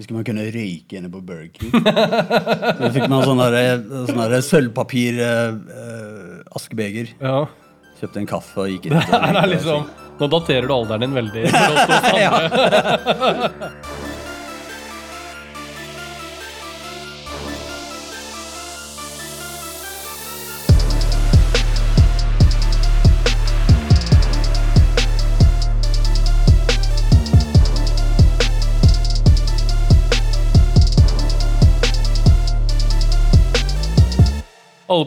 Husker 0.00 0.16
man 0.16 0.24
kunne 0.24 0.46
røyke 0.54 0.96
inne 0.96 1.10
på 1.12 1.20
Burger 1.20 1.50
King. 1.52 1.72
Så 1.76 2.88
fikk 2.94 3.08
man 3.12 3.24
sånn 3.28 3.42
der- 3.52 3.82
sånn 4.08 4.20
der 4.32 4.40
sølvpapir 4.46 5.18
eh, 5.20 5.50
eh, 5.76 6.36
askebeger. 6.56 7.12
Ja. 7.20 7.42
Kjøpte 8.00 8.22
en 8.22 8.28
kaffe 8.30 8.64
og 8.64 8.70
gikk 8.72 8.86
inn. 8.90 8.96
Det 8.96 9.48
liksom 9.58 9.84
Nå 10.20 10.26
daterer 10.28 10.66
du 10.68 10.72
alderen 10.74 11.00
din 11.06 11.14
veldig. 11.16 11.46
For 11.52 11.76
oss 11.76 11.84
andre. 12.16 13.70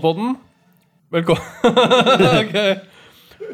Allepodden. 0.04 0.36
Velkommen. 1.10 1.44
ok. 2.44 2.58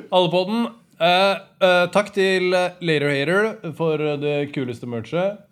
Allepodden. 0.09 0.63
Eh, 0.97 1.35
eh, 1.61 1.83
takk 1.93 2.09
til 2.15 2.49
Later 2.49 3.11
Hater 3.13 3.73
for 3.77 4.01
det 4.17 4.49
kuleste 4.55 4.89
merchet. 4.89 5.43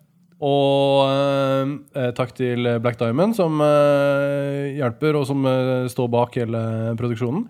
Og 0.42 1.06
eh, 1.06 1.76
eh, 2.02 2.10
takk 2.18 2.34
til 2.40 2.66
Black 2.82 2.98
Diamond, 2.98 3.38
som 3.38 3.62
eh, 3.62 4.74
hjelper, 4.80 5.22
og 5.22 5.30
som 5.30 5.46
eh, 5.46 5.86
står 5.94 6.10
bak 6.18 6.42
hele 6.42 6.64
produksjonen. 6.98 7.46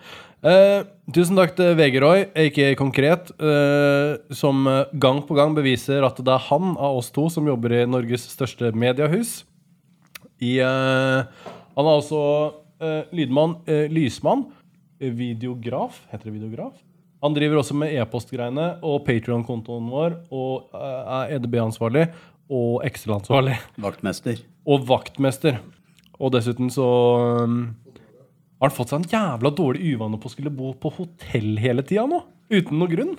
Tusen 1.15 1.39
takk 1.39 1.55
til 1.55 1.71
VG-Roy, 1.79 2.27
aka 2.37 2.67
Konkret, 2.77 3.31
som 4.37 4.67
gang 4.93 5.23
på 5.25 5.35
gang 5.39 5.55
beviser 5.57 6.05
at 6.05 6.19
det 6.21 6.35
er 6.35 6.45
han 6.51 6.75
av 6.75 6.99
oss 6.99 7.09
to 7.15 7.25
som 7.33 7.47
jobber 7.49 7.73
i 7.73 7.81
Norges 7.89 8.27
største 8.29 8.69
mediehus. 8.77 9.41
I, 10.37 10.59
han 10.61 11.25
er 11.89 11.89
også 11.97 12.21
lydmann, 13.11 13.55
eh, 13.65 13.87
lysmann, 13.91 14.45
eh, 14.99 15.11
videograf, 15.11 16.03
heter 16.11 16.29
det 16.29 16.35
videograf? 16.37 16.73
Han 17.25 17.33
driver 17.33 17.61
også 17.61 17.75
med 17.77 17.95
e-postgreiene 17.97 18.67
og 18.85 19.01
Patreon-kontoen 19.07 19.89
vår 19.89 20.19
og 20.29 20.75
eh, 20.77 21.15
er 21.17 21.37
EDB-ansvarlig 21.37 22.05
og 22.53 22.83
Excel-ansvarlig. 22.87 23.57
Vaktmester. 23.81 24.43
Og 24.69 24.85
vaktmester. 24.87 25.57
Og 26.21 26.31
dessuten 26.33 26.69
så 26.73 26.85
um, 27.43 27.57
har 28.57 28.69
han 28.69 28.75
fått 28.75 28.93
seg 28.93 29.01
en 29.01 29.09
jævla 29.11 29.51
dårlig 29.53 29.95
uvane 29.95 30.19
på 30.21 30.29
å 30.29 30.33
skulle 30.33 30.53
bo 30.53 30.71
på 30.77 30.93
hotell 30.95 31.57
hele 31.61 31.83
tida 31.85 32.05
nå. 32.09 32.21
Uten 32.53 32.79
noe 32.79 32.89
grunn. 32.89 33.17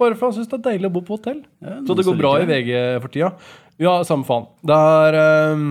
Bare 0.00 0.16
for 0.16 0.28
han 0.28 0.36
syns 0.38 0.48
det 0.48 0.60
er 0.60 0.66
deilig 0.70 0.88
å 0.88 0.94
bo 0.94 1.02
på 1.04 1.18
hotell. 1.18 1.42
Ja, 1.60 1.80
så 1.84 1.96
det 1.96 2.06
går 2.06 2.16
bra 2.20 2.34
i 2.40 2.46
VG 2.48 2.70
for 3.02 3.12
tida. 3.12 3.34
Ja, 3.80 3.98
samme 4.08 4.28
faen. 4.28 4.48
Det 4.64 4.76
er 4.76 5.18
um, 5.56 5.66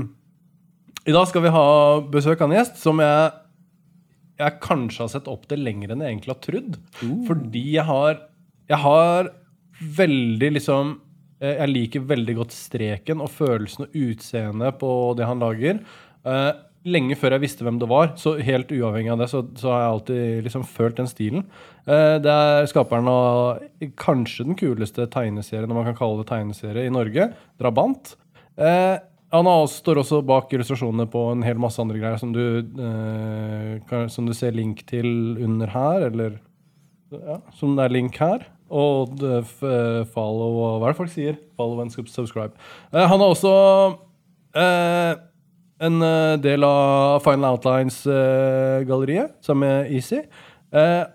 I 1.10 1.14
dag 1.16 1.26
skal 1.30 1.42
vi 1.42 1.54
ha 1.54 1.68
besøk 2.12 2.42
av 2.44 2.52
en 2.52 2.60
gjest 2.60 2.82
som 2.82 3.00
jeg 3.02 3.30
jeg 4.40 4.60
kanskje 4.64 5.04
har 5.04 5.12
sett 5.12 5.28
opp 5.28 5.50
til 5.52 5.66
lenger 5.66 5.92
enn 5.92 6.04
jeg 6.04 6.14
egentlig 6.14 6.32
har 6.32 6.44
trodd. 6.46 6.80
Fordi 7.28 7.64
jeg 7.74 7.86
har 7.88 8.20
Jeg 8.70 8.78
har 8.84 9.32
veldig 9.98 10.52
liksom 10.54 10.94
eh, 11.42 11.56
Jeg 11.58 11.74
liker 11.74 12.06
veldig 12.08 12.36
godt 12.38 12.56
streken 12.56 13.24
og 13.26 13.32
følelsen 13.34 13.88
og 13.88 13.96
utseendet 13.98 14.80
på 14.80 14.92
det 15.18 15.28
han 15.28 15.44
lager. 15.44 15.82
Eh, 16.24 16.52
lenge 16.86 17.18
før 17.20 17.36
jeg 17.36 17.44
visste 17.44 17.66
hvem 17.66 17.82
det 17.82 17.90
var, 17.90 18.14
så 18.16 18.38
helt 18.40 18.72
uavhengig 18.72 19.12
av 19.12 19.20
det, 19.20 19.28
så, 19.32 19.44
så 19.60 19.74
har 19.74 19.82
jeg 19.82 19.94
alltid 19.94 20.44
liksom 20.46 20.64
følt 20.64 21.02
den 21.02 21.10
stilen. 21.12 21.44
Eh, 21.84 22.16
det 22.24 22.32
er 22.32 22.70
skaperen 22.72 23.10
av 23.12 23.60
kanskje 24.00 24.48
den 24.48 24.60
kuleste 24.60 25.10
tegneserien, 25.12 25.68
om 25.68 25.82
man 25.82 25.90
kan 25.90 26.00
kalle 26.00 26.22
det 26.22 26.30
tegneserie, 26.32 26.86
i 26.88 26.94
Norge. 26.94 27.32
Drabant. 27.60 28.14
Eh, 28.56 28.96
han 29.32 29.46
også, 29.50 29.82
står 29.84 30.02
også 30.02 30.22
bak 30.26 30.54
illustrasjonene 30.54 31.06
på 31.12 31.24
en 31.34 31.44
hel 31.46 31.60
masse 31.62 31.82
andre 31.82 32.00
greier 32.02 32.18
som 32.22 32.32
du, 32.34 32.44
eh, 32.82 33.74
kan, 33.90 34.10
som 34.10 34.26
du 34.26 34.34
ser 34.34 34.56
link 34.58 34.82
til 34.90 35.38
under 35.38 35.70
her, 35.70 36.08
eller 36.10 36.40
ja, 37.14 37.38
som 37.58 37.76
det 37.78 37.86
er 37.86 37.94
link 37.94 38.18
her. 38.22 38.48
Og 38.70 39.16
det, 39.18 39.38
eh, 39.66 40.04
follow 40.14 40.80
Hva 40.80 40.90
er 40.90 40.94
det 40.94 40.98
folk 40.98 41.14
sier? 41.14 41.38
Follow 41.58 41.82
and 41.82 41.94
subscribe. 41.94 42.54
Eh, 42.94 43.06
han 43.06 43.20
har 43.20 43.30
også 43.30 43.54
eh, 44.56 45.14
en 45.80 46.02
eh, 46.02 46.36
del 46.42 46.66
av 46.66 47.22
Final 47.26 47.58
Outlines-galleriet, 47.58 49.38
sammen 49.46 49.66
med 49.66 49.94
Easy. 49.94 50.22
Eh, 50.74 51.06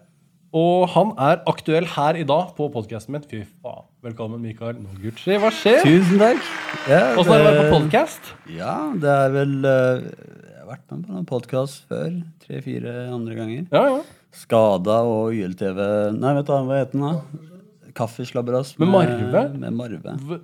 og 0.55 0.85
han 0.95 1.11
er 1.19 1.41
aktuell 1.51 1.87
her 1.97 2.19
i 2.21 2.25
dag 2.27 2.53
på 2.55 2.69
podkasten 2.73 3.17
min. 3.17 3.25
Fy 3.27 3.41
faen. 3.65 3.87
Velkommen, 4.07 4.43
Mikael 4.45 4.77
Noguchi. 4.79 5.35
Hva 5.43 5.51
skjer? 5.55 5.81
Tusen 5.83 6.21
takk. 6.21 6.43
Ja, 6.91 7.01
Åssen 7.19 7.35
er 7.35 7.41
det 7.41 7.45
å 7.45 7.49
være 7.49 7.65
på 7.65 7.79
podkast? 7.81 8.31
Ja, 8.55 8.75
det 9.01 9.11
er 9.11 9.33
vel 9.35 9.55
eh, 9.67 10.05
Jeg 10.05 10.61
har 10.61 10.69
vært 10.69 10.85
med 10.93 11.07
på 11.09 11.17
noen 11.17 11.27
podkast 11.29 11.89
før. 11.91 12.13
Tre-fire 12.45 12.95
andre 13.11 13.39
ganger. 13.41 13.65
Ja, 13.75 13.83
ja. 13.97 13.99
Skada 14.35 15.01
og 15.07 15.35
YLTV 15.35 15.81
Nei, 16.19 16.33
vet 16.39 16.49
du 16.49 16.55
hva 16.55 16.79
heter 16.79 16.99
den, 16.99 17.05
da? 17.09 17.91
Kaffeslabberas. 17.95 18.75
Med 18.83 18.91
Marve? 18.91 19.45
Med 19.59 19.75
Marve. 19.75 20.41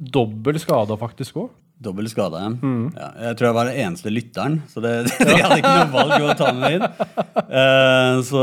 Dobbel 0.00 0.58
skada 0.62 0.96
faktisk 0.98 1.42
òg. 1.42 1.50
Dobbel 1.80 2.10
skade. 2.12 2.40
Mm. 2.60 2.92
Ja, 2.92 3.06
jeg 3.24 3.36
tror 3.38 3.46
jeg 3.48 3.56
var 3.56 3.68
den 3.70 3.78
eneste 3.80 4.10
lytteren, 4.12 4.58
så 4.68 4.82
det, 4.84 4.90
jeg 5.24 5.38
hadde 5.40 5.56
ikke 5.62 5.72
noe 5.78 5.86
valg 5.94 6.26
å 6.28 6.34
ta 6.36 6.50
med 6.52 6.74
inn. 6.76 6.84
Uh, 7.40 8.20
så 8.28 8.42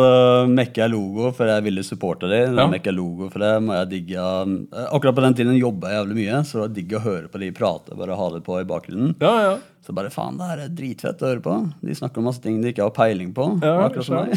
mekka 0.49 0.81
jeg 0.83 0.93
logo, 0.95 1.29
for 1.37 1.51
jeg 1.51 1.65
ville 1.67 1.85
supporte 1.85 2.29
dem. 2.31 2.57
Ja. 2.57 2.65
Mekka 2.71 2.93
logo 2.95 3.29
for 3.29 3.45
det, 3.45 3.53
må 3.61 3.77
jeg 3.77 3.91
digge 3.91 4.17
eh, 4.17 4.87
Akkurat 4.87 5.15
på 5.19 5.23
den 5.27 5.37
tiden 5.37 5.59
jobba 5.59 5.93
jeg 5.93 6.01
jævlig 6.01 6.17
mye, 6.23 6.41
så 6.49 6.57
det 6.57 6.63
var 6.63 6.73
digg 6.79 6.97
å 6.97 7.03
høre 7.05 7.29
på 7.29 7.41
de 7.43 7.51
prate. 7.61 7.97
Bare 7.99 8.17
ha 8.17 8.29
det 8.33 8.41
på 8.47 8.57
i 8.57 8.67
bakgrunnen. 8.73 9.13
Ja, 9.21 9.35
ja. 9.45 9.55
Så 9.87 9.93
bare 9.95 10.09
faen, 10.11 10.35
det 10.35 10.47
her 10.49 10.61
er 10.65 10.71
dritfett 10.75 11.21
å 11.23 11.27
høre 11.29 11.39
på. 11.45 11.51
De 11.79 11.93
snakker 11.95 12.19
om 12.19 12.25
masse 12.27 12.41
ting 12.43 12.57
de 12.59 12.73
ikke 12.73 12.83
har 12.83 12.91
peiling 12.91 13.29
på. 13.31 13.45
Ja, 13.63 13.85
akkurat 13.85 14.03
som 14.03 14.17
meg. 14.19 14.33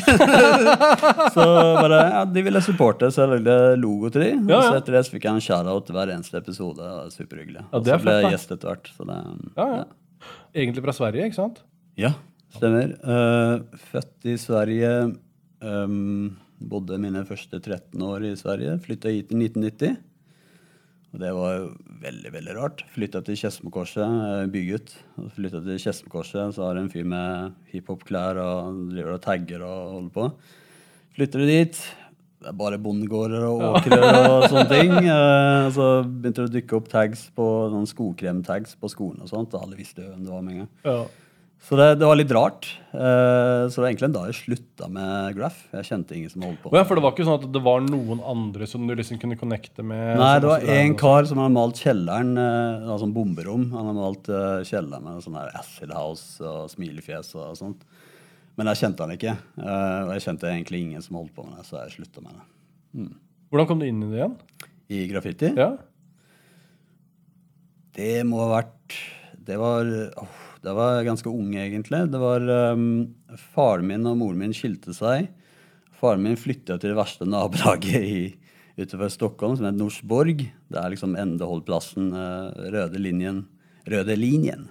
så 1.34 1.46
bare, 1.74 1.96
ja, 2.12 2.20
de 2.36 2.44
ville 2.46 2.60
supporte, 2.62 3.08
så 3.10 3.24
jeg 3.24 3.32
lagde 3.32 3.56
logo 3.82 4.12
til 4.14 4.22
de. 4.22 4.28
Ja, 4.46 4.60
Og 4.60 4.68
så 4.68 4.76
etter 4.78 4.94
det 4.94 5.00
så 5.08 5.16
fikk 5.16 5.26
jeg 5.26 5.40
en 5.40 5.42
shout-out 5.42 5.90
hver 5.90 6.12
eneste 6.14 6.38
episode. 6.38 6.90
Superhyggelig. 7.16 7.64
Ja, 7.64 7.66
Og 7.74 7.82
det 7.82 7.96
er 7.96 7.98
så 7.98 8.06
ble 8.06 8.14
jeg 8.20 8.30
gjest 8.36 8.54
etter 8.54 8.70
hvert. 8.70 8.92
Så 8.94 9.08
det, 9.10 9.16
ja, 9.56 9.66
ja. 9.80 10.28
Egentlig 10.62 10.84
fra 10.86 10.94
Sverige, 11.00 11.26
ikke 11.32 11.40
sant? 11.40 11.58
ja, 11.98 12.12
stemmer. 12.54 12.94
Uh, 13.02 13.80
født 13.90 14.30
i 14.30 14.36
Sverige. 14.38 14.92
Um, 15.66 16.36
bodde 16.70 17.00
mine 17.02 17.24
første 17.26 17.58
13 17.58 18.06
år 18.06 18.30
i 18.30 18.36
Sverige. 18.38 18.78
Flytta 18.86 19.10
hit 19.16 19.34
i 19.34 19.42
1990. 19.48 19.98
Og 21.10 21.18
det 21.18 21.30
var 21.34 21.64
veldig 22.04 22.30
veldig 22.36 22.52
rart. 22.54 22.84
Flytta 22.94 23.22
til 23.26 23.38
Skedsmokorset, 23.38 24.04
eh, 24.04 24.50
bygutt. 24.52 24.92
Flytta 25.34 25.62
til 25.64 25.80
Skedsmokorset, 25.82 26.54
så 26.54 26.68
har 26.68 26.78
en 26.78 26.90
fyr 26.92 27.04
med 27.04 27.56
hiphop-klær 27.72 28.38
og 28.38 28.84
driver 28.92 29.16
og 29.16 29.24
tagger 29.24 29.64
og 29.66 29.94
holder 29.96 30.12
på. 30.14 30.28
Flytter 31.18 31.42
du 31.42 31.46
dit. 31.50 31.80
Det 32.40 32.48
er 32.48 32.56
bare 32.56 32.78
bondegårder 32.80 33.42
og 33.44 33.64
åkre 33.74 33.98
og 34.30 34.44
sånne 34.48 34.68
ting. 34.70 34.92
Eh, 35.02 35.66
så 35.74 35.88
begynte 36.06 36.46
det 36.46 36.48
å 36.48 36.54
dukke 36.54 36.78
opp 36.78 36.86
tags 36.88 37.26
på 37.36 37.48
noen 37.74 37.90
skokrem-tags 37.90 38.78
på 38.80 38.88
skolen 38.88 39.20
og 39.26 39.28
sånt. 39.28 39.52
og 39.52 39.66
Alle 39.66 39.76
visste 39.76 40.06
hvem 40.06 40.22
det 40.24 40.32
var 40.32 40.46
med 40.46 40.54
en 40.54 40.62
gang. 40.62 40.70
Ja. 40.86 41.02
Så 41.60 41.76
det, 41.76 41.86
det 42.00 42.06
var 42.08 42.16
litt 42.16 42.32
rart. 42.32 42.66
Uh, 42.90 43.68
så 43.68 43.76
det 43.76 43.82
var 43.82 43.88
egentlig 43.90 44.06
en 44.08 44.14
dag 44.14 44.28
jeg 44.30 44.38
slutta 44.40 44.88
med 44.90 45.36
Graff. 45.36 45.58
Jeg 45.76 45.86
kjente 45.90 46.16
ingen 46.16 46.32
som 46.32 46.46
holdt 46.46 46.62
på. 46.64 46.72
Ja, 46.74 46.82
for 46.88 46.98
det 46.98 47.04
var 47.04 47.12
ikke 47.14 47.26
sånn 47.28 47.36
at 47.36 47.46
det 47.52 47.62
var 47.62 47.84
noen 47.84 48.22
andre 48.32 48.66
som 48.70 48.86
du 48.88 48.94
liksom 48.96 49.20
kunne 49.22 49.38
connecte 49.38 49.84
med? 49.86 50.16
Nei, 50.18 50.32
det 50.42 50.48
var 50.50 50.64
én 50.64 50.88
en 50.88 50.96
kar 50.98 51.28
som 51.28 51.42
hadde 51.42 51.54
malt 51.54 51.82
kjelleren, 51.84 52.32
Uh, 52.40 52.88
altså 52.94 53.06
en 53.06 53.14
bomberom. 53.14 53.68
Han 53.74 53.90
hadde 53.90 54.00
malt 54.00 54.30
uh, 54.32 54.62
kjelleren 54.66 55.04
med 55.04 55.22
sånn 55.22 55.36
her 55.38 55.52
Acid 55.60 55.92
House 55.94 56.40
og 56.42 56.72
smilefjes 56.72 57.34
og 57.38 57.52
sånt. 57.60 57.84
Men 58.58 58.72
jeg 58.72 58.80
kjente 58.82 59.04
han 59.06 59.14
ikke. 59.14 59.32
og 59.62 60.10
jeg 60.12 60.24
kjente 60.24 60.48
egentlig 60.50 60.80
ingen 60.82 61.04
som 61.04 61.16
holdt 61.16 61.32
på 61.36 61.44
med 61.46 61.54
det, 61.56 61.64
så 61.64 61.78
jeg 61.78 61.94
slutta 61.94 62.20
med 62.24 62.34
det. 62.34 63.06
Hvordan 63.48 63.68
kom 63.70 63.80
du 63.80 63.86
inn 63.86 64.02
i 64.04 64.10
det 64.10 64.18
igjen? 64.18 64.34
I 64.90 64.98
graffiti? 65.08 65.52
Ja? 65.56 65.70
Det 67.96 68.12
må 68.28 68.42
ha 68.42 68.50
vært 68.58 68.98
Det 69.46 69.56
var 69.58 69.88
åh, 70.20 70.49
det 70.64 70.72
var 70.76 71.04
ganske 71.06 71.30
ung, 71.32 71.54
egentlig. 71.56 72.02
Det 72.12 72.20
var 72.20 72.44
um, 72.74 72.86
Faren 73.54 73.86
min 73.88 74.06
og 74.10 74.18
moren 74.20 74.42
min 74.42 74.52
skilte 74.56 74.92
seg. 74.96 75.30
Faren 76.00 76.22
min 76.24 76.36
flytta 76.40 76.76
til 76.80 76.92
det 76.92 76.98
verste 76.98 77.28
nabolaget 77.28 78.04
i, 78.04 78.20
utenfor 78.80 79.10
Stockholm, 79.12 79.56
som 79.56 79.66
heter 79.68 79.80
Norsborg. 79.80 80.42
Det 80.72 80.80
er 80.80 80.92
liksom 80.92 81.16
endeholdplassen, 81.20 82.10
uh, 82.12 82.50
røde 82.72 83.00
linjen. 83.00 83.44
Røde 83.88 84.16
linjen. 84.20 84.68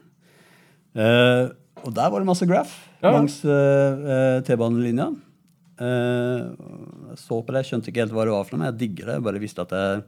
Uh, 0.97 1.50
og 1.86 1.94
der 1.95 2.09
var 2.12 2.19
det 2.19 2.27
masse 2.27 2.47
graff 2.50 2.71
Ja. 3.01 3.13
langs 3.13 3.39
uh, 3.47 4.41
T-banelinja. 4.45 5.09
Uh, 5.80 6.53
jeg 7.13 7.19
så 7.21 7.38
på 7.39 7.53
det, 7.53 7.62
jeg 7.63 7.69
skjønte 7.71 7.91
ikke 7.91 8.03
helt 8.03 8.13
hva 8.18 8.25
det 8.27 8.33
var 8.36 8.45
for 8.47 8.57
noe, 8.57 8.65
men 8.65 8.71
jeg 8.74 8.80
digger 8.81 9.09
det. 9.09 9.18
Jeg 9.19 9.25
bare 9.30 9.41
visste 9.41 9.63
at 9.63 9.75
jeg, 9.77 10.01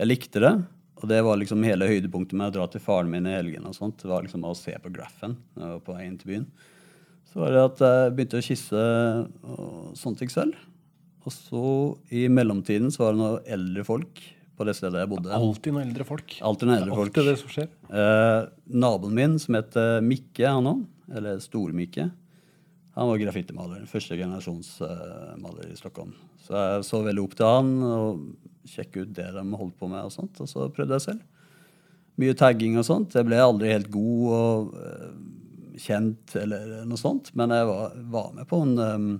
jeg 0.00 0.08
likte 0.08 0.42
det. 0.42 0.54
Og 0.98 1.06
det 1.10 1.20
var 1.22 1.38
liksom 1.38 1.62
hele 1.66 1.86
høydepunktet 1.86 2.34
med 2.38 2.50
å 2.50 2.56
dra 2.56 2.66
til 2.70 2.82
faren 2.82 3.10
min 3.12 3.26
i 3.28 3.36
helgen. 3.36 3.66
og 3.68 3.76
sånt, 3.76 4.00
Det 4.02 4.10
var 4.10 4.24
liksom 4.24 4.42
å 4.44 4.56
se 4.58 4.74
på 4.82 4.90
graffen 4.92 5.36
på 5.54 5.94
vei 5.94 6.06
inn 6.06 6.18
til 6.18 6.32
byen. 6.32 6.48
Så 7.28 7.42
var 7.42 7.52
det 7.54 7.62
at 7.66 7.82
jeg 7.84 8.14
begynte 8.16 8.40
å 8.40 8.46
kysse 8.46 8.82
og 9.44 9.94
sånne 9.98 10.18
ting 10.18 10.32
selv. 10.32 10.56
Og 11.28 11.34
så 11.34 11.64
i 12.10 12.26
mellomtiden 12.32 12.90
så 12.90 13.04
var 13.04 13.14
det 13.14 13.20
noen 13.20 13.50
eldre 13.58 13.84
folk 13.86 14.22
på 14.58 14.66
det 14.66 14.74
stedet 14.74 15.04
jeg 15.04 15.10
bodde. 15.12 15.30
Alltid 15.36 15.74
noen 15.74 15.86
eldre 15.86 16.06
folk. 16.08 16.38
Alltid 16.42 16.70
noen 16.70 16.80
eldre 16.80 16.96
folk. 16.98 17.12
Alltid 17.12 17.28
det 17.30 17.36
som 17.42 17.52
skjer. 17.52 17.68
Eh, 17.92 18.40
naboen 18.74 19.14
min, 19.14 19.36
som 19.38 19.58
het 19.58 19.76
Mikke, 20.02 20.48
han 20.48 20.70
òg, 20.72 20.80
eller 21.14 21.38
Stor-Mikke, 21.44 22.08
han 22.98 23.10
var 23.12 23.20
graffitimaler. 23.20 23.84
Første 23.86 24.16
generasjonsmaler 24.18 25.68
i 25.70 25.76
Stockholm. 25.78 26.16
Så 26.42 26.56
jeg 26.56 26.86
så 26.88 27.02
veldig 27.04 27.22
opp 27.22 27.36
til 27.38 27.46
han 27.46 27.68
og 27.86 28.24
sjekket 28.66 29.02
ut 29.06 29.14
det 29.16 29.28
de 29.36 29.44
holdt 29.54 29.76
på 29.78 29.88
med, 29.90 30.02
og 30.08 30.12
sånt, 30.14 30.40
og 30.42 30.48
så 30.50 30.66
prøvde 30.74 30.98
jeg 30.98 31.06
selv. 31.10 31.22
Mye 32.18 32.34
tagging 32.34 32.78
og 32.80 32.84
sånt. 32.88 33.14
Jeg 33.14 33.28
ble 33.28 33.38
aldri 33.38 33.70
helt 33.70 33.90
god 33.94 34.28
og 34.34 34.78
eh, 34.82 35.10
kjent 35.78 36.34
eller 36.40 36.80
noe 36.88 36.98
sånt, 36.98 37.30
men 37.38 37.54
jeg 37.54 37.66
var, 37.68 37.92
var 38.10 38.32
med 38.34 38.48
på 38.50 38.58
en 38.64 38.72
um, 38.82 39.10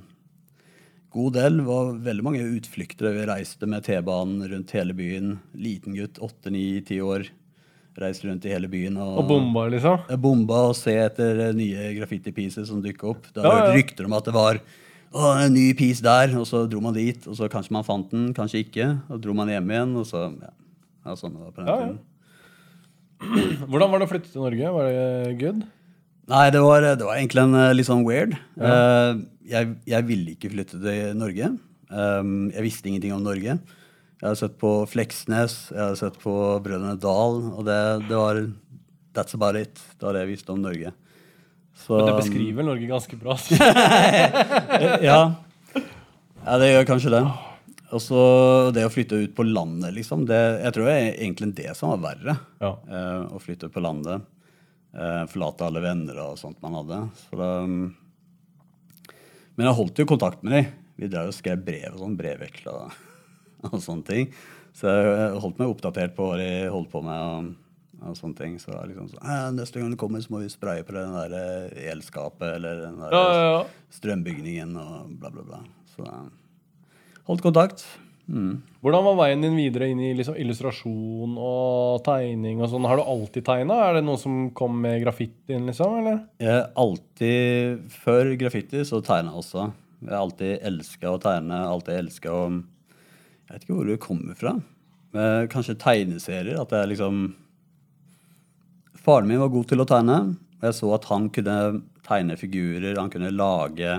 god 1.14 1.36
del. 1.38 1.60
Det 1.60 1.66
var 1.68 1.92
veldig 2.08 2.24
mange 2.26 2.42
utflukter. 2.58 3.12
Vi 3.14 3.26
reiste 3.30 3.68
med 3.70 3.86
T-banen 3.86 4.42
rundt 4.50 4.74
hele 4.74 4.96
byen. 4.98 5.36
Liten 5.54 5.94
gutt, 5.94 6.18
åtte, 6.18 6.50
ni, 6.50 6.80
ti 6.82 6.98
år. 7.04 7.28
Reiste 7.98 8.28
rundt 8.28 8.44
i 8.46 8.52
hele 8.52 8.68
byen. 8.70 8.98
Og, 9.02 9.16
Og 9.22 9.30
bomba, 9.30 9.64
liksom. 9.70 10.02
Bomba 10.22 10.64
og 10.72 10.76
se 10.78 10.92
etter 11.02 11.38
eh, 11.48 11.54
nye 11.56 11.88
graffiti-pieces 11.96 12.68
som 12.70 12.82
dukka 12.82 13.08
opp. 13.14 13.30
Da 13.34 13.42
Ja, 13.46 13.48
ja. 13.48 13.54
hørte 13.62 13.78
rykter 13.78 14.10
om 14.10 14.18
at 14.18 14.26
det 14.28 14.34
var 14.36 14.60
å, 15.14 15.30
en 15.40 15.54
ny 15.54 15.70
piece 15.78 16.04
der, 16.04 16.34
og 16.38 16.44
så 16.48 16.64
dro 16.68 16.82
man 16.84 16.96
dit, 16.96 17.24
og 17.28 17.36
så 17.38 17.48
kanskje 17.52 17.74
man 17.76 17.86
fant 17.86 18.10
den, 18.12 18.30
kanskje 18.36 18.64
ikke. 18.66 18.90
Og 19.08 19.22
dro 19.24 19.34
man 19.36 19.50
hjem 19.52 19.72
igjen, 19.72 19.96
og 20.00 20.06
så 20.08 20.28
Ja, 20.28 20.52
ja 21.06 21.16
sånn 21.18 21.34
det 21.36 21.42
var 21.42 21.54
på 21.54 21.64
den 21.64 21.70
Ja, 21.70 21.78
ja. 21.80 21.88
tiden. 21.88 22.04
Hvordan 23.70 23.90
var 23.90 23.98
det 23.98 24.06
å 24.08 24.12
flytte 24.12 24.30
til 24.32 24.44
Norge? 24.44 24.74
Var 24.76 24.90
det 24.92 25.38
good? 25.40 25.64
Nei, 26.28 26.44
det 26.52 26.60
var, 26.60 26.84
det 26.84 27.06
var 27.08 27.16
egentlig 27.16 27.42
en 27.46 27.56
eh, 27.56 27.72
litt 27.72 27.88
sånn 27.88 28.04
weird. 28.04 28.34
Uh, 28.60 29.24
jeg, 29.48 29.72
jeg 29.88 30.06
ville 30.10 30.34
ikke 30.34 30.52
flytte 30.52 30.76
til 30.82 31.16
Norge. 31.16 31.54
Um, 31.88 32.50
jeg 32.52 32.66
visste 32.66 32.90
ingenting 32.90 33.14
om 33.16 33.24
Norge. 33.24 33.56
Jeg 34.18 34.26
hadde 34.26 34.40
sett 34.42 34.58
på 34.60 34.72
Fleksnes, 34.90 35.54
jeg 35.72 35.78
hadde 35.78 36.00
sett 36.00 36.18
på 36.20 36.34
Brødrene 36.60 36.98
Dal, 37.00 37.38
og 37.54 37.62
det, 37.64 37.78
det 38.10 38.18
var 38.18 38.42
That's 39.16 39.34
about 39.34 39.56
it. 39.56 39.80
Det 39.96 40.04
var 40.04 40.14
det 40.14 40.26
jeg 40.26 40.32
visste 40.34 40.52
om 40.52 40.60
Norge. 40.62 40.92
Så, 41.78 41.96
Men 41.96 42.08
det 42.10 42.16
beskriver 42.18 42.66
Norge 42.66 42.86
ganske 42.90 43.16
bra. 43.16 43.36
ja. 45.08 45.20
ja, 46.44 46.56
det 46.58 46.72
gjør 46.72 46.88
kanskje 46.90 47.12
det. 47.14 47.22
Og 47.94 48.02
så 48.04 48.22
det 48.76 48.84
å 48.84 48.90
flytte 48.92 49.20
ut 49.22 49.36
på 49.36 49.46
landet, 49.46 49.94
liksom. 49.96 50.26
Det, 50.28 50.40
jeg 50.64 50.74
tror 50.76 50.90
det 50.90 50.96
er 50.96 51.06
egentlig 51.14 51.52
det 51.56 51.70
som 51.78 51.94
var 51.94 52.02
verre. 52.10 52.34
Ja. 52.60 52.72
Eh, 52.84 53.22
å 53.32 53.40
flytte 53.40 53.70
på 53.72 53.80
landet. 53.80 54.26
Eh, 54.92 55.22
forlate 55.30 55.68
alle 55.68 55.84
venner 55.84 56.18
og 56.26 56.36
sånt 56.40 56.60
man 56.64 56.76
hadde. 56.80 56.98
Så 57.22 57.38
det, 57.40 57.52
mm. 57.70 59.14
men 59.54 59.70
jeg 59.70 59.78
holdt 59.78 60.02
jo 60.02 60.08
kontakt 60.10 60.44
med 60.44 60.58
dem. 60.58 60.74
Vi 60.98 61.08
drev 61.08 61.30
og 61.30 61.36
skrev 61.36 61.62
brev 61.64 61.94
og 61.94 62.02
sånn. 62.02 62.18
Brevveksla 62.18 62.74
og, 62.74 63.00
og 63.70 63.78
sånne 63.84 64.10
ting. 64.10 64.28
Så 64.76 64.90
jeg 64.90 65.40
holdt 65.40 65.62
meg 65.62 65.72
oppdatert 65.72 66.18
på 66.18 66.28
hva 66.28 66.36
de 66.42 66.50
holdt 66.74 66.92
på 66.92 67.02
med. 67.06 67.16
og 67.22 67.67
og 68.06 68.16
sånne 68.18 68.36
ting. 68.38 68.58
Så 68.62 68.70
det 68.72 68.78
er 68.82 68.90
liksom 68.92 69.08
sånn, 69.12 69.22
«Eh, 69.24 69.46
Neste 69.56 69.80
gang 69.80 69.90
du 69.90 69.96
kommer, 70.00 70.20
så 70.22 70.30
må 70.34 70.42
vi 70.44 70.50
spraye 70.52 70.84
på 70.86 70.94
den 70.96 71.14
der 71.16 71.34
eh, 71.38 71.88
elskapet 71.92 72.56
eller 72.58 72.84
den 72.86 72.98
der 73.02 73.14
Ja, 73.16 73.22
ja, 73.34 73.46
ja. 73.58 73.62
strømbygningen 73.98 74.76
og 74.78 75.14
bla, 75.18 75.30
bla, 75.34 75.42
bla. 75.48 75.62
Så 75.94 76.04
eh, 76.06 76.28
holdt 77.28 77.42
kontakt. 77.42 77.82
Mm. 78.28 78.58
Hvordan 78.84 79.04
var 79.06 79.14
veien 79.22 79.40
din 79.40 79.54
videre 79.56 79.86
inn 79.88 80.00
i 80.04 80.10
liksom 80.12 80.36
illustrasjon 80.36 81.38
og 81.40 82.02
tegning? 82.04 82.60
og 82.60 82.68
sånn? 82.68 82.84
Har 82.84 83.00
du 83.00 83.06
alltid 83.08 83.46
tegna? 83.46 83.78
Er 83.88 83.94
det 83.96 84.04
noe 84.04 84.20
som 84.20 84.50
kom 84.56 84.76
med 84.84 85.00
graffitien, 85.02 85.64
liksom? 85.66 85.94
eller? 86.02 86.18
Jeg 86.44 86.66
alltid, 86.76 87.86
Før 88.04 88.34
graffiti 88.36 88.84
så 88.84 89.00
tegna 89.00 89.32
jeg 89.32 89.40
også. 89.42 89.64
Jeg 90.04 90.12
har 90.12 90.20
alltid 90.22 90.58
elska 90.68 91.10
å 91.10 91.20
tegne. 91.24 91.62
alltid 91.72 91.94
elska 92.04 92.30
å 92.36 92.42
Jeg 92.52 93.54
vet 93.56 93.64
ikke 93.64 93.74
hvor 93.78 93.88
det 93.88 93.98
kommer 94.04 94.36
fra. 94.36 94.52
Men 95.16 95.48
kanskje 95.48 95.78
tegneserier. 95.80 96.60
At 96.60 96.70
jeg 96.76 96.92
liksom 96.92 97.22
Faren 99.04 99.28
min 99.30 99.40
var 99.40 99.52
god 99.52 99.68
til 99.70 99.82
å 99.82 99.88
tegne. 99.88 100.20
og 100.58 100.68
Jeg 100.68 100.76
så 100.78 100.92
at 100.96 101.08
han 101.10 101.28
kunne 101.34 101.56
tegne 102.06 102.38
figurer. 102.40 102.98
Han 102.98 103.12
kunne 103.12 103.34
lage 103.34 103.98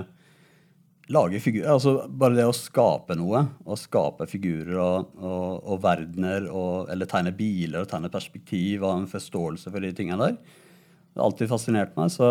lage 1.10 1.40
figurer, 1.42 1.72
altså 1.74 2.06
Bare 2.06 2.36
det 2.38 2.46
å 2.46 2.54
skape 2.54 3.16
noe, 3.18 3.42
å 3.66 3.76
skape 3.78 4.28
figurer 4.30 4.76
og, 4.78 5.14
og, 5.18 5.56
og 5.66 5.80
verdener, 5.82 6.46
og, 6.46 6.90
eller 6.92 7.08
tegne 7.10 7.32
biler 7.34 7.82
og 7.82 7.90
tegne 7.90 8.12
perspektiv 8.12 8.84
og 8.84 8.92
en 8.94 9.08
forståelse 9.10 9.72
for 9.72 9.82
de 9.82 9.90
tingene 9.96 10.20
der, 10.22 10.36
det 11.10 11.24
alltid 11.24 11.50
fascinert 11.50 11.96
meg. 11.98 12.12
Så 12.14 12.28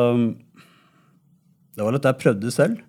det 1.76 1.84
var 1.84 1.96
litt 1.96 2.08
jeg 2.08 2.22
prøvde 2.22 2.54
selv. 2.56 2.86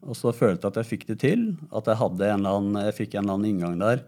Og 0.00 0.16
så 0.16 0.32
følte 0.32 0.64
jeg 0.64 0.72
at 0.72 0.78
jeg 0.80 0.90
fikk 0.92 1.08
det 1.10 1.18
til. 1.24 1.42
At 1.74 1.90
jeg, 1.90 1.98
hadde 2.00 2.28
en 2.28 2.38
eller 2.38 2.60
annen, 2.60 2.78
jeg 2.86 2.96
fikk 2.96 3.16
en 3.16 3.24
eller 3.24 3.36
annen 3.36 3.50
inngang 3.50 3.74
der. 3.82 4.04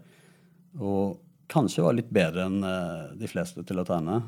Og 0.79 1.19
kanskje 1.51 1.83
var 1.85 1.97
litt 1.97 2.09
bedre 2.13 2.47
enn 2.47 2.63
eh, 2.65 3.11
de 3.19 3.29
fleste 3.29 3.61
til 3.67 3.81
å 3.83 3.85
tegne. 3.87 4.21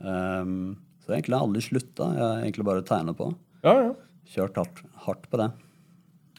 Um, 0.00 0.76
så 1.04 1.14
egentlig 1.14 1.36
har 1.36 1.44
jeg 1.44 1.48
aldri 1.48 1.64
slutta. 1.64 2.10
Jeg 2.16 2.24
har 2.24 2.42
egentlig 2.42 2.66
bare 2.66 2.84
tegna 2.86 3.14
på. 3.16 3.30
Ja, 3.62 3.76
ja. 3.88 3.94
Kjørt 4.26 4.58
hardt, 4.58 4.82
hardt 5.06 5.28
på 5.30 5.38
det. 5.40 5.52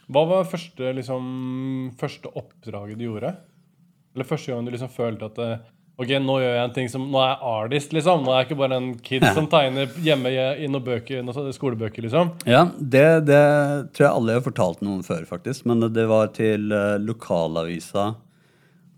Hva 0.08 0.24
var 0.28 0.48
første, 0.48 0.92
liksom, 0.96 1.24
første 2.00 2.30
oppdraget 2.36 3.00
du 3.00 3.06
gjorde? 3.06 3.34
Eller 4.16 4.28
første 4.28 4.52
gang 4.52 4.64
du 4.64 4.72
liksom 4.72 4.92
følte 4.92 5.28
at 5.28 5.42
eh, 5.44 5.66
Ok, 5.98 6.12
nå 6.22 6.36
gjør 6.38 6.52
jeg 6.54 6.62
en 6.62 6.74
ting 6.76 6.88
som 6.90 7.08
Nå 7.10 7.18
er 7.18 7.32
jeg 7.32 7.50
artist, 7.50 7.94
liksom. 7.96 8.20
Nå 8.22 8.30
er 8.30 8.36
jeg 8.38 8.48
ikke 8.48 8.60
bare 8.60 8.76
en 8.78 8.92
kid 9.02 9.24
som 9.34 9.48
tegner 9.50 9.90
hjemme 10.04 10.30
i 10.30 10.38
i 10.62 10.68
noen 10.70 10.84
bøker, 10.86 11.24
noen 11.26 11.50
skolebøker, 11.54 12.04
liksom. 12.06 12.30
Ja, 12.46 12.68
det, 12.78 13.06
det 13.26 13.42
tror 13.96 14.06
jeg 14.06 14.12
alle 14.12 14.36
har 14.38 14.44
fortalt 14.46 14.84
noen 14.86 15.02
før, 15.06 15.26
faktisk. 15.26 15.66
Men 15.66 15.82
det 15.90 16.06
var 16.10 16.30
til 16.36 16.70
uh, 16.70 17.00
lokalavisa 17.02 18.12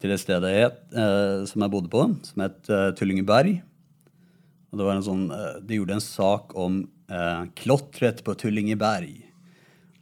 til 0.01 0.13
det 0.13 0.21
stedet 0.21 0.53
jeg 0.53 0.69
het, 0.69 0.79
uh, 0.93 1.49
som 1.49 1.65
jeg 1.65 1.73
bodde 1.73 1.93
på, 1.93 2.05
som 2.29 2.45
het 2.45 2.69
uh, 2.69 2.91
Tullingeberg. 2.97 3.63
Og 4.71 4.79
det 4.79 4.87
var 4.87 4.97
en 4.97 5.07
sånn, 5.07 5.25
eh, 5.35 5.59
De 5.67 5.81
gjorde 5.81 5.97
en 5.99 6.05
sak 6.05 6.55
om 6.59 6.83
eh, 7.11 7.43
klotret 7.59 8.23
på 8.27 8.37
Tullingeberg. 8.39 9.27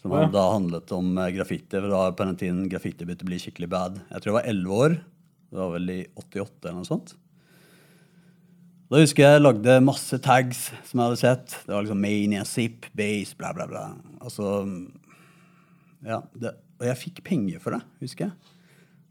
Som 0.03 0.15
ja. 0.15 0.26
da 0.31 0.44
handlet 0.53 0.93
om 0.94 1.17
eh, 1.17 1.32
graffiti. 1.37 1.73
For 1.73 1.88
da 1.93 2.03
på 2.12 2.26
den 2.29 2.41
tiden 2.41 2.67
graffiti 2.70 3.06
begynte 3.06 3.26
å 3.26 3.31
bli 3.31 3.41
skikkelig 3.43 3.70
bad. 3.73 4.03
Jeg 4.12 4.23
tror 4.25 4.32
jeg 4.32 4.38
var 4.41 4.53
11 4.53 4.85
år. 4.85 4.99
Det 5.49 5.62
var 5.62 5.73
vel 5.75 5.94
i 5.94 6.03
88 6.20 6.69
eller 6.69 6.79
noe 6.82 6.88
sånt. 6.88 7.17
Da 8.88 9.03
husker 9.03 9.20
jeg 9.20 9.37
jeg 9.37 9.44
lagde 9.44 9.81
masse 9.85 10.17
tags 10.25 10.69
som 10.88 11.00
jeg 11.00 11.05
hadde 11.05 11.20
sett. 11.20 11.56
Det 11.67 11.75
var 11.75 11.85
liksom 11.85 12.00
Mania, 12.00 12.44
Zip, 12.49 12.88
Base, 12.97 13.37
bla, 13.37 13.53
bla, 13.56 13.69
bla. 13.69 13.91
Altså, 14.20 14.65
Ja. 16.06 16.23
Det, 16.32 16.55
og 16.79 16.87
jeg 16.87 17.00
fikk 17.00 17.25
penger 17.26 17.59
for 17.62 17.75
det, 17.75 17.81
husker 18.05 18.29
jeg. 18.29 18.55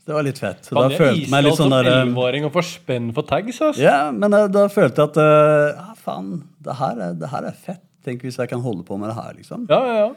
Det 0.07 0.15
var 0.15 0.23
litt 0.23 0.39
fett. 0.39 0.63
Så 0.63 0.75
da 0.77 0.85
jeg 0.87 1.01
følte 1.01 1.31
meg 1.33 1.43
litt 1.43 1.57
sånn 1.59 1.73
der 1.73 1.89
eh, 1.91 2.45
og 2.47 2.53
får 2.55 2.65
spenn 2.69 3.09
for 3.15 3.27
tags, 3.27 3.57
altså. 3.59 3.83
Ja, 3.83 3.97
men 4.15 4.31
eh, 4.37 4.45
da 4.47 4.63
følte 4.71 5.03
jeg 5.03 5.11
at 5.11 5.19
eh, 5.19 5.65
Ja, 5.75 5.95
faen, 5.99 6.29
det 6.63 6.77
her, 6.79 7.01
er, 7.03 7.17
det 7.19 7.31
her 7.33 7.49
er 7.49 7.57
fett. 7.67 7.83
Tenk 8.07 8.23
hvis 8.23 8.39
jeg 8.39 8.47
kan 8.47 8.63
holde 8.63 8.85
på 8.87 8.95
med 8.95 9.11
det 9.11 9.17
her, 9.17 9.35
liksom. 9.35 9.67
Ja, 9.67 9.81
ja, 9.83 9.97
ja. 10.05 10.07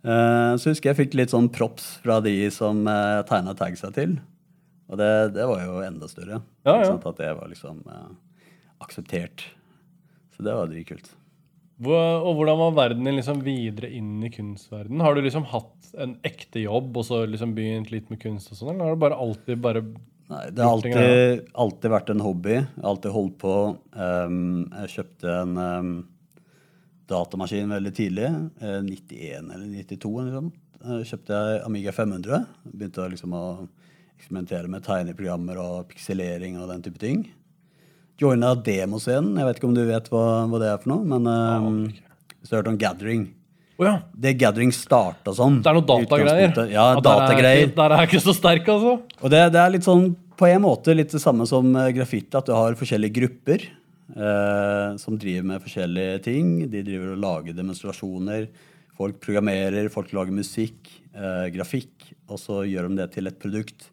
Uh, 0.00 0.54
så 0.56 0.70
husker 0.70 0.92
jeg 0.92 0.96
fikk 0.96 1.16
litt 1.18 1.32
sånn 1.34 1.50
props 1.52 1.98
fra 2.00 2.22
de 2.24 2.32
som 2.54 2.86
uh, 2.88 3.20
tegna 3.28 3.52
tagsa 3.58 3.90
til. 3.92 4.14
Og 4.88 4.96
det, 4.96 5.10
det 5.34 5.44
var 5.50 5.64
jo 5.66 5.82
enda 5.84 6.08
større. 6.08 6.40
Ja, 6.64 6.78
ja. 6.80 6.94
At 6.94 7.18
det 7.18 7.34
var 7.36 7.50
liksom 7.50 7.82
uh, 7.90 8.06
akseptert. 8.86 9.44
Så 10.32 10.46
det 10.46 10.54
var 10.56 10.70
dritkult. 10.70 11.10
Og 11.88 12.36
hvordan 12.36 12.58
var 12.60 12.76
verden 12.76 13.06
din 13.08 13.16
liksom 13.16 13.40
videre 13.44 13.88
inn 13.96 14.18
i 14.26 14.30
kunstverdenen? 14.32 15.00
Har 15.00 15.16
du 15.16 15.22
liksom 15.24 15.46
hatt 15.48 15.92
en 16.00 16.18
ekte 16.26 16.60
jobb 16.60 16.96
og 17.00 17.06
så 17.08 17.22
liksom 17.26 17.54
begynt 17.56 17.90
litt 17.92 18.10
med 18.12 18.20
kunst 18.22 18.52
og 18.52 18.58
sånn, 18.58 18.74
eller 18.74 18.90
har 18.90 18.98
du 18.98 19.04
bare 19.06 19.20
alltid 19.24 19.62
bare 19.64 19.84
Nei, 20.30 20.44
det 20.54 20.62
har 20.62 20.76
alltid, 20.76 21.46
alltid 21.58 21.90
vært 21.90 22.10
en 22.12 22.20
hobby. 22.22 22.52
Jeg 22.54 22.66
har 22.76 22.90
alltid 22.92 23.10
holdt 23.16 23.32
på. 23.42 23.54
Um, 23.98 24.60
jeg 24.76 24.92
kjøpte 24.92 25.32
en 25.40 25.56
um, 25.58 25.88
datamaskin 27.10 27.72
veldig 27.74 27.92
tidlig. 27.96 28.28
eh, 28.62 28.78
91 28.86 29.50
eller 29.50 29.66
92 29.66 30.12
eller 30.20 30.30
noe 30.30 30.36
sånt. 30.36 30.60
Eh, 30.84 31.02
kjøpte 31.08 31.40
jeg 31.40 31.64
Amiga 31.66 31.92
500. 31.96 32.44
Begynte 32.70 33.08
liksom 33.10 33.34
å 33.34 33.44
eksperimentere 34.20 34.70
med 34.70 34.84
tegneprogrammer 34.86 35.58
og 35.60 35.90
pikselering 35.90 36.60
og 36.60 36.70
den 36.70 36.86
type 36.86 37.02
ting. 37.02 37.26
Joina 38.20 38.54
demoscenen. 38.54 39.36
Jeg 39.40 39.48
vet 39.48 39.60
ikke 39.60 39.68
om 39.70 39.76
du 39.76 39.84
vet 39.88 40.08
hva, 40.12 40.24
hva 40.50 40.60
det 40.60 40.70
er 40.70 40.80
for 40.82 40.92
noe, 40.92 41.04
men 41.08 41.28
um, 41.28 41.84
hvis 42.40 42.50
du 42.50 42.54
har 42.54 42.62
hørt 42.62 42.72
om 42.74 42.80
Gathering 42.80 43.28
oh, 43.80 43.86
ja! 43.86 43.94
Det 44.12 44.34
Gathering 44.40 44.72
starta 44.76 45.34
som. 45.36 45.60
Det 45.64 45.70
er 45.70 45.78
noe 45.78 45.88
datagreier. 45.88 46.52
Ja, 46.52 46.66
Ja, 46.74 46.86
er 46.92 47.04
datagreier. 47.04 47.72
Der 47.76 47.94
er 47.94 48.04
jeg 48.04 48.12
ikke 48.12 48.24
så 48.28 48.36
sterk, 48.36 48.68
altså. 48.68 48.98
Og 49.20 49.32
det, 49.32 49.42
det 49.54 49.62
er 49.62 49.74
litt 49.76 49.88
sånn 49.88 50.10
på 50.40 50.48
en 50.48 50.62
måte 50.64 50.94
litt 50.96 51.12
det 51.12 51.20
samme 51.20 51.44
som 51.48 51.68
eh, 51.76 51.92
graffiti, 51.96 52.32
at 52.36 52.48
du 52.48 52.54
har 52.56 52.76
forskjellige 52.78 53.16
grupper 53.18 53.64
eh, 53.68 54.96
som 55.00 55.18
driver 55.20 55.48
med 55.52 55.64
forskjellige 55.64 56.20
ting. 56.28 56.52
De 56.72 56.84
driver 56.86 57.14
og 57.14 57.24
lager 57.24 57.56
demonstrasjoner. 57.56 58.46
Folk 59.00 59.20
programmerer, 59.24 59.88
folk 59.92 60.12
lager 60.16 60.36
musikk, 60.36 60.88
eh, 61.12 61.48
grafikk, 61.52 62.08
og 62.28 62.40
så 62.40 62.62
gjør 62.68 62.88
de 62.88 63.02
det 63.02 63.10
til 63.16 63.28
et 63.28 63.40
produkt. 63.40 63.90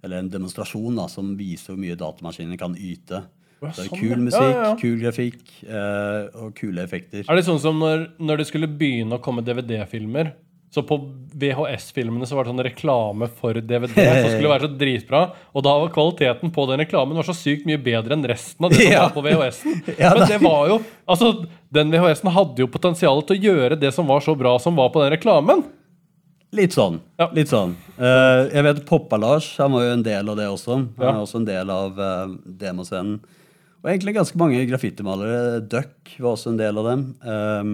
Eller 0.00 0.22
en 0.22 0.32
demonstrasjon 0.32 0.96
da, 0.96 1.04
som 1.12 1.34
viser 1.36 1.74
hvor 1.74 1.82
mye 1.82 1.98
datamaskiner 2.00 2.60
kan 2.60 2.76
yte. 2.76 3.24
Ja, 3.62 3.68
er 3.68 3.72
sånn, 3.76 3.98
kul 3.98 4.16
musikk, 4.24 4.40
Ja, 4.40 4.62
ja, 4.70 4.76
kul 4.80 4.98
grafikk 5.02 5.40
eh, 5.68 6.28
og 6.40 6.54
kule 6.56 6.82
effekter. 6.82 7.24
Er 7.28 7.36
det 7.36 7.44
sånn 7.44 7.60
som 7.60 7.78
når, 7.78 8.06
når 8.18 8.38
det 8.38 8.46
skulle 8.48 8.66
begynne 8.68 9.18
å 9.18 9.20
komme 9.22 9.42
DVD-filmer, 9.44 10.32
Så 10.72 10.84
på 10.86 10.96
VHS-filmene 11.34 12.26
så 12.30 12.36
var 12.38 12.44
det 12.46 12.52
sånn 12.52 12.62
reklame 12.62 13.26
for 13.40 13.54
DVD 13.58 13.90
som 13.90 14.28
skulle 14.36 14.52
være 14.52 14.68
så 14.68 14.76
dritbra. 14.78 15.22
Og 15.52 15.64
da 15.66 15.72
var 15.82 15.90
kvaliteten 15.90 16.52
på 16.54 16.66
den 16.70 16.78
reklamen 16.84 17.18
var 17.18 17.26
så 17.26 17.34
sykt 17.34 17.66
mye 17.66 17.80
bedre 17.82 18.14
enn 18.14 18.22
resten 18.30 18.64
av 18.68 18.70
det 18.70 18.84
som 18.84 18.92
Ja. 18.92 19.00
var 19.08 19.16
på 19.16 19.24
VHS-en. 19.26 19.74
Ja, 19.98 20.12
Men 20.14 20.22
det- 20.22 20.28
det 20.36 20.40
var 20.44 20.68
jo 20.70 20.76
Altså, 21.10 21.32
den 21.74 21.90
VHS-en 21.90 22.30
hadde 22.36 22.62
jo 22.62 22.68
potensial 22.70 23.20
til 23.26 23.36
å 23.36 23.42
gjøre 23.48 23.80
det 23.82 23.90
som 23.96 24.06
var 24.06 24.20
så 24.22 24.36
bra 24.38 24.54
som 24.62 24.76
var 24.78 24.90
på 24.94 25.02
den 25.02 25.10
reklamen. 25.18 25.64
Litt 26.52 26.72
sånn. 26.74 27.00
Ja. 27.18 27.28
litt 27.34 27.50
sånn. 27.50 27.74
Uh, 27.98 28.46
jeg 28.54 28.62
vet 28.66 28.86
Poppa-Lars 28.86 29.56
han 29.58 29.70
var 29.74 29.84
jo 29.88 29.92
en 29.98 30.02
del 30.06 30.28
av 30.32 30.36
det 30.38 30.46
også. 30.50 30.72
Han 30.74 30.88
Ja. 31.02 31.10
er 31.16 31.20
også 31.26 31.36
en 31.42 31.44
del 31.50 31.70
av 31.70 31.98
uh, 31.98 32.26
demoscenen. 32.46 33.20
Og 33.80 33.88
egentlig 33.88 34.12
ganske 34.18 34.36
mange 34.40 34.60
graffitimalere. 34.68 35.60
Duck 35.72 36.12
var 36.20 36.34
også 36.34 36.52
en 36.52 36.58
del 36.60 36.76
av 36.82 36.88
dem. 36.90 37.04
Um, 37.24 37.72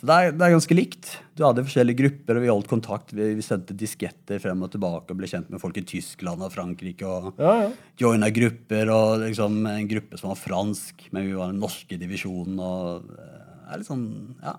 så 0.00 0.08
det 0.08 0.16
er, 0.16 0.30
det 0.32 0.44
er 0.46 0.52
ganske 0.54 0.76
likt. 0.76 1.08
Du 1.36 1.42
hadde 1.44 1.64
forskjellige 1.66 1.98
grupper, 1.98 2.36
og 2.38 2.44
vi 2.44 2.50
holdt 2.52 2.68
kontakt. 2.70 3.10
Vi, 3.16 3.30
vi 3.36 3.44
sendte 3.44 3.76
disketter 3.76 4.40
frem 4.40 4.60
og 4.64 4.70
tilbake 4.72 5.12
og 5.12 5.18
ble 5.20 5.28
kjent 5.28 5.48
med 5.52 5.60
folk 5.60 5.76
i 5.80 5.84
Tyskland 5.88 6.44
og 6.44 6.52
Frankrike. 6.54 7.04
og 7.08 7.40
Ja, 7.40 7.54
ja. 7.66 7.70
joina 8.00 8.30
grupper, 8.32 8.92
og 8.92 9.24
liksom 9.26 9.58
en 9.68 9.88
gruppe 9.90 10.20
som 10.20 10.32
var 10.32 10.40
fransk, 10.40 11.04
men 11.12 11.28
vi 11.28 11.36
var 11.36 11.52
den 11.52 11.60
norske 11.64 11.98
divisjonen. 12.00 12.56
og 12.60 13.10
eh, 13.16 13.40
det 13.64 13.74
er 13.76 13.82
litt 13.82 13.90
sånn, 13.92 14.06
ja, 14.44 14.56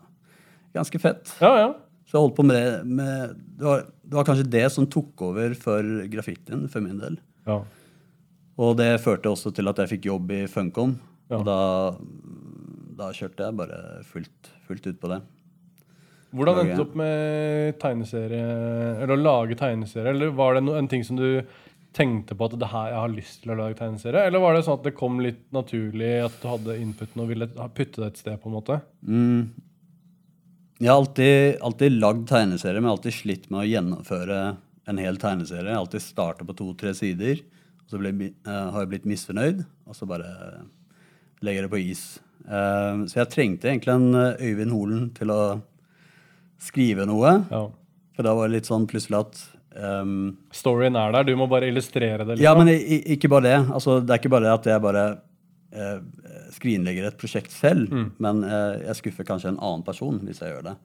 Ganske 0.77 1.01
fett. 1.03 1.33
ja, 1.41 1.53
ja. 1.65 1.71
Så 2.07 2.17
jeg 2.17 2.25
holdt 2.25 2.37
på 2.37 2.43
med 2.47 2.57
det. 2.57 2.69
Med, 2.87 3.35
det, 3.57 3.65
var, 3.65 3.85
det 4.03 4.17
var 4.17 4.25
kanskje 4.27 4.49
det 4.51 4.65
som 4.73 4.85
tok 4.91 5.21
over 5.29 5.53
for 5.55 5.85
graffitien, 6.11 6.65
for 6.71 6.83
min 6.85 6.97
del. 7.01 7.17
ja. 7.49 7.61
Og 8.61 8.75
det 8.77 8.91
førte 9.01 9.31
også 9.31 9.53
til 9.55 9.71
at 9.71 9.81
jeg 9.81 9.95
fikk 9.95 10.07
jobb 10.11 10.33
i 10.35 10.41
Funcon. 10.51 10.95
Ja. 11.31 11.39
Og 11.39 11.45
da, 11.47 11.59
da 12.99 13.09
kjørte 13.15 13.47
jeg 13.47 13.57
bare 13.57 13.79
fullt, 14.07 14.51
fullt 14.67 14.91
ut 14.91 14.99
på 15.01 15.11
det. 15.13 15.21
Hvordan 16.31 16.61
endte 16.61 16.77
du 16.79 16.85
opp 16.85 16.93
med 16.99 17.79
tegneserie, 17.81 18.43
eller 19.01 19.17
å 19.17 19.19
lage 19.19 19.57
tegneserie? 19.59 20.13
Eller 20.13 20.31
var 20.35 20.55
det 20.55 20.63
no, 20.63 20.77
en 20.79 20.87
ting 20.91 21.03
som 21.03 21.17
du 21.19 21.41
tenkte 21.95 22.37
på 22.39 22.47
at 22.47 22.55
det 22.59 22.69
her 22.71 22.93
jeg 22.93 23.01
har 23.03 23.11
lyst 23.11 23.41
til 23.43 23.51
å 23.51 23.57
lage 23.59 23.75
tegneserie? 23.81 24.29
Eller 24.29 24.43
var 24.43 24.55
det 24.55 24.63
sånn 24.67 24.79
at 24.79 24.87
det 24.87 24.95
kom 24.95 25.19
litt 25.23 25.41
naturlig 25.55 26.13
at 26.23 26.37
du 26.39 26.47
hadde 26.47 26.77
inputen 26.79 27.23
og 27.23 27.33
ville 27.33 27.49
putte 27.51 27.99
det 27.99 28.13
et 28.13 28.21
sted? 28.23 28.39
på 28.39 28.47
en 28.47 28.55
måte? 28.55 28.79
Mm. 29.03 29.51
Jeg 30.81 30.89
har 30.89 31.01
alltid, 31.01 31.57
alltid 31.67 31.97
lagd 31.99 32.23
tegneserier, 32.31 32.81
men 32.81 32.93
alltid 32.93 33.17
slitt 33.17 33.49
med 33.51 33.65
å 33.65 33.67
gjennomføre 33.67 34.37
en 34.89 35.01
hel 35.03 35.19
tegneserie. 35.21 35.67
Jeg 35.67 35.75
har 35.75 35.83
alltid 35.83 36.05
starta 36.05 36.47
på 36.47 36.55
to-tre 36.57 36.95
sider, 36.97 37.43
så 37.91 37.99
ble, 37.99 38.11
eh, 38.31 38.67
har 38.73 38.85
jeg 38.85 38.91
blitt 38.95 39.07
misfornøyd, 39.11 39.65
og 39.87 39.97
så 39.97 40.07
bare 40.09 40.29
legger 41.43 41.61
jeg 41.61 41.67
det 41.67 41.73
på 41.73 41.81
is. 41.91 42.03
Eh, 42.47 43.01
så 43.11 43.19
jeg 43.21 43.31
trengte 43.33 43.69
egentlig 43.71 43.93
en 43.93 44.15
eh, 44.15 44.45
Øyvind 44.49 44.71
Holen 44.75 45.09
til 45.17 45.33
å 45.33 45.41
skrive 46.61 47.05
noe. 47.09 47.33
Ja. 47.51 47.65
For 48.15 48.27
da 48.27 48.35
var 48.37 48.47
det 48.49 48.59
litt 48.59 48.69
sånn 48.69 48.85
plutselig 48.89 49.17
at 49.21 49.41
um, 50.03 50.37
Storyen 50.53 50.97
er 50.99 51.13
der, 51.15 51.25
du 51.29 51.33
må 51.39 51.47
bare 51.49 51.69
illustrere 51.71 52.25
det. 52.27 52.37
Ja, 52.43 52.53
liksom. 52.53 52.67
men 52.67 53.05
ikke 53.15 53.29
bare 53.31 53.47
det. 53.47 53.59
Altså, 53.73 53.99
det 54.03 54.13
er 54.15 54.21
ikke 54.21 54.33
bare 54.35 54.47
det 54.49 54.53
at 54.59 54.69
jeg 54.73 54.83
bare 54.83 55.05
uh, 55.73 55.99
skrinlegger 56.53 57.07
et 57.09 57.17
prosjekt 57.21 57.53
selv, 57.55 57.89
Mm. 57.91 58.09
men 58.21 58.43
uh, 58.45 58.75
jeg 58.83 58.99
skuffer 58.99 59.27
kanskje 59.27 59.53
en 59.53 59.61
annen 59.63 59.85
person 59.87 60.19
hvis 60.27 60.41
jeg 60.43 60.53
gjør 60.53 60.67
det. 60.71 60.75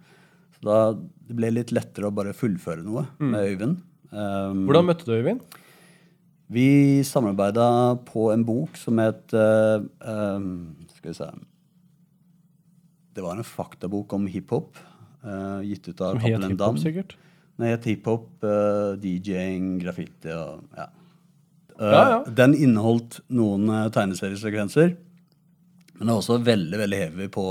Så 0.57 0.65
da 0.71 0.79
det 0.97 1.37
ble 1.37 1.51
litt 1.53 1.75
lettere 1.77 2.09
å 2.09 2.15
bare 2.17 2.33
fullføre 2.37 2.83
noe 2.87 3.05
med 3.21 3.53
Øyvind. 3.53 3.77
Um, 3.77 3.83
Mm. 4.17 4.61
Hvordan 4.69 4.87
møtte 4.87 5.05
du 5.05 5.13
Øyvind? 5.19 5.41
Vi 6.53 7.03
samarbeida 7.03 7.97
på 8.07 8.29
en 8.31 8.45
bok 8.47 8.77
som 8.79 9.01
het 9.03 9.35
uh, 9.35 9.83
um, 9.99 10.77
Skal 10.95 11.11
vi 11.11 11.15
se 11.19 11.31
Det 13.17 13.25
var 13.25 13.35
en 13.35 13.47
faktabok 13.47 14.13
om 14.15 14.29
hiphop. 14.31 14.79
Uh, 15.25 15.59
gitt 15.67 15.89
ut 15.89 16.01
av 16.05 16.21
Som 16.21 16.27
het 16.27 16.45
hiphop, 16.53 16.79
sikkert? 16.83 17.17
Den 17.57 17.73
het 17.73 17.89
hiphop, 17.89 18.29
uh, 18.45 18.95
DJ-ing, 19.01 19.79
graffiti 19.83 20.31
og 20.35 20.63
ja. 20.77 20.91
Ja, 21.77 22.03
ja. 22.09 22.21
Den 22.33 22.55
inneholdt 22.57 23.19
noen 23.37 23.69
tegneseriesekvenser, 23.93 24.95
men 25.99 26.09
det 26.09 26.13
er 26.13 26.21
også 26.23 26.39
veldig 26.41 26.79
veldig 26.81 27.01
heavy 27.03 27.27
på 27.29 27.45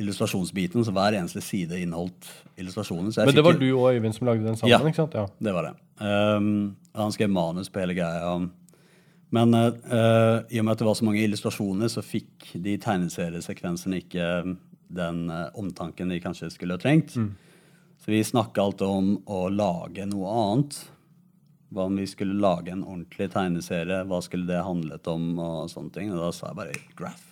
illustrasjonsbiten, 0.00 0.84
så 0.84 0.94
hver 0.96 1.18
eneste 1.18 1.42
side 1.44 1.76
inneholdt 1.82 2.30
illustrasjoner. 2.56 3.12
Men 3.12 3.36
det 3.36 3.44
var 3.44 3.58
du 3.60 3.66
og 3.74 3.90
Øyvind 3.92 4.16
som 4.16 4.30
lagde 4.30 4.44
den 4.46 4.56
sammen? 4.56 4.72
Ja. 4.72 4.80
ikke 4.80 5.02
sant? 5.02 5.16
Ja. 5.16 5.26
det 5.36 5.52
var 5.52 5.68
det. 5.68 5.74
Um, 5.98 6.76
han 6.92 7.12
skrev 7.12 7.30
manus 7.32 7.68
på 7.72 7.80
hele 7.80 7.96
greia. 7.96 8.36
Men 9.34 9.54
uh, 9.54 10.44
i 10.48 10.60
og 10.60 10.66
med 10.66 10.74
at 10.74 10.82
det 10.82 10.88
var 10.88 10.98
så 10.98 11.06
mange 11.08 11.24
illustrasjoner, 11.24 11.90
så 11.92 12.04
fikk 12.04 12.52
de 12.62 12.76
tegneseriesekvensene 12.82 14.02
ikke 14.04 14.28
um, 14.44 14.56
den 14.92 15.24
uh, 15.32 15.48
omtanken 15.58 16.12
de 16.12 16.20
kanskje 16.22 16.52
skulle 16.54 16.76
ha 16.76 16.82
trengt. 16.82 17.16
Så 17.16 18.12
vi 18.12 18.22
snakka 18.24 18.62
alltid 18.62 18.86
om 18.86 19.14
å 19.26 19.46
lage 19.50 20.04
noe 20.06 20.34
annet. 20.42 20.76
Hva 21.74 21.88
om 21.88 21.96
vi 21.98 22.06
skulle 22.06 22.38
lage 22.38 22.70
en 22.70 22.84
ordentlig 22.86 23.26
tegneserie? 23.32 24.04
Hva 24.06 24.20
skulle 24.22 24.46
det 24.46 24.62
handlet 24.62 25.08
om? 25.10 25.32
Og 25.42 25.72
sånne 25.72 25.90
ting. 25.96 26.12
Og 26.14 26.22
da 26.22 26.30
sa 26.34 26.52
jeg 26.52 26.60
bare 26.60 26.76
graph. 26.98 27.24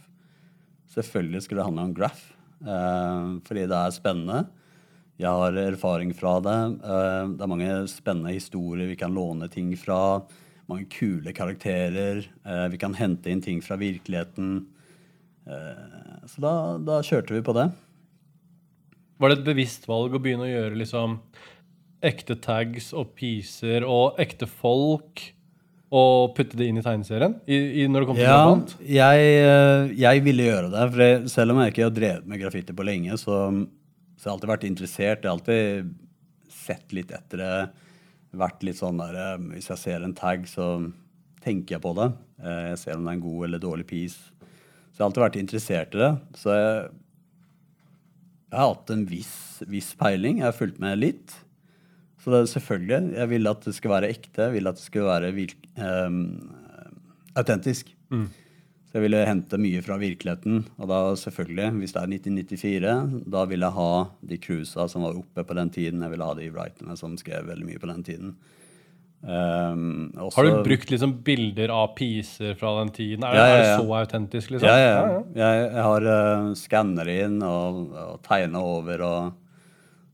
Selvfølgelig 0.94 1.44
skulle 1.44 1.62
det 1.62 1.68
handle 1.68 1.88
om 1.90 1.94
graph. 1.94 2.25
uh, 2.64 3.38
fordi 3.47 3.68
det 3.71 3.78
er 3.78 3.94
spennende. 3.94 4.44
Jeg 5.21 5.30
har 5.30 5.54
erfaring 5.62 6.11
fra 6.16 6.38
det. 6.42 6.56
Eh, 6.83 7.21
det 7.37 7.44
er 7.44 7.50
mange 7.50 7.75
spennende 7.90 8.35
historier 8.35 8.90
vi 8.90 8.99
kan 8.99 9.14
låne 9.14 9.47
ting 9.50 9.71
fra. 9.78 10.25
Mange 10.71 10.88
kule 10.90 11.35
karakterer. 11.37 12.25
Eh, 12.42 12.66
vi 12.73 12.80
kan 12.83 12.97
hente 12.99 13.30
inn 13.30 13.42
ting 13.44 13.61
fra 13.62 13.78
virkeligheten. 13.78 14.64
Eh, 15.47 16.25
så 16.26 16.42
da, 16.42 16.54
da 16.83 16.99
kjørte 17.06 17.37
vi 17.37 17.44
på 17.47 17.54
det. 17.54 17.68
Var 19.23 19.30
det 19.30 19.38
et 19.38 19.47
bevisst 19.47 19.87
valg 19.87 20.16
å 20.16 20.23
begynne 20.23 20.49
å 20.49 20.50
gjøre 20.50 20.80
liksom 20.80 21.21
ekte 22.04 22.35
tags 22.42 22.90
og 22.92 23.14
piecer 23.16 23.87
og 23.87 24.18
ekte 24.21 24.49
folk 24.50 25.23
og 25.94 26.35
putte 26.35 26.59
det 26.59 26.66
inn 26.66 26.80
i 26.80 26.83
tegneserien? 26.83 27.38
I, 27.47 27.61
i 27.85 27.87
når 27.87 28.02
det 28.02 28.11
kom 28.11 28.18
til 28.18 28.90
Ja, 28.90 29.14
jeg, 29.14 29.94
jeg 29.94 30.26
ville 30.26 30.50
gjøre 30.50 30.75
det. 30.75 30.85
For 30.90 31.06
jeg, 31.06 31.25
selv 31.30 31.54
om 31.54 31.62
jeg 31.62 31.71
ikke 31.71 31.87
har 31.87 31.97
drevet 32.02 32.26
med 32.26 32.42
graffiti 32.42 32.75
på 32.75 32.88
lenge, 32.90 33.14
så, 33.23 33.47
så 34.25 34.31
jeg 34.31 34.33
har 34.33 34.37
alltid 34.38 34.49
vært 34.54 34.62
interessert. 34.64 35.21
Jeg 35.21 35.28
har 35.28 35.35
alltid 35.37 35.88
sett 36.49 36.93
litt 36.97 37.11
etter 37.12 37.40
det. 37.43 37.57
Vært 38.40 38.62
litt 38.64 38.78
sånn 38.78 38.97
der 38.97 39.19
eh, 39.21 39.43
Hvis 39.50 39.69
jeg 39.69 39.83
ser 39.83 40.07
en 40.07 40.14
tag, 40.16 40.47
så 40.49 40.69
tenker 41.45 41.75
jeg 41.76 41.83
på 41.85 41.93
det. 41.99 42.07
Eh, 42.40 42.71
Jeg 42.71 42.78
ser 42.81 42.97
om 42.97 43.04
det 43.04 43.12
er 43.12 43.19
en 43.19 43.25
god 43.26 43.45
eller 43.45 43.61
dårlig 43.61 43.85
piece. 43.90 44.31
Så 44.40 44.97
jeg 44.97 45.02
har 45.02 45.11
alltid 45.11 45.25
vært 45.26 45.37
interessert 45.43 45.93
i 45.93 46.00
det. 46.00 46.09
Så 46.40 46.57
jeg, 46.57 46.88
jeg 48.49 48.62
har 48.62 48.73
hatt 48.73 48.95
en 48.97 49.04
viss, 49.12 49.35
viss 49.69 49.90
peiling. 50.00 50.40
Jeg 50.40 50.49
har 50.49 50.57
fulgt 50.57 50.81
med 50.81 51.02
litt. 51.02 51.37
Så 52.25 52.33
det 52.33 52.40
er 52.40 52.50
selvfølgelig, 52.54 53.12
jeg 53.19 53.33
vil 53.35 53.52
at 53.52 53.69
det 53.69 53.76
skal 53.76 53.93
være 53.93 54.09
ekte. 54.14 54.47
Jeg 54.49 54.57
vil 54.57 54.73
at 54.73 54.81
det 54.81 54.87
skal 54.87 55.04
være 55.11 55.35
ehm, 55.37 56.23
autentisk. 57.37 57.93
Så 58.94 59.00
jeg 59.00 59.08
ville 59.08 59.24
hente 59.26 59.58
mye 59.58 59.80
fra 59.82 59.96
virkeligheten. 59.98 60.60
Og 60.78 60.86
da 60.86 60.98
selvfølgelig, 61.18 61.72
hvis 61.80 61.92
det 61.96 62.02
er 62.04 62.12
1994, 62.14 63.24
da 63.34 63.40
vil 63.50 63.64
jeg 63.66 63.74
ha 63.74 63.88
de 64.30 64.36
cruisa 64.38 64.84
som 64.92 65.02
var 65.02 65.16
oppe 65.18 65.42
på 65.48 65.56
den 65.58 65.72
tiden. 65.74 66.04
Jeg 66.06 66.12
ville 66.12 66.28
ha 66.28 66.36
de 66.38 66.46
writerne 66.54 66.94
som 67.00 67.16
skrev 67.18 67.48
veldig 67.48 67.66
mye 67.72 67.80
på 67.82 67.90
den 67.90 68.04
tiden. 68.06 68.36
Um, 69.24 70.12
også- 70.14 70.36
Har 70.36 70.44
du 70.44 70.62
brukt 70.62 70.90
liksom 70.92 71.16
bilder 71.24 71.70
av 71.74 71.94
piser 71.96 72.54
fra 72.54 72.78
den 72.84 72.90
tiden? 72.94 73.24
Er, 73.24 73.34
Ja, 73.34 73.46
ja, 73.46 73.54
er 73.56 73.62
det 73.62 73.80
så 73.82 73.94
autentisk? 73.98 74.50
liksom? 74.52 74.68
Ja, 74.68 74.76
ja, 74.76 75.06
ja. 75.10 75.22
Jeg, 75.34 75.72
jeg 75.74 75.82
har 75.82 76.06
uh, 76.06 76.54
skanner 76.54 77.08
inn 77.08 77.42
og, 77.42 77.90
og 77.96 78.22
tegna 78.22 78.60
over 78.62 79.00
og 79.02 79.32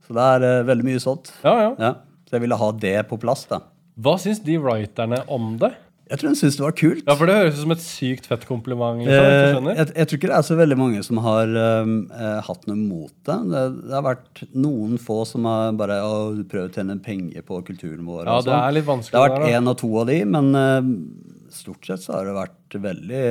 Så 0.06 0.14
det 0.14 0.22
er 0.25 0.60
uh, 0.62 0.66
veldig 0.66 0.84
mye 0.88 1.00
sånt. 1.04 1.32
ja, 1.44 1.52
ja. 1.68 1.75
Ja. 1.78 1.92
Så 2.30 2.38
jeg 2.38 2.40
ville 2.46 2.56
ha 2.56 2.70
det 2.72 2.96
på 3.10 3.18
plass, 3.20 3.44
da. 3.50 3.60
Hva 4.00 4.16
syns 4.16 4.40
de 4.46 4.56
writerne 4.62 5.25
om 5.28 5.58
det? 5.58 5.75
Jeg 6.11 6.19
tror 6.19 6.29
hun 6.33 6.37
syntes 6.40 6.57
det 6.59 6.64
var 6.64 6.73
kult. 6.75 7.02
Ja, 7.07 7.14
For 7.14 7.26
det 7.31 7.35
høres 7.38 7.55
ut 7.55 7.62
som 7.62 7.71
et 7.76 7.83
sykt 7.85 8.25
fett 8.26 8.45
kompliment. 8.49 8.99
liksom, 9.07 9.69
Eh, 9.71 9.76
jeg, 9.79 9.93
jeg 9.95 10.07
tror 10.11 10.19
ikke 10.19 10.31
det 10.33 10.38
er 10.40 10.47
så 10.49 10.57
veldig 10.59 10.79
mange 10.81 11.02
som 11.07 11.21
har 11.23 11.47
um, 11.85 11.93
eh, 12.11 12.40
hatt 12.49 12.67
noe 12.67 12.76
mot 12.81 13.12
det. 13.29 13.37
det. 13.52 13.62
Det 13.87 13.95
har 13.95 14.02
vært 14.09 14.43
noen 14.59 14.97
få 14.99 15.21
som 15.31 15.45
har 15.47 15.71
bare 15.79 16.00
å, 16.02 16.17
prøvd 16.50 16.67
å 16.67 16.75
tjene 16.75 16.97
penger 17.05 17.43
på 17.47 17.61
kulturen 17.69 18.02
vår. 18.09 18.25
Ja, 18.26 18.40
det 18.40 18.50
sånn. 18.50 18.59
er 18.67 18.75
litt 18.81 18.88
vanskelig. 18.88 19.12
Det 19.14 19.23
har 19.23 19.37
vært 19.38 19.55
én 19.55 19.71
og 19.71 19.79
to 19.85 19.93
av 20.02 20.07
de, 20.11 20.19
men 20.35 20.50
uh, 20.59 20.90
stort 21.55 21.87
sett 21.87 22.02
så 22.02 22.17
har 22.19 22.26
det 22.26 22.35
vært 22.40 22.79
veldig, 22.88 23.25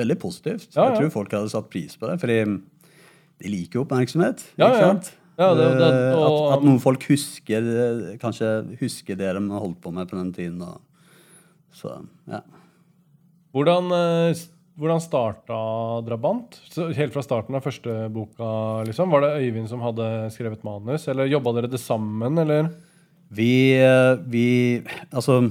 veldig 0.00 0.18
positivt. 0.24 0.70
Ja, 0.72 0.80
ja. 0.80 0.88
Jeg 0.94 0.98
tror 1.02 1.14
folk 1.20 1.36
hadde 1.36 1.52
satt 1.52 1.68
pris 1.72 1.96
på 2.00 2.08
det, 2.08 2.16
fordi 2.24 2.40
de 3.44 3.52
liker 3.52 3.80
jo 3.82 3.84
oppmerksomhet. 3.84 4.46
Ja, 4.56 4.70
ikke 4.72 4.80
ja. 4.80 4.90
sant? 4.94 5.12
Ja, 5.36 5.50
det- 5.52 5.68
det- 5.76 5.92
Eh, 5.92 6.16
og- 6.16 6.52
at, 6.52 6.58
at 6.58 6.64
noen 6.64 6.80
folk 6.80 7.02
husker 7.12 8.16
kanskje 8.18 8.78
husker 8.80 9.14
det 9.20 9.34
de 9.36 9.48
holdt 9.52 9.80
på 9.84 9.92
med 9.92 10.08
på 10.08 10.16
den 10.16 10.32
tiden. 10.32 10.62
Og, 10.64 10.80
så, 11.76 11.98
ja. 12.30 12.40
Hvordan, 13.56 13.90
eh, 13.92 14.42
hvordan 14.76 15.00
starta 15.00 15.58
Drabant? 16.06 16.58
Så 16.72 16.88
helt 16.96 17.14
fra 17.14 17.24
starten 17.24 17.56
av 17.56 17.64
første 17.64 17.94
boka, 18.12 18.48
liksom? 18.88 19.12
Var 19.12 19.24
det 19.24 19.34
Øyvind 19.44 19.68
som 19.70 19.84
hadde 19.84 20.08
skrevet 20.34 20.64
manus, 20.64 21.06
eller 21.08 21.28
jobba 21.28 21.54
dere 21.56 21.72
det 21.72 21.80
sammen, 21.80 22.38
eller? 22.40 22.70
Vi, 23.28 23.76
eh, 23.76 24.14
vi 24.24 24.82
Altså, 25.10 25.42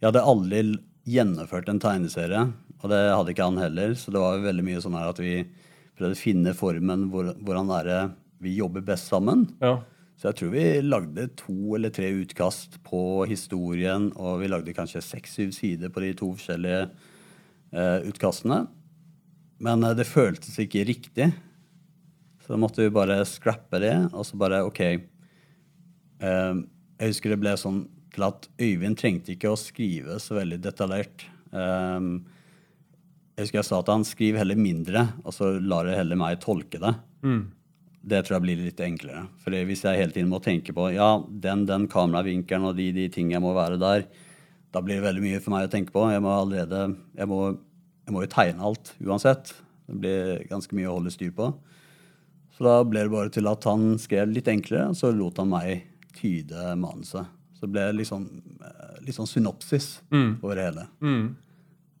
jeg 0.00 0.08
hadde 0.08 0.24
aldri 0.24 0.62
gjennomført 1.08 1.68
en 1.68 1.80
tegneserie, 1.80 2.44
og 2.80 2.90
det 2.92 3.00
hadde 3.12 3.32
ikke 3.34 3.48
han 3.48 3.60
heller, 3.60 3.94
så 3.96 4.12
det 4.12 4.20
var 4.20 4.44
veldig 4.44 4.64
mye 4.64 4.80
sånn 4.80 4.96
her 4.96 5.10
at 5.12 5.20
vi 5.20 5.44
prøvde 5.98 6.16
å 6.16 6.20
finne 6.20 6.56
formen 6.56 7.08
hvor, 7.12 7.34
hvordan 7.44 7.72
vi 8.40 8.56
jobber 8.56 8.80
best 8.84 9.08
sammen. 9.12 9.48
Ja. 9.60 9.78
Så 10.20 10.28
jeg 10.28 10.36
tror 10.36 10.50
vi 10.52 10.64
lagde 10.84 11.30
to 11.40 11.54
eller 11.78 11.92
tre 11.96 12.10
utkast 12.12 12.74
på 12.84 13.24
historien, 13.24 14.10
og 14.20 14.42
vi 14.42 14.50
lagde 14.52 14.74
kanskje 14.76 15.00
seks-syv 15.00 15.54
sider 15.56 15.88
på 15.88 16.02
de 16.04 16.10
to 16.18 16.26
forskjellige 16.34 16.82
eh, 17.72 18.04
utkastene. 18.04 18.66
Men 19.64 19.86
eh, 19.86 19.94
det 19.96 20.04
føltes 20.04 20.58
ikke 20.60 20.84
riktig. 20.90 21.30
Så 22.44 22.52
da 22.52 22.58
måtte 22.60 22.84
vi 22.84 22.92
bare 22.92 23.22
scrappe 23.24 23.80
det, 23.80 23.94
og 24.12 24.26
så 24.28 24.36
bare 24.42 24.60
OK. 24.68 24.82
Eh, 24.84 26.60
jeg 27.00 27.14
husker 27.14 27.32
det 27.32 27.40
ble 27.40 27.54
sånn 27.56 27.86
til 28.12 28.26
at 28.26 28.50
Øyvind 28.60 28.98
trengte 29.00 29.32
ikke 29.32 29.54
å 29.54 29.56
skrive 29.56 30.18
så 30.20 30.36
veldig 30.36 30.58
detaljert. 30.66 31.24
Eh, 31.48 32.10
jeg 33.38 33.46
husker 33.46 33.62
jeg 33.62 33.70
sa 33.70 33.80
til 33.80 33.96
han 33.96 34.04
skriv 34.04 34.36
heller 34.42 34.60
mindre, 34.60 35.06
og 35.24 35.32
så 35.32 35.54
lar 35.64 35.88
det 35.88 35.96
heller 35.96 36.20
meg 36.20 36.44
tolke 36.44 36.82
det. 36.82 36.92
Det 38.00 38.22
tror 38.24 38.38
jeg 38.38 38.44
blir 38.46 38.60
litt 38.64 38.80
enklere. 38.80 39.26
For 39.42 39.52
hvis 39.52 39.84
jeg 39.84 40.00
hele 40.00 40.14
tiden 40.14 40.30
må 40.32 40.40
tenke 40.40 40.72
på 40.76 40.86
ja, 40.94 41.18
den, 41.28 41.66
den 41.68 41.86
kameravinkelen 41.90 42.70
og 42.70 42.78
de, 42.78 42.88
de 42.96 43.08
tingene 43.12 43.42
må 43.44 43.52
være 43.56 43.80
der, 43.80 44.06
da 44.72 44.80
blir 44.84 45.00
det 45.00 45.04
veldig 45.08 45.24
mye 45.24 45.40
for 45.42 45.52
meg 45.52 45.66
å 45.66 45.72
tenke 45.72 45.92
på. 45.92 46.06
Jeg 46.12 46.22
må 46.24 46.30
allerede, 46.32 46.84
jeg 47.18 47.28
må, 47.28 47.40
jeg 48.06 48.14
må 48.14 48.22
jo 48.24 48.30
tegne 48.32 48.70
alt 48.70 48.94
uansett. 49.02 49.52
Det 49.90 49.98
blir 50.00 50.46
ganske 50.48 50.78
mye 50.78 50.88
å 50.88 50.96
holde 50.96 51.12
styr 51.12 51.34
på. 51.36 51.50
Så 52.56 52.64
da 52.64 52.78
ble 52.86 53.04
det 53.04 53.12
bare 53.12 53.32
til 53.34 53.48
at 53.50 53.66
han 53.68 53.94
skrev 54.00 54.32
litt 54.32 54.48
enklere, 54.52 54.94
så 54.96 55.10
lot 55.16 55.38
han 55.42 55.50
meg 55.52 55.86
tyde 56.16 56.74
manuset. 56.80 57.28
Så 57.56 57.66
det 57.66 57.74
ble 57.74 57.86
litt 57.98 58.08
sånn, 58.08 58.26
eh, 58.64 58.98
litt 59.04 59.16
sånn 59.16 59.28
synopsis 59.28 59.98
over 60.40 60.56
det 60.56 60.66
hele. 60.70 60.86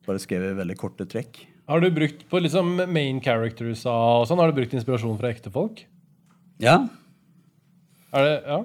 Bare 0.06 0.22
skrev 0.22 0.46
i 0.48 0.56
veldig 0.56 0.76
korte 0.80 1.04
trekk. 1.08 1.42
Har 1.70 1.80
du 1.80 1.90
brukt 1.94 2.24
på 2.28 2.40
liksom 2.40 2.80
main 2.90 3.20
characters 3.22 3.84
og 3.86 4.26
sånn, 4.26 4.40
har 4.40 4.50
du 4.50 4.56
brukt 4.58 4.72
inspirasjon 4.74 5.18
fra 5.20 5.30
ekte 5.30 5.52
folk? 5.54 5.84
Ja, 6.60 6.76
Er 8.12 8.24
det, 8.26 8.36
ja? 8.46 8.58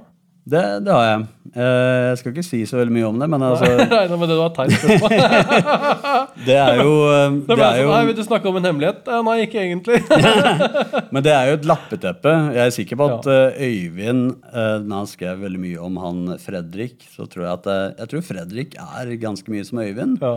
det, 0.50 0.62
det 0.86 0.92
har 0.94 1.04
jeg. 1.06 1.22
Eh, 1.56 2.06
Jeg 2.10 2.18
skal 2.20 2.32
ikke 2.34 2.44
si 2.46 2.60
så 2.68 2.80
veldig 2.80 2.94
mye 2.96 3.06
om 3.08 3.20
det, 3.22 3.28
men 3.32 3.44
altså 3.46 3.70
Regna 3.94 4.18
med 4.20 4.30
det 4.32 4.36
du 4.38 4.42
har 4.44 4.52
tegnet 4.58 4.82
spørsmål. 4.82 5.16
Det 6.46 6.58
er 6.60 6.82
jo, 6.82 6.90
eh, 7.10 7.38
Det 7.48 7.56
ble 7.56 7.66
er 7.66 7.78
sånn, 7.80 7.92
Nei, 7.94 8.02
vil 8.10 8.18
du 8.18 8.24
snakke 8.28 8.50
om 8.52 8.58
en 8.60 8.68
hemmelighet? 8.68 9.08
Eh, 9.08 9.22
Nei, 9.26 9.36
ikke 9.46 9.62
egentlig. 9.64 10.02
Men 11.16 11.24
det 11.26 11.34
er 11.34 11.50
jo 11.52 11.56
et 11.62 11.66
lappeteppe. 11.70 12.34
Jeg 12.58 12.62
er 12.66 12.76
sikker 12.76 13.00
på 13.00 13.08
at 13.16 13.30
ja. 13.32 13.40
Øyvind, 13.70 14.26
når 14.86 14.96
han 15.00 15.10
skrev 15.10 15.40
veldig 15.46 15.62
mye 15.64 15.80
om 15.88 15.98
han 16.04 16.22
Fredrik, 16.44 17.06
så 17.16 17.26
tror 17.32 17.46
jeg 17.48 17.54
at 17.62 17.72
Jeg 18.04 18.12
tror 18.12 18.26
Fredrik 18.34 18.78
er 18.82 19.16
ganske 19.22 19.54
mye 19.56 19.66
som 19.66 19.82
Øyvind. 19.86 20.20
Ja. 20.22 20.36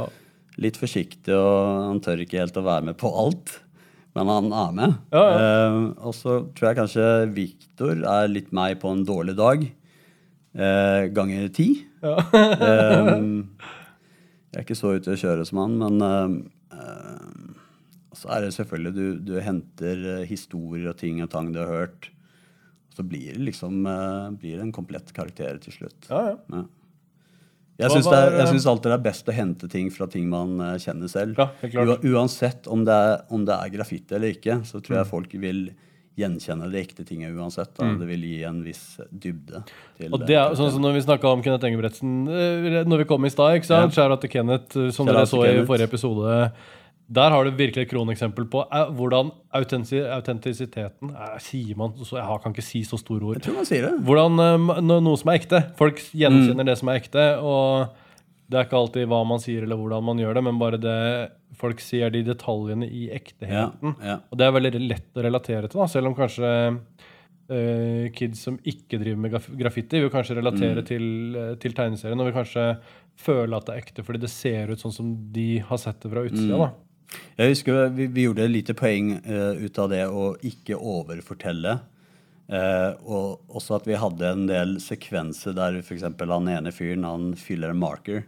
Litt 0.58 0.78
forsiktig, 0.80 1.34
og 1.36 1.84
han 1.90 2.00
tør 2.02 2.22
ikke 2.24 2.40
helt 2.40 2.56
å 2.58 2.64
være 2.66 2.88
med 2.90 2.96
på 2.98 3.10
alt. 3.20 3.58
Men 4.16 4.30
han 4.32 4.52
er 4.56 4.72
med. 4.74 4.94
Ja, 5.12 5.24
Eh, 5.38 5.76
og 6.08 6.14
så 6.16 6.38
tror 6.56 6.70
jeg 6.70 6.78
kanskje 6.80 7.06
Viktor 7.34 8.00
er 8.08 8.30
litt 8.30 8.52
meg 8.56 8.78
på 8.82 8.90
en 8.92 9.04
dårlig 9.06 9.36
dag. 9.38 9.66
Eh, 10.58 11.08
ganger 11.14 11.48
ti. 11.54 11.68
eh, 12.02 13.10
jeg 14.48 14.56
er 14.56 14.64
ikke 14.64 14.78
så 14.78 14.94
ute 14.96 15.12
å 15.14 15.20
kjøre 15.20 15.44
som 15.46 15.60
han, 15.62 15.76
men 15.78 16.48
så 18.18 18.30
er 18.34 18.42
det 18.42 18.54
selvfølgelig 18.56 18.94
du, 18.96 19.04
du 19.28 19.34
henter 19.44 20.00
historier 20.26 20.88
og 20.90 20.96
ting 20.98 21.20
og 21.22 21.28
tang 21.30 21.52
du 21.54 21.60
har 21.60 21.70
hørt. 21.70 22.08
Så 22.96 23.04
blir 23.06 23.36
det 23.36 23.44
liksom 23.52 23.84
blir 24.40 24.56
det 24.56 24.64
en 24.64 24.74
komplett 24.74 25.12
karakter 25.14 25.60
til 25.62 25.76
slutt. 25.76 26.08
Ja, 26.10 26.32
ja. 26.32 26.64
Ja. 27.78 27.87
Jeg 27.87 27.94
syns, 27.94 28.08
det 28.11 28.18
er, 28.18 28.32
jeg 28.40 28.49
syns 28.50 28.64
alltid 28.66 28.90
det 28.90 28.94
er 28.97 29.02
best 29.04 29.28
å 29.30 29.35
hente 29.37 29.68
ting 29.70 29.90
fra 29.94 30.08
ting 30.11 30.25
man 30.30 30.56
eh, 30.61 30.78
kjenner 30.82 31.11
selv. 31.12 31.38
Ja, 31.38 31.99
uansett 32.11 32.66
om 32.66 32.82
det, 32.88 32.94
er, 32.94 33.20
om 33.30 33.44
det 33.47 33.54
er 33.54 33.70
graffiti 33.76 34.16
eller 34.18 34.35
ikke, 34.35 34.56
så 34.66 34.80
tror 34.82 34.99
jeg 34.99 35.11
folk 35.12 35.37
vil 35.38 35.68
gjenkjenne 36.18 36.66
de 36.73 36.80
ekte 36.80 37.04
tingene 37.06 37.30
uansett. 37.38 37.70
Da. 37.78 37.92
Det 38.00 38.08
vil 38.08 38.25
gi 38.26 38.40
en 38.49 38.58
viss 38.66 38.99
dybde. 39.12 39.62
Til 39.94 40.08
Mm. 40.08 40.14
Og 40.14 40.26
det 40.26 40.37
er 40.38 40.56
sånn 40.58 40.73
som 40.75 40.82
når 40.82 40.97
vi 40.97 41.04
snakka 41.06 41.30
om 41.30 41.40
Kenneth 41.42 41.66
Engebretsen 41.66 42.11
eh, 42.30 42.85
Når 42.87 43.00
vi 43.02 43.06
kom 43.11 43.25
i 43.26 43.30
stad, 43.30 43.58
ikke 43.58 43.66
sant? 43.70 43.94
Shout 43.94 44.11
out 44.11 44.20
til 44.23 44.30
Kenneth, 44.30 44.76
eh, 44.78 44.90
som 44.94 45.06
dere 45.06 45.25
så 45.26 45.44
i 45.47 45.62
forrige 45.66 45.87
episode. 45.90 46.35
Der 47.10 47.30
har 47.32 47.44
du 47.44 47.50
virkelig 47.56 47.86
et 47.86 47.90
kroneksempel 47.90 48.44
på 48.52 48.66
eh, 48.68 48.90
hvordan 48.92 49.30
autentisiteten 49.56 51.14
eh, 51.14 51.38
Sier 51.40 51.76
man 51.80 51.94
så 52.04 52.18
Jeg 52.20 52.42
kan 52.44 52.52
ikke 52.52 52.64
si 52.66 52.82
så 52.84 52.98
store 53.00 53.24
ord. 53.30 53.38
Jeg 53.38 53.46
tror 53.48 53.56
man 53.62 53.68
sier 53.68 53.87
det. 53.87 53.94
Hvordan 54.04 54.42
eh, 54.44 54.83
noe 54.85 55.16
som 55.20 55.30
er 55.33 55.38
ekte. 55.40 55.62
Folk 55.78 56.02
gjenkjenner 56.12 56.64
Mm. 56.64 56.68
det 56.68 56.76
som 56.80 56.88
er 56.92 57.00
ekte. 57.00 57.24
Og 57.40 57.88
det 58.48 58.59
er 58.61 58.64
ikke 58.68 58.78
alltid 58.80 59.09
hva 59.09 59.22
man 59.28 59.40
sier 59.44 59.62
eller 59.64 59.76
hvordan 59.80 60.04
man 60.04 60.18
gjør 60.20 60.35
det, 60.38 60.42
men 60.44 60.59
bare 60.61 60.78
det 60.80 60.98
folk 61.59 61.80
sier 61.85 62.11
de 62.12 62.22
detaljene 62.24 62.87
i 62.88 63.06
Ja, 63.09 63.14
ekteheten. 63.18 63.94
ja. 64.04 64.18
Og 64.30 64.38
det 64.38 64.46
er 64.46 64.52
veldig 64.56 64.80
lett 64.88 65.16
å 65.20 65.24
relatere 65.24 65.68
til, 65.68 65.80
da, 65.80 65.87
selv 65.87 66.06
om 66.12 66.14
kanskje 66.18 66.80
Uh, 67.48 68.11
kids 68.12 68.42
som 68.44 68.59
ikke 68.68 68.98
driver 69.00 69.16
med 69.16 69.33
graffiti, 69.56 70.02
vil 70.02 70.11
kanskje 70.12 70.35
Mm. 70.37 70.40
relatere 70.42 70.83
til, 70.85 71.04
eh, 71.35 71.54
til 71.56 71.72
tegneserien 71.72 72.20
og 72.20 72.26
vil 72.26 72.35
kanskje 72.44 72.78
føle 73.16 73.56
at 73.56 73.64
det 73.64 73.72
er 73.74 73.80
ekte 73.80 74.04
fordi 74.04 74.20
det 74.20 74.28
ser 74.28 74.68
ut 74.70 74.76
sånn 74.78 74.92
som 74.92 75.33
de 75.33 75.59
har 75.61 75.78
sett 75.78 75.98
det 76.02 76.11
fra 76.12 76.24
utsida. 76.28 76.59
Mm. 76.59 76.74
Jeg 77.38 77.55
husker 77.55 77.92
vi, 77.94 78.09
vi 78.12 78.27
gjorde 78.27 78.44
et 78.44 78.53
lite 78.53 78.75
poeng 78.77 79.14
uh, 79.25 79.55
ut 79.57 79.79
av 79.81 79.92
det 79.92 80.03
å 80.09 80.33
ikke 80.44 80.77
overfortelle. 80.77 81.79
Uh, 82.49 82.92
og 83.05 83.57
også 83.61 83.77
at 83.77 83.88
vi 83.88 83.97
hadde 84.01 84.29
en 84.33 84.47
del 84.49 84.77
sekvenser 84.81 85.57
der 85.57 85.81
f.eks. 85.83 86.05
han 86.05 86.53
ene 86.53 86.73
fyren 86.73 87.07
han 87.09 87.33
fyller 87.38 87.75
en 87.75 87.81
marker. 87.81 88.27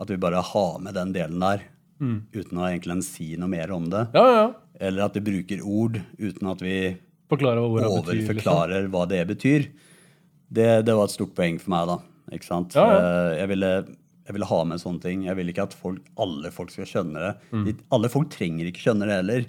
At 0.00 0.12
vi 0.12 0.20
bare 0.20 0.40
har 0.44 0.80
med 0.80 0.96
den 0.96 1.12
delen 1.16 1.42
der 1.42 1.66
uten 2.00 2.56
å 2.56 2.64
egentlig 2.64 3.02
si 3.04 3.34
noe 3.36 3.50
mer 3.52 3.72
om 3.76 3.90
det. 3.92 4.06
Ja, 4.16 4.24
ja. 4.32 4.44
Eller 4.80 5.04
at 5.04 5.16
vi 5.18 5.24
bruker 5.26 5.60
ord 5.60 5.98
uten 6.16 6.48
at 6.48 6.62
vi 6.64 6.76
hva 7.30 7.36
overforklarer 7.36 7.60
betyr. 7.60 8.00
Liksom. 8.00 8.22
overforklarer 8.24 8.86
hva 8.90 9.02
det 9.10 9.20
betyr. 9.28 9.66
Det, 10.50 10.70
det 10.86 10.94
var 10.96 11.06
et 11.06 11.14
stort 11.14 11.34
poeng 11.36 11.60
for 11.62 11.74
meg, 11.74 11.90
da. 11.92 11.98
Ikke 12.34 12.48
sant? 12.48 12.74
Ja, 12.74 12.86
ja. 12.90 13.00
Eh, 13.00 13.34
Jeg, 13.42 13.50
ville, 13.52 13.70
jeg 14.26 14.36
vil 14.36 14.44
ha 14.46 14.58
med 14.68 14.80
sånne 14.82 15.02
ting. 15.02 15.22
Jeg 15.26 15.36
vil 15.38 15.48
ikke 15.50 15.64
at 15.68 15.74
folk, 15.74 16.02
alle 16.20 16.50
folk 16.54 16.70
skal 16.74 16.86
skjønne 16.88 17.22
det. 17.24 17.32
Mm. 17.54 17.64
De, 17.66 17.74
alle 17.96 18.10
folk 18.12 18.28
trenger 18.32 18.68
ikke 18.70 18.82
skjønne 18.84 19.08
det 19.08 19.16
heller. 19.20 19.46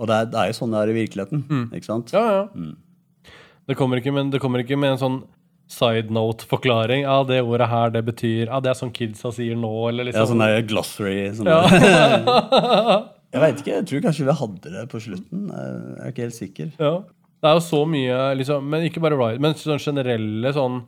Og 0.00 0.08
det 0.10 0.16
er, 0.16 0.30
det 0.32 0.38
er 0.40 0.48
jo 0.50 0.56
sånn 0.60 0.72
det 0.74 0.80
er 0.80 0.92
i 0.92 0.96
virkeligheten. 0.96 1.44
ikke 1.76 1.86
sant? 1.90 2.14
Ja, 2.16 2.22
Ja, 2.24 2.38
ja. 2.46 2.70
Det, 3.68 3.76
kommer 3.78 4.00
ikke, 4.00 4.10
men 4.16 4.32
det 4.32 4.40
kommer 4.42 4.64
ikke 4.64 4.78
med 4.80 4.96
en 4.96 4.98
sånn 5.02 5.18
side 5.70 6.10
note-forklaring. 6.10 7.04
Ja, 7.04 7.20
det 7.28 7.42
ordet 7.46 7.68
her, 7.70 7.92
det 7.94 8.00
betyr 8.08 8.48
Ja, 8.48 8.58
det 8.64 8.72
er 8.72 8.78
sånn 8.80 8.90
kidsa 8.96 9.30
sier 9.36 9.54
nå, 9.60 9.70
eller 9.92 10.08
Ja, 10.08 10.10
liksom. 10.10 10.32
sånn 10.32 10.42
der 10.42 10.64
glossary. 10.66 11.20
Sånn 11.36 11.46
der. 11.46 11.70
jeg 13.36 13.42
veit 13.44 13.60
ikke. 13.62 13.76
Jeg 13.76 13.86
tror 13.92 14.02
kanskje 14.08 14.26
vi 14.26 14.36
hadde 14.40 14.72
det 14.74 14.84
på 14.90 15.02
slutten. 15.04 15.44
Jeg 15.52 16.00
er 16.02 16.10
ikke 16.14 16.26
helt 16.26 16.38
sikker. 16.40 16.72
Ja. 16.80 16.94
Det 17.40 17.48
er 17.48 17.54
jo 17.56 17.62
så 17.64 17.84
mye, 17.88 18.16
liksom, 18.36 18.66
men 18.68 18.82
ikke 18.88 19.00
bare 19.04 19.16
ride, 19.16 19.40
men 19.40 19.54
sånn 19.56 19.78
generelle 19.80 20.50
sånn 20.56 20.82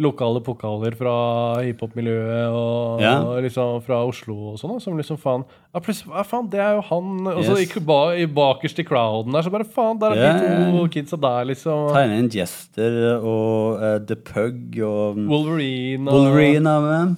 lokale 0.00 0.40
pokaler 0.40 0.94
fra 0.96 1.12
hiphop-miljøet 1.60 2.48
og, 2.48 3.00
Ja. 3.02 3.18
og 3.20 3.42
liksom 3.44 3.82
fra 3.84 3.98
Oslo 4.08 4.52
og 4.52 4.58
sånn, 4.58 4.80
som 4.80 4.96
liksom 4.96 5.18
faen 5.20 5.44
ja, 5.74 5.80
faen, 6.24 6.48
det 6.48 6.60
er 6.60 6.78
jo 6.78 6.80
han 6.88 7.26
Og 7.26 7.44
så 7.44 7.58
Yes. 7.58 7.66
gikk 7.74 7.84
ba, 7.84 8.14
i 8.16 8.24
bakerst 8.26 8.78
i 8.80 8.84
crowden 8.88 9.32
der, 9.32 9.42
så 9.42 9.52
bare 9.52 9.64
faen, 9.68 9.98
der 10.00 10.12
er 10.12 10.16
Ja, 10.16 10.32
de 10.40 10.72
to 10.72 10.86
kidsa 10.88 11.20
der, 11.20 11.44
liksom. 11.44 11.92
Tegne 11.92 12.18
inn 12.22 12.30
Jester 12.32 13.20
og 13.20 13.82
uh, 13.82 13.98
The 13.98 14.16
Pug 14.16 14.80
og 14.80 15.16
Wolverine 15.28 16.08
og 16.08 16.14
Wolverine 16.14 16.66
er 16.66 16.80
med. 16.88 17.16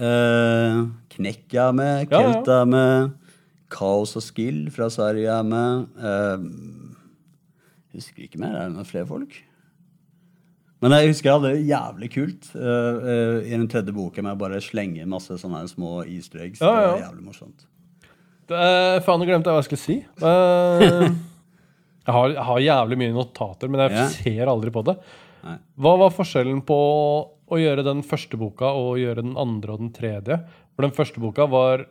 Uh, 0.00 0.88
Knekk 1.14 1.54
er 1.54 1.72
med. 1.72 2.08
Kelt 2.08 2.48
er 2.48 2.64
med. 2.64 3.12
Kaos 3.70 4.16
og 4.16 4.22
Skill 4.22 4.70
fra 4.70 4.88
Sverige 4.88 5.28
er 5.28 5.42
med. 5.42 5.86
Uh, 6.00 6.40
husker 7.94 8.24
ikke 8.26 8.40
mer. 8.40 8.56
Er 8.56 8.68
det 8.68 8.76
noen 8.78 8.88
flere 8.88 9.06
folk? 9.06 9.36
Men 10.84 10.92
jeg 10.98 11.10
husker 11.14 11.30
jeg 11.30 11.36
hadde 11.38 11.50
det 11.54 11.66
jævlig 11.70 12.08
kult 12.12 12.48
uh, 12.54 12.96
uh, 13.00 13.38
i 13.40 13.52
den 13.54 13.68
tredje 13.72 13.94
boka 13.96 14.20
med 14.24 14.34
å 14.36 14.40
bare 14.42 14.60
slenge 14.60 15.06
masse 15.08 15.38
sånne 15.40 15.62
små 15.70 16.02
easter 16.04 16.42
eggs. 16.44 16.60
Ja, 16.60 16.72
Det 16.74 16.88
var 16.90 17.04
jævlig 17.06 17.24
morsomt. 17.30 17.64
Det 18.52 18.58
er- 18.60 19.00
Faen, 19.06 19.22
nå 19.22 19.28
glemte 19.30 19.48
jeg 19.48 19.56
hva 19.56 19.62
jeg 19.62 19.68
skulle 19.70 19.84
si. 19.86 19.96
Uh, 20.20 21.08
jeg, 22.04 22.12
har, 22.18 22.34
jeg 22.36 22.44
har 22.50 22.60
jævlig 22.66 22.98
mye 23.00 23.14
notater, 23.16 23.72
men 23.72 23.86
jeg 23.86 23.96
Ja. 23.96 24.08
ser 24.12 24.52
aldri 24.52 24.70
på 24.74 24.84
det. 24.84 24.98
Nei. 25.44 25.56
Hva 25.80 25.94
var 26.04 26.12
forskjellen 26.12 26.60
på 26.68 26.76
å 27.48 27.56
gjøre 27.60 27.84
den 27.84 28.02
første 28.04 28.36
boka 28.40 28.68
og 28.76 28.98
gjøre 29.00 29.24
den 29.24 29.34
andre 29.40 29.72
og 29.72 29.80
den 29.86 29.92
tredje? 29.96 30.38
For 30.76 30.84
den 30.86 30.92
første 30.96 31.20
boka 31.22 31.46
var 31.48 31.86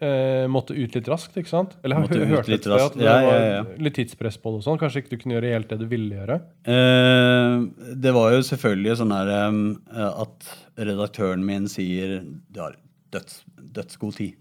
eh, 0.00 0.46
måtte 0.50 0.74
ut 0.76 0.94
litt 0.96 1.08
raskt, 1.10 1.36
ikke 1.40 1.50
sant? 1.52 1.76
Eller 1.84 2.00
jeg 2.00 2.20
har 2.22 2.30
hørt 2.34 2.48
litt 2.50 2.66
et 2.66 2.72
at 2.76 2.96
det 2.98 3.04
Ja, 3.04 3.14
var 3.26 3.36
ja, 3.38 3.50
ja. 3.58 3.62
litt 3.86 3.94
tidspress 3.98 4.38
på 4.40 4.52
det 4.54 4.60
og 4.62 4.66
sånn. 4.66 4.78
Kanskje 4.80 5.02
ikke 5.02 5.12
du 5.14 5.18
kunne 5.22 5.36
gjøre 5.38 5.52
helt 5.54 5.68
det 5.72 5.78
du 5.82 5.86
ville 5.90 6.16
gjøre? 6.20 6.38
Eh, 6.64 7.94
det 8.06 8.12
var 8.16 8.32
jo 8.34 8.42
selvfølgelig 8.50 8.96
sånn 9.02 9.14
her 9.16 9.32
eh, 9.36 10.06
at 10.24 10.50
redaktøren 10.80 11.44
min 11.44 11.68
sier 11.68 12.20
du 12.48 12.60
har 12.62 12.76
døds, 13.12 13.42
dødsgod 13.76 14.16
tid. 14.16 14.36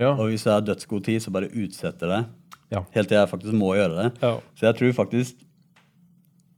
Ja. 0.00 0.14
Og 0.16 0.30
hvis 0.32 0.44
jeg 0.46 0.52
har 0.56 0.64
dødsgod 0.66 1.04
tid, 1.06 1.20
så 1.22 1.30
bare 1.34 1.52
utsetter 1.52 2.10
det. 2.10 2.22
Ja. 2.74 2.80
Helt 2.96 3.08
til 3.12 3.18
jeg 3.20 3.30
faktisk 3.30 3.54
må 3.54 3.74
gjøre 3.76 4.06
det. 4.08 4.30
Så 4.58 4.66
jeg 4.66 4.74
tror 4.80 4.96
faktisk 5.04 5.44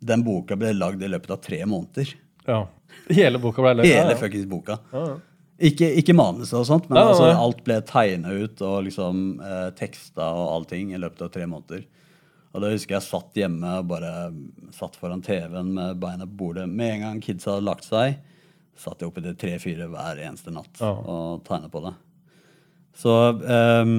den 0.06 0.22
boka 0.24 0.56
ble 0.56 0.70
lagd 0.76 1.02
i 1.02 1.08
løpet 1.10 1.32
av 1.34 1.40
tre 1.44 1.58
måneder. 1.68 2.14
ja. 2.46 2.62
Hele 3.10 3.38
boka 3.42 3.60
ble 3.62 3.74
lagd? 3.76 3.90
Hele 3.90 4.14
fuckings 4.16 4.46
boka. 4.48 4.78
Ja, 4.92 5.00
ja. 5.10 5.16
Ikke, 5.56 5.88
ikke 6.02 6.12
manuset 6.12 6.52
og 6.58 6.66
sånt, 6.68 6.88
men 6.90 6.98
Nei, 6.98 7.02
nei, 7.06 7.12
altså, 7.14 7.26
nei. 7.30 7.36
alt 7.46 7.60
ble 7.64 7.76
tegna 7.88 8.32
ut 8.36 8.60
og 8.66 8.82
liksom 8.84 9.20
eh, 9.40 9.68
teksta 9.78 10.26
og 10.36 10.50
allting 10.52 10.90
i 10.92 10.98
løpet 11.00 11.22
av 11.24 11.30
tre 11.32 11.46
måneder. 11.48 11.86
Og 12.52 12.60
da 12.64 12.70
husker 12.72 12.96
jeg 12.98 13.04
satt 13.06 13.36
hjemme 13.40 13.70
og 13.80 13.88
bare 13.88 14.10
satt 14.76 14.96
foran 15.00 15.22
TV-en 15.24 15.70
med 15.76 15.98
beina 16.00 16.26
på 16.28 16.36
bordet. 16.42 16.66
Med 16.68 16.94
en 16.98 17.04
gang 17.06 17.22
kidsa 17.24 17.54
hadde 17.54 17.66
lagt 17.68 17.84
seg, 17.88 18.18
satt 18.76 19.00
jeg 19.00 19.08
oppe 19.08 19.24
til 19.24 19.36
tre-fire 19.40 19.88
hver 19.92 20.20
eneste 20.26 20.52
natt 20.52 20.80
Ja. 20.80 20.92
og 20.92 21.42
tegna 21.48 21.68
på 21.72 21.82
det. 21.86 21.94
Så 22.96 23.12
um, 23.40 23.96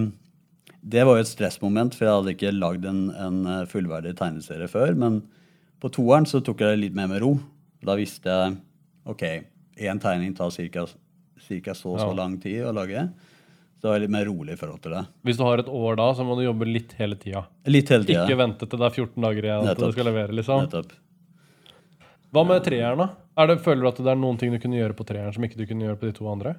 det 0.82 1.04
var 1.06 1.18
jo 1.20 1.26
et 1.26 1.30
stressmoment, 1.30 1.94
for 1.98 2.06
jeg 2.08 2.16
hadde 2.20 2.34
ikke 2.34 2.54
lagd 2.58 2.86
en, 2.90 3.02
en 3.14 3.40
eh, 3.46 3.66
fullverdig 3.70 4.14
tegneserie 4.18 4.70
før. 4.72 4.94
Men 4.98 5.20
på 5.82 5.90
toeren 5.94 6.26
så 6.30 6.42
tok 6.42 6.62
jeg 6.64 6.74
det 6.78 6.82
litt 6.86 6.98
mer 6.98 7.10
med 7.12 7.22
ro. 7.26 7.34
Da 7.86 7.98
visste 8.00 8.30
jeg 8.30 8.56
ok, 9.10 9.26
én 9.86 10.02
tegning 10.02 10.34
tar 10.38 10.50
ca. 10.54 10.86
så 11.40 11.94
og 11.94 12.00
så 12.00 12.08
Ja. 12.08 12.14
lang 12.14 12.38
tid 12.40 12.64
å 12.66 12.74
lage. 12.74 13.10
Så 13.78 13.92
det 13.92 13.96
er 13.96 14.00
litt 14.08 14.10
mer 14.10 14.26
rolig 14.26 14.54
i 14.54 14.58
forhold 14.58 14.82
til 14.82 14.92
det. 14.92 15.06
Hvis 15.24 15.38
du 15.38 15.44
har 15.44 15.60
et 15.60 15.68
år 15.70 15.96
da, 15.98 16.12
så 16.14 16.26
må 16.26 16.36
du 16.36 16.44
jobbe 16.44 16.66
litt 16.66 16.94
hele 16.98 17.16
tida. 17.16 17.46
Litt 17.68 17.90
hele 17.90 18.04
tida. 18.04 18.26
Ikke 18.26 18.38
vente 18.40 18.66
til 18.68 18.80
det 18.80 18.86
er 18.88 18.96
14 19.06 19.22
dager 19.22 19.44
igjen 19.44 19.76
til 19.76 19.86
du 19.86 19.92
skal 19.92 20.06
levere. 20.10 20.34
liksom. 20.34 20.64
Nettopp. 20.66 20.92
Hva 22.34 22.44
med 22.46 22.64
treeren, 22.64 22.98
da? 22.98 23.46
Det, 23.48 23.62
føler 23.62 23.82
du 23.82 23.88
at 23.88 23.98
det 24.02 24.08
er 24.08 24.16
noen 24.20 24.38
ting 24.38 24.52
du 24.52 24.58
kunne 24.60 24.76
gjøre 24.82 24.96
på 24.98 25.06
treeren 25.06 25.34
som 25.34 25.44
ikke 25.46 25.58
du 25.58 25.66
kunne 25.70 25.86
gjøre 25.86 26.00
på 26.02 26.10
de 26.10 26.16
to 26.18 26.26
andre? 26.28 26.56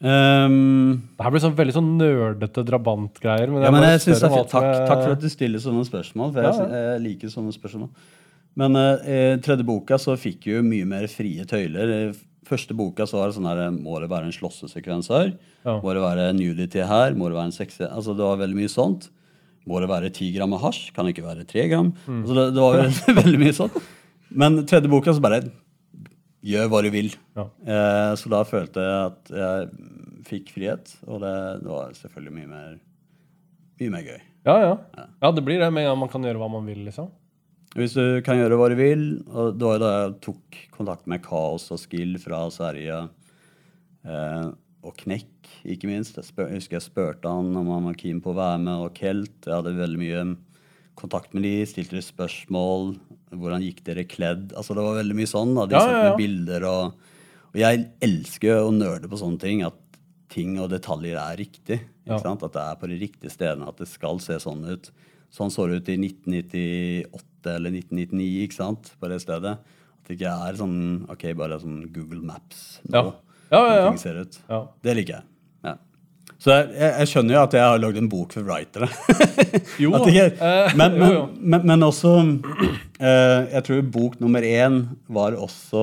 Um, 0.00 1.02
Det 1.18 1.24
her 1.26 1.32
blir 1.34 1.42
sånn 1.44 1.56
veldig 1.58 1.74
sånn 1.76 1.90
nerdete 2.00 2.64
drabantgreier. 2.64 3.50
Men 3.52 3.62
ja, 3.66 3.70
men 3.74 3.84
jeg 3.84 4.00
synes 4.06 4.22
jeg. 4.24 4.46
Takk, 4.48 4.70
takk 4.88 5.02
for 5.04 5.12
at 5.12 5.20
du 5.20 5.28
stiller 5.28 5.60
sånne 5.62 5.84
spørsmål, 5.86 6.32
for 6.32 6.42
jeg, 6.42 6.56
Ja, 6.56 6.66
ja. 6.66 6.82
jeg 6.94 7.02
liker 7.04 7.32
sånne 7.32 7.52
spørsmål. 7.54 7.90
Men 8.56 8.76
uh, 8.76 8.96
i 9.04 9.18
tredje 9.44 9.64
boka 9.68 9.98
så 10.00 10.16
fikk 10.18 10.48
jeg 10.48 10.56
jo 10.58 10.62
mye 10.66 10.88
mer 10.88 11.06
frie 11.12 11.44
tøyler. 11.46 12.16
Første 12.50 12.74
boka 12.74 13.06
så 13.06 13.20
var 13.20 13.30
det 13.30 13.36
sånn 13.36 13.46
her 13.46 13.62
Må 13.74 14.00
det 14.02 14.10
være 14.10 14.26
en 14.26 14.34
slåssesekvens 14.34 15.10
her? 15.12 15.32
Ja. 15.62 15.78
Må 15.78 15.94
det 15.94 16.02
være 16.02 16.28
nudity 16.34 16.82
her? 16.82 17.14
Må 17.14 17.30
det 17.30 17.38
være 17.38 17.52
en 17.52 17.56
sexy 17.56 17.84
Altså 17.86 18.16
det 18.18 18.26
var 18.26 18.40
veldig 18.42 18.58
mye 18.58 18.72
sånt. 18.72 19.08
Må 19.70 19.78
det 19.82 19.90
være 19.90 20.10
ti 20.16 20.30
gram 20.34 20.50
med 20.50 20.62
hasj? 20.62 20.88
Kan 20.96 21.06
det 21.06 21.14
ikke 21.14 21.28
være 21.28 21.46
tre 21.48 21.68
gram? 21.70 21.92
Mm. 22.06 22.22
Altså 22.22 22.36
det, 22.38 22.46
det 22.56 22.64
var 22.64 22.78
veldig, 22.80 23.16
veldig 23.22 23.42
mye 23.44 23.56
sånt. 23.56 23.80
Men 24.30 24.62
tredje 24.66 24.90
boka 24.90 25.14
så 25.14 25.22
bare 25.22 25.44
Gjør 26.40 26.70
hva 26.72 26.78
du 26.80 26.88
vil. 26.88 27.10
Ja. 27.36 27.42
Eh, 27.68 28.12
så 28.16 28.30
da 28.32 28.38
følte 28.48 28.80
jeg 28.80 29.08
at 29.10 29.32
jeg 29.36 29.66
fikk 30.24 30.52
frihet, 30.54 30.92
og 31.04 31.20
det, 31.20 31.32
det 31.60 31.68
var 31.68 31.90
selvfølgelig 31.98 32.32
mye 32.38 32.48
mer, 32.48 32.78
mye 33.82 33.92
mer 33.92 34.06
gøy. 34.06 34.22
Ja, 34.48 34.54
ja. 34.64 34.70
ja, 35.20 35.30
det 35.36 35.44
blir 35.44 35.60
det 35.60 35.68
med 35.68 35.84
en 35.84 35.90
gang 35.90 35.98
man 36.00 36.12
kan 36.12 36.24
gjøre 36.24 36.40
hva 36.40 36.48
man 36.48 36.64
vil, 36.64 36.80
liksom. 36.86 37.10
Hvis 37.78 37.94
du 37.94 38.18
kan 38.26 38.40
gjøre 38.40 38.56
hva 38.58 38.66
du 38.72 38.76
vil, 38.80 39.02
og 39.30 39.54
det 39.54 39.62
var 39.66 39.76
jo 39.76 39.82
da 39.84 39.90
jeg 39.94 40.14
tok 40.26 40.56
kontakt 40.74 41.06
med 41.10 41.22
Kaos 41.22 41.68
og 41.70 41.78
Skill 41.78 42.16
fra 42.18 42.40
Sverige, 42.50 42.96
eh, 44.08 44.48
og 44.80 44.96
Knekk, 44.96 45.50
ikke 45.70 45.90
minst. 45.90 46.16
Jeg, 46.18 46.26
spør, 46.30 46.48
jeg 46.50 46.62
husker 46.62 46.78
jeg 46.78 46.86
spurte 46.88 47.30
han 47.30 47.50
om 47.60 47.68
han 47.70 47.86
var 47.90 47.98
keen 48.00 48.22
på 48.24 48.32
å 48.32 48.38
være 48.38 48.62
med, 48.64 48.86
og 48.86 48.94
Kelt. 48.96 49.36
Jeg 49.44 49.52
hadde 49.54 49.74
veldig 49.76 50.00
mye 50.00 50.22
kontakt 51.00 51.34
med 51.36 51.44
de, 51.46 51.52
stilte 51.68 51.98
de 51.98 52.02
spørsmål. 52.04 52.94
Hvordan 53.30 53.62
gikk 53.64 53.84
dere 53.86 54.06
kledd? 54.08 54.54
Altså 54.58 54.74
Det 54.74 54.84
var 54.84 54.98
veldig 54.98 55.18
mye 55.20 55.30
sånn. 55.30 55.52
da, 55.54 55.66
De 55.68 55.76
Ja, 55.76 55.84
sendte 55.84 56.00
ja, 56.00 56.08
ja. 56.10 56.16
bilder. 56.18 56.66
Og, 56.70 57.12
og 57.52 57.60
jeg 57.60 57.84
elsker 58.08 58.64
å 58.64 58.72
nerde 58.74 59.08
på 59.12 59.20
sånne 59.20 59.40
ting. 59.44 59.62
At 59.68 59.78
ting 60.32 60.56
og 60.62 60.70
detaljer 60.72 61.20
er 61.20 61.38
riktig. 61.38 61.80
At 62.08 62.24
det 62.56 62.64
er 62.64 62.80
på 62.80 62.88
de 62.90 62.98
riktige 63.04 63.30
stedene. 63.36 63.68
At 63.68 63.78
det 63.78 63.88
skal 63.92 64.18
se 64.24 64.40
sånn 64.42 64.64
ut. 64.66 64.90
Sånn 65.30 65.52
så 65.54 65.66
det 65.70 65.80
ut 65.80 65.90
i 65.92 65.96
1998 66.00 67.54
eller 67.54 67.74
1999 67.78 68.30
ikke 68.44 68.58
sant? 68.58 68.92
på 69.00 69.10
det 69.10 69.20
stedet. 69.22 69.56
At 69.60 70.08
det 70.08 70.16
ikke 70.18 70.32
er 70.48 70.58
sånn 70.58 70.78
ok, 71.12 71.26
bare 71.38 71.60
sånn 71.62 71.82
Google 71.94 72.22
Maps 72.26 72.80
nå. 72.88 72.96
Ja. 72.98 73.10
Ja, 73.50 73.60
ja, 73.66 73.76
ja. 73.82 73.92
Ser 73.98 74.20
ut. 74.22 74.36
Ja. 74.46 74.60
Det 74.82 74.94
liker 74.94 75.16
jeg. 75.16 75.26
Ja. 75.66 75.72
Så 76.38 76.52
jeg, 76.54 76.66
jeg, 76.76 76.90
jeg 77.00 77.10
skjønner 77.10 77.34
jo 77.34 77.40
at 77.42 77.54
jeg 77.58 77.66
har 77.66 77.80
lagd 77.82 77.98
en 77.98 78.10
bok 78.10 78.34
for 78.36 78.46
writere. 78.46 78.88
Jo, 79.80 79.94
ikke, 79.96 80.26
eh, 80.44 80.74
men, 80.76 80.96
men, 81.00 81.14
men, 81.40 81.62
men 81.64 81.84
også 81.86 82.10
eh, 83.00 83.46
Jeg 83.54 83.62
tror 83.64 83.86
bok 83.94 84.18
nummer 84.20 84.44
én 84.44 84.82
var 85.08 85.32
også 85.38 85.82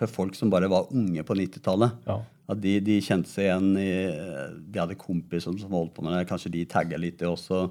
for 0.00 0.10
folk 0.10 0.34
som 0.34 0.50
bare 0.50 0.68
var 0.70 0.88
unge 0.96 1.22
på 1.26 1.36
90-tallet. 1.36 1.96
Ja. 2.08 2.18
At 2.50 2.60
de, 2.60 2.74
de 2.82 2.98
kjente 3.04 3.30
seg 3.30 3.46
igjen 3.46 3.68
i 3.78 3.90
De 4.72 4.80
hadde 4.80 4.98
kompiser 4.98 5.54
som 5.60 5.76
holdt 5.76 5.94
på 5.96 6.04
med 6.04 6.16
det. 6.16 6.26
Kanskje 6.28 6.52
de 6.56 6.66
tagga 6.68 6.98
litt, 7.00 7.20
det 7.20 7.28
også. 7.30 7.68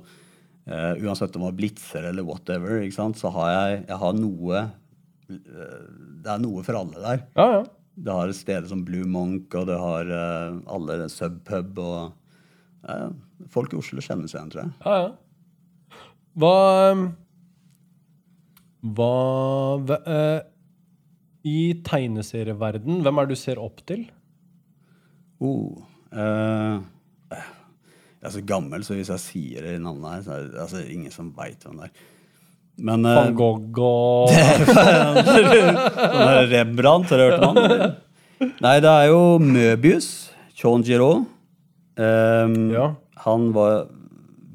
Eh, 0.70 1.02
uansett 1.02 1.34
om 1.34 1.42
det 1.42 1.48
var 1.48 1.58
blitzer 1.58 2.06
eller 2.12 2.26
whatever, 2.28 2.84
så 2.94 3.32
har 3.34 3.52
jeg, 3.52 3.84
jeg 3.90 3.98
har 4.04 4.18
noe 4.18 4.60
eh, 4.62 5.86
Det 6.22 6.30
er 6.30 6.44
noe 6.44 6.62
for 6.68 6.78
alle 6.78 7.02
der. 7.02 7.24
Ja, 7.40 7.48
ja. 7.58 7.64
Det 8.00 8.14
har 8.16 8.32
steder 8.32 8.68
som 8.70 8.86
Blue 8.88 9.08
Monk, 9.10 9.52
og 9.60 9.66
det 9.68 9.76
har 9.76 10.08
uh, 10.08 10.60
alle 10.72 11.10
Subpub 11.12 11.82
og 11.84 12.14
uh, 12.88 13.10
Folk 13.52 13.74
i 13.74 13.80
Oslo 13.80 14.00
kjenner 14.00 14.30
seg 14.30 14.40
igjen, 14.40 14.54
tror 14.54 14.62
jeg. 14.64 14.72
ja, 14.86 15.02
ja. 15.08 15.10
Hva 16.40 16.54
um, 16.94 17.02
Hva 18.96 19.98
eh, 19.98 20.40
I 21.50 21.60
tegneserieverden, 21.84 23.02
hvem 23.04 23.20
er 23.20 23.28
det 23.28 23.36
du 23.36 23.42
ser 23.42 23.60
opp 23.60 23.82
til? 23.90 24.06
Oh, 25.44 25.82
eh, 26.14 26.80
jeg 28.20 28.28
er 28.28 28.34
så 28.36 28.42
gammel, 28.44 28.84
så 28.84 28.94
hvis 28.98 29.08
jeg 29.14 29.22
sier 29.24 29.64
det 29.64 29.78
navnet 29.80 30.12
her, 30.18 30.24
så 30.26 30.32
er 30.36 30.42
det 30.50 30.58
altså, 30.66 30.80
ingen 30.92 31.12
som 31.14 31.30
veit 31.38 31.62
hvem 31.64 31.78
det 31.80 31.86
er. 31.88 31.94
Men 32.90 33.06
eh, 33.08 33.16
Van 33.16 33.34
Gogh 33.36 33.80
og 33.84 34.30
Rembrandt, 36.52 37.10
har 37.12 37.18
du 37.20 37.24
hørt 37.26 37.44
om 37.44 37.58
han? 37.60 37.96
Nei, 38.64 38.78
det 38.84 38.92
er 38.92 39.06
jo 39.12 39.22
Møbius. 39.44 40.08
Chon 40.56 40.84
Giraud. 40.88 41.26
Um, 42.00 42.70
Ja. 42.72 42.94
Han 43.26 43.50
var 43.56 43.88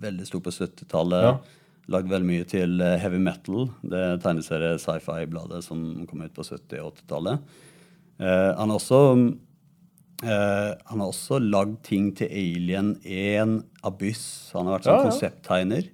veldig 0.01 0.25
stor 0.29 0.41
på 0.45 0.51
70-tallet. 0.53 1.25
Ja. 1.27 1.35
Lagd 1.93 2.09
veldig 2.09 2.29
mye 2.29 2.45
til 2.49 2.81
eh, 2.81 2.95
heavy 3.01 3.19
metal. 3.21 3.67
Det 3.85 4.05
tegneserie 4.25 4.79
sci-fi-bladet 4.81 5.61
som 5.67 5.83
kom 6.09 6.23
ut 6.25 6.33
på 6.37 6.43
70- 6.47 6.81
og 6.81 6.95
80-tallet. 6.97 7.37
Uh, 8.21 8.53
han 8.57 8.71
er 8.71 8.77
også 8.79 9.01
eh, 10.23 10.71
han 10.87 11.01
har 11.01 11.09
også 11.11 11.39
lagd 11.43 11.83
ting 11.83 12.13
til 12.17 12.29
Alien 12.31 12.95
1, 13.05 13.65
Abyss. 13.85 14.53
Han 14.55 14.67
har 14.67 14.79
vært 14.79 14.85
sånn 14.87 14.95
Ja, 14.95 15.03
ja. 15.03 15.11
konsepttegner. 15.11 15.91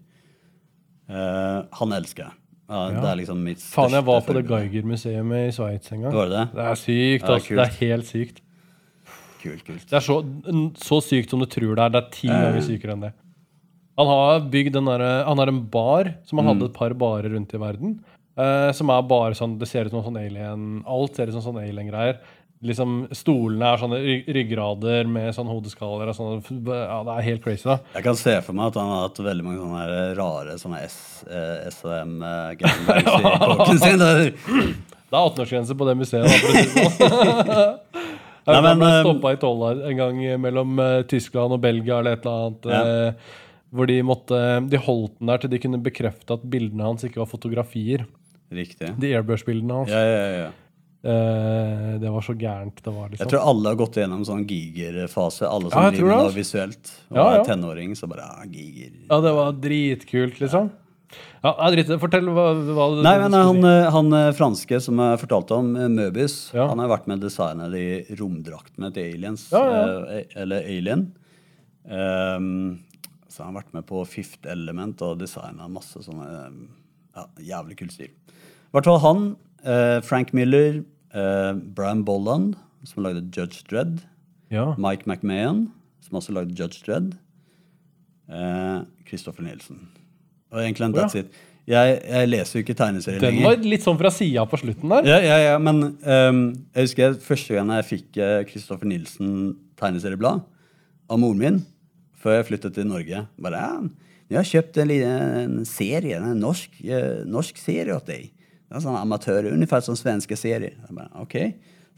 Uh, 1.11 1.65
han 1.75 1.93
elsker 1.97 2.23
jeg. 2.29 2.37
Ja. 2.71 2.83
Det 2.95 3.09
er 3.11 3.17
liksom 3.19 3.41
mitt 3.43 3.59
største 3.59 3.75
Faen, 3.81 3.95
jeg 3.97 4.07
var 4.07 4.21
på 4.23 4.35
det. 4.37 4.45
Geiger-museet 4.47 5.33
i 5.41 5.51
Sveits 5.57 5.91
en 5.91 6.05
gang. 6.05 6.13
Var 6.15 6.29
det 6.31 6.37
det? 6.37 6.61
Er 6.63 6.79
sykt. 6.79 7.25
Altså. 7.27 7.57
Det 7.59 7.65
er 7.65 7.79
helt 7.81 8.07
sykt. 8.07 8.39
Kult, 9.41 9.65
kult. 9.67 9.87
Det 9.91 9.97
er 9.99 10.05
så, 10.05 10.19
så 10.79 11.01
sykt 11.03 11.33
som 11.35 11.41
du 11.43 11.49
tror 11.51 11.75
det 11.75 11.83
er. 11.89 11.91
Det 11.97 12.03
er 12.05 12.15
ti 12.15 12.29
ganger 12.31 12.63
sykere 12.63 12.95
enn 12.95 13.03
det. 13.09 13.13
Han 13.99 14.07
har 14.07 14.45
bygd 14.53 14.77
den 14.79 14.87
der, 14.87 15.03
Han 15.27 15.43
har 15.43 15.51
en 15.51 15.65
bar 15.73 16.15
som 16.29 16.39
han 16.39 16.47
Mm. 16.47 16.53
hadde 16.55 16.71
et 16.71 16.77
par 16.79 16.95
barer 16.95 17.35
rundt 17.35 17.55
i 17.55 17.59
verden. 17.59 17.99
Uh, 18.39 18.71
som 18.73 18.89
er 18.89 19.03
bare 19.03 19.35
sånn 19.35 19.59
Det 19.59 19.67
ser 19.69 19.85
ut 19.85 19.91
som 19.91 20.05
sånn 20.07 20.17
alien 20.17 20.85
Alt 20.89 21.17
ser 21.17 21.27
ut 21.29 21.35
som 21.35 21.43
sånn 21.43 21.59
alien-greier. 21.61 22.21
Liksom 22.61 23.07
Stolene 23.17 23.71
er 23.73 23.79
sånne 23.81 23.99
ryggrader 24.37 25.07
med 25.09 25.31
sånn 25.33 25.49
hodeskaller 25.49 26.11
og 26.13 26.17
sånn. 26.19 26.43
Ja, 26.69 26.99
det 27.07 27.15
er 27.15 27.25
helt 27.31 27.43
crazy, 27.45 27.65
da. 27.65 27.79
Jeg 27.97 28.05
kan 28.05 28.19
se 28.21 28.35
for 28.45 28.53
meg 28.59 28.67
at 28.69 28.77
han 28.83 28.91
har 28.93 29.07
hatt 29.07 29.21
veldig 29.25 29.47
mange 29.47 29.63
sånne 29.63 29.81
her 29.87 30.15
rare 30.19 30.57
sånne 30.61 30.83
S, 30.85 30.99
eh, 31.25 31.63
SM-gangbangs 31.73 33.09
i 33.17 33.33
kåken 33.57 33.81
sin. 33.81 33.99
Det- 34.05 34.69
er 35.11 35.25
18-årsgrense 35.25 35.75
på 35.75 35.87
det 35.89 35.97
museet. 35.99 36.23
Da, 36.23 36.37
for 36.39 36.49
å 36.49 36.53
si 36.55 36.63
det 36.63 36.85
sånn. 37.57 37.75
Nei, 38.47 38.55
Jeg 38.57 38.63
men, 38.65 38.79
ble 38.81 38.91
eh, 38.93 39.01
stoppa 39.05 39.33
i 39.35 39.39
tolla 39.43 39.73
en 39.91 39.99
gang 39.99 40.21
mellom 40.45 40.79
eh, 40.85 41.01
Tyskland 41.11 41.57
og 41.57 41.61
Belgia 41.65 41.99
eller 42.01 42.17
et 42.17 42.25
eller 42.29 42.47
annet. 42.47 42.69
Ja. 42.71 42.83
eh, 43.09 43.37
hvor 43.71 43.87
de 43.87 43.97
måtte 44.03 44.39
De 44.67 44.79
holdt 44.83 45.13
den 45.21 45.29
der 45.31 45.39
til 45.43 45.51
de 45.53 45.59
kunne 45.63 45.79
bekrefte 45.85 46.35
at 46.35 46.43
bildene 46.51 46.83
hans 46.89 47.05
ikke 47.07 47.21
var 47.23 47.29
fotografier. 47.31 48.05
Riktig. 48.51 48.89
De 49.03 49.13
airbrush-bildene 49.15 49.77
hans. 49.83 49.93
Ja, 49.93 50.01
ja, 50.05 50.25
ja. 50.45 50.49
Eh, 50.49 50.57
det 51.03 52.11
var 52.13 52.21
så 52.27 52.35
gærent 52.37 52.83
det 52.85 52.93
var, 52.93 53.07
Jeg 53.09 53.15
liksom. 53.19 53.31
tror 53.33 53.47
alle 53.49 53.71
har 53.73 53.77
gått 53.81 53.97
gjennom 53.97 54.25
sånn 54.29 54.43
gigerfase. 54.47 55.49
Alle 55.49 55.71
som 55.73 55.83
Ja, 55.87 55.91
driver 55.95 56.11
med 56.11 56.27
noe 56.27 56.35
visuelt. 56.37 56.91
Og 57.11 57.17
Ja, 57.17 57.25
ja. 57.25 57.41
er 57.41 57.45
tenåring, 57.49 57.95
så 57.97 58.09
bare 58.11 58.27
ja, 58.27 58.45
giger. 58.53 58.93
Ja, 59.09 59.21
det 59.25 59.33
var 59.39 59.53
dritkult, 59.53 60.41
liksom. 60.41 60.71
Ja, 61.43 61.55
ja 61.57 61.71
dritt. 61.73 61.89
Fortell 62.03 62.29
hva, 62.29 62.53
hva 62.55 62.89
du 62.95 63.01
Nei, 63.03 63.17
men 63.19 63.33
han, 63.33 63.65
eh, 63.65 63.89
han 63.91 64.13
eh, 64.13 64.33
franske 64.37 64.79
som 64.85 65.01
jeg 65.01 65.23
fortalte 65.25 65.57
om, 65.57 65.73
Møbis, 65.73 66.53
Ja. 66.55 66.69
han 66.69 66.79
har 66.79 66.89
vært 66.93 67.09
med 67.09 67.25
å 67.25 67.31
i 67.81 68.17
romdraktene 68.21 68.93
til 68.93 69.15
aliens. 69.17 69.49
Ja, 69.51 70.05
eh, 70.05 70.25
eller 70.37 70.63
Alien. 70.69 71.13
Um, 71.89 72.81
så 73.31 73.43
han 73.45 73.55
har 73.55 73.63
vært 73.63 73.73
med 73.73 73.87
på 73.87 74.07
Fifth 74.07 74.47
Element 74.47 75.01
og 75.03 75.19
designa 75.19 75.67
masse 75.69 75.97
sånne 76.05 76.27
eh, 76.29 76.51
ja, 77.17 77.25
jævlig 77.57 77.79
kult 77.79 77.93
stil. 77.93 78.11
I 78.11 78.73
hvert 78.77 78.85
fall 78.85 79.01
han, 79.01 79.23
eh, 79.33 79.50
Frank 80.07 80.33
Miller, 80.33 80.83
eh, 81.15 81.53
Brian 81.77 82.05
Bolland, 82.05 82.57
som 82.85 83.03
lagde 83.05 83.27
Judge 83.37 83.63
Dredd, 83.71 84.01
Ja. 84.51 84.75
Mike 84.79 85.07
McMahon, 85.07 85.69
som 86.01 86.19
også 86.19 86.33
lagde 86.35 86.55
Judge 86.57 86.81
Dredd, 86.87 87.13
Kristoffer 88.31 89.07
Christopher 89.09 89.43
Nielsen. 89.43 89.89
Og 90.53 90.61
egentlig 90.63 90.87
en 90.87 90.95
Å, 90.95 91.07
ja. 91.07 91.23
it. 91.25 91.39
Jeg, 91.71 91.97
jeg 92.03 92.29
leser 92.31 92.59
jo 92.59 92.63
ikke 92.65 92.75
tegneserier 92.79 93.23
Den 93.23 93.43
var 93.45 93.61
litt 93.63 93.85
sånn 93.85 93.99
fra 94.01 94.11
sida 94.15 94.43
på 94.49 94.59
slutten 94.59 94.91
der. 94.91 95.07
Ja, 95.07 95.19
ja, 95.23 95.37
ja, 95.53 95.59
men 95.63 95.83
um, 96.03 96.41
jeg 96.75 96.89
husker 96.89 97.15
første 97.23 97.55
gang 97.55 97.71
jeg 97.77 97.87
fikk 97.91 98.09
Kristoffer 98.49 98.89
uh, 98.89 98.91
Nielsen 98.91 99.35
tegneserieblad 99.79 100.43
av 101.11 101.21
moren 101.23 101.43
min. 101.43 101.61
før 102.21 102.41
jeg 102.41 102.49
flyttet 102.51 102.75
til 102.77 102.89
Norge. 102.91 103.23
Bare, 103.41 103.61
ja, 103.61 103.77
jeg 104.31 104.39
har 104.41 104.49
kjøpt 104.51 104.81
en, 104.83 104.91
en 104.91 105.55
serie, 105.69 106.19
en 106.19 106.43
norsk, 106.43 106.75
uh, 106.87 107.23
norsk 107.31 107.59
serie 107.61 107.95
åt 107.97 108.11
deg. 108.11 108.31
Er 108.71 108.83
sånn 108.85 108.99
amatør, 108.99 109.49
ungefär 109.51 109.83
som 109.83 109.97
svenske 109.99 110.37
serier. 110.39 110.77
Jeg 110.79 110.95
bare, 110.95 111.11
ok. 111.19 111.37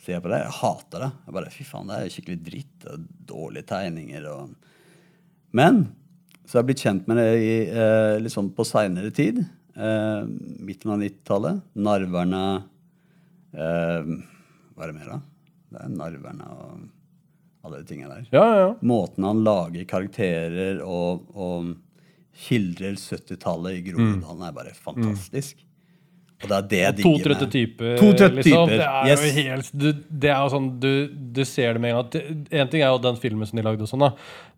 Ser 0.02 0.16
jeg 0.16 0.24
på 0.24 0.30
det, 0.32 0.38
jeg 0.40 0.54
hater 0.56 1.04
det. 1.04 1.08
Jeg 1.26 1.34
bare, 1.36 1.50
fy 1.52 1.66
faen, 1.68 1.90
det 1.90 1.98
er 1.98 2.12
skikkelig 2.14 2.38
dritt 2.46 2.86
og 2.90 3.02
dårlige 3.28 3.68
tegninger. 3.68 4.28
Og... 4.32 4.54
Men 5.54 5.82
så 6.46 6.56
har 6.56 6.62
jeg 6.62 6.70
blitt 6.72 6.84
kjent 6.86 7.10
med 7.10 7.20
det 7.20 7.28
i, 7.38 7.52
eh, 7.68 8.16
liksom 8.24 8.48
på 8.56 8.64
seinere 8.66 9.12
tid. 9.14 9.42
Eh, 9.76 10.22
midten 10.64 10.94
av 10.94 11.04
90-tallet. 11.04 11.60
Narverne 11.84 12.42
eh, 13.52 14.10
Hva 14.72 14.86
er 14.86 14.90
det 14.90 14.96
mer, 14.96 15.12
da? 15.12 15.20
Det 15.72 15.84
er 15.84 15.94
Narverne 16.00 16.48
og 16.56 16.88
alle 17.62 17.82
de 17.82 17.88
tingene 17.92 18.16
der. 18.16 18.30
Ja, 18.34 18.42
ja, 18.42 18.56
ja. 18.64 18.70
Måten 18.80 19.28
han 19.28 19.44
lager 19.46 19.84
karakterer 19.88 20.80
og, 20.82 21.28
og 21.36 21.74
skildrer 22.42 22.96
70-tallet 22.98 23.78
i 23.78 23.84
Groruddalen, 23.86 24.48
er 24.48 24.56
bare 24.56 24.74
fantastisk. 24.74 25.60
Og 26.42 26.48
det 26.50 26.56
er 26.56 26.68
det 26.70 26.80
jeg 26.80 26.94
To 26.98 27.12
digger 27.14 27.28
trøtte 27.30 27.48
typer. 27.52 27.92
To 28.00 28.08
trøtte 28.18 28.38
liksom. 28.40 28.70
typer, 28.70 28.78
Det 28.78 28.86
er 28.88 29.10
yes. 29.12 29.22
jo 29.22 29.34
helt 29.38 29.68
du, 29.72 29.88
Det 30.24 30.32
er 30.32 30.40
jo 30.40 30.54
sånn 30.56 30.70
du, 30.82 30.92
du 31.38 31.44
ser 31.48 31.76
det 31.76 31.82
med 31.84 31.92
en 31.92 32.00
gang. 32.00 32.40
Én 32.50 32.72
ting 32.72 32.82
er 32.82 32.90
jo 32.90 33.02
den 33.02 33.20
filmen 33.22 33.48
som 33.48 33.60
de 33.60 33.66
lagde, 33.66 33.86
og 33.86 33.90
sånn 33.90 34.06
da 34.08 34.12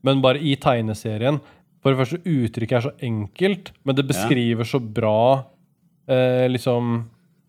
men 0.05 0.23
bare 0.25 0.41
i 0.41 0.55
tegneserien 0.61 1.41
For 1.83 1.93
det 1.93 2.01
første, 2.01 2.21
uttrykket 2.25 2.79
er 2.79 2.87
så 2.87 2.95
enkelt, 3.05 3.73
men 3.85 3.97
det 3.99 4.07
beskriver 4.09 4.69
så 4.69 4.81
bra 4.81 5.45
eh, 6.09 6.47
liksom 6.49 6.95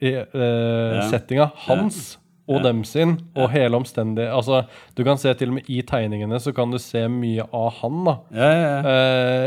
i, 0.04 0.12
eh, 0.12 0.98
settinga 1.08 1.50
hans 1.70 2.18
og 2.48 2.62
dem 2.62 2.84
sin, 2.86 3.16
og 3.36 3.50
hele 3.50 3.74
omstendig 3.76 4.28
Altså, 4.30 4.68
du 4.96 5.04
kan 5.04 5.18
se 5.18 5.34
til 5.34 5.50
og 5.50 5.56
med 5.58 5.70
i 5.70 5.80
tegningene 5.82 6.38
så 6.40 6.54
kan 6.54 6.70
du 6.70 6.78
se 6.78 7.08
mye 7.10 7.42
av 7.52 7.72
han, 7.82 8.04
da. 8.06 8.14
Ja, 8.38 8.50
ja, 8.54 8.68
ja. 8.70 8.96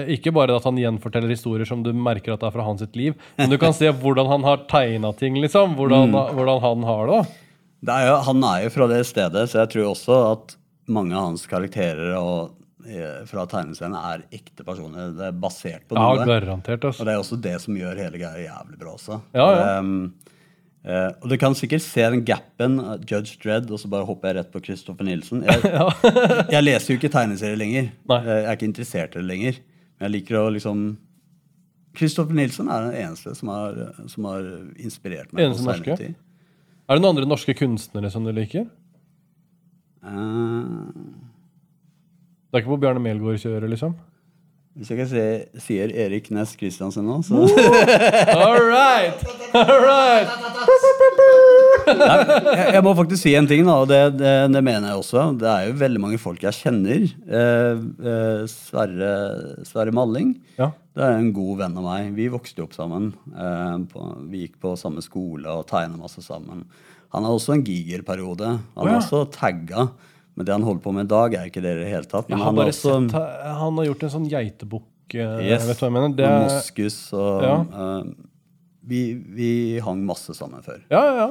Eh, 0.03 0.11
ikke 0.17 0.33
bare 0.35 0.57
at 0.59 0.65
han 0.67 0.77
gjenforteller 0.81 1.31
historier 1.31 1.65
som 1.69 1.83
du 1.87 1.93
merker 1.95 2.35
at 2.35 2.41
det 2.43 2.49
er 2.51 2.57
fra 2.57 2.67
hans 2.67 2.83
sitt 2.83 2.97
liv, 2.99 3.15
men 3.39 3.51
du 3.51 3.59
kan 3.59 3.73
se 3.73 3.93
hvordan 3.93 4.27
han 4.27 4.43
har 4.43 4.65
tegna 4.71 5.13
ting, 5.15 5.39
liksom. 5.39 5.77
Hvordan, 5.79 6.11
hvordan 6.35 6.61
han 6.67 6.83
har 6.91 7.07
det. 7.13 7.21
Det 7.87 7.95
er 7.95 8.09
jo, 8.11 8.17
han 8.27 8.43
er 8.51 8.63
jo 8.65 8.71
fra 8.75 8.87
det 8.91 9.03
stedet, 9.07 9.45
så 9.53 9.61
jeg 9.63 9.71
tror 9.77 9.93
også 9.93 10.17
at 10.33 10.57
mange 10.91 11.15
av 11.15 11.29
hans 11.29 11.47
karakterer 11.47 12.17
og, 12.19 12.57
eh, 12.89 13.21
fra 13.31 13.45
tegneserien 13.47 13.95
er 13.95 14.25
ekte 14.35 14.65
personer. 14.67 15.13
Det 15.15 15.29
er 15.29 15.37
basert 15.39 15.85
på 15.87 15.95
Ja, 15.95 16.09
noe. 16.17 16.27
garantert. 16.27 16.83
Og 16.83 16.91
Altså. 16.91 17.05
det 17.07 17.15
er 17.15 17.21
også 17.23 17.39
det 17.41 17.61
som 17.63 17.77
gjør 17.79 17.95
hele 18.03 18.19
greia 18.19 18.49
jævlig 18.49 18.79
bra 18.81 18.97
også. 18.97 19.21
Ja, 19.37 19.47
ja. 19.55 19.79
Um, 19.79 20.15
eh, 20.89 21.11
og 21.23 21.27
du 21.31 21.37
kan 21.41 21.57
sikkert 21.59 21.85
se 21.85 22.05
den 22.15 22.25
gapen, 22.27 22.79
uh, 22.81 22.95
Judge 23.05 23.37
Dredd, 23.43 23.69
og 23.71 23.81
så 23.83 23.91
bare 23.93 24.09
hopper 24.09 24.31
jeg 24.31 24.39
rett 24.39 24.53
på 24.55 24.63
Christopher 24.65 25.07
Nielsen. 25.09 25.45
Jeg, 25.47 25.73
jeg 26.55 26.65
leser 26.65 26.95
jo 26.95 27.01
ikke 27.01 27.13
tegneserier 27.13 27.61
lenger. 27.61 27.91
Eh, 27.93 28.31
Jeg 28.31 28.47
er 28.47 28.57
ikke 28.57 28.71
interessert 28.71 29.15
i 29.15 29.21
det 29.21 29.29
lenger. 29.29 29.61
Men 29.99 30.09
jeg 30.09 30.17
liker 30.17 30.41
å 30.41 30.49
liksom 30.55 30.89
Christopher 31.99 32.37
Nielsen 32.39 32.69
er 32.71 32.89
den 32.89 32.99
eneste 33.05 33.35
som 33.35 33.51
har, 33.51 33.79
som 34.11 34.27
har 34.31 34.45
inspirert 34.79 35.33
meg. 35.33 35.49
Eneste 35.49 35.67
norske? 35.67 35.97
tid. 35.99 36.19
Er 36.89 36.97
det 36.97 37.05
noen 37.05 37.17
andre 37.17 37.29
norske 37.29 37.53
kunstnere 37.59 38.11
som 38.13 38.25
du 38.25 38.33
liker? 38.33 38.69
Uh... 40.05 40.89
Det 42.49 42.57
er 42.57 42.63
ikke 42.63 42.73
på 42.73 42.81
Bjarne 42.81 43.03
Melgaard-kjøret, 43.05 43.69
liksom? 43.69 43.93
Hvis 44.79 44.91
jeg 44.93 44.99
ikke 44.99 45.11
ser, 45.11 45.41
sier 45.59 45.91
Erik 46.07 46.29
Næss 46.31 46.53
Christiansen 46.55 47.07
nå, 47.09 47.17
så 47.27 47.41
All 48.39 48.61
right! 48.63 49.25
All 49.59 49.81
right! 49.83 50.29
jeg, 51.89 52.67
jeg 52.77 52.83
må 52.87 52.93
faktisk 52.99 53.23
si 53.25 53.33
en 53.39 53.49
ting, 53.51 53.65
da, 53.67 53.79
og 53.83 53.89
det, 53.91 54.01
det, 54.21 54.33
det 54.55 54.63
mener 54.65 54.93
jeg 54.93 55.01
også. 55.01 55.25
Det 55.41 55.49
er 55.51 55.69
jo 55.69 55.79
veldig 55.81 56.03
mange 56.03 56.21
folk 56.23 56.45
jeg 56.47 56.57
kjenner. 56.61 57.07
Eh, 57.27 57.81
eh, 58.13 58.43
Sverre, 58.53 59.13
Sverre 59.67 59.95
Malling. 59.97 60.37
Ja. 60.61 60.71
Det 60.99 61.07
er 61.07 61.19
en 61.19 61.33
god 61.35 61.61
venn 61.63 61.79
av 61.79 61.87
meg. 61.87 62.13
Vi 62.17 62.29
vokste 62.33 62.65
opp 62.65 62.77
sammen. 62.77 63.11
Eh, 63.35 63.75
på, 63.91 64.05
vi 64.31 64.45
gikk 64.47 64.59
på 64.63 64.77
samme 64.81 65.03
skole 65.05 65.59
og 65.59 65.67
tegna 65.71 65.99
masse 66.01 66.23
sammen. 66.25 66.65
Han 67.15 67.25
har 67.25 67.35
også 67.35 67.57
en 67.57 67.65
gigerperiode. 67.65 68.55
Han 68.77 68.85
Å, 68.85 68.89
ja. 68.89 68.95
er 68.95 69.03
også 69.03 69.25
tagga. 69.35 69.89
Men 70.39 70.47
det 70.47 70.55
han 70.55 70.63
holder 70.63 70.83
på 70.85 70.93
med 70.95 71.09
i 71.09 71.11
dag, 71.11 71.35
er 71.35 71.49
ikke 71.51 71.63
det 71.65 71.73
i 71.75 71.81
det 71.83 71.89
hele 71.91 72.07
tatt. 72.07 72.29
Men 72.31 72.39
han 72.45 72.55
også 72.63 72.93
sett 72.95 73.13
Han 73.59 73.79
har 73.81 73.89
gjort 73.89 74.05
en 74.07 74.13
sånn 74.15 74.29
geitebukk. 74.31 75.15
eh, 75.19 75.49
Yes, 75.49 75.65
Vet 75.67 75.81
du 75.81 75.83
hva 75.83 75.89
jeg 75.89 75.95
mener? 75.97 76.15
Det 76.15 76.29
og 76.29 76.43
moskus 76.47 76.99
og 77.19 77.43
Ja. 77.43 77.55
uh, 77.75 78.05
vi, 78.87 79.01
vi 79.15 79.49
hang 79.83 80.05
masse 80.07 80.33
sammen 80.39 80.63
før. 80.63 80.79
ja, 80.95 81.01
ja, 81.03 81.15
ja. 81.27 81.29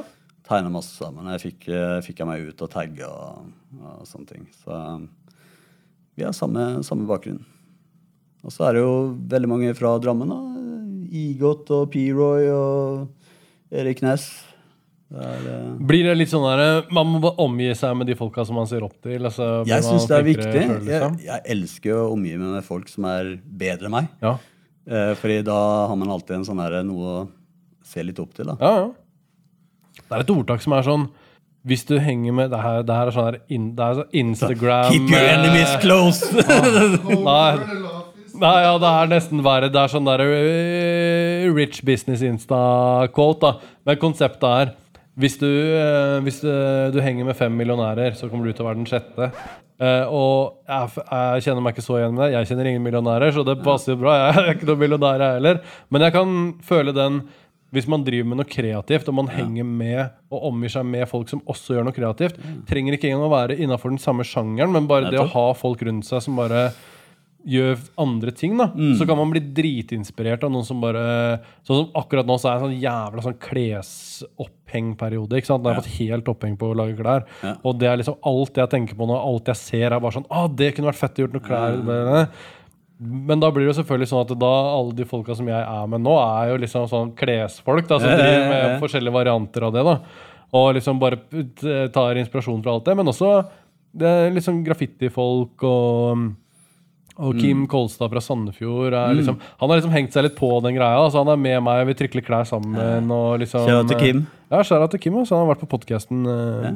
Tegna 0.48 0.70
masse 0.72 0.92
sammen. 0.96 1.26
Jeg 1.32 1.40
fikk, 1.42 1.68
eh, 1.68 2.00
fikk 2.04 2.20
jeg 2.22 2.26
meg 2.28 2.44
ut 2.48 2.62
og 2.64 2.70
tagge 2.72 3.04
og, 3.04 3.48
og 3.84 4.04
sånne 4.08 4.26
ting. 4.30 4.46
Så 4.64 4.76
vi 6.16 6.24
har 6.24 6.32
samme, 6.32 6.82
samme 6.84 7.04
bakgrunn. 7.08 7.42
Og 8.44 8.52
så 8.54 8.68
er 8.68 8.72
det 8.78 8.82
jo 8.84 8.94
veldig 9.28 9.48
mange 9.50 9.74
fra 9.76 9.98
Drammen. 10.00 10.28
da. 10.28 10.38
Igot 11.12 11.68
og 11.70 11.90
P-Roy 11.92 12.48
og 12.52 13.08
Erik 13.72 14.00
Næss. 14.04 14.28
Det 15.08 15.24
er, 15.24 15.44
uh... 15.48 15.68
Blir 15.88 16.04
det 16.04 16.14
litt 16.18 16.28
sånn 16.28 16.44
der 16.44 16.90
Man 16.92 17.14
må 17.14 17.30
omgi 17.40 17.70
seg 17.78 17.94
med 17.96 18.10
de 18.10 18.16
folka 18.18 18.44
som 18.44 18.58
man 18.60 18.68
ser 18.68 18.84
opp 18.84 18.98
til? 19.04 19.22
Altså, 19.24 19.62
jeg 19.68 19.86
syns 19.86 20.04
det 20.10 20.18
er 20.18 20.26
viktig. 20.26 20.52
selv, 20.52 20.84
liksom? 20.84 21.18
Jeg, 21.22 21.30
jeg 21.30 21.56
elsker 21.56 21.96
å 21.96 22.06
omgi 22.12 22.34
meg 22.36 22.58
med 22.58 22.66
folk 22.66 22.92
som 22.92 23.08
er 23.08 23.34
bedre 23.40 23.88
enn 23.88 23.94
meg. 23.94 24.10
Ja. 24.24 24.34
Uh, 24.88 25.12
fordi 25.20 25.40
da 25.48 25.58
har 25.88 25.96
man 26.00 26.12
alltid 26.12 26.38
en 26.38 26.48
sånn 26.48 26.60
der, 26.60 26.80
noe 26.84 27.12
å 27.12 27.22
se 27.88 28.04
litt 28.04 28.20
opp 28.20 28.36
til. 28.36 28.52
da. 28.52 28.58
Ja, 28.60 28.84
ja. 28.84 28.88
Det 29.98 30.14
er 30.14 30.24
et 30.24 30.30
ordtak 30.32 30.62
som 30.62 30.72
er 30.76 30.84
sånn 30.86 31.08
Hvis 31.68 31.82
du 31.88 31.96
henger 32.00 32.32
med 32.32 32.52
Det 32.52 32.58
her, 32.62 32.84
det 32.86 32.94
her 32.94 33.08
er 33.10 33.14
sånn 33.16 33.26
her 33.26 33.38
in, 33.52 33.64
Det 33.76 33.82
er 33.84 33.96
sånn 33.98 34.12
Instagram 34.20 34.92
Keep 34.92 35.10
your 35.10 35.26
enemies 35.32 35.72
eh, 35.72 35.80
close! 35.82 36.28
Nei, 37.28 37.56
nei, 38.38 38.58
ja, 38.62 38.74
det 38.78 38.90
er 38.94 39.08
nesten 39.10 39.40
verre. 39.42 39.66
Det 39.72 39.80
er 39.80 39.90
sånn 39.90 40.06
der 40.06 40.22
uh, 40.22 41.48
rich 41.56 41.80
business 41.82 42.22
insta-quote, 42.22 43.40
da. 43.42 43.72
Men 43.88 43.98
konseptet 43.98 44.46
er 44.46 44.70
hvis 45.18 45.38
du, 45.40 45.48
eh, 45.48 46.18
hvis 46.22 46.42
du, 46.44 46.50
du 46.94 47.00
henger 47.02 47.26
med 47.26 47.36
fem 47.38 47.54
millionærer, 47.58 48.14
så 48.18 48.28
kommer 48.30 48.46
du 48.46 48.54
til 48.54 48.64
å 48.64 48.68
være 48.68 48.78
den 48.78 48.86
sjette. 48.88 49.32
Eh, 49.78 50.06
og 50.10 50.60
jeg, 50.66 51.02
jeg 51.08 51.44
kjenner 51.46 51.64
meg 51.64 51.74
ikke 51.74 51.86
så 51.86 51.98
igjen 51.98 52.14
med 52.14 52.24
det. 52.24 52.30
Jeg 52.36 52.50
kjenner 52.52 52.70
ingen 52.70 52.86
millionærer, 52.86 53.34
så 53.34 53.44
det 53.46 53.58
passer 53.66 53.94
jo 53.94 54.00
bra. 54.04 54.14
Jeg 54.20 54.38
er 54.44 54.54
ikke 54.54 54.70
noen 54.70 54.82
millionær, 54.84 55.24
jeg 55.24 55.40
heller. 55.40 55.60
Men 55.90 56.06
jeg 56.06 56.14
kan 56.14 56.38
føle 56.66 56.94
den 56.94 57.20
hvis 57.74 57.88
man 57.90 58.04
driver 58.06 58.30
med 58.30 58.40
noe 58.40 58.48
kreativt, 58.48 59.08
og 59.10 59.16
man 59.18 59.26
henger 59.28 59.66
med 59.66 59.98
og 60.32 60.46
omgir 60.48 60.72
seg 60.72 60.86
med 60.88 61.04
folk 61.10 61.28
som 61.28 61.42
også 61.52 61.76
gjør 61.76 61.84
noe 61.84 61.96
kreativt, 61.96 62.38
trenger 62.68 62.96
ikke 62.96 63.10
engang 63.10 63.26
å 63.26 63.34
være 63.34 63.58
innafor 63.60 63.92
den 63.92 64.00
samme 64.00 64.24
sjangeren, 64.24 64.72
men 64.72 64.88
bare 64.88 65.10
det 65.12 65.20
å 65.20 65.28
ha 65.34 65.44
folk 65.56 65.82
rundt 65.84 66.08
seg 66.08 66.22
som 66.24 66.38
bare 66.40 66.70
gjør 67.48 67.78
andre 68.04 68.32
ting, 68.36 68.56
da. 68.60 68.66
Så 68.98 69.06
kan 69.08 69.16
man 69.18 69.30
bli 69.32 69.40
dritinspirert 69.56 70.44
av 70.44 70.52
noen 70.52 70.66
som 70.68 70.82
bare 70.82 71.02
Sånn 71.66 71.80
som 71.84 71.96
akkurat 71.96 72.28
nå 72.28 72.36
så 72.40 72.50
er 72.50 72.58
det 72.58 72.66
sånn 72.66 72.82
jævla 72.82 73.24
sånn 73.24 73.38
klesopphengperiode. 73.44 75.38
ikke 75.38 75.48
sant? 75.48 75.64
Da 75.64 75.72
har 75.72 75.78
jeg 75.78 75.86
fått 75.86 76.00
helt 76.02 76.30
oppheng 76.34 76.54
på 76.60 76.70
å 76.70 76.76
lage 76.76 76.96
klær. 76.98 77.24
Ja. 77.42 77.54
Og 77.64 77.78
det 77.80 77.88
er 77.88 78.00
liksom 78.00 78.18
alt 78.28 78.60
jeg 78.60 78.72
tenker 78.74 78.98
på 78.98 79.08
nå, 79.08 79.16
alt 79.16 79.48
jeg 79.52 79.60
ser, 79.60 79.88
er 79.92 80.00
bare 80.00 80.16
sånn 80.18 80.28
Å, 80.28 80.46
det 80.52 80.72
kunne 80.76 80.90
vært 80.90 81.00
fett 81.00 81.18
å 81.18 81.26
gjort 81.26 81.36
noe 81.38 81.46
klær 81.48 81.78
ja. 81.78 82.24
Men 82.98 83.38
da 83.38 83.50
blir 83.54 83.62
det 83.62 83.70
jo 83.70 83.76
selvfølgelig 83.78 84.08
sånn 84.10 84.24
at 84.24 84.32
da 84.42 84.54
alle 84.74 84.96
de 84.98 85.04
folka 85.06 85.36
som 85.38 85.46
jeg 85.46 85.58
er 85.60 85.90
med 85.90 86.02
nå, 86.02 86.16
er 86.18 86.48
jo 86.50 86.56
liksom 86.64 86.88
sånn 86.90 87.12
klesfolk 87.18 87.86
da, 87.86 88.00
som 88.02 88.10
driver 88.10 88.48
med 88.50 88.80
forskjellige 88.82 89.14
varianter 89.14 89.68
av 89.68 89.76
det. 89.76 89.84
da 89.86 89.94
Og 90.58 90.72
liksom 90.74 90.98
bare 90.98 91.20
tar 91.94 92.18
inspirasjon 92.18 92.64
fra 92.64 92.74
alt 92.74 92.88
det. 92.88 92.96
Men 92.98 93.12
også 93.12 93.30
det 93.98 94.08
er 94.08 94.34
liksom 94.34 94.64
graffitifolk 94.66 95.62
og 95.68 96.26
og 97.18 97.34
Mm. 97.34 97.40
Kim 97.42 97.66
Kolstad 97.66 98.10
fra 98.12 98.20
Sandefjord 98.22 98.94
er 98.94 99.14
liksom, 99.18 99.38
Han 99.60 99.68
har 99.70 99.80
liksom 99.80 99.90
hengt 99.92 100.12
seg 100.14 100.22
litt 100.28 100.36
på 100.38 100.48
den 100.62 100.76
greia. 100.76 100.98
Altså 101.02 101.18
han 101.24 101.28
er 101.32 101.36
med 101.36 101.62
meg, 101.66 101.86
vi 101.88 101.94
trikler 101.98 102.22
klær 102.22 102.46
sammen. 102.46 103.10
Og 103.10 103.40
liksom, 103.42 103.66
Kjære 103.66 103.88
til 103.88 103.98
Kim. 103.98 104.20
Ja, 104.50 104.62
shout 104.62 104.90
til 104.94 105.00
Kim. 105.02 105.14
Også. 105.20 105.34
han 105.36 105.46
har 105.46 105.54
vært 105.54 105.64
på 105.66 105.70
podkasten 105.78 106.22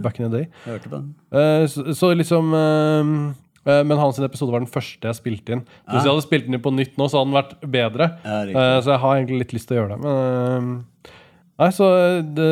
back 0.02 0.18
in 0.20 0.26
the 0.28 0.37
day. 0.42 0.48
Jeg 0.66 0.74
hørte 0.74 0.90
på 0.90 0.96
den. 0.98 1.14
Eh, 1.33 1.66
så, 1.70 1.94
så 1.94 2.11
liksom 2.18 2.52
eh, 2.59 3.72
eh, 3.72 3.83
Men 3.87 3.96
hans 4.02 4.18
episode 4.18 4.50
var 4.52 4.61
den 4.61 4.68
første 4.68 5.09
jeg 5.09 5.14
spilte 5.20 5.52
inn. 5.57 5.62
Så 5.87 5.94
Hvis 5.94 6.05
jeg 6.05 6.12
hadde 6.12 6.26
spilt 6.26 6.46
den 6.50 6.59
inn 6.59 6.64
på 6.66 6.74
nytt 6.74 6.98
nå, 6.98 7.07
så 7.09 7.22
hadde 7.22 7.31
den 7.31 7.38
vært 7.38 7.55
bedre. 7.78 8.11
Ja. 8.26 8.42
Eh, 8.50 8.81
så 8.83 8.92
jeg 8.96 9.02
har 9.07 9.16
egentlig 9.20 9.38
litt 9.46 9.55
lyst 9.57 9.70
til 9.70 9.78
å 9.78 9.81
gjøre 9.83 9.94
det. 9.94 10.02
Men 10.02 10.72
eh, 10.74 11.18
Nei, 11.60 11.68
så 11.76 11.86
det, 12.24 12.46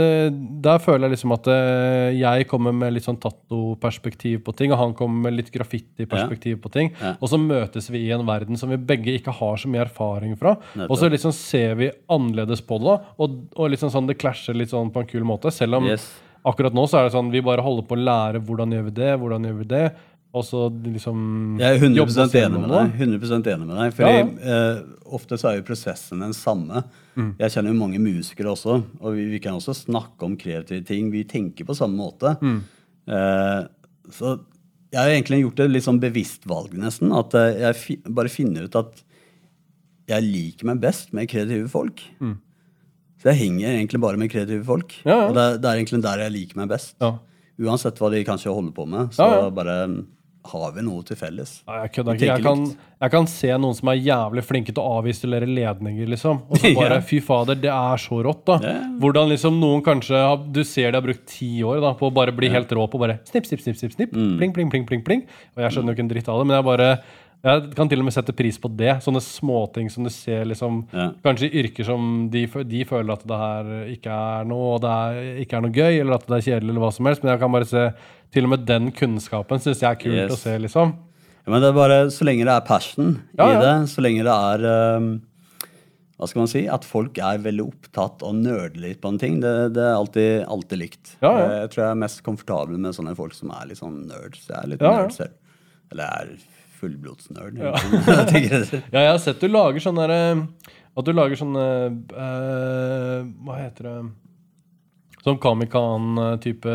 Der 0.63 0.79
føler 0.79 1.09
jeg 1.09 1.15
liksom 1.17 1.33
at 1.35 1.49
eh, 1.51 2.11
jeg 2.21 2.47
kommer 2.51 2.75
med 2.77 2.93
litt 2.95 3.07
sånn 3.07 3.19
tattoperspektiv 3.19 4.43
på 4.47 4.55
ting, 4.57 4.75
og 4.75 4.79
han 4.79 4.93
kommer 4.95 5.25
med 5.29 5.39
litt 5.39 5.51
graffiti-perspektiv 5.55 6.61
på 6.63 6.71
ting. 6.75 6.93
Ja. 7.01 7.15
Og 7.19 7.33
så 7.33 7.41
møtes 7.41 7.89
vi 7.91 8.05
i 8.07 8.13
en 8.15 8.27
verden 8.29 8.61
som 8.61 8.71
vi 8.71 8.77
begge 8.77 9.17
ikke 9.19 9.35
har 9.41 9.57
så 9.61 9.71
mye 9.73 9.85
erfaring 9.87 10.37
fra. 10.39 10.57
Nettopp. 10.75 10.91
Og 10.93 11.01
så 11.01 11.11
liksom 11.11 11.35
ser 11.37 11.75
vi 11.81 11.91
annerledes 12.13 12.63
på 12.67 12.79
det, 12.85 12.99
og, 13.19 13.39
og 13.57 13.71
liksom 13.73 13.93
sånn, 13.95 14.11
det 14.11 14.19
klasjer 14.21 14.59
litt 14.59 14.73
sånn 14.75 14.93
på 14.95 15.03
en 15.05 15.11
kul 15.11 15.25
måte. 15.27 15.53
Selv 15.55 15.81
om 15.81 15.89
Yes. 15.91 16.05
akkurat 16.47 16.73
nå 16.77 16.85
så 16.89 17.01
er 17.01 17.09
det 17.09 17.15
sånn 17.17 17.33
vi 17.33 17.41
bare 17.45 17.65
holder 17.65 17.89
på 17.89 17.97
å 17.97 18.05
lære 18.05 18.41
hvordan 18.47 18.71
gjør 18.77 18.85
vi 18.91 18.95
det, 19.01 19.11
hvordan 19.19 19.49
gjør 19.49 19.59
vi 19.59 19.67
det, 19.73 19.85
og 20.31 20.45
så 20.47 20.69
liksom 20.71 21.23
Jeg 21.59 21.75
er 21.75 21.81
100 21.81 21.99
jobbe 21.99 22.25
enig 22.39 22.61
med 22.63 22.71
deg. 22.71 22.93
100 23.03 23.49
enig 23.51 23.67
med 23.67 23.79
deg 23.81 23.95
Fordi 23.97 24.13
Ja, 24.15 24.27
uh, 24.47 25.15
ofte 25.19 25.39
så 25.41 25.51
er 25.51 25.57
jo 25.59 25.65
prosessen 25.67 26.23
den 26.23 26.35
samme. 26.37 26.85
Mm. 27.17 27.33
Jeg 27.41 27.55
kjenner 27.57 27.73
jo 27.73 27.81
mange 27.81 27.99
musikere 28.03 28.53
også, 28.53 28.77
og 29.01 29.17
vi, 29.17 29.25
vi 29.33 29.41
kan 29.43 29.59
også 29.59 29.75
snakke 29.75 30.29
om 30.29 30.37
kreative 30.39 30.85
ting. 30.87 31.09
Vi 31.11 31.25
tenker 31.27 31.67
på 31.67 31.75
samme 31.75 31.99
måte. 31.99 32.37
Mm. 32.39 32.61
Uh, 33.11 33.67
så 34.15 34.37
jeg 34.91 35.01
har 35.01 35.11
egentlig 35.11 35.41
gjort 35.43 35.65
et 35.65 35.73
litt 35.75 35.87
sånn 35.87 35.99
bevisst 36.03 36.47
valg, 36.51 36.77
nesten. 36.79 37.11
At 37.15 37.35
eh, 37.39 37.59
jeg 37.65 37.79
fi, 37.79 37.97
bare 38.11 38.31
finner 38.31 38.67
ut 38.67 38.79
at 38.79 39.03
jeg 40.11 40.27
liker 40.27 40.67
meg 40.67 40.81
best 40.83 41.13
med 41.15 41.31
kreative 41.31 41.69
folk. 41.71 42.03
Så 43.21 43.31
jeg 43.31 43.39
henger 43.39 43.77
egentlig 43.77 44.01
bare 44.03 44.19
med 44.19 44.31
kreative 44.33 44.63
folk. 44.67 44.95
Mm. 45.03 45.11
Ja, 45.11 45.19
ja. 45.19 45.29
Og 45.29 45.37
det, 45.39 45.45
det 45.63 45.71
er 45.71 45.83
egentlig 45.83 46.03
der 46.07 46.25
jeg 46.25 46.35
liker 46.39 46.63
meg 46.63 46.73
best. 46.73 46.97
Uansett 47.61 48.03
hva 48.03 48.11
de 48.15 48.25
kanskje 48.27 48.55
holder 48.55 48.75
på 48.75 48.87
med, 48.91 49.15
så 49.15 49.29
bare 49.55 49.77
har 50.49 50.73
vi 50.73 50.83
noe 50.85 51.05
til 51.05 51.19
felles. 51.21 51.51
Nei, 51.69 51.77
jeg 51.85 51.93
kødder 51.97 52.17
ikke. 52.17 52.29
Jeg 52.31 52.45
kan, 52.45 52.63
jeg 53.05 53.13
kan 53.13 53.27
se 53.29 53.51
noen 53.61 53.77
som 53.77 53.91
er 53.93 53.99
jævlig 54.01 54.45
flinke 54.47 54.73
til 54.73 54.83
å 54.83 54.97
avisolere 55.01 55.49
ledninger, 55.49 56.09
liksom. 56.15 56.43
Og 56.49 56.63
så 56.63 56.73
bare 56.79 56.99
Ja. 57.01 57.05
Fy 57.11 57.21
fader, 57.25 57.59
det 57.61 57.73
er 57.75 58.01
så 58.01 58.21
rått, 58.25 58.43
da. 58.49 58.59
Ja. 58.65 58.77
Hvordan 59.03 59.31
liksom 59.35 59.61
noen 59.61 59.85
kanskje 59.85 60.17
har, 60.17 60.41
Du 60.51 60.63
ser 60.65 60.91
de 60.93 61.01
har 61.01 61.05
brukt 61.05 61.27
ti 61.29 61.51
år 61.67 61.83
da 61.85 61.93
på 61.99 62.09
å 62.09 62.15
bare 62.15 62.33
bli 62.37 62.49
helt 62.53 62.73
rå 62.73 62.87
på 62.91 63.01
bare 63.01 63.21
snipp, 63.29 63.49
snipp, 63.49 63.65
snipp, 63.67 63.81
snipp, 63.83 63.97
snipp. 63.99 64.17
Mm. 64.17 64.37
Pling, 64.41 64.55
pling, 64.57 64.71
pling, 64.73 64.87
pling, 64.89 65.05
pling. 65.07 65.27
Og 65.57 65.65
jeg 65.67 65.77
skjønner 65.77 65.93
jo 65.93 65.99
ikke 65.99 66.07
en 66.09 66.15
dritt 66.15 66.31
av 66.33 66.41
det, 66.41 66.49
men 66.49 66.57
jeg 66.59 66.69
bare 66.73 66.91
jeg 67.43 67.71
kan 67.75 67.89
til 67.89 68.03
og 68.03 68.05
med 68.05 68.13
sette 68.13 68.35
pris 68.37 68.59
på 68.61 68.69
det. 68.77 68.99
Sånne 69.05 69.21
småting 69.25 69.87
som 69.91 70.05
du 70.05 70.11
ser 70.13 70.45
liksom 70.45 70.83
Ja. 70.93 71.07
Kanskje 71.25 71.49
i 71.49 71.63
yrker 71.63 71.87
som 71.89 72.29
de, 72.31 72.43
de 72.69 72.85
føler 72.85 73.13
at 73.15 73.23
det 73.27 73.39
her 73.41 73.71
ikke 73.95 74.13
er 74.13 74.45
noe, 74.51 74.75
og 74.77 74.81
det 74.85 74.91
er, 74.91 75.21
ikke 75.45 75.57
er 75.57 75.65
noe 75.65 75.73
gøy, 75.73 76.01
eller 76.03 76.15
at 76.19 76.27
det 76.29 76.37
er 76.37 76.47
kjedelig, 76.51 76.71
eller 76.75 76.85
hva 76.85 76.93
som 76.93 77.07
helst. 77.09 77.23
Men 77.25 77.33
jeg 77.33 77.41
kan 77.41 77.53
bare 77.57 77.71
se 77.71 77.87
til 78.37 78.45
og 78.45 78.53
med 78.53 78.67
den 78.69 78.91
kunnskapen 78.93 79.59
syns 79.65 79.81
jeg 79.81 79.89
er 79.91 79.99
kult 80.03 80.21
Yes. 80.21 80.37
å 80.37 80.39
se, 80.43 80.59
liksom. 80.61 80.93
Ja, 81.41 81.49
men 81.55 81.63
det 81.65 81.71
er 81.73 81.79
bare 81.81 81.99
så 82.13 82.27
lenge 82.29 82.45
det 82.45 82.53
er 82.53 82.67
passion 82.69 83.15
Ja, 83.39 83.47
i 83.49 83.57
det, 83.65 83.89
så 83.89 84.03
lenge 84.05 84.23
det 84.29 84.35
er 84.37 84.97
um, 85.01 85.07
Hva 86.21 86.29
skal 86.29 86.43
man 86.43 86.51
si? 86.53 86.67
At 86.69 86.85
folk 86.85 87.17
er 87.25 87.41
veldig 87.41 87.65
opptatt 87.65 88.21
og 88.29 88.35
nerder 88.37 88.77
litt 88.85 89.01
på 89.01 89.09
en 89.09 89.17
ting. 89.19 89.39
Det, 89.41 89.73
det 89.73 89.81
er 89.81 89.97
alltid, 89.97 90.45
alltid 90.45 90.79
likt. 90.83 91.15
Ja. 91.25 91.33
Jeg 91.65 91.71
tror 91.73 91.87
jeg 91.87 91.91
er 91.95 92.01
mest 92.05 92.21
komfortabel 92.27 92.77
med 92.77 92.93
sånne 92.93 93.17
folk 93.17 93.33
som 93.33 93.49
er 93.57 93.71
litt 93.71 93.81
sånn 93.81 94.03
nerds. 94.11 94.45
Jeg 94.51 94.59
er 94.61 94.69
litt 94.75 94.85
Ja, 94.85 94.93
nerd 95.01 95.17
selv. 95.17 95.33
Eller 95.91 96.05
er 96.21 96.35
fullblodsnerd. 96.81 97.61
Ja. 97.61 97.75
Ja, 98.95 99.05
jeg 99.05 99.13
har 99.13 99.21
sett 99.23 99.43
du 99.43 99.51
lager 99.51 99.83
sånne 99.83 100.09
der, 100.09 100.43
At 100.97 101.07
du 101.07 101.13
lager 101.15 101.39
sånne 101.39 101.67
uh, 102.15 103.21
Hva 103.45 103.61
heter 103.61 103.89
det 103.89 103.95
Sånn 105.21 105.37
Comic-Con-type 105.37 106.75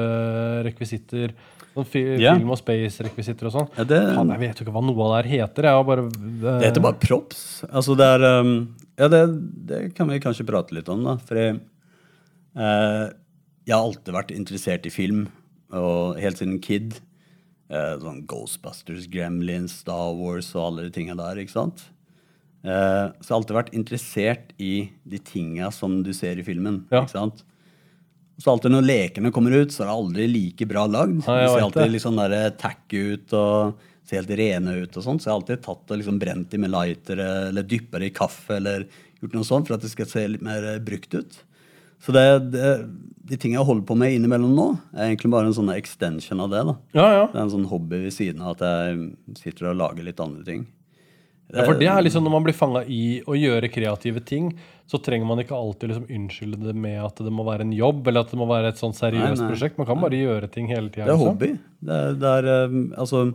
rekvisitter. 0.67 1.31
Sånn 1.73 1.87
fi 1.89 2.01
yeah. 2.05 2.37
Film 2.37 2.51
og 2.53 2.59
space-rekvisitter 2.59 3.49
og 3.49 3.55
sånn. 3.55 3.69
Ja, 3.73 3.85
det, 3.89 4.01
Fan, 4.15 4.33
jeg 4.35 4.41
vet 4.43 4.59
jo 4.59 4.67
ikke 4.67 4.75
hva 4.75 4.83
noe 4.85 5.07
av 5.07 5.09
det 5.09 5.17
her 5.17 5.29
heter. 5.31 5.67
Bare 5.87 6.03
uh, 6.05 6.43
det 6.43 6.67
heter 6.67 6.85
bare 6.85 6.99
props. 7.01 7.41
Altså 7.71 7.97
det 7.97 8.11
er 8.17 8.27
um, 8.45 8.53
Ja, 9.01 9.09
det, 9.11 9.23
det 9.71 9.79
kan 9.97 10.11
vi 10.11 10.21
kanskje 10.21 10.45
prate 10.47 10.77
litt 10.77 10.91
om, 10.93 11.01
da. 11.07 11.17
For 11.25 11.41
jeg, 11.41 11.57
uh, 12.53 13.09
jeg 13.65 13.73
har 13.73 13.81
alltid 13.81 14.13
vært 14.13 14.35
interessert 14.35 14.85
i 14.85 14.93
film, 14.93 15.25
og 15.73 16.21
helt 16.21 16.39
siden 16.39 16.61
kid. 16.63 16.99
Eh, 17.65 17.95
sånn 17.97 18.21
Ghostbusters, 18.29 19.07
Gremlins, 19.09 19.79
Star 19.81 20.13
Wars 20.13 20.51
og 20.53 20.67
alle 20.67 20.85
de 20.85 20.93
tinga 20.93 21.15
der. 21.17 21.41
ikke 21.41 21.55
sant? 21.55 21.87
Eh, 22.65 23.07
så 23.17 23.25
jeg 23.25 23.31
har 23.31 23.39
alltid 23.39 23.57
vært 23.57 23.73
interessert 23.77 24.53
i 24.61 24.73
de 25.05 25.19
tinga 25.21 25.71
som 25.73 26.03
du 26.05 26.13
ser 26.13 26.37
i 26.41 26.45
filmen. 26.45 26.83
Ja. 26.91 27.03
ikke 27.03 27.15
sant? 27.17 27.43
Så 28.37 28.51
alltid 28.51 28.73
når 28.73 28.85
lekene 28.85 29.31
kommer 29.31 29.53
ut, 29.55 29.71
så 29.71 29.83
er 29.83 29.89
det 29.89 29.95
aldri 29.95 30.27
like 30.27 30.67
bra 30.67 30.85
lagd. 30.91 31.21
Ja, 31.23 31.41
de 31.41 31.51
ser 31.53 31.65
alltid 31.69 31.91
litt 31.93 32.03
sånn 32.03 32.19
der 32.19 32.49
tacky 32.59 33.03
ut 33.15 33.35
og 33.37 33.83
ser 34.05 34.21
helt 34.21 34.33
rene 34.37 34.75
ut 34.83 34.97
og 34.99 35.05
sånt. 35.05 35.23
Så 35.23 35.29
jeg 35.29 35.33
har 35.33 35.39
alltid 35.39 35.65
tatt 35.65 35.93
og 35.93 36.01
liksom 36.01 36.19
brent 36.21 36.51
dem 36.51 36.65
med 36.65 36.73
lightere 36.73 37.29
eller 37.49 37.65
dyppa 37.65 38.01
det 38.01 38.11
i 38.11 38.15
kaffe 38.15 38.59
eller 38.59 38.85
gjort 39.21 39.37
noe 39.39 39.47
sånt 39.47 39.69
for 39.69 39.77
at 39.77 39.85
det 39.85 39.93
skal 39.93 40.09
se 40.11 40.25
litt 40.29 40.45
mer 40.45 40.67
eh, 40.75 40.81
brukt 40.83 41.15
ut. 41.15 41.39
Så 42.03 42.13
det, 42.15 42.23
det, 42.53 42.71
de 43.25 43.37
tingene 43.41 43.59
jeg 43.61 43.67
holder 43.67 43.85
på 43.89 43.97
med 43.97 44.13
innimellom 44.13 44.53
nå, 44.53 44.67
er 44.93 45.09
egentlig 45.09 45.31
bare 45.33 45.49
en 45.49 45.57
sånn 45.57 45.71
extension 45.73 46.43
av 46.43 46.51
det. 46.53 46.63
da. 46.67 46.75
Ja, 46.97 47.05
ja. 47.15 47.25
Det 47.31 47.39
er 47.39 47.43
en 47.47 47.53
sånn 47.55 47.69
hobby 47.71 48.03
ved 48.05 48.13
siden 48.13 48.43
av 48.45 48.55
at 48.55 48.65
jeg 48.67 49.37
sitter 49.41 49.71
og 49.71 49.79
lager 49.79 50.05
litt 50.05 50.21
andre 50.21 50.45
ting. 50.45 50.65
ja. 51.49 51.65
For 51.65 51.77
det 51.77 51.87
er 51.89 52.01
liksom 52.05 52.23
Når 52.25 52.33
man 52.33 52.45
blir 52.45 52.57
fanga 52.57 52.83
i 52.85 53.21
å 53.25 53.35
gjøre 53.37 53.69
kreative 53.73 54.21
ting, 54.25 54.53
så 54.85 54.99
trenger 55.01 55.25
man 55.25 55.41
ikke 55.41 55.57
alltid 55.57 55.89
liksom 55.89 56.05
unnskylde 56.13 56.59
det 56.67 56.75
med 56.77 56.99
at 57.01 57.17
det 57.17 57.31
må 57.33 57.45
være 57.47 57.65
en 57.65 57.73
jobb, 57.73 58.05
eller 58.07 58.21
at 58.25 58.29
det 58.33 58.37
må 58.37 58.45
være 58.49 58.69
et 58.69 58.81
sånn 58.81 58.93
seriøst 58.93 59.39
Nei, 59.39 59.45
nei. 59.47 59.49
prosjekt. 59.49 59.77
Man 59.81 59.87
kan 59.89 60.01
bare 60.01 60.19
gjøre 60.19 60.49
ting 60.53 60.67
hele 60.69 60.91
tida. 60.93 61.07
Det 61.09 61.15
er 61.15 61.21
hobby. 61.23 61.51
Det 61.81 62.01
er, 62.01 62.17
det 62.21 62.33
er 62.39 62.49
eh, 62.53 62.75
altså 63.01 63.31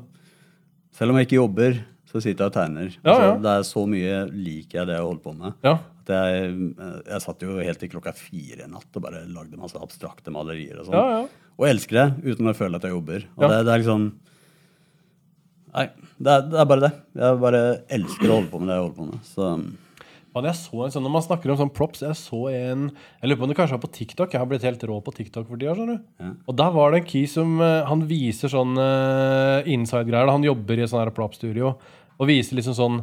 Selv 0.95 1.11
om 1.11 1.19
jeg 1.19 1.27
ikke 1.29 1.39
jobber, 1.41 1.81
så 2.11 2.19
sitter 2.23 2.45
jeg 2.45 2.51
og 2.51 2.55
tegner. 2.55 2.89
Ja, 2.99 3.11
altså, 3.11 3.27
ja. 3.27 3.35
Det 3.43 3.51
er 3.57 3.67
så 3.69 3.83
mye 3.87 4.15
liker 4.35 4.81
jeg 4.81 4.89
det 4.91 4.97
jeg 4.99 5.07
holder 5.07 5.23
på 5.27 5.35
med. 5.39 5.53
Ja. 5.67 5.77
Jeg, 6.15 6.71
eh, 6.81 6.97
jeg 7.13 7.25
satt 7.25 7.45
jo 7.47 7.59
helt 7.59 7.81
til 7.83 7.93
klokka 7.93 8.13
fire 8.17 8.67
i 8.67 8.71
natt 8.71 8.97
og 8.99 9.05
bare 9.05 9.23
lagde 9.31 9.61
masse 9.61 9.79
abstrakte 9.81 10.33
malerier. 10.35 10.81
Og 10.81 10.89
sånn. 10.89 10.97
Ja, 10.99 11.21
ja. 11.21 11.51
Og 11.61 11.69
elsker 11.69 11.99
det 12.01 12.33
uten 12.35 12.49
å 12.51 12.57
føle 12.57 12.81
at 12.81 12.87
jeg 12.87 12.95
jobber. 12.97 13.27
Og 13.37 13.45
Ja. 13.45 13.49
det, 13.53 13.65
det 13.69 13.75
er 13.75 13.83
liksom 13.85 14.11
Nei, 15.71 15.85
det 16.19 16.33
er, 16.33 16.49
det 16.51 16.59
er 16.59 16.67
bare 16.67 16.83
det. 16.83 16.91
Jeg 17.15 17.39
bare 17.45 17.61
elsker 17.95 18.27
å 18.27 18.41
holde 18.41 18.51
på 18.51 18.59
med 18.59 18.73
det 18.73 18.75
jeg 18.75 18.83
holder 18.83 18.97
på 18.97 19.07
med. 19.07 19.29
Så 19.29 19.51
Men 20.35 20.47
jeg 20.47 20.59
så 20.59 20.83
en 20.85 20.93
sånn, 20.95 21.05
Når 21.07 21.15
man 21.15 21.23
snakker 21.27 21.51
om 21.51 21.59
sånn 21.59 21.73
props 21.75 22.03
Jeg 22.03 22.19
så 22.19 22.41
en 22.51 22.89
Jeg 22.91 23.31
lurer 23.31 23.39
på 23.39 23.47
om 23.47 23.53
det 23.53 23.57
kanskje 23.59 23.77
var 23.77 23.85
på 23.85 23.93
TikTok. 23.95 24.35
Jeg 24.35 24.43
har 24.43 24.51
blitt 24.51 24.67
helt 24.67 24.83
rå 24.83 24.99
på 25.03 25.15
TikTok 25.15 25.47
for 25.47 25.57
tida. 25.61 26.01
Ja. 26.19 26.33
Og 26.47 26.57
der 26.59 26.71
var 26.75 26.91
det 26.91 27.03
en 27.03 27.09
key 27.13 27.27
som 27.31 27.61
eh, 27.61 27.87
Han 27.87 28.03
viser 28.11 28.51
sånn 28.51 28.75
uh, 28.79 29.63
inside-greier. 29.67 30.31
Han 30.31 30.47
jobber 30.47 30.79
i 30.79 30.83
et 30.87 30.91
sånn 30.91 31.05
her 31.05 31.15
prop-studio 31.15 31.77
og 32.21 32.29
viser 32.29 32.59
liksom 32.59 32.75
sånn 32.77 32.97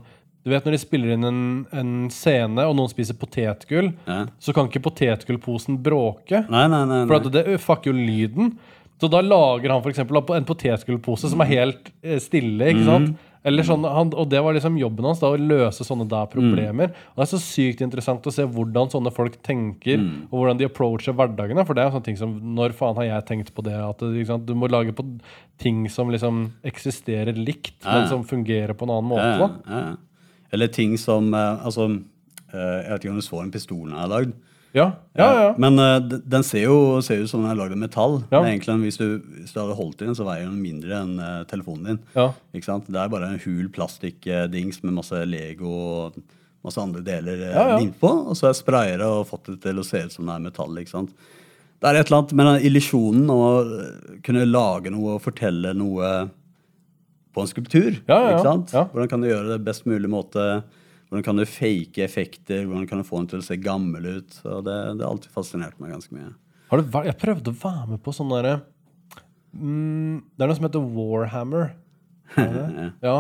Du 0.48 0.54
vet 0.54 0.64
når 0.64 0.78
de 0.78 0.80
spiller 0.80 1.12
inn 1.18 1.28
en, 1.28 1.40
en 1.76 1.94
scene, 2.14 2.64
og 2.64 2.78
noen 2.78 2.88
spiser 2.88 3.18
potetgull, 3.20 3.90
Ja. 4.08 4.22
så 4.40 4.56
kan 4.56 4.70
ikke 4.72 4.80
potetgullposen 4.86 5.82
bråke. 5.84 6.46
Nei, 6.48 6.66
nei, 6.72 6.84
nei. 6.88 7.02
For 7.10 7.20
nei. 7.20 7.28
at 7.28 7.34
det 7.36 7.58
fucker 7.66 7.92
jo 7.92 7.98
lyden. 8.00 8.54
Så 8.98 9.10
da 9.12 9.20
lager 9.22 9.70
han 9.76 9.84
for 9.84 9.92
eksempel 9.92 10.18
en 10.24 10.48
potetgullpose 10.48 11.30
som 11.30 11.44
er 11.44 11.52
helt 11.52 11.92
eh, 12.02 12.16
stille. 12.24 12.72
ikke 12.72 12.86
sant? 12.88 13.18
Eller 13.48 13.64
sånn, 13.64 13.84
han, 13.88 14.10
og 14.18 14.26
det 14.32 14.40
var 14.44 14.56
liksom 14.58 14.76
jobben 14.80 15.06
hans, 15.08 15.22
da, 15.22 15.30
å 15.32 15.38
løse 15.40 15.86
sånne 15.86 16.08
der 16.10 16.26
problemer. 16.32 16.90
Og 17.14 17.22
Det 17.22 17.28
er 17.28 17.30
så 17.30 17.40
sykt 17.40 17.84
interessant 17.86 18.26
å 18.28 18.34
se 18.34 18.44
hvordan 18.44 18.90
sånne 18.92 19.14
folk 19.16 19.38
tenker, 19.46 20.02
og 20.32 20.34
hvordan 20.42 20.60
de 20.60 20.68
approacher 20.68 21.16
hverdagene. 21.16 21.64
For 21.68 21.78
det 21.78 21.84
er 21.84 21.88
jo 21.92 21.96
sånne 21.96 22.08
ting 22.10 22.20
som 22.20 22.34
Når 22.58 22.76
faen 22.76 22.98
har 23.00 23.08
jeg 23.08 23.28
tenkt 23.30 23.54
på 23.56 23.64
det? 23.68 23.78
At? 23.78 24.04
Du 24.48 24.54
må 24.58 24.68
lage 24.72 24.96
på 24.98 25.06
ting 25.62 25.86
som 25.94 26.12
liksom 26.12 26.48
eksisterer 26.68 27.38
likt, 27.38 27.78
Ja, 27.86 28.00
men 28.00 28.10
som 28.12 28.26
fungerer 28.28 28.76
på 28.76 28.88
en 28.88 28.96
annen 28.98 29.12
måte. 29.14 29.52
Ja, 29.70 29.80
ja. 29.86 29.96
Eller 30.54 30.68
ting 30.72 30.98
som 30.98 31.34
eh, 31.34 31.66
Altså, 31.66 31.88
eh, 32.54 32.78
jeg 32.84 32.92
vet 32.94 33.04
ikke 33.06 33.16
om 33.16 33.22
du 33.22 33.26
så 33.26 33.42
den 33.44 33.52
pistolen 33.56 33.94
jeg 33.96 34.00
har 34.06 34.12
lagd. 34.14 34.36
Ja, 34.76 34.86
ja, 35.18 35.28
ja. 35.42 35.52
Men 35.58 35.80
eh, 35.82 35.98
den 36.28 36.44
ser 36.46 36.66
jo 36.68 36.78
ser 37.02 37.24
ut 37.24 37.30
som 37.32 37.42
den 37.44 37.52
er 37.52 37.58
lagd 37.60 37.74
av 37.76 37.82
metall. 37.82 38.18
Ja. 38.32 38.42
Men 38.44 38.52
egentlig, 38.54 38.76
hvis 38.86 39.00
du, 39.02 39.08
hvis 39.42 39.54
du 39.56 39.60
hadde 39.62 39.78
holdt 39.80 40.02
i 40.04 40.10
den, 40.10 40.16
så 40.20 40.28
veier 40.28 40.46
den 40.48 40.60
mindre 40.62 41.00
enn 41.02 41.16
telefonen 41.50 41.92
din. 41.94 42.02
Ja. 42.16 42.30
Ikke 42.54 42.70
sant? 42.70 42.88
Det 42.92 43.00
er 43.02 43.12
bare 43.14 43.32
en 43.32 43.42
hul 43.44 43.70
plastikkdings 43.74 44.84
med 44.84 44.98
masse 45.00 45.24
Lego 45.26 45.72
og 45.72 46.20
masse 46.68 46.82
andre 46.84 47.02
deler 47.06 47.42
Ja, 47.48 47.66
ja. 47.74 47.80
innpå. 47.82 48.12
Og 48.30 48.38
så 48.38 48.52
spraya 48.56 48.98
det 49.00 49.08
og 49.08 49.28
fått 49.30 49.50
det 49.54 49.60
til 49.66 49.80
å 49.82 49.86
se 49.88 50.04
ut 50.08 50.14
som 50.16 50.28
det 50.28 50.36
er 50.36 50.46
metall. 50.50 50.78
ikke 50.84 50.94
sant? 50.94 51.14
Det 51.78 51.86
er 51.92 52.00
et 52.00 52.08
eller 52.10 52.18
annet 52.24 52.32
med 52.38 52.48
den 52.50 52.64
illusjonen 52.72 53.28
å 53.30 53.42
kunne 54.26 54.48
lage 54.50 54.90
noe 54.94 55.16
og 55.18 55.24
fortelle 55.26 55.76
noe 55.78 56.08
på 57.38 57.46
en 57.46 57.52
skulptur. 57.52 58.02
Ja, 58.10 58.18
ja, 58.18 58.34
ikke 58.34 58.48
sant? 58.48 58.74
Hvordan 58.74 59.14
kan 59.14 59.24
du 59.24 59.30
gjøre 59.30 59.54
det 59.54 59.62
best 59.68 59.86
mulig 59.90 60.10
måte? 60.10 60.48
Hvordan 61.08 61.24
kan 61.24 61.40
du 61.40 61.46
fake 61.48 62.04
effekter? 62.04 62.66
Hvordan 62.66 62.88
kan 62.90 63.00
du 63.00 63.08
få 63.08 63.22
den 63.22 63.30
til 63.32 63.44
å 63.44 63.46
se 63.46 63.60
gammel 63.62 64.10
ut? 64.18 64.40
Så 64.42 64.60
det, 64.66 64.76
det 64.98 65.06
har 65.06 65.14
alltid 65.14 65.32
fascinert 65.36 65.78
meg 65.80 65.94
ganske 65.96 66.18
mye. 66.18 66.34
Har 66.68 66.82
du, 66.82 66.98
jeg 67.08 67.20
prøvde 67.22 67.54
å 67.54 67.60
være 67.62 67.94
med 67.94 68.02
på 68.04 68.12
sånn 68.12 68.32
derre 68.34 68.58
mm, 69.56 70.16
Det 70.36 70.44
er 70.44 70.50
noe 70.50 70.58
som 70.58 70.68
heter 70.68 70.90
Warhammer. 70.98 71.70
Er 72.36 72.90
ja. 73.08 73.20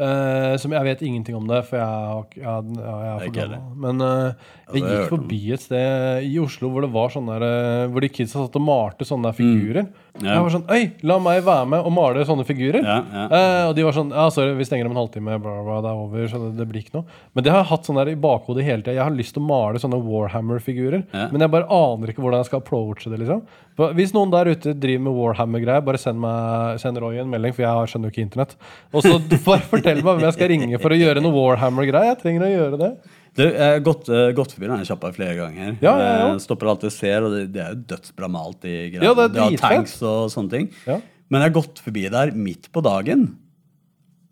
Uh, 0.00 0.54
som 0.56 0.72
jeg 0.72 0.86
vet 0.86 1.00
ingenting 1.04 1.34
om 1.36 1.48
det, 1.48 1.58
for 1.68 1.76
jeg, 1.76 2.40
jeg, 2.40 2.76
jeg 2.78 3.08
er 3.10 3.18
for 3.24 3.34
gammel. 3.34 3.64
Men 3.84 4.04
uh, 4.04 4.52
jeg 4.70 4.76
det 4.76 4.82
gikk 4.84 5.10
forbi 5.10 5.40
et 5.56 5.64
sted 5.64 6.28
i 6.28 6.38
Oslo 6.40 6.70
hvor 6.72 6.86
det 6.86 6.92
var 6.94 7.12
sånn 7.12 7.28
der 7.28 7.44
eh, 7.44 7.88
Hvor 7.90 8.04
de 8.04 8.08
kidsa 8.12 8.38
satt 8.38 8.56
og 8.56 8.64
malte 8.64 9.08
sånne 9.08 9.28
der 9.28 9.36
figurer. 9.36 9.88
Mm. 9.90 10.09
Ja. 10.18 10.34
Jeg 10.34 10.42
var 10.44 10.52
sånn 10.52 10.64
Øy, 10.68 10.82
la 11.06 11.16
meg 11.22 11.44
være 11.46 11.66
med 11.70 11.86
og 11.86 11.92
male 11.94 12.24
sånne 12.26 12.44
figurer. 12.48 12.82
Ja, 12.84 12.96
ja. 13.14 13.24
Eh, 13.30 13.62
og 13.70 13.74
de 13.78 13.84
var 13.86 13.94
sånn 13.96 14.10
Ja, 14.12 14.26
sorry, 14.34 14.56
vi 14.58 14.66
stenger 14.66 14.88
om 14.88 14.94
en 14.96 15.00
halvtime. 15.00 15.36
Bla, 15.42 15.54
bla, 15.66 15.78
det 15.84 15.92
er 15.92 16.00
over. 16.02 16.26
Så 16.32 16.40
det, 16.42 16.50
det 16.58 16.66
blir 16.68 16.82
ikke 16.84 16.96
noe. 16.98 17.18
Men 17.36 17.46
det 17.46 17.52
har 17.54 17.62
jeg 17.62 17.70
hatt 17.70 17.88
sånn 17.88 18.00
der 18.00 18.10
i 18.12 18.16
bakhodet 18.20 18.66
hele 18.66 18.82
tida. 18.82 18.96
Jeg 18.98 19.06
har 19.06 19.14
lyst 19.14 19.36
til 19.36 19.44
å 19.44 19.48
male 19.48 19.82
sånne 19.82 20.00
Warhammer-figurer. 20.08 21.06
Men 21.32 21.44
jeg 21.46 21.54
bare 21.54 21.70
aner 21.78 22.12
ikke 22.12 22.24
hvordan 22.24 22.42
jeg 22.42 22.50
skal 22.50 22.64
approache 22.64 23.12
det. 23.12 23.20
liksom 23.22 23.94
Hvis 23.96 24.12
noen 24.16 24.34
der 24.34 24.50
ute 24.50 24.74
driver 24.82 25.06
med 25.06 25.16
Warhammer-greier, 25.20 25.86
bare 25.86 26.02
send, 26.02 26.20
meg, 26.20 26.80
send 26.82 27.00
Roy 27.00 27.22
en 27.22 27.30
melding, 27.30 27.54
for 27.56 27.64
jeg 27.64 27.94
skjønner 27.94 28.10
jo 28.10 28.16
ikke 28.16 28.26
internett. 28.26 28.58
Og 28.92 29.06
så 29.06 29.16
bare 29.46 29.64
fortell 29.70 30.02
meg 30.02 30.10
hvem 30.10 30.26
jeg 30.28 30.38
skal 30.40 30.52
ringe 30.52 30.82
for 30.82 30.92
å 30.92 31.00
gjøre 31.00 31.24
noe 31.24 31.36
Warhammer-greier. 31.38 32.12
Jeg 32.12 32.22
trenger 32.24 32.48
å 32.48 32.52
gjøre 32.52 32.82
det. 32.82 32.92
Du, 33.38 33.44
jeg 33.44 33.62
har 33.62 33.82
gått, 33.86 34.08
uh, 34.10 34.30
gått 34.34 34.54
forbi 34.56 34.66
denne 34.66 34.86
sjappa 34.88 35.12
flere 35.14 35.36
ganger. 35.38 35.76
Ja, 35.78 35.92
ja, 35.92 36.08
ja. 36.08 36.26
Jeg 36.32 36.42
stopper 36.44 36.72
alltid 36.72 36.90
og 36.90 36.96
ser, 36.96 37.26
og 37.26 37.36
det, 37.36 37.44
det 37.54 37.62
er 37.62 37.76
jo 37.76 37.84
dødsbra 37.92 38.30
malt. 38.32 38.64
i 38.64 38.74
greiene. 38.90 39.06
Ja, 39.06 39.14
det 39.14 39.26
er 39.28 39.34
dritfett. 39.36 39.62
tanks 39.64 39.94
og 40.02 40.32
sånne 40.34 40.54
ting. 40.56 40.68
Ja. 40.88 40.98
Men 41.30 41.44
jeg 41.44 41.52
har 41.52 41.56
gått 41.60 41.78
forbi 41.84 42.08
der 42.10 42.34
midt 42.34 42.66
på 42.74 42.82
dagen, 42.82 43.28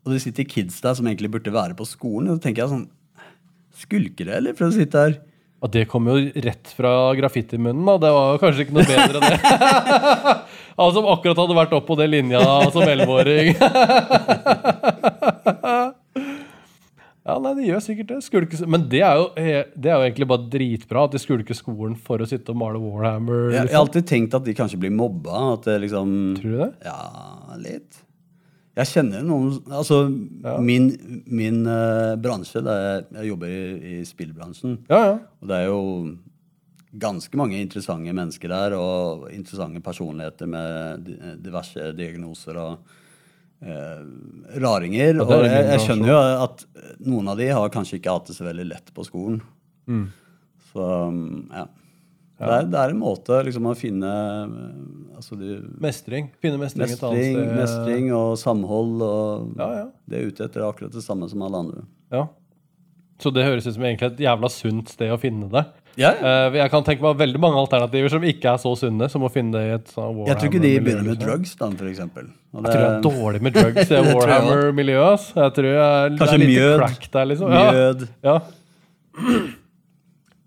og 0.03 0.15
det 0.15 0.23
sitter 0.25 0.49
kids 0.49 0.81
der 0.83 0.97
som 0.99 1.07
egentlig 1.07 1.31
burde 1.37 1.55
være 1.55 1.79
på 1.79 1.87
skolen. 1.87 2.33
Og 2.33 2.39
så 2.39 2.49
tenker 2.49 2.65
jeg 2.65 2.75
sånn 2.75 2.89
Skulker 3.79 4.27
det, 4.27 4.39
eller? 4.41 4.57
For 4.59 4.67
å 4.67 4.75
sitte 4.75 4.99
her 5.05 5.13
Ja, 5.63 5.69
det 5.71 5.85
kom 5.91 6.09
jo 6.11 6.17
rett 6.43 6.73
fra 6.75 7.15
graffitimunnen, 7.19 7.85
da. 7.87 7.95
Det 8.03 8.11
var 8.17 8.41
kanskje 8.43 8.65
ikke 8.67 8.75
noe 8.75 8.89
bedre, 8.89 9.19
det. 9.23 9.39
Han 10.79 10.93
som 10.95 11.07
akkurat 11.11 11.39
hadde 11.39 11.57
vært 11.59 11.77
oppå 11.79 11.95
den 11.99 12.11
linja 12.15 12.43
som 12.75 12.83
elleveåring. 12.87 13.55
Ja, 17.29 17.35
nei, 17.45 17.51
de 17.59 17.67
gjør 17.69 17.83
sikkert 17.85 18.09
det. 18.15 18.19
Skulke, 18.25 18.59
men 18.73 18.87
det 18.89 19.03
er, 19.05 19.19
jo, 19.21 19.27
det 19.37 19.91
er 19.91 19.99
jo 20.01 20.05
egentlig 20.07 20.29
bare 20.31 20.47
dritbra 20.49 21.03
at 21.05 21.13
de 21.13 21.21
skulker 21.21 21.57
skolen 21.59 21.93
for 22.01 22.25
å 22.25 22.29
sitte 22.31 22.55
og 22.55 22.61
male 22.63 22.81
Warhammer. 22.81 23.51
Jeg, 23.51 23.53
jeg 23.53 23.59
har 23.61 23.67
Liksom. 23.69 23.81
alltid 23.85 24.07
tenkt 24.09 24.37
at 24.39 24.47
de 24.49 24.55
kanskje 24.57 24.79
blir 24.81 24.95
mobba. 24.97 25.43
At 25.59 25.69
det 25.69 25.75
liksom 25.85 26.15
Tror 26.41 26.55
du 26.55 26.63
det? 26.63 26.71
Ja, 26.89 27.57
litt. 27.61 28.01
Jeg 28.79 28.87
kjenner 28.93 29.25
noen 29.27 29.57
Altså, 29.75 30.05
min, 30.63 30.85
min 31.27 31.65
uh, 31.67 32.15
bransje 32.23 32.61
det 32.63 32.75
er, 32.79 33.01
Jeg 33.19 33.33
jobber 33.33 33.51
i, 33.51 33.63
i 33.99 34.05
spillbransjen. 34.07 34.79
Ja, 34.89 35.01
ja. 35.11 35.15
Og 35.43 35.51
det 35.51 35.57
er 35.59 35.67
jo 35.69 35.81
ganske 36.99 37.37
mange 37.37 37.59
interessante 37.61 38.15
mennesker 38.17 38.49
der, 38.49 38.73
og 38.79 39.27
interessante 39.35 39.83
personligheter 39.85 40.49
med 40.49 41.11
diverse 41.45 41.91
diagnoser 41.99 42.57
og 42.63 42.95
eh, 43.63 44.05
raringer. 44.63 45.19
Ja, 45.19 45.25
og 45.27 45.45
jeg, 45.47 45.65
jeg 45.73 45.83
skjønner 45.87 46.13
jo 46.13 46.21
at 46.45 46.65
noen 47.07 47.29
av 47.33 47.41
de 47.41 47.49
har 47.51 47.75
kanskje 47.75 47.99
ikke 48.01 48.15
hatt 48.15 48.31
det 48.31 48.37
så 48.39 48.47
veldig 48.49 48.69
lett 48.71 48.95
på 48.95 49.05
skolen. 49.07 49.41
Mm. 49.89 50.07
Så 50.73 50.87
ja. 51.53 51.67
Det, 52.39 52.47
er, 52.55 52.67
det 52.71 52.79
er 52.79 52.93
en 52.93 53.01
måte 53.01 53.41
liksom 53.43 53.65
å 53.67 53.75
finne 53.75 54.11
eh, 54.47 54.51
altså 55.19 55.35
de, 55.41 55.57
Mestring. 55.83 56.29
Finne 56.45 56.61
mestring, 56.61 56.93
et 56.95 57.03
annet 57.09 57.33
sted. 57.33 57.55
mestring 57.59 58.13
og 58.15 58.37
samhold. 58.39 59.03
Og 59.03 59.57
Ja, 59.59 59.71
ja. 59.81 59.87
Det 60.07 60.21
er 60.21 60.29
ute 60.31 60.47
etter 60.47 60.67
akkurat 60.69 60.95
det 60.95 61.03
samme 61.03 61.27
som 61.31 61.43
alle 61.49 61.65
andre. 61.67 61.87
ja. 62.15 62.29
Så 63.19 63.33
det 63.35 63.43
høres 63.43 63.67
ut 63.67 63.75
som 63.75 63.83
egentlig 63.83 64.13
et 64.13 64.21
jævla 64.23 64.47
sunt 64.55 64.93
sted 64.95 65.11
å 65.11 65.17
finne 65.19 65.49
det. 65.51 65.65
Ja, 65.99 66.13
Eh, 66.15 66.53
jeg 66.61 66.71
kan 66.71 66.85
tenke 66.87 67.03
meg 67.03 67.17
veldig 67.19 67.41
mange 67.43 67.59
alternativer 67.59 68.09
som 68.13 68.23
ikke 68.23 68.53
er 68.53 68.61
så 68.63 68.71
sunne, 68.79 69.09
som 69.11 69.25
å 69.27 69.31
finne 69.35 69.51
det 69.59 69.63
i 69.67 69.73
et 69.75 69.89
sånn 69.91 70.21
Jeg 70.29 70.37
tror 70.39 70.49
ikke 70.53 70.61
de 70.63 70.71
begynner 70.79 71.03
med 71.03 71.17
liksom. 71.17 71.27
drugs, 71.27 71.55
da, 71.59 71.71
for 71.81 71.89
eksempel. 71.91 72.29
Og 72.55 72.63
Jeg 72.63 72.71
tror 72.71 72.85
det 72.85 72.91
er 72.93 73.03
dårlig 73.09 73.43
med 73.43 73.53
drugs 73.59 73.91
i 73.91 73.95
jeg 73.99 74.15
Warhammer-miljøet. 74.15 75.25
Jeg 75.35 75.55
tror 75.59 75.71
jeg, 75.75 76.13
det 76.13 76.19
Kanskje 76.23 76.39
er 76.39 76.47
mjød. 76.47 76.77
crack 76.79 77.11
der, 77.17 77.25
liksom. 77.33 77.51
Ja. 77.51 77.65
Mjød. 77.73 78.09
Ja. 78.23 78.37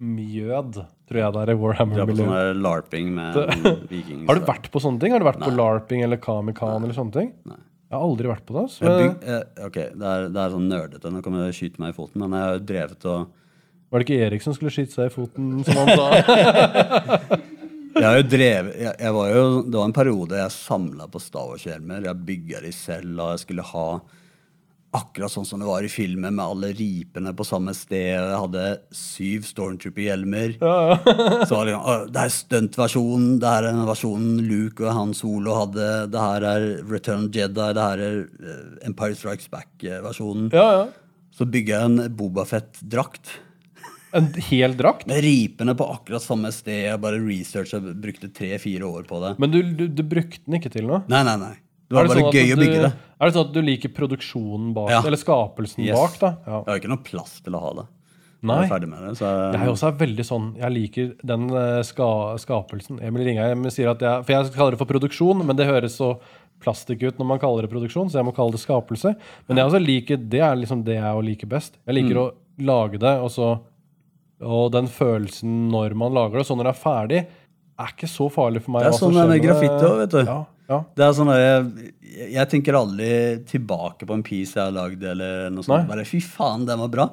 Mjød, 0.01 0.79
tror 1.11 1.19
jeg 1.21 1.33
det 1.35 1.41
er 1.43 1.51
i 1.51 1.57
Warhammer-miljøet. 1.61 2.21
sånn 2.23 2.61
larping 2.63 3.11
med 3.13 3.35
vikings. 3.91 4.23
Har 4.31 4.39
du 4.39 4.47
vært 4.47 4.71
på 4.73 4.81
sånne 4.81 4.99
ting? 5.03 5.11
Har 5.13 5.19
du 5.21 5.27
vært 5.27 5.43
på 5.43 5.51
larping 5.53 6.01
eller 6.07 6.17
Kamikan 6.23 6.79
eller 6.81 6.95
sånne 6.97 7.13
ting? 7.19 7.33
Nei. 7.45 7.59
Jeg 7.91 7.99
har 7.99 8.07
aldri 8.07 8.29
vært 8.31 8.45
på 8.47 8.55
det. 8.55 8.63
ass. 8.63 8.79
Jeg 8.79 8.87
byg, 9.01 9.27
eh, 9.27 9.65
ok, 9.67 9.77
det 9.99 10.07
er, 10.15 10.25
det 10.31 10.39
er 10.45 10.53
sånn 10.55 10.69
nerdete. 10.71 11.11
Nå 11.11 11.21
kommer 11.25 11.43
det 11.43 11.53
skyte 11.57 11.81
meg 11.83 11.91
i 11.91 11.97
foten, 11.97 12.23
men 12.23 12.37
jeg 12.39 12.47
har 12.47 12.61
drevet 12.71 13.05
og 13.11 13.27
var 13.91 13.99
det 13.99 14.07
ikke 14.07 14.25
Erik 14.25 14.43
som 14.45 14.55
skulle 14.55 14.71
skyte 14.73 14.95
seg 14.95 15.09
i 15.09 15.13
foten, 15.13 15.49
som 15.67 15.81
han 15.81 15.91
sa? 15.99 17.39
Jeg 17.91 18.07
har 18.07 18.17
jo 18.21 18.23
drevet 18.31 18.77
jeg, 18.79 18.95
jeg 19.03 19.13
var 19.17 19.29
jo, 19.33 19.43
Det 19.67 19.75
var 19.75 19.89
en 19.89 19.93
periode 19.95 20.37
jeg 20.39 20.53
samla 20.55 21.09
på 21.11 21.19
Star 21.19 21.49
Wars-hjelmer. 21.49 22.05
Jeg 22.07 22.25
bygga 22.29 22.61
de 22.63 22.71
selv, 22.71 23.19
og 23.19 23.33
jeg 23.33 23.41
skulle 23.43 23.65
ha 23.67 23.85
akkurat 24.95 25.31
sånn 25.31 25.45
som 25.47 25.61
det 25.61 25.67
var 25.69 25.85
i 25.87 25.91
filmen, 25.91 26.35
med 26.35 26.43
alle 26.43 26.71
ripene 26.75 27.31
på 27.35 27.45
samme 27.47 27.71
sted. 27.75 28.15
Jeg 28.15 28.39
hadde 28.41 28.63
syv 28.95 29.45
Stormtrooper-hjelmer. 29.47 30.57
Så 31.47 31.55
var 31.55 31.67
det, 31.67 31.75
liksom, 31.75 31.83
«Å, 31.83 31.97
det 32.11 32.23
er 32.23 32.33
stuntversjonen, 32.35 33.29
det 33.43 33.53
her 33.53 33.69
er 33.69 33.83
versjonen 33.87 34.41
Luke 34.49 34.87
og 34.87 34.95
Han 34.97 35.13
Solo 35.15 35.55
hadde. 35.61 35.91
Det 36.11 36.25
her 36.25 36.47
er 36.55 36.67
Return 36.91 37.29
of 37.29 37.39
Jedi, 37.39 37.69
det 37.77 37.87
her 37.87 38.03
er 38.07 38.19
eh, 38.23 38.65
Empire 38.87 39.19
Strikes 39.19 39.51
Back-versjonen. 39.51 40.51
Ja, 40.55 40.67
ja. 40.79 40.83
Så 41.35 41.47
bygger 41.47 41.77
jeg 41.77 41.91
en 41.91 42.15
Bobafett-drakt. 42.19 43.37
En 44.13 44.27
hel 44.49 44.73
drakt? 44.75 45.05
Med 45.07 45.21
ripene 45.23 45.75
på 45.77 45.85
akkurat 45.93 46.23
samme 46.23 46.51
sted. 46.51 46.81
Jeg 46.89 46.99
bare 47.03 47.19
researcha, 47.23 47.79
brukte 47.79 48.27
tre-fire 48.35 48.83
år 48.87 49.05
på 49.07 49.21
det. 49.23 49.35
Men 49.39 49.51
du, 49.53 49.61
du, 49.63 49.85
du 49.87 50.03
brukte 50.03 50.41
den 50.45 50.59
ikke 50.59 50.71
til 50.73 50.87
noe? 50.89 51.03
Nei, 51.11 51.21
nei, 51.27 51.37
nei. 51.39 51.53
Det 51.91 51.95
var 51.97 52.07
det 52.07 52.11
bare 52.13 52.19
sånn 52.23 52.35
gøy 52.35 52.45
gøy 52.47 52.53
å 52.55 52.59
bygge 52.61 52.81
det. 52.85 52.91
Er 53.19 53.27
det 53.29 53.35
sånn 53.35 53.47
at 53.49 53.53
du 53.55 53.61
liker 53.61 53.91
produksjonen 53.95 54.69
bak, 54.75 54.89
Ja. 54.93 55.01
eller 55.03 55.19
skapelsen 55.19 55.83
Yes. 55.83 55.95
bak, 55.99 56.19
da? 56.19 56.29
Ja. 56.47 56.59
Jeg 56.65 56.71
har 56.73 56.79
ikke 56.81 56.91
noe 56.93 57.03
plass 57.03 57.33
til 57.43 57.55
å 57.55 57.59
ha 57.63 57.71
det. 57.81 57.87
Nei. 58.41 58.61
Jeg 58.67 58.87
med 58.89 59.01
det. 59.05 59.17
Så 59.19 59.27
Jeg 59.53 59.69
også 59.69 59.87
er 59.91 59.97
veldig 59.99 60.23
sånn 60.25 60.45
Jeg 60.57 60.71
liker 60.73 61.09
den 61.23 61.43
eh, 61.53 61.81
ska, 61.85 62.07
skapelsen. 62.41 62.97
Emil 63.05 63.23
Ringheim 63.27 63.67
sier 63.69 63.91
at 63.91 63.99
jeg 64.01 64.23
For 64.25 64.33
jeg 64.33 64.53
kaller 64.55 64.71
det 64.71 64.79
for 64.81 64.89
produksjon, 64.89 65.43
men 65.45 65.55
det 65.59 65.67
høres 65.69 65.93
så 65.99 66.15
plastikk 66.63 67.03
ut 67.03 67.19
når 67.19 67.25
man 67.35 67.39
kaller 67.41 67.61
det 67.67 67.71
produksjon, 67.71 68.09
så 68.09 68.17
jeg 68.17 68.25
må 68.25 68.33
kalle 68.33 68.51
det 68.55 68.61
skapelse. 68.63 69.13
Men 69.47 69.57
jeg 69.61 69.65
også 69.69 69.81
liker 69.85 70.17
Det 70.17 70.41
er 70.41 70.55
liksom 70.57 70.83
det 70.83 70.95
jeg 70.97 71.23
liker 71.29 71.47
best. 71.53 71.77
Jeg 71.85 71.95
liker 71.99 72.15
Mm. 72.17 72.23
å 72.23 72.33
lage 72.65 72.97
det, 72.99 73.13
og 73.21 73.29
så 73.29 73.59
Og 74.41 74.71
den 74.73 74.87
følelsen 74.89 75.67
når 75.71 75.93
man 75.97 76.13
lager 76.15 76.41
det, 76.41 76.45
så 76.47 76.55
når 76.57 76.69
det 76.69 76.73
er 76.75 76.81
ferdig, 76.81 77.21
er 77.81 77.91
ikke 77.95 78.09
så 78.09 78.27
farlig 78.33 78.61
for 78.65 78.75
meg. 78.75 78.85
Det 78.85 78.91
er 78.93 78.97
sånn 78.99 79.15
det 79.17 79.27
med 79.29 79.43
graffiti 79.43 79.85
òg, 79.87 79.97
vet 80.03 80.15
du. 80.15 80.21
Ja, 80.27 80.39
ja. 80.69 80.79
det 80.97 81.05
er 81.05 81.13
sånn 81.17 81.31
jeg, 81.33 81.91
jeg 82.37 82.49
tenker 82.51 82.77
aldri 82.79 83.11
tilbake 83.49 84.07
på 84.09 84.17
en 84.17 84.23
piece 84.25 84.57
jeg 84.57 84.65
har 84.67 84.75
lagd, 84.75 85.03
eller 85.13 85.49
noe 85.53 85.65
sånt. 85.65 85.77
Nei. 85.85 85.89
Bare 85.93 86.05
fy 86.09 86.19
faen, 86.25 86.65
den 86.69 86.81
var 86.83 86.91
bra. 86.93 87.07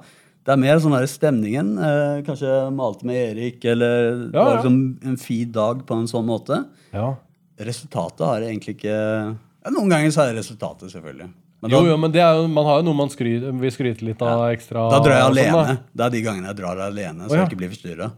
Det 0.49 0.55
er 0.55 0.61
mer 0.63 0.79
sånn 0.81 0.95
der 0.97 1.05
stemningen. 1.11 1.75
Eh, 1.85 2.21
kanskje 2.25 2.53
malte 2.73 3.05
med 3.09 3.19
Erik, 3.35 3.65
eller 3.69 3.97
det 4.29 4.37
Ja, 4.39 4.45
var 4.45 4.55
ja. 4.55 4.61
liksom 4.63 4.79
en 5.13 5.19
fin 5.21 5.51
dag 5.53 5.83
på 5.89 5.99
en 5.99 6.09
sånn 6.11 6.29
måte. 6.29 6.65
ja. 6.97 7.15
Resultatet 7.59 8.23
har 8.23 8.39
jeg 8.45 8.53
egentlig 8.53 8.77
ikke 8.77 8.93
ja, 8.95 9.71
Noen 9.75 9.91
ganger 9.91 10.13
så 10.15 10.21
er 10.23 10.29
det 10.31 10.39
resultatet, 10.45 10.93
selvfølgelig. 10.93 11.27
Men 11.59 11.73
Jo, 11.73 11.81
da, 11.83 11.91
jo, 11.91 11.95
men 11.99 12.13
det 12.15 12.21
er 12.23 12.37
jo, 12.39 12.45
man 12.55 12.67
har 12.69 12.77
jo 12.79 12.85
noe 12.87 12.97
man 13.01 13.09
skryter, 13.11 13.55
vil 13.59 13.73
skryte 13.75 14.05
litt 14.07 14.21
av 14.23 14.45
ekstra. 14.53 14.85
da 14.93 15.01
drar 15.03 15.17
jeg 15.17 15.31
alene. 15.33 15.55
sånn. 15.57 15.79
Det 15.91 16.05
er 16.05 16.13
de 16.15 16.21
gangene 16.23 16.51
jeg 16.53 16.59
drar 16.61 16.83
alene, 16.85 17.25
så 17.25 17.33
oh, 17.33 17.35
ja. 17.35 17.41
jeg 17.41 17.51
ikke 17.51 17.59
blir 17.65 17.73
forstyrra. 17.73 18.11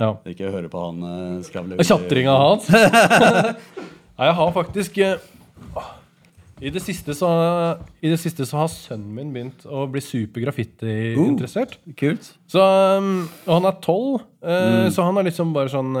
Ja. 0.00 0.08
Ikke 0.32 0.52
høre 0.54 0.70
på 0.72 0.80
han 0.80 1.02
uh, 1.04 1.42
skravle 1.44 1.84
Tjatringa 1.84 2.32
hans. 2.40 2.70
Nei, 4.16 4.28
jeg 4.28 4.36
har 4.38 4.54
faktisk 4.56 4.96
eh, 5.04 5.26
i 6.64 6.72
det, 6.72 6.80
siste 6.82 7.14
så, 7.16 7.28
I 8.00 8.10
det 8.10 8.18
siste 8.22 8.46
så 8.48 8.62
har 8.62 8.70
sønnen 8.72 9.12
min 9.18 9.34
begynt 9.34 9.66
å 9.68 9.84
bli 9.92 10.00
super 10.04 10.42
graffiti-interessert. 10.46 11.76
Kult. 12.00 12.30
Så, 12.50 12.62
um, 12.62 13.26
og 13.44 13.52
han 13.58 13.68
er 13.68 13.80
tolv, 13.84 14.24
eh, 14.40 14.86
så 14.94 15.04
han 15.06 15.20
er 15.20 15.28
liksom 15.28 15.52
bare 15.56 15.72
sånn 15.72 15.92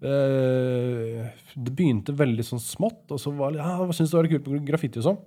Det 0.00 0.16
begynte 1.68 2.16
veldig 2.16 2.48
sånn 2.48 2.64
smått, 2.64 3.04
og 3.12 3.20
så 3.20 3.34
var 3.36 3.60
ja, 3.60 3.74
jeg 3.84 4.00
syntes 4.00 4.14
det 4.14 4.20
var 4.22 4.30
kult 4.32 4.50
med 4.54 4.66
graffiti 4.72 5.02
og 5.02 5.08
sånn. 5.10 5.20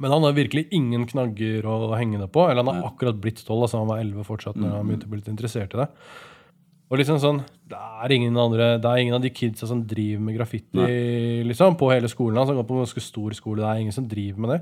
Men 0.00 0.14
han 0.14 0.24
har 0.24 0.32
virkelig 0.36 0.66
ingen 0.72 1.04
knagger 1.10 1.66
å 1.68 1.92
henge 1.98 2.18
det 2.22 2.30
på. 2.32 2.46
Eller 2.48 2.64
han 2.64 2.72
har 2.80 2.88
akkurat 2.90 3.18
blitt 3.20 3.42
tolv, 3.44 3.66
altså 3.66 3.82
han 3.82 3.90
var 3.90 4.00
elleve 4.00 4.24
fortsatt 4.24 4.56
når 4.56 4.76
han 4.78 4.86
begynte 4.88 5.08
å 5.08 5.12
bli 5.12 5.20
litt 5.20 5.28
interessert 5.32 5.74
i 5.76 5.82
det. 5.82 5.88
Og 6.90 6.98
liksom 6.98 7.20
sånn, 7.22 7.42
Det 7.70 7.78
er 7.78 8.12
ingen 8.16 8.34
andre, 8.40 8.78
det 8.82 8.88
er 8.90 8.98
ingen 8.98 9.14
av 9.14 9.22
de 9.22 9.30
kidsa 9.30 9.68
som 9.68 9.84
driver 9.86 10.24
med 10.26 10.34
graffiti 10.34 11.44
liksom, 11.46 11.76
på 11.78 11.90
hele 11.92 12.08
skolen. 12.10 12.36
hans. 12.40 12.48
Han 12.50 12.56
går 12.58 12.66
på 12.66 12.74
en 12.74 12.82
ganske 12.82 13.04
stor 13.04 13.30
skole. 13.36 13.60
Det 13.62 13.68
er 13.68 13.82
ingen 13.84 13.94
som 13.94 14.08
driver 14.08 14.40
med 14.40 14.50
det. 14.56 14.60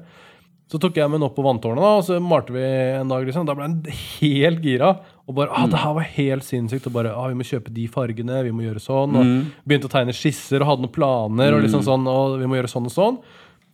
Så 0.69 0.77
tok 0.77 0.99
jeg 1.01 1.09
med 1.09 1.17
den 1.23 1.25
opp 1.25 1.35
på 1.39 1.45
vanntårnet, 1.47 1.81
da, 1.81 1.95
og 1.97 2.03
så 2.05 2.19
malte 2.21 2.53
vi 2.53 2.61
en 2.61 3.09
dag. 3.09 3.25
liksom. 3.25 3.47
Da 3.49 3.55
ble 3.57 3.65
han 3.65 3.79
helt 4.21 4.61
gira. 4.61 4.91
Og 5.27 5.35
bare, 5.39 5.49
ah, 5.57 5.65
det 5.67 5.81
her 5.81 5.95
var 5.97 6.03
helt 6.19 6.45
sinnssykt. 6.45 6.87
Og 6.91 6.93
bare, 6.93 7.15
ah, 7.17 7.29
vi 7.33 7.39
må 7.41 7.47
kjøpe 7.49 7.73
de 7.73 7.87
fargene, 7.89 8.43
vi 8.45 8.53
må 8.53 8.67
gjøre 8.67 8.83
sånn. 8.85 9.17
Og 9.17 9.25
begynte 9.65 9.89
å 9.89 9.95
tegne 9.95 10.13
skisser 10.13 10.61
og 10.61 10.69
hadde 10.75 10.85
noen 10.85 10.93
planer. 10.93 11.55
Og 11.57 11.63
liksom 11.65 11.81
sånn, 11.89 12.05
og 12.13 12.37
vi 12.43 12.51
må 12.53 12.59
gjøre 12.61 12.69
sånn 12.75 12.85
og 12.85 12.93
sånn. 12.93 13.17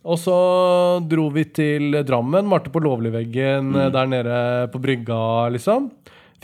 Og 0.05 0.19
så 0.21 0.37
dro 1.09 1.31
vi 1.33 1.47
til 1.57 2.03
Drammen, 2.05 2.45
malte 2.49 2.73
på 2.73 2.83
Lovligveggen 2.85 3.73
mm. 3.73 3.85
der 3.95 4.11
nede 4.11 4.41
på 4.73 4.81
brygga, 4.83 5.49
liksom. 5.55 5.89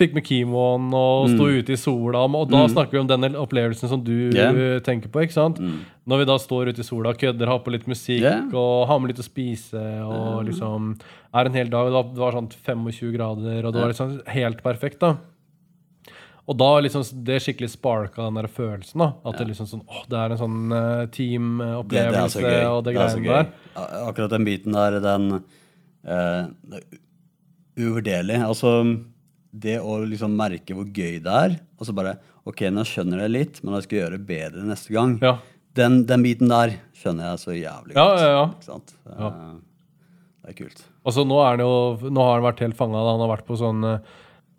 Fikk 0.01 0.15
med 0.17 0.25
kimoen 0.25 0.87
og 0.97 1.27
sto 1.29 1.45
ute 1.51 1.75
i 1.75 1.77
sola. 1.77 2.23
Og 2.25 2.49
da 2.49 2.63
snakker 2.73 2.97
vi 2.97 3.03
om 3.03 3.09
den 3.11 3.37
opplevelsen 3.37 3.91
som 3.91 4.01
du 4.01 4.31
eh, 4.33 4.79
tenker 4.87 5.13
på. 5.13 5.27
ikke 5.27 5.37
sant? 5.37 5.61
Når 6.09 6.23
vi 6.23 6.29
da 6.31 6.37
står 6.41 6.71
ute 6.71 6.81
i 6.81 6.87
sola, 6.87 7.13
kødder, 7.13 7.51
har 7.53 7.61
på 7.61 7.75
litt 7.75 7.85
musikk 7.91 8.25
yeah. 8.25 8.47
og 8.57 8.87
har 8.89 9.03
med 9.03 9.13
litt 9.13 9.21
å 9.21 9.27
spise 9.27 9.83
og 10.07 10.47
liksom 10.49 10.95
er 11.37 11.51
en 11.51 11.59
hel 11.59 11.69
dag. 11.69 11.91
Det 11.91 11.99
var, 11.99 12.09
det 12.15 12.25
var 12.25 12.39
sånn 12.39 12.49
25 12.57 13.13
grader, 13.19 13.61
og 13.61 13.77
det 13.77 13.85
var 13.85 13.93
liksom 13.93 14.17
helt 14.39 14.65
perfekt. 14.65 15.03
da. 15.05 15.19
Og 16.51 16.57
da 16.59 16.69
liksom 16.83 17.05
det 17.27 17.37
skikkelig 17.45 17.71
sparka 17.77 18.25
den 18.27 18.41
der 18.41 18.49
følelsen. 18.51 18.99
da, 18.99 19.13
At 19.29 19.39
det 19.39 19.47
liksom 19.53 19.69
sånn, 19.71 19.85
åh, 19.87 20.03
det 20.11 20.19
er 20.19 20.35
en 20.35 20.41
sånn 20.41 20.73
eh, 20.75 21.05
Det, 21.07 21.29
det 21.93 22.25
gøy. 22.43 22.65
og 22.67 22.83
det 22.83 22.91
Det 22.91 22.97
greiene 22.97 23.29
der. 23.29 23.53
Akkurat 24.09 24.35
den 24.35 24.49
biten 24.49 24.75
der, 24.75 24.99
den 25.05 25.29
uh, 25.39 26.51
det 26.67 26.81
er 26.81 27.01
uvurderlig. 27.79 28.41
Altså, 28.43 28.73
det 29.51 29.79
å 29.83 30.01
liksom 30.07 30.35
merke 30.39 30.75
hvor 30.75 30.91
gøy 30.91 31.21
det 31.23 31.39
er, 31.45 31.57
og 31.79 31.87
så 31.87 31.95
bare 31.97 32.19
Ok, 32.49 32.63
nå 32.73 32.83
skjønner 32.89 33.21
jeg 33.27 33.31
litt, 33.35 33.59
men 33.63 33.75
jeg 33.77 33.85
skal 33.85 33.99
gjøre 33.99 34.17
det 34.17 34.27
bedre 34.27 34.63
neste 34.65 34.95
gang. 34.95 35.19
Ja. 35.21 35.35
Den, 35.77 36.01
den 36.09 36.23
biten 36.25 36.49
der 36.51 36.73
skjønner 36.97 37.29
jeg 37.29 37.43
så 37.43 37.53
jævlig 37.53 37.95
godt. 37.95 38.23
ja, 38.23 38.31
ja. 38.33 38.47
Ikke 38.57 38.67
sant? 38.67 38.95
Eh, 39.07 39.35
Det 40.41 40.55
er 40.55 40.57
kult. 40.57 40.81
Altså, 41.05 41.27
nå, 41.29 41.37
er 41.45 41.61
jo, 41.63 41.75
nå 42.09 42.25
har 42.25 42.39
han 42.41 42.47
vært 42.49 42.63
helt 42.65 42.79
fanga. 42.81 43.05
Han 43.13 43.23
har 43.23 43.31
vært 43.37 43.47
på 43.47 43.59
sånn 43.61 43.85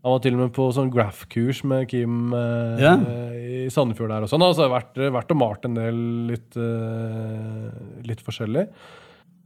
Han 0.01 0.15
var 0.15 0.21
til 0.23 0.33
og 0.33 0.39
med 0.41 0.53
på 0.55 0.65
sånn 0.73 0.89
graph-kurs 0.93 1.59
med 1.69 1.87
Kim 1.91 2.31
eh, 2.33 2.79
Ja. 2.81 2.95
i 3.37 3.67
Sandefjord 3.69 4.09
der 4.09 4.25
og 4.25 4.31
sånn. 4.31 4.41
Altså, 4.41 4.65
har 4.65 4.73
vært, 4.73 4.97
vært 5.13 5.33
og 5.35 5.37
malt 5.37 5.67
en 5.69 5.75
del 5.77 5.99
litt, 6.31 6.57
eh, 6.57 7.67
litt 8.09 8.23
forskjellig. 8.25 8.67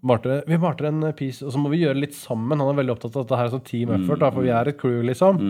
Marte, 0.06 0.44
vi 0.48 0.60
malte 0.62 0.86
en 0.88 1.02
piece, 1.18 1.42
og 1.44 1.52
så 1.52 1.60
må 1.60 1.72
vi 1.74 1.82
gjøre 1.82 1.98
litt 2.00 2.14
sammen. 2.16 2.60
Han 2.62 2.72
er 2.72 2.80
veldig 2.84 2.94
opptatt 2.96 3.16
av 3.18 3.24
at 3.26 3.28
dette 3.28 3.40
her 3.42 3.50
er 3.50 3.54
sånn 3.58 3.66
team 3.68 3.92
effort, 3.98 4.20
da, 4.22 4.30
for 4.32 4.46
vi 4.46 4.54
er 4.54 4.70
et 4.70 4.78
crew, 4.80 5.02
liksom. 5.04 5.42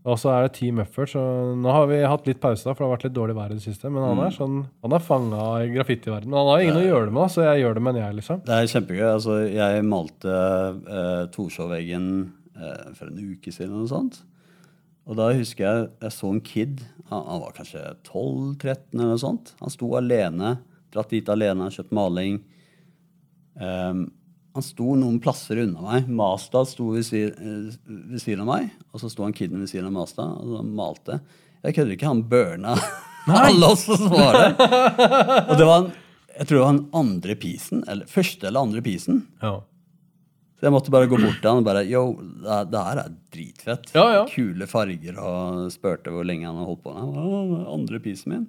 Og 0.00 0.16
så 0.16 0.30
er 0.32 0.46
det 0.46 0.54
Team 0.56 0.78
Effort, 0.80 1.10
så 1.12 1.20
nå 1.60 1.72
har 1.76 1.86
vi 1.90 1.98
hatt 2.08 2.24
litt 2.28 2.38
pause, 2.40 2.64
da, 2.64 2.72
for 2.72 2.84
det 2.84 2.88
har 2.88 2.94
vært 2.94 3.02
litt 3.04 3.16
dårlig 3.18 3.34
vær 3.36 3.50
i 3.52 3.56
det 3.58 3.64
siste. 3.66 3.90
Men 3.92 4.00
han 4.06 4.20
er 4.24 4.30
sånn, 4.32 4.54
han 4.80 4.94
er 4.96 5.02
fanga 5.04 5.48
i 5.60 5.68
graffitiverdenen. 5.74 6.32
Han 6.38 6.48
har 6.48 6.62
ingen 6.64 6.78
å 6.80 6.84
gjøre 6.86 7.10
det 7.10 7.16
med, 7.18 7.28
så 7.34 7.44
jeg 7.44 7.60
gjør 7.60 7.74
det 7.76 7.82
med 7.84 7.96
en 7.98 8.00
jeg, 8.06 8.16
liksom. 8.16 8.40
Det 8.46 8.54
er 8.56 8.70
kjempegøy. 8.72 9.04
Altså, 9.10 9.36
jeg 9.52 9.84
malte 9.84 10.38
eh, 10.88 11.26
Torshov-veggen 11.36 12.06
eh, 12.60 12.92
for 12.96 13.08
en 13.08 13.18
uke 13.32 13.52
siden 13.52 13.72
eller 13.72 13.86
noe 13.86 13.90
sånt. 13.90 14.20
Og 15.08 15.16
da 15.18 15.30
husker 15.34 15.64
jeg 15.64 15.88
jeg 16.04 16.14
så 16.14 16.30
en 16.30 16.44
kid. 16.44 16.84
Han, 17.10 17.24
han 17.26 17.42
var 17.42 17.56
kanskje 17.56 17.82
12-13 18.06 18.94
eller 18.94 19.12
noe 19.14 19.22
sånt. 19.22 19.54
Han 19.62 19.72
sto 19.72 19.90
alene, 19.98 20.54
dratt 20.94 21.12
dit 21.14 21.32
alene, 21.32 21.70
kjøpt 21.72 21.94
maling. 21.96 22.40
Um, 23.60 24.06
han 24.54 24.66
sto 24.66 24.94
noen 24.98 25.20
plasser 25.22 25.62
unna 25.62 25.82
meg. 25.84 26.08
Masta 26.10 26.64
sto 26.66 26.90
ved, 26.94 27.10
eh, 27.14 27.70
ved 27.86 28.22
siden 28.22 28.42
av 28.44 28.50
meg, 28.50 28.70
og 28.90 29.02
så 29.02 29.10
sto 29.12 29.26
han 29.26 29.34
kiden 29.36 29.62
ved 29.62 29.70
siden 29.70 29.88
av 29.90 29.94
Masta 29.94 30.26
og 30.26 30.56
så 30.56 30.64
malte. 30.66 31.20
Jeg 31.62 31.76
kødder 31.76 31.96
ikke, 31.96 32.10
han 32.10 32.24
burna 32.30 32.76
alle 33.30 33.68
oss 33.68 33.84
som 33.86 34.08
var 34.10 34.38
der. 34.38 34.54
Og 35.50 35.58
det 35.58 35.66
var 35.68 35.82
en, 35.82 35.90
jeg 36.38 36.48
tror 36.48 36.56
det 36.56 36.64
var 36.64 36.72
den 36.72 36.86
andre 37.02 37.36
pisen, 37.36 37.84
eller 37.90 38.10
første 38.10 38.48
eller 38.48 38.66
andre 38.66 38.82
pisen. 38.84 39.24
Ja. 39.42 39.60
Så 40.60 40.68
jeg 40.68 40.74
måtte 40.74 40.92
bare 40.92 41.08
gå 41.08 41.16
bort 41.16 41.40
til 41.40 41.48
han 41.48 41.62
og 41.62 41.64
bare 41.70 41.82
Yo, 41.88 42.04
det, 42.20 42.46
her- 42.52 42.68
det 42.68 42.84
er 42.84 43.12
dritfett. 43.32 43.90
Ja, 43.96 44.06
ja. 44.18 44.22
Kule 44.28 44.66
farger, 44.68 45.16
og 45.18 45.70
spurte 45.72 46.12
hvor 46.12 46.26
lenge 46.28 46.44
han 46.50 46.58
har 46.60 46.68
holdt 46.68 46.82
på. 46.84 46.92
Han 46.92 47.12
bare, 47.16 47.62
andre 47.72 48.00
pisen 48.04 48.34
min. 48.34 48.48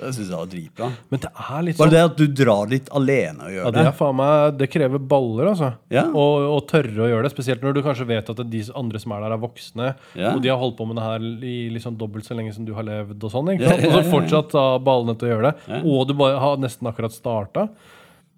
Det 0.00 0.14
syns 0.16 0.30
jeg 0.30 0.36
var 0.38 0.46
dritbra. 0.48 0.86
Men 1.12 1.20
det 1.20 1.28
er 1.36 1.64
litt 1.66 1.76
Bare 1.76 1.90
sånn 1.90 1.92
det 1.92 2.04
at 2.08 2.14
du 2.16 2.26
drar 2.44 2.68
dit 2.70 2.86
alene 2.96 3.44
og 3.44 3.50
ja, 3.52 3.56
gjør 3.58 3.74
det, 3.76 3.82
det. 3.84 3.90
faen 3.98 4.16
meg, 4.16 4.54
det 4.56 4.68
krever 4.72 5.02
baller, 5.10 5.50
altså. 5.50 5.68
Ja. 5.92 6.04
Og, 6.08 6.46
og 6.54 6.62
tørre 6.70 7.04
å 7.04 7.08
gjøre 7.10 7.26
det. 7.26 7.32
Spesielt 7.34 7.60
når 7.66 7.76
du 7.76 7.82
kanskje 7.84 8.06
vet 8.08 8.30
at 8.32 8.40
de 8.54 8.62
andre 8.80 9.02
som 9.02 9.12
er 9.12 9.26
der, 9.26 9.34
er 9.36 9.42
voksne. 9.42 9.90
Ja. 10.16 10.30
Og 10.32 10.40
de 10.44 10.48
har 10.52 10.56
holdt 10.62 10.78
på 10.80 10.86
med 10.88 10.96
det 10.96 11.04
her 11.04 11.26
i 11.52 11.54
liksom 11.76 11.98
dobbelt 12.00 12.24
så 12.28 12.36
lenge 12.38 12.54
som 12.56 12.64
du 12.64 12.72
har 12.78 12.88
levd. 12.88 13.16
Og 13.28 13.32
sånn, 13.34 13.52
Ja, 13.60 13.60
ja, 13.60 13.76
Og 13.76 13.80
så 13.84 14.00
ja, 14.00 14.04
ja. 14.06 14.10
fortsatt 14.14 14.56
ha 14.56 14.66
ballene 14.88 15.16
til 15.20 15.28
å 15.28 15.32
gjøre 15.34 15.50
det. 15.50 15.68
Ja. 15.68 15.82
Og 15.92 16.08
du 16.08 16.14
bare 16.16 16.40
har 16.46 16.56
nesten 16.64 16.88
akkurat 16.88 17.12
starta. 17.16 17.68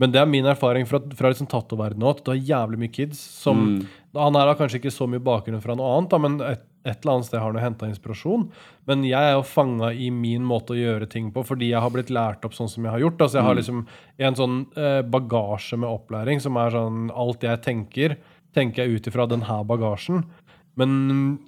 Men 0.00 0.10
det 0.12 0.20
er 0.22 0.26
min 0.26 0.44
erfaring 0.48 0.86
fra, 0.88 0.98
fra 1.14 1.30
liksom 1.30 1.46
tattoverdenen 1.52 2.02
òg, 2.08 2.18
at 2.18 2.24
du 2.24 2.30
har 2.32 2.40
jævlig 2.40 2.78
mye 2.78 2.92
kids 2.92 3.18
som 3.18 3.58
Mm. 3.78 3.86
Han 4.14 4.34
her 4.36 4.46
har 4.50 4.56
kanskje 4.58 4.76
ikke 4.80 4.90
så 4.92 5.06
mye 5.08 5.22
bakgrunn 5.24 5.62
fra 5.62 5.72
noe 5.74 5.88
annet, 5.96 6.10
da, 6.10 6.18
men 6.20 6.34
et, 6.44 6.60
et 6.84 6.98
eller 7.00 7.14
annet 7.14 7.24
sted 7.30 7.38
har 7.40 7.46
han 7.48 7.56
jo 7.56 7.62
henta 7.64 7.86
inspirasjon. 7.88 8.42
Men 8.86 9.04
jeg 9.08 9.16
er 9.16 9.32
jo 9.38 9.42
fanga 9.48 9.88
i 9.94 10.10
min 10.12 10.42
måte 10.44 10.74
å 10.74 10.76
gjøre 10.76 11.08
ting 11.08 11.30
på 11.32 11.40
fordi 11.48 11.70
jeg 11.70 11.80
har 11.80 11.88
blitt 11.94 12.10
lært 12.12 12.44
opp 12.44 12.52
sånn 12.52 12.68
som 12.68 12.84
jeg 12.84 12.92
har 12.92 13.00
gjort. 13.00 13.22
Altså 13.24 13.38
jeg 13.38 13.44
Mm. 13.44 13.48
har 13.48 13.54
liksom 13.56 13.86
en 14.18 14.34
sånn 14.34 14.58
eh, 14.76 15.00
bagasje 15.02 15.78
med 15.78 15.88
opplæring 15.88 16.42
som 16.44 16.56
er 16.60 16.70
sånn 16.76 17.10
Alt 17.16 17.40
jeg 17.40 17.62
tenker, 17.62 18.16
tenker 18.52 18.84
jeg 18.84 18.96
ut 19.00 19.06
ifra 19.08 19.26
den 19.26 19.42
her 19.48 19.64
bagasjen. 19.64 20.24
Men 20.80 20.92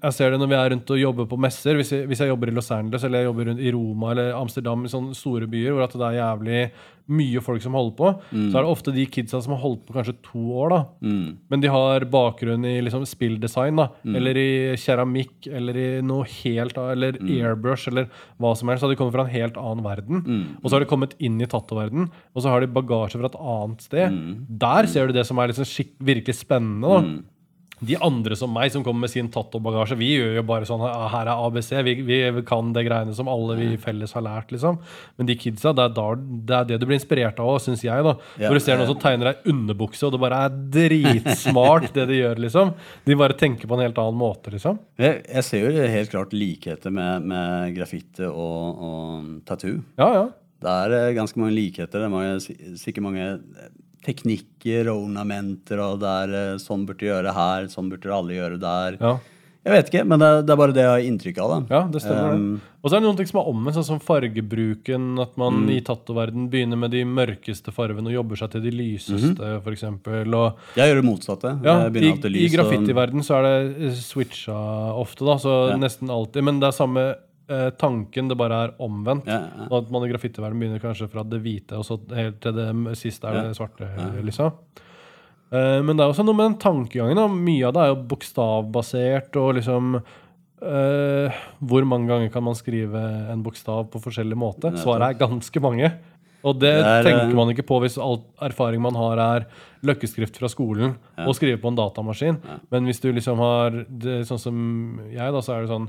jeg 0.02 0.12
ser 0.18 0.34
det 0.34 0.40
når 0.40 0.50
vi 0.50 0.56
er 0.58 0.72
rundt 0.74 0.90
og 0.92 1.00
jobber 1.00 1.28
på 1.30 1.38
messer. 1.40 1.78
Hvis 1.80 1.92
jeg, 1.94 2.08
hvis 2.10 2.20
jeg 2.20 2.28
jobber 2.28 2.50
i 2.50 2.56
Los 2.56 2.70
Angeles 2.74 3.06
eller 3.06 3.22
jeg 3.22 3.30
jobber 3.30 3.48
rundt 3.50 3.62
i 3.64 3.72
Roma 3.72 4.10
eller 4.12 4.34
Amsterdam, 4.36 4.84
i 4.84 4.92
sånne 4.92 5.16
store 5.16 5.48
byer 5.48 5.72
hvor 5.72 5.86
det 5.88 6.10
er 6.10 6.18
jævlig 6.18 6.58
mye 7.04 7.40
folk 7.44 7.60
som 7.60 7.74
holder 7.76 7.96
på, 7.98 8.10
så 8.32 8.56
er 8.56 8.62
det 8.64 8.70
ofte 8.72 8.92
de 8.96 9.02
kidsa 9.12 9.36
som 9.44 9.52
har 9.52 9.60
holdt 9.60 9.82
på 9.84 9.92
kanskje 9.92 10.14
to 10.24 10.44
år. 10.56 10.70
da. 10.72 10.78
Mm. 11.04 11.26
Men 11.52 11.60
de 11.60 11.68
har 11.68 12.06
bakgrunn 12.08 12.64
i 12.64 12.78
liksom 12.80 13.04
spilldesign, 13.08 13.76
da, 13.76 13.90
eller 14.16 14.40
i 14.40 14.48
keramikk, 14.80 15.48
eller 15.52 15.76
i 15.76 15.88
noe 16.00 16.24
helt 16.24 16.78
Eller 16.80 17.18
eller 17.18 17.44
airbrush, 17.44 17.88
eller 17.88 18.08
hva 18.40 18.54
som 18.56 18.68
helst. 18.68 18.80
Så 18.84 18.88
de 18.88 18.96
kommer 18.96 19.12
fra 19.12 19.26
en 19.26 19.34
helt 19.34 19.56
annen 19.60 19.84
verden. 19.84 20.24
Og 20.62 20.68
så 20.70 20.76
har 20.76 20.80
de 20.80 20.88
kommet 20.88 21.12
inn 21.20 21.36
i 21.40 21.46
tattoverden, 21.46 22.08
og 22.34 22.42
så 22.42 22.48
har 22.48 22.60
de 22.64 22.72
bagasje 22.72 23.20
fra 23.20 23.28
et 23.28 23.40
annet 23.40 23.84
sted. 23.84 24.10
Der 24.48 24.86
ser 24.86 25.06
du 25.06 25.12
det 25.12 25.26
som 25.28 25.38
er 25.38 25.48
liksom 25.52 25.68
virkelig 26.00 26.40
spennende. 26.40 26.88
da. 26.88 27.00
De 27.88 27.96
andre 28.04 28.36
som 28.38 28.52
meg, 28.52 28.72
som 28.72 28.84
kommer 28.86 29.06
med 29.06 29.12
sin 29.12 29.28
tattobagasje, 29.32 29.96
vi 30.00 30.10
gjør 30.14 30.38
jo 30.38 30.44
bare 30.48 30.68
sånn 30.68 30.82
«Ah, 30.86 31.06
Her 31.12 31.30
er 31.30 31.42
ABC. 31.46 31.70
Vi, 31.86 31.94
vi 32.06 32.44
kan 32.46 32.72
det 32.74 32.84
greiene 32.86 33.14
som 33.16 33.30
alle 33.30 33.56
vi 33.58 33.68
felles 33.80 34.14
har 34.16 34.24
lært, 34.26 34.52
liksom. 34.54 34.78
Men 35.18 35.28
de 35.30 35.36
kidsa, 35.38 35.74
det 35.76 35.86
er, 35.88 35.94
da, 35.96 36.06
det, 36.18 36.58
er 36.58 36.68
det 36.70 36.80
du 36.82 36.86
blir 36.88 36.98
inspirert 36.98 37.40
av, 37.42 37.56
syns 37.62 37.84
jeg. 37.86 38.06
da 38.06 38.16
Når 38.44 38.58
du 38.58 38.64
ser 38.64 38.80
noen 38.80 38.90
som 38.92 39.00
tegner 39.02 39.32
ei 39.32 39.52
underbukse, 39.54 40.04
og 40.06 40.14
det 40.14 40.22
bare 40.24 40.44
er 40.46 40.60
dritsmart, 40.78 41.90
det 41.96 42.08
de 42.10 42.20
gjør, 42.22 42.44
liksom. 42.46 42.72
De 43.04 43.18
bare 43.20 43.38
tenker 43.38 43.70
på 43.70 43.78
en 43.78 43.84
helt 43.86 44.00
annen 44.02 44.20
måte, 44.20 44.54
liksom. 44.54 44.80
Jeg, 45.00 45.22
jeg 45.28 45.48
ser 45.48 45.66
jo 45.68 45.90
helt 45.96 46.14
klart 46.14 46.34
likheter 46.36 46.94
med, 46.94 47.28
med 47.30 47.76
graffiti 47.76 48.26
og, 48.28 48.84
og 48.88 49.30
tattoo. 49.48 49.78
Ja, 50.00 50.10
ja. 50.20 50.24
Det 50.64 50.72
er 50.72 50.94
eh, 50.96 51.14
ganske 51.16 51.40
mange 51.40 51.54
likheter. 51.56 52.00
Det 52.00 52.06
er 52.06 52.12
mange, 52.12 52.76
sikkert 52.80 53.04
mange 53.04 53.26
teknikker 54.04 54.90
og 54.92 55.06
ornamenter, 55.08 55.80
og 55.84 56.00
det 56.04 56.14
er 56.24 56.34
eh, 56.40 56.56
sånn 56.62 56.84
burde 56.86 57.00
du 57.02 57.06
gjøre 57.10 57.32
her, 57.34 57.66
sånn 57.72 57.88
burde 57.92 58.12
alle 58.12 58.36
gjøre 58.40 58.60
der. 58.60 58.98
ja. 59.00 59.16
Jeg 59.64 59.72
vet 59.72 59.86
ikke, 59.88 60.00
men 60.04 60.20
det, 60.20 60.26
det 60.44 60.52
er 60.52 60.58
bare 60.60 60.72
det 60.76 60.82
jeg 60.82 60.90
har 60.92 61.04
inntrykk 61.08 61.38
av. 61.40 61.48
da. 61.48 61.58
Ja, 61.72 61.78
det 61.88 62.00
stemmer. 62.04 62.34
Um, 62.36 62.42
det. 62.60 62.72
Og 62.84 62.90
så 62.90 62.96
er 62.96 63.00
det 63.00 63.06
noen 63.06 63.16
ting 63.16 63.28
som 63.30 63.38
er 63.40 63.46
omvendt, 63.48 63.76
sånn 63.78 63.86
som 63.86 64.00
fargebruken. 64.04 65.06
At 65.22 65.38
man 65.40 65.54
Mm. 65.64 65.70
i 65.72 65.80
tattoverden 65.80 66.50
begynner 66.52 66.76
med 66.76 66.90
de 66.92 67.00
mørkeste 67.08 67.72
fargene 67.72 68.10
og 68.10 68.12
jobber 68.12 68.36
seg 68.36 68.50
til 68.52 68.60
de 68.60 68.70
lyseste, 68.76 69.62
for 69.64 69.72
eksempel, 69.72 70.34
Og 70.36 70.58
Jeg 70.76 70.90
gjør 70.92 71.00
det 71.00 71.08
motsatte. 71.08 71.54
Ja, 71.64 71.86
I, 71.88 71.88
i 71.88 72.48
graffiti-verden 72.52 72.52
graffitiverden 72.58 73.24
så 73.24 73.38
er 73.38 73.42
det 73.48 73.86
eh, 73.88 73.96
switcha 73.96 74.52
ofte, 75.00 75.24
da, 75.24 75.38
så 75.40 75.70
Ja. 75.70 75.76
nesten 75.80 76.10
alltid. 76.10 76.44
Men 76.44 76.60
det 76.60 76.68
er 76.68 76.76
samme 76.76 77.14
eh, 77.48 77.68
tanken, 77.80 78.30
det 78.30 78.38
bare 78.40 78.62
er 78.66 78.74
omvendt. 78.82 79.28
Ja, 79.30 79.42
ja. 79.48 79.68
At 79.78 79.92
man 79.92 80.06
i 80.06 80.10
graffitiverdenen 80.12 80.62
begynner 80.62 80.82
kanskje 80.82 81.10
fra 81.12 81.24
det 81.26 81.42
hvite, 81.44 81.78
og 81.80 81.86
så 81.88 81.98
helt 82.16 82.40
til 82.44 82.56
det 82.56 82.70
siste 83.00 83.30
er 83.30 83.50
det 83.50 83.58
svarte. 83.58 83.88
liksom. 84.24 84.52
Eh, 85.54 85.80
men 85.84 85.94
det 85.94 86.04
er 86.04 86.10
også 86.10 86.26
noe 86.26 86.36
med 86.38 86.52
den 86.52 86.60
tankegangen. 86.62 87.18
Da. 87.20 87.28
Mye 87.30 87.68
av 87.68 87.76
det 87.76 87.84
er 87.84 87.92
jo 87.92 88.00
bokstavbasert, 88.14 89.36
og 89.40 89.54
liksom 89.60 89.98
eh, 89.98 91.44
Hvor 91.60 91.86
mange 91.88 92.10
ganger 92.10 92.32
kan 92.32 92.46
man 92.46 92.58
skrive 92.58 93.04
en 93.32 93.44
bokstav 93.44 93.86
på 93.92 94.02
forskjellig 94.02 94.38
måte? 94.38 94.74
Svaret 94.80 95.12
er 95.12 95.22
ganske 95.26 95.62
mange. 95.62 95.92
Og 96.44 96.58
det, 96.60 96.74
Det 96.76 96.88
er, 96.90 97.06
tenker 97.06 97.30
eh, 97.30 97.36
man 97.38 97.52
ikke 97.54 97.64
på 97.64 97.78
hvis 97.80 97.96
all 98.00 98.18
erfaring 98.44 98.82
man 98.84 98.96
har, 99.00 99.20
er 99.20 99.46
løkkeskrift 99.84 100.36
fra 100.40 100.48
skolen 100.52 100.96
og 101.24 101.36
skrive 101.36 101.60
på 101.60 101.70
en 101.70 101.78
datamaskin. 101.78 102.40
Men 102.72 102.88
hvis 102.88 103.00
du 103.00 103.10
liksom 103.12 103.40
har 103.40 103.84
det, 103.88 104.22
Sånn 104.28 104.40
som 104.40 104.58
jeg, 105.08 105.24
da, 105.32 105.40
så 105.44 105.54
er 105.54 105.64
det 105.64 105.72
sånn 105.72 105.88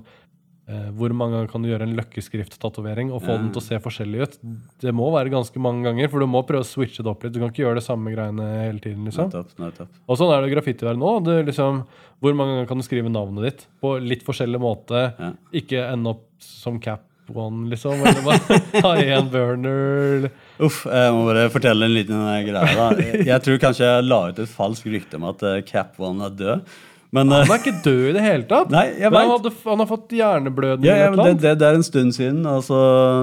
Hvor 0.66 1.14
mange 1.14 1.36
ganger 1.38 1.50
kan 1.52 1.62
du 1.62 1.70
gjøre 1.70 1.86
en 1.86 1.94
løkkeskrift-tatovering 2.00 3.12
og 3.14 3.20
få 3.22 3.36
den 3.38 3.52
til 3.54 3.62
å 3.62 3.66
se 3.68 3.78
forskjellig 3.84 4.24
ut? 4.24 4.38
Det 4.82 4.94
må 4.98 5.12
være 5.14 5.30
ganske 5.30 5.62
mange 5.62 5.86
ganger, 5.86 6.10
for 6.10 6.24
du 6.24 6.30
må 6.32 6.42
prøve 6.48 6.66
å 6.66 6.68
switche 6.68 7.06
det 7.06 7.12
opp 7.12 7.22
litt. 7.22 7.36
Du 7.36 7.38
kan 7.42 7.52
ikke 7.54 7.62
gjøre 7.68 7.78
det 7.78 7.86
samme 7.86 8.14
greiene 8.16 8.48
hele 8.64 8.82
tiden. 8.82 9.06
liksom. 9.06 9.30
Nettopp, 9.30 9.54
nettopp. 9.62 9.92
Og 10.10 10.18
sånn 10.18 10.34
er 10.34 10.48
det 10.48 10.66
i 10.66 10.96
nå. 10.98 11.12
Er 11.30 11.46
liksom, 11.52 11.84
hvor 12.24 12.38
mange 12.40 12.56
ganger 12.56 12.72
kan 12.72 12.82
du 12.82 12.88
skrive 12.88 13.14
navnet 13.14 13.46
ditt 13.46 13.68
på 13.84 13.98
litt 14.02 14.26
forskjellig 14.26 14.62
måte? 14.64 15.04
Ja. 15.20 15.34
Ikke 15.54 15.86
ende 15.86 16.16
opp 16.16 16.26
som 16.42 16.82
Cap 16.82 17.06
One, 17.34 17.70
liksom. 17.70 18.02
Eller 18.02 18.26
bare 18.26 18.82
ha 18.86 18.96
én 19.02 19.30
burner. 19.30 20.28
Uff, 20.62 20.84
jeg 20.86 21.14
må 21.14 21.24
bare 21.30 21.48
fortelle 21.54 21.88
en 21.88 21.96
liten 21.96 22.20
eh, 22.22 22.42
greie. 22.48 22.76
da. 22.78 22.90
Jeg, 23.02 23.26
jeg 23.32 23.46
tror 23.46 23.62
kanskje 23.64 23.88
jeg 23.90 24.10
la 24.10 24.20
ut 24.30 24.42
et 24.44 24.52
falskt 24.52 24.90
rykte 24.92 25.18
om 25.20 25.30
at 25.32 25.46
eh, 25.46 25.62
Cap 25.68 25.98
One 26.02 26.30
er 26.30 26.36
død. 26.38 26.76
Men 27.14 27.32
eh, 27.32 27.44
Han 27.46 27.52
er 27.54 27.62
ikke 27.62 27.74
død 27.86 28.02
i 28.10 28.14
det 28.16 28.24
hele 28.26 28.48
tatt. 28.50 28.72
Nei, 28.76 28.86
Men 29.04 29.18
han, 29.20 29.32
hadde, 29.36 29.52
han 29.66 29.84
har 29.84 29.90
fått 29.90 30.16
hjerneblødning 30.18 30.88
ja, 30.90 30.96
ja, 31.04 31.12
det, 31.16 31.36
det, 31.44 31.54
det 31.62 31.68
er 31.70 31.78
en 31.80 31.86
stund 31.86 32.16
siden. 32.18 32.42
Og 32.50 32.64
så, 32.66 32.80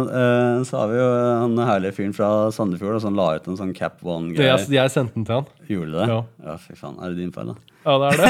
eh, 0.08 0.62
så 0.68 0.78
har 0.80 0.92
vi 0.92 1.00
jo 1.00 1.08
han 1.42 1.58
herlige 1.66 1.96
fyren 1.98 2.14
fra 2.16 2.30
Sandefjord 2.54 3.02
som 3.04 3.18
la 3.18 3.32
ut 3.36 3.50
en 3.50 3.58
sånn 3.58 3.74
Cap 3.76 3.98
One-greie. 4.04 4.48
jeg, 4.52 4.70
jeg 4.76 4.94
sendte 4.94 5.18
den 5.18 5.26
til 5.28 5.40
han. 5.40 5.50
Gjorde 5.72 5.90
du 5.90 5.98
det? 5.98 6.08
Ja. 6.12 6.20
ja, 6.46 6.56
fy 6.62 6.78
faen. 6.78 6.96
Er 7.02 7.12
det 7.12 7.22
din 7.22 7.34
feil, 7.34 7.52
da? 7.52 7.58
Ja, 7.82 7.96
det 7.98 8.12
er 8.12 8.20
det. 8.22 8.28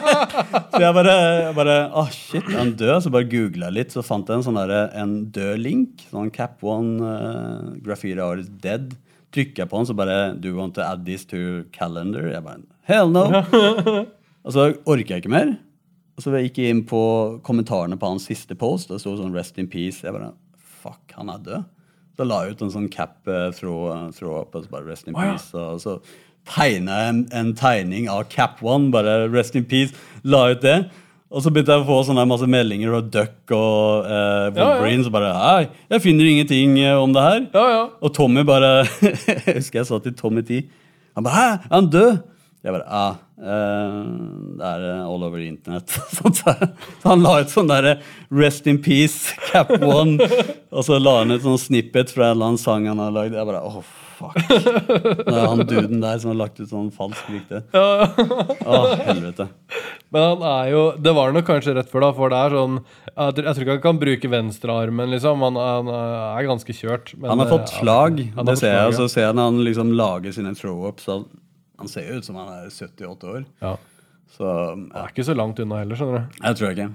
Så 0.78 0.82
jeg 0.84 0.94
bare, 0.94 1.14
jeg 1.42 1.54
bare 1.56 1.76
Åh, 1.98 2.10
shit, 2.14 2.46
er 2.46 2.60
han 2.60 2.72
død? 2.78 2.94
Så 3.02 3.10
bare 3.14 3.26
googla 3.32 3.72
litt, 3.74 3.90
så 3.96 4.04
fant 4.06 4.28
jeg 4.30 4.38
en 4.38 4.46
sånn 4.46 4.60
der, 4.60 4.74
en 5.00 5.16
død 5.34 5.58
link. 5.64 6.04
Sånn 6.12 6.30
Cap 6.34 6.62
One, 6.62 7.00
uh, 7.02 7.72
graffiti 7.82 8.20
artist 8.22 8.54
dead. 8.62 8.94
Trykker 9.34 9.64
jeg 9.64 9.70
på 9.72 9.80
den, 9.80 9.88
så 9.90 9.96
bare 9.98 10.20
Do 10.38 10.52
you 10.52 10.56
want 10.56 10.76
to 10.78 10.84
add 10.84 11.02
this 11.08 11.26
to 11.28 11.64
calendar? 11.74 12.30
Jeg 12.30 12.44
bare 12.46 12.62
Hell 12.88 13.10
no! 13.12 13.26
og 14.44 14.54
så 14.54 14.68
orker 14.86 15.16
jeg 15.16 15.24
ikke 15.24 15.32
mer. 15.32 15.56
Og 16.18 16.24
så 16.24 16.34
gikk 16.42 16.58
jeg 16.58 16.74
inn 16.74 16.84
på 16.88 17.00
kommentarene 17.46 17.98
på 17.98 18.10
hans 18.10 18.26
siste 18.26 18.56
post, 18.58 18.90
det 18.90 19.00
sto 19.00 19.14
sånn 19.16 19.34
'Rest 19.34 19.58
in 19.58 19.68
peace'. 19.70 20.02
Jeg 20.04 20.12
bare 20.12 20.32
Fuck, 20.58 21.12
han 21.16 21.28
er 21.28 21.38
død. 21.38 21.64
Så 22.16 22.24
la 22.26 22.42
jeg 22.44 22.52
ut 22.52 22.62
en 22.62 22.70
sånn 22.70 22.90
cap 22.90 23.16
fra, 23.24 23.50
throw 24.12 24.40
up, 24.40 24.54
og 24.54 24.64
så 24.64 24.70
bare 24.70 24.84
'Rest 24.86 25.08
in 25.08 25.14
Å, 25.14 25.22
ja. 25.22 25.34
peace'. 25.34 25.54
Og 25.54 25.80
så 25.80 26.00
tegna 26.46 26.90
jeg 26.90 27.08
en, 27.08 27.28
en 27.32 27.54
tegning 27.54 28.08
av 28.08 28.24
Cap 28.28 28.62
One, 28.62 28.90
bare 28.90 29.28
'Rest 29.28 29.54
in 29.56 29.64
peace'. 29.64 29.94
La 30.24 30.50
ut 30.50 30.60
det. 30.60 30.90
Og 31.28 31.42
så 31.44 31.50
begynte 31.52 31.74
jeg 31.74 31.84
å 31.84 31.86
få 31.86 31.98
sånne 32.08 32.24
masse 32.24 32.46
meldinger 32.48 32.88
fra 32.88 33.00
Duck 33.04 33.52
og 33.52 34.06
eh, 34.08 34.48
Wolverine. 34.56 35.04
Så 35.04 35.10
bare 35.12 35.28
Hei, 35.36 35.68
jeg 35.92 36.00
finner 36.02 36.24
ingenting 36.24 36.78
eh, 36.80 36.96
om 36.96 37.12
det 37.12 37.22
her. 37.22 37.40
Ja, 37.52 37.64
ja. 37.74 37.82
Og 38.00 38.14
Tommy 38.16 38.44
bare 38.48 38.86
Jeg 39.04 39.58
husker 39.58 39.82
jeg 39.82 39.86
sa 39.90 39.98
til 40.00 40.14
Tommy 40.16 40.40
T. 40.42 40.62
Han 41.14 41.26
bare 41.26 41.34
Hæ, 41.36 41.48
er 41.68 41.74
han 41.74 41.90
død? 41.92 42.22
Jeg 42.64 42.72
bare 42.72 42.86
Ja, 42.88 43.08
eh, 43.38 44.00
det 44.58 44.66
er 44.72 44.86
eh, 44.90 45.04
all 45.06 45.24
over 45.28 45.42
internett. 45.44 45.94
Så 46.18 47.08
han 47.08 47.22
la 47.24 47.38
ut 47.42 47.52
sånn 47.52 47.70
derre 47.70 47.98
Rest 48.34 48.66
in 48.70 48.80
peace, 48.82 49.32
Cap 49.52 49.70
One. 49.78 50.18
og 50.70 50.84
så 50.84 50.98
la 51.00 51.20
han 51.22 51.32
ut 51.32 51.44
sånn 51.46 51.60
snippet 51.60 52.12
fra 52.12 52.28
en 52.28 52.36
eller 52.36 52.50
annen 52.52 52.60
sang 52.60 52.84
han 52.90 53.00
har 53.00 53.14
lagd. 53.14 53.36
Jeg 53.38 53.48
bare 53.48 53.62
åh, 53.64 53.78
fuck. 54.18 54.36
Det 54.50 55.32
er 55.32 55.46
han 55.46 55.62
duden 55.68 56.02
der 56.02 56.18
som 56.20 56.34
har 56.34 56.40
lagt 56.42 56.60
ut 56.60 56.68
sånn 56.68 56.90
falsk 56.92 57.30
rykte. 57.32 57.62
Å, 58.68 58.82
helvete. 59.06 59.48
Men 60.12 60.24
han 60.24 60.44
er 60.48 60.70
jo 60.72 60.82
Det 61.04 61.12
var 61.12 61.34
nok 61.36 61.44
kanskje 61.44 61.74
rett 61.76 61.90
før, 61.92 62.06
da, 62.06 62.12
for 62.16 62.32
det 62.32 62.38
er 62.40 62.54
sånn 62.56 62.78
Jeg 62.80 63.34
tror, 63.36 63.48
ikke 63.60 63.74
han 63.74 63.82
kan 63.84 63.98
bruke 64.00 64.30
venstrearmen, 64.32 65.10
liksom. 65.12 65.44
Han, 65.44 65.58
han 65.60 65.90
er 65.94 66.48
ganske 66.48 66.76
kjørt. 66.76 67.12
men, 67.16 67.28
Han 67.32 67.42
har 67.44 67.52
fått 67.52 67.68
eh, 67.72 67.80
slag, 67.82 68.22
Ja, 68.30 68.46
det 68.48 68.56
ser 68.60 68.72
jeg. 68.74 68.92
Og 68.92 68.96
så 69.00 69.08
ser 69.12 69.28
jeg 69.28 69.36
når 69.38 69.50
han 69.52 69.60
liksom 69.68 69.92
lager 69.98 70.36
sine 70.36 70.54
throw-ups. 70.56 71.08
Han, 71.78 71.86
han 71.86 71.92
ser 71.92 72.08
jo 72.10 72.18
ut 72.18 72.26
som 72.26 72.34
han 72.40 72.48
er 72.56 72.66
78 72.74 73.28
år. 73.30 73.44
Ja. 73.62 73.76
Så 74.34 74.44
Han 74.50 74.88
ja, 74.90 75.04
er 75.06 75.12
ikke 75.14 75.24
så 75.24 75.34
langt 75.38 75.60
unna 75.62 75.78
heller, 75.80 75.96
skjønner 75.98 76.26
du. 76.26 76.42
jeg 76.42 76.58
tror 76.58 76.74
ikke. 76.74 76.88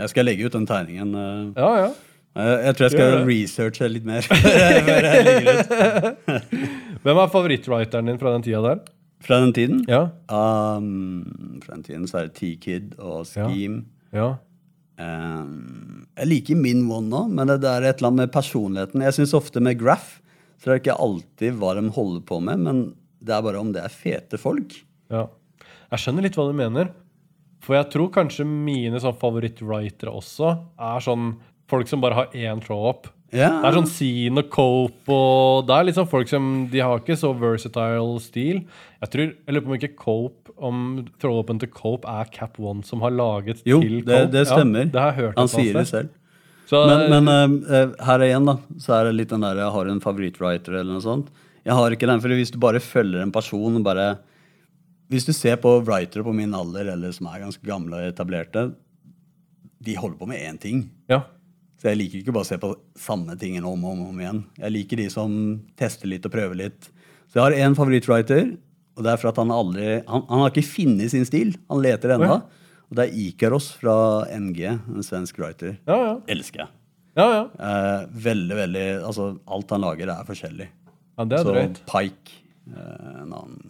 Jeg 0.00 0.08
skal 0.12 0.24
legge 0.28 0.46
ut 0.46 0.54
den 0.54 0.68
tegningen. 0.70 1.10
eh. 1.16 1.44
Ja, 1.56 1.70
ja. 1.80 1.88
Jeg, 2.30 2.58
jeg 2.68 2.72
tror 2.76 2.84
jeg 2.86 2.94
skal 2.94 3.24
researche 3.26 3.88
litt 3.90 4.04
mer. 4.06 4.22
Hvem 7.02 7.18
er 7.18 7.32
favorittwriteren 7.32 8.06
din 8.12 8.20
fra 8.20 8.30
den 8.36 8.44
tida 8.46 8.60
der? 8.62 8.78
Fra 9.24 9.40
den 9.42 9.52
tiden? 9.56 9.80
Ja. 9.90 10.02
Um, 10.30 11.58
fra 11.64 11.74
den 11.74 11.82
tiden 11.88 12.06
så 12.08 12.20
er 12.20 12.28
det 12.28 12.36
T-Kid 12.38 12.86
og 13.02 13.26
Scheme. 13.28 13.82
Ja. 14.14 14.28
Um, 15.00 16.04
jeg 16.20 16.28
liker 16.28 16.56
min 16.60 16.84
one 16.92 17.08
nå, 17.10 17.22
men 17.32 17.48
det 17.50 17.58
det 17.64 17.70
er 17.72 17.82
et 17.88 17.96
eller 17.98 18.10
annet 18.12 18.22
med 18.26 18.34
personligheten. 18.36 19.02
Jeg 19.04 19.16
syns 19.16 19.34
ofte 19.36 19.58
med 19.64 19.78
Graff 19.80 20.18
så 20.60 20.64
er 20.68 20.72
det 20.76 20.82
ikke 20.82 21.00
alltid 21.00 21.50
hva 21.56 21.70
de 21.78 21.82
holder 21.96 22.22
på 22.28 22.36
med, 22.44 22.56
men 22.66 22.76
det 23.20 23.36
er 23.36 23.44
bare 23.44 23.60
om 23.60 23.70
det 23.74 23.84
er 23.84 23.92
fete 23.92 24.40
folk. 24.40 24.80
ja. 25.12 25.26
Jeg 25.90 26.04
skjønner 26.04 26.22
litt 26.22 26.36
hva 26.38 26.44
du 26.46 26.54
mener. 26.54 26.92
For 27.66 27.74
jeg 27.74 27.88
tror 27.90 28.12
kanskje 28.14 28.44
mine 28.46 29.00
sånn 29.02 29.16
favorittwritere 29.18 30.12
også 30.14 30.52
er 30.78 31.02
sånn 31.02 31.32
folk 31.70 31.90
som 31.90 31.98
bare 32.04 32.14
har 32.14 32.36
én 32.36 32.60
throw-up. 32.62 33.08
Ja. 33.34 33.48
Det 33.60 33.68
er 33.68 33.76
sånn 33.76 33.88
Scene 33.90 34.42
og 34.42 34.48
Cope 34.50 35.14
og 35.14 35.66
Det 35.68 35.74
er 35.76 35.84
liksom 35.86 36.06
folk 36.10 36.26
som 36.26 36.46
De 36.70 36.80
har 36.82 36.98
ikke 36.98 37.14
så 37.18 37.28
versatile 37.38 38.22
stil. 38.22 38.64
Jeg 39.02 39.12
tror, 39.12 39.28
jeg 39.34 39.54
lurer 39.54 39.66
på 39.66 39.70
om 39.70 39.76
ikke 39.76 39.90
Cope 39.98 40.54
Om 40.70 40.80
throw-upen 41.22 41.60
til 41.62 41.70
Cope 41.70 42.10
er 42.10 42.30
Cap 42.34 42.58
One 42.58 42.82
som 42.86 43.04
har 43.06 43.14
laget 43.14 43.62
Jo, 43.62 43.78
til 43.84 44.00
det, 44.06 44.24
Jo, 44.24 44.32
det 44.34 44.46
stemmer. 44.50 44.88
Ja, 44.88 44.94
det 44.94 45.04
har 45.04 45.12
jeg 45.12 45.20
hørt 45.20 45.38
Han 45.38 45.52
sier 45.52 45.78
det 45.78 45.86
selv. 45.90 46.10
Så, 46.70 46.80
Men, 46.86 47.26
men 47.26 47.54
uh, 47.66 47.94
her 48.06 48.22
igjen, 48.26 48.46
da, 48.46 48.56
så 48.78 48.94
er 48.98 49.08
det 49.08 49.16
litt 49.18 49.30
den 49.34 49.42
der 49.42 49.58
jeg 49.58 49.74
har 49.74 49.88
en 49.90 50.02
favorittwriter 50.02 50.76
eller 50.78 50.92
noe 50.94 51.02
sånt. 51.02 51.32
Jeg 51.66 51.76
har 51.76 51.92
ikke 51.94 52.08
den, 52.08 52.20
for 52.22 52.32
hvis 52.32 52.52
du 52.54 52.58
bare 52.62 52.80
følger 52.80 53.22
en 53.22 53.32
person 53.34 53.82
bare 53.84 54.18
Hvis 55.10 55.26
du 55.26 55.32
ser 55.34 55.56
på 55.60 55.72
writere 55.82 56.22
på 56.24 56.32
min 56.32 56.54
alder, 56.54 56.92
eller 56.94 57.12
som 57.12 57.26
er 57.26 57.42
ganske 57.42 57.66
gamle 57.66 57.98
og 57.98 58.12
etablerte, 58.12 58.70
de 59.82 59.94
holder 59.98 60.18
på 60.20 60.28
med 60.30 60.38
én 60.38 60.58
ting. 60.60 60.90
ja. 61.08 61.22
Så 61.80 61.88
jeg 61.88 61.96
liker 61.96 62.18
ikke 62.20 62.32
bare 62.36 62.44
å 62.44 62.48
se 62.50 62.58
på 62.60 62.74
samme 63.00 63.32
tingen 63.40 63.64
om 63.64 63.84
og 63.88 63.94
om, 63.94 64.00
om 64.10 64.18
igjen. 64.20 64.42
Jeg 64.60 64.72
liker 64.74 64.98
de 65.00 65.06
som 65.08 65.30
tester 65.80 66.10
litt 66.12 66.26
og 66.28 66.32
prøver 66.34 66.58
litt. 66.60 66.90
Så 67.24 67.38
jeg 67.38 67.40
har 67.46 67.56
én 67.56 67.76
favorittwriter, 67.78 68.50
og 68.98 69.06
det 69.06 69.14
er 69.14 69.16
for 69.22 69.30
at 69.30 69.38
han 69.40 69.48
aldri 69.54 69.86
Han, 70.04 70.26
han 70.28 70.42
har 70.42 70.50
ikke 70.52 70.66
funnet 70.68 71.08
sin 71.14 71.24
stil. 71.24 71.54
Han 71.72 71.80
leter 71.80 72.12
ennå. 72.18 72.36
Og 72.90 72.98
det 72.98 73.06
er 73.06 73.16
Ikaros 73.22 73.70
fra 73.80 73.94
NG, 74.28 74.60
en 74.68 75.06
svensk 75.06 75.40
writer. 75.40 75.78
Ja, 75.88 75.96
ja. 76.04 76.12
Elsker 76.28 76.66
jeg. 76.66 76.70
ja, 77.16 77.26
ja. 77.38 77.42
Eh, 77.70 78.04
veldig, 78.28 78.56
veldig 78.60 78.84
Altså, 79.08 79.30
alt 79.48 79.72
han 79.72 79.80
lager, 79.86 80.12
er 80.12 80.28
forskjellig. 80.28 80.68
Ja 81.20 81.26
det 81.28 81.38
er 81.38 81.44
Så 81.44 81.52
drøyt. 81.54 81.82
Pike 81.90 82.40
eh, 82.72 83.20
en 83.20 83.30
annen 83.36 83.60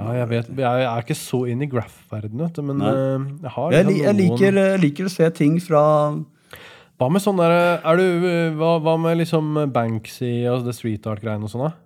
Ja, 0.00 0.14
jeg, 0.22 0.28
vet, 0.30 0.50
jeg 0.56 0.84
er 0.88 1.04
ikke 1.04 1.18
så 1.18 1.42
inn 1.52 1.60
i 1.60 1.68
graph-verdenen, 1.68 2.50
men 2.64 2.80
Nei. 2.80 2.90
eh, 2.96 3.28
jeg 3.44 3.54
har 3.56 3.74
jeg, 3.76 3.86
li, 3.86 3.94
liksom 3.98 4.06
jeg, 4.08 4.18
liker, 4.22 4.60
jeg 4.64 4.82
liker 4.86 5.10
å 5.10 5.12
se 5.12 5.30
ting 5.36 5.58
fra 5.60 5.84
Hva 7.00 7.08
med 7.12 7.24
sånn 7.24 7.38
derre 7.40 7.78
er 7.84 8.00
du, 8.00 8.06
eh, 8.30 8.50
hva, 8.56 8.74
hva 8.80 8.96
med 9.00 9.20
liksom 9.20 9.60
Banksy 9.74 10.34
og 10.50 10.64
det 10.66 10.76
street 10.78 11.08
art-greiene 11.10 11.44
og 11.48 11.52
sånn, 11.52 11.68
da? 11.68 11.76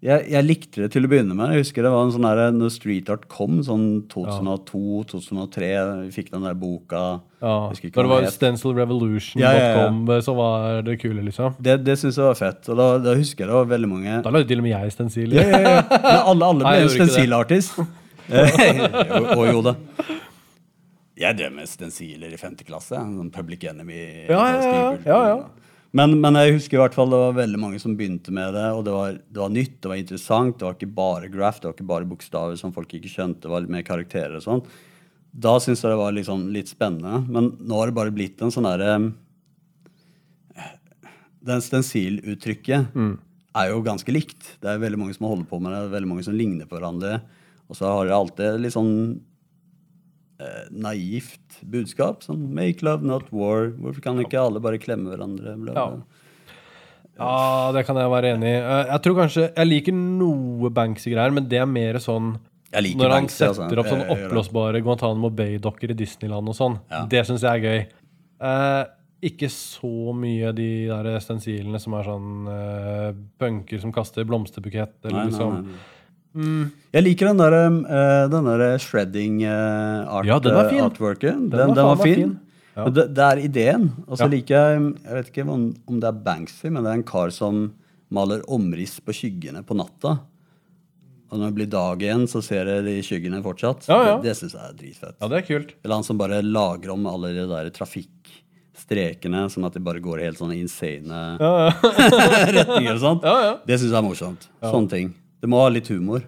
Jeg, 0.00 0.30
jeg 0.32 0.46
likte 0.46 0.80
det 0.80 0.86
til 0.94 1.04
å 1.04 1.08
begynne 1.12 1.34
med. 1.36 1.50
Jeg 1.52 1.66
husker 1.66 1.84
det 1.84 1.90
var 1.92 2.06
en 2.06 2.12
sånn 2.14 2.24
der, 2.24 2.54
når 2.56 2.70
Street 2.72 3.10
Art 3.12 3.26
kom, 3.28 3.58
sånn 3.66 3.84
2002-2003. 4.08 5.68
Vi 6.06 6.14
fikk 6.14 6.30
den 6.32 6.46
der 6.46 6.56
boka 6.56 7.02
Ja, 7.42 7.68
det 7.68 8.06
var 8.08 8.24
stencilrevolution.com, 8.32 9.42
Ja, 9.44 9.52
ja, 9.52 9.84
ja. 9.84 10.20
så 10.24 10.34
var 10.38 10.80
det 10.86 10.96
kule, 11.02 11.20
liksom. 11.26 11.58
Det, 11.60 11.76
det 11.84 11.98
syns 12.00 12.16
jeg 12.16 12.30
var 12.30 12.40
fett. 12.40 12.64
Og 12.72 12.80
da, 12.80 12.88
da 13.04 13.16
husker 13.18 13.44
jeg 13.44 13.52
det 13.52 13.58
var 13.58 13.68
veldig 13.74 13.92
mange 13.92 14.22
Da 14.24 14.32
lagde 14.32 14.48
til 14.48 14.62
og 14.62 14.68
med 14.70 14.72
jeg 14.72 14.96
stensil. 14.96 15.36
ja, 15.36 15.44
ja, 15.44 15.60
ja. 15.68 15.84
Men 15.90 16.20
alle, 16.32 16.48
alle 16.48 16.64
ble 16.70 16.80
jo 16.86 16.90
jo, 18.30 19.22
og 19.36 19.46
jo 19.50 19.62
da. 19.66 19.76
Jeg 21.20 21.36
drev 21.36 21.52
med 21.52 21.68
stensiler 21.68 22.32
i 22.32 22.38
femte 22.40 22.64
klasse. 22.64 22.96
Sånn 22.96 23.28
Public 23.34 23.66
Enemy. 23.68 24.04
Ja, 24.30 24.44
ja. 24.48 24.84
Ja, 25.04 25.18
ja. 25.34 25.40
Men, 25.96 26.14
men 26.22 26.38
jeg 26.38 26.54
husker 26.54 26.78
i 26.78 26.82
hvert 26.84 26.94
fall 26.94 27.10
det 27.10 27.18
var 27.18 27.32
veldig 27.40 27.58
mange 27.58 27.80
som 27.82 27.96
begynte 27.98 28.30
med 28.34 28.54
det. 28.54 28.66
Og 28.76 28.84
det 28.86 28.92
var, 28.94 29.16
det 29.18 29.42
var 29.42 29.54
nytt, 29.54 29.78
det 29.82 29.90
var 29.90 29.98
interessant. 29.98 30.58
Det 30.58 30.66
var 30.66 30.76
ikke 30.76 30.92
bare 31.00 31.30
graph, 31.32 31.58
det 31.58 31.66
var 31.66 31.74
ikke 31.74 31.88
bare 31.90 32.10
bokstaver 32.10 32.60
som 32.60 32.74
folk 32.74 32.94
ikke 32.94 33.10
skjønte. 33.10 33.42
Det 33.46 33.50
var 33.50 33.64
litt 33.64 33.74
mer 33.74 33.86
karakterer 33.86 34.36
og 34.38 34.44
sånn. 34.44 34.62
Da 35.30 35.56
syntes 35.62 35.82
jeg 35.82 35.92
det 35.92 35.98
var 36.00 36.14
liksom 36.14 36.46
litt 36.54 36.70
spennende. 36.70 37.24
Men 37.30 37.52
nå 37.58 37.80
har 37.80 37.90
det 37.90 37.98
bare 37.98 38.14
blitt 38.14 38.42
en 38.42 38.54
sånn 38.54 38.68
derre 38.68 38.94
Den 41.40 41.62
stensiluttrykket 41.64 42.94
er 43.56 43.70
jo 43.72 43.82
ganske 43.82 44.12
likt. 44.14 44.54
Det 44.62 44.70
er 44.70 44.82
veldig 44.82 44.98
mange 45.00 45.16
som 45.16 45.26
holder 45.26 45.48
på 45.48 45.58
med 45.58 45.72
det, 45.72 45.78
det 45.82 45.90
er 45.90 45.96
veldig 45.96 46.10
mange 46.10 46.26
som 46.26 46.36
ligner 46.36 46.68
på 46.68 46.76
hverandre. 46.76 47.18
Og 47.70 47.78
så 47.78 47.88
har 47.90 48.06
det 48.06 48.14
alltid 48.14 48.60
litt 48.62 48.74
sånn 48.74 48.92
naivt 50.70 51.60
budskap. 51.68 52.22
Sånn 52.24 52.48
'make 52.54 52.82
love, 52.82 53.02
not 53.04 53.30
war'. 53.30 53.72
Hvorfor 53.76 54.00
kan 54.02 54.18
ikke 54.18 54.38
alle 54.40 54.60
bare 54.60 54.78
klemme 54.78 55.10
hverandre? 55.12 55.56
Bla, 55.60 55.72
bla. 55.72 55.74
Ja. 55.74 56.02
Ja, 57.20 57.72
det 57.76 57.84
kan 57.86 57.96
jeg 58.00 58.08
være 58.10 58.30
enig 58.34 58.48
i. 58.48 58.60
Eh, 58.60 58.86
Jeg 58.94 59.02
tror 59.02 59.14
kanskje 59.18 59.42
Jeg 59.54 59.66
liker 59.68 59.92
noe 59.92 60.70
Banksy-greier, 60.70 61.32
men 61.34 61.48
det 61.48 61.58
er 61.60 61.66
mer 61.66 61.94
sånn 62.00 62.38
Når 62.72 63.10
han 63.10 63.26
Banksy, 63.26 63.44
altså. 63.44 63.66
setter 63.68 63.78
opp 63.82 63.86
sånn 63.90 63.98
jeg 64.00 64.08
gjør 64.08 64.16
det. 64.16 64.30
oppblåsbare 64.30 64.82
Guantánamo 64.82 65.30
Bay-dokker 65.34 65.90
i 65.90 65.94
Disneyland 65.98 66.48
og 66.48 66.54
sånn. 66.54 66.78
Ja. 66.90 67.04
Det 67.04 67.26
syns 67.26 67.42
jeg 67.42 67.50
er 67.50 67.66
gøy. 67.66 67.86
Eh, 68.40 68.84
ikke 69.22 69.50
så 69.50 70.14
mye 70.16 70.54
de 70.54 70.86
der 70.88 71.18
stensilene 71.20 71.78
som 71.78 71.92
er 71.94 72.04
sånn 72.04 72.48
eh, 72.48 73.12
punker 73.38 73.80
som 73.82 73.92
kaster 73.92 74.24
blomsterbukett, 74.24 74.94
eller 75.04 75.18
nei, 75.18 75.26
liksom 75.28 75.52
nei, 75.52 75.60
nei. 75.62 75.78
Jeg 76.34 77.02
liker 77.02 77.26
den 77.32 77.40
der, 77.42 77.54
eh, 77.58 78.28
den 78.30 78.44
der 78.46 78.78
shredding 78.78 79.42
eh, 79.42 80.06
art, 80.06 80.26
Ja, 80.26 80.38
den 80.38 80.54
var 80.54 80.68
fin. 80.70 80.80
artworken. 80.84 81.50
Den, 81.50 81.58
var 81.58 81.66
den, 81.66 81.74
faen 81.74 81.98
var 81.98 82.04
fin. 82.04 82.14
fin. 82.14 82.38
Ja. 82.76 82.84
Det, 82.88 83.04
det 83.14 83.24
er 83.26 83.38
ideen. 83.44 83.88
Og 84.06 84.16
så 84.16 84.24
Ja. 84.24 84.28
liker 84.30 84.54
jeg 84.54 84.94
Jeg 85.04 85.14
vet 85.18 85.30
ikke 85.32 85.48
om, 85.50 85.74
om 85.88 86.00
det 86.00 86.06
er 86.08 86.12
Banksy, 86.24 86.68
men 86.70 86.84
det 86.84 86.90
er 86.92 86.98
en 87.00 87.02
kar 87.02 87.30
som 87.34 87.72
maler 88.10 88.42
omriss 88.48 89.00
på 89.00 89.12
skyggene 89.12 89.64
på 89.66 89.74
natta. 89.76 90.20
Og 91.30 91.38
når 91.38 91.46
det 91.50 91.54
blir 91.54 91.68
dag 91.70 91.98
igjen, 92.02 92.24
så 92.26 92.40
ser 92.42 92.66
jeg 92.66 92.84
de 92.84 92.94
skyggene 93.06 93.42
fortsatt. 93.42 93.86
Ja. 93.86 94.16
Det, 94.18 94.30
det 94.30 94.36
syns 94.38 94.54
jeg 94.54 94.62
er 94.66 94.72
dritfett. 94.78 95.14
Ja, 95.20 95.28
det 95.30 95.36
er 95.38 95.46
kult. 95.46 95.74
Eller 95.84 95.94
han 95.94 96.06
som 96.06 96.18
bare 96.18 96.40
lager 96.42 96.90
om 96.94 97.06
alle 97.06 97.30
de 97.36 97.44
der 97.46 97.70
trafikkstrekene, 97.70 99.44
sånn 99.50 99.66
at 99.66 99.74
de 99.74 99.82
bare 99.84 100.00
går 100.02 100.20
i 100.22 100.24
helt 100.26 100.38
sånne 100.40 100.56
insane 100.58 101.20
Ja, 101.38 101.50
ja. 101.68 101.70
retninger 102.58 102.94
og 102.96 103.00
sånt. 103.02 103.22
Ja, 103.26 103.36
ja. 103.46 103.52
Det 103.66 103.78
syns 103.78 103.92
jeg 103.92 103.98
er 104.00 104.06
morsomt. 104.08 104.48
Sånne 104.62 104.90
ting. 104.90 105.12
Det 105.40 105.48
må 105.48 105.62
ha 105.62 105.70
litt 105.72 105.88
humor. 105.92 106.24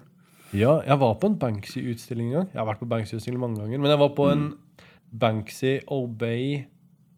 Ja, 0.52 0.82
jeg 0.84 0.98
var 1.00 1.16
på 1.20 1.30
en 1.30 1.38
Banksy-utstilling 1.40 2.28
en 2.28 2.36
gang. 2.36 2.50
Jeg 2.52 2.60
har 2.60 2.68
vært 2.68 2.82
på 2.82 2.88
Banksy-utstilling 2.90 3.40
mange 3.40 3.60
ganger. 3.62 3.80
Men 3.80 3.92
jeg 3.92 4.00
var 4.02 4.12
på 4.16 4.28
en 4.32 4.44
Banksy, 5.22 5.78
Obey, 5.92 6.64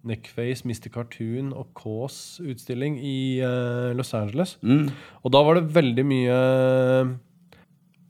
Nickface, 0.07 0.67
Mr. 0.67 0.91
Cartoon 0.95 1.53
og 1.57 1.71
Kaas-utstilling 1.79 2.99
i 3.01 3.19
uh, 3.43 3.91
Los 3.97 4.13
Angeles. 4.15 4.57
Mm. 4.63 4.91
Og 5.23 5.35
da 5.35 5.43
var 5.47 5.59
det 5.59 5.71
veldig 5.75 6.05
mye 6.07 6.41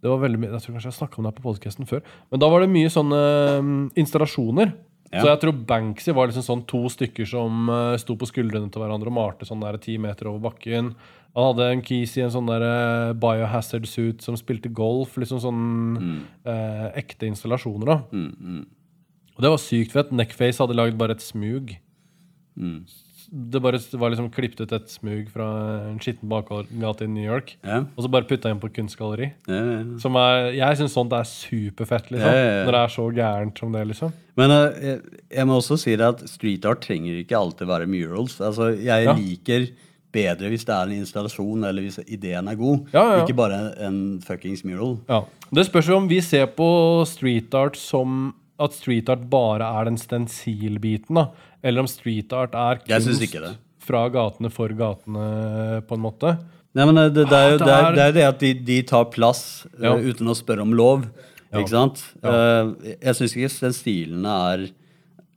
Det 0.02 0.10
var 0.10 0.20
veldig 0.24 0.40
mye, 0.40 0.50
Jeg 0.52 0.64
tror 0.64 0.76
kanskje 0.76 0.90
jeg 0.90 0.98
snakka 0.98 1.20
om 1.20 1.26
det 1.26 1.32
her 1.32 1.38
på 1.38 1.46
podkasten 1.48 1.88
før. 1.88 2.02
Men 2.32 2.42
da 2.42 2.50
var 2.52 2.64
det 2.64 2.72
mye 2.74 2.92
sånne 2.92 3.22
um, 3.60 3.76
installasjoner. 4.00 4.74
Ja. 5.14 5.20
Så 5.22 5.28
jeg 5.30 5.42
tror 5.44 5.60
Banksy 5.68 6.12
var 6.16 6.28
liksom 6.28 6.44
sånn 6.44 6.64
to 6.68 6.82
stykker 6.90 7.28
som 7.28 7.68
uh, 7.70 7.94
sto 8.00 8.16
på 8.18 8.28
skuldrene 8.28 8.72
til 8.72 8.82
hverandre 8.82 9.12
og 9.12 9.16
malte 9.20 9.48
sånn 9.48 9.62
der 9.62 9.78
ti 9.80 9.96
meter 10.02 10.32
over 10.32 10.50
bakken. 10.50 10.94
Han 11.34 11.48
hadde 11.50 11.66
en 11.74 11.82
kis 11.82 12.12
i 12.18 12.22
en 12.22 12.30
sånn 12.30 12.46
der 12.46 12.62
eh, 12.62 13.12
biohazard 13.18 13.88
suit 13.90 14.22
som 14.22 14.36
spilte 14.38 14.70
golf. 14.70 15.16
Liksom 15.18 15.40
sånn 15.42 15.62
eh, 16.46 16.84
ekte 17.00 17.26
installasjoner, 17.26 17.90
da. 17.90 17.96
Mm, 18.14 18.28
mm, 18.38 18.66
Og 19.34 19.42
det 19.42 19.50
var 19.56 19.58
sykt 19.62 19.96
fett. 19.96 20.12
Neckface 20.14 20.62
hadde 20.62 20.76
lagd 20.78 20.98
bare 21.00 21.16
et 21.18 21.24
smug. 21.24 21.74
mm. 22.60 22.84
Det 23.34 23.58
bare 23.58 23.78
var 23.98 24.12
liksom 24.12 24.28
klippet 24.30 24.60
ut 24.60 24.72
et 24.76 24.90
smug 24.92 25.30
fra 25.32 25.46
en 25.88 25.96
skitten 25.98 26.28
bakgate 26.30 27.06
i 27.06 27.08
New 27.10 27.24
York. 27.24 27.54
Ja. 27.64 27.80
Og 27.96 28.04
så 28.04 28.10
bare 28.12 28.28
putta 28.28 28.50
inn 28.52 28.60
på 28.62 28.68
kunstgalleri. 28.76 29.30
Ja, 29.48 29.58
ja. 29.72 29.78
Som 29.98 30.14
er, 30.20 30.50
jeg 30.54 30.78
syns 30.78 30.94
sånt 30.94 31.16
er 31.16 31.24
superfett, 31.26 32.12
liksom. 32.14 32.36
Når 32.68 32.76
det 32.76 32.82
er 32.84 32.92
så 32.94 33.06
gærent 33.16 33.58
som 33.58 33.72
det, 33.74 33.82
liksom. 33.90 34.12
Men 34.38 34.54
eh, 34.54 34.76
jeg, 34.86 35.00
jeg 35.40 35.48
må 35.50 35.56
også 35.58 35.80
si 35.82 35.96
det 35.98 36.06
at 36.12 36.22
street 36.30 36.68
art 36.68 36.84
trenger 36.84 37.16
ikke 37.24 37.40
alltid 37.40 37.72
være 37.72 37.88
murals. 37.90 38.36
Altså, 38.44 38.68
jeg 38.76 39.08
liker 39.18 39.66
bedre 40.14 40.48
hvis 40.52 40.64
det 40.68 40.74
er 40.76 40.88
en 40.92 41.00
installasjon, 41.02 41.66
eller 41.68 41.84
hvis 41.84 41.98
ideen 42.06 42.48
er 42.50 42.56
god. 42.60 42.86
Ja, 42.94 43.02
ja. 43.16 43.18
Ikke 43.24 43.36
bare 43.42 43.58
en 43.84 43.98
fuckings 44.24 44.62
mural. 44.66 44.96
Ja. 45.10 45.20
Det 45.54 45.66
spørs 45.68 45.90
jo 45.90 45.98
om 45.98 46.08
vi 46.10 46.20
ser 46.24 46.46
på 46.56 46.68
street 47.10 47.54
art 47.58 47.76
som 47.80 48.32
at 48.62 48.72
street 48.76 49.10
art 49.10 49.26
bare 49.30 49.66
er 49.80 49.88
den 49.90 49.98
stensilbiten, 49.98 51.18
da. 51.18 51.26
Eller 51.64 51.82
om 51.84 51.88
street 51.90 52.32
art 52.36 52.54
er 52.54 52.80
kunst 52.86 53.34
fra 53.84 54.06
gatene 54.08 54.48
for 54.54 54.72
gatene, 54.78 55.24
på 55.84 55.96
en 55.98 56.04
måte. 56.04 56.36
Nei, 56.74 56.86
men 56.88 56.98
eh, 56.98 57.10
det, 57.12 57.26
det, 57.30 57.38
er, 57.38 57.50
jo, 57.52 57.58
Ah, 57.58 57.90
det, 57.92 58.00
er, 58.00 58.08
er- 58.08 58.14
det 58.16 58.24
at 58.30 58.40
de, 58.42 58.52
de 58.66 58.78
tar 58.88 59.04
plass 59.12 59.42
Ja. 59.82 59.92
uten 59.98 60.30
å 60.30 60.34
spørre 60.38 60.64
om 60.64 60.72
lov. 60.74 61.04
Ikke 61.54 61.70
sant? 61.70 62.00
Uh, 62.24 62.72
jeg 62.98 63.14
syns 63.14 63.34
ikke 63.36 63.50
stensilene 63.54 64.32
er 64.50 64.64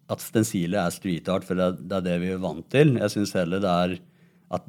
At 0.10 0.24
stensiler 0.24 0.80
er 0.88 0.94
street 0.96 1.28
art, 1.30 1.44
for 1.46 1.54
det 1.60 1.66
er, 1.68 1.76
det 1.78 1.98
er 2.00 2.06
det 2.08 2.16
vi 2.24 2.32
er 2.34 2.40
vant 2.42 2.66
til. 2.74 2.96
Jeg 2.98 3.12
syns 3.14 3.36
heller 3.38 3.60
det 3.62 3.74
er 3.84 3.94
at 4.54 4.68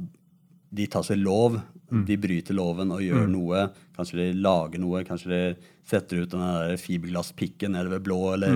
de 0.74 0.86
tar 0.90 1.04
seg 1.06 1.20
lov. 1.22 1.60
De 1.88 2.18
bryter 2.20 2.52
loven 2.52 2.90
og 2.92 3.00
gjør 3.00 3.28
noe. 3.32 3.62
Kanskje 3.96 4.18
de 4.20 4.26
lager 4.44 4.80
noe. 4.82 5.00
Kanskje 5.08 5.30
de 5.32 5.42
setter 5.88 6.20
ut 6.24 6.30
den 6.34 6.42
der 6.44 6.76
fiberglasspikken 6.76 7.72
nede 7.72 7.88
ved 7.94 8.04
blå, 8.04 8.34
eller 8.34 8.52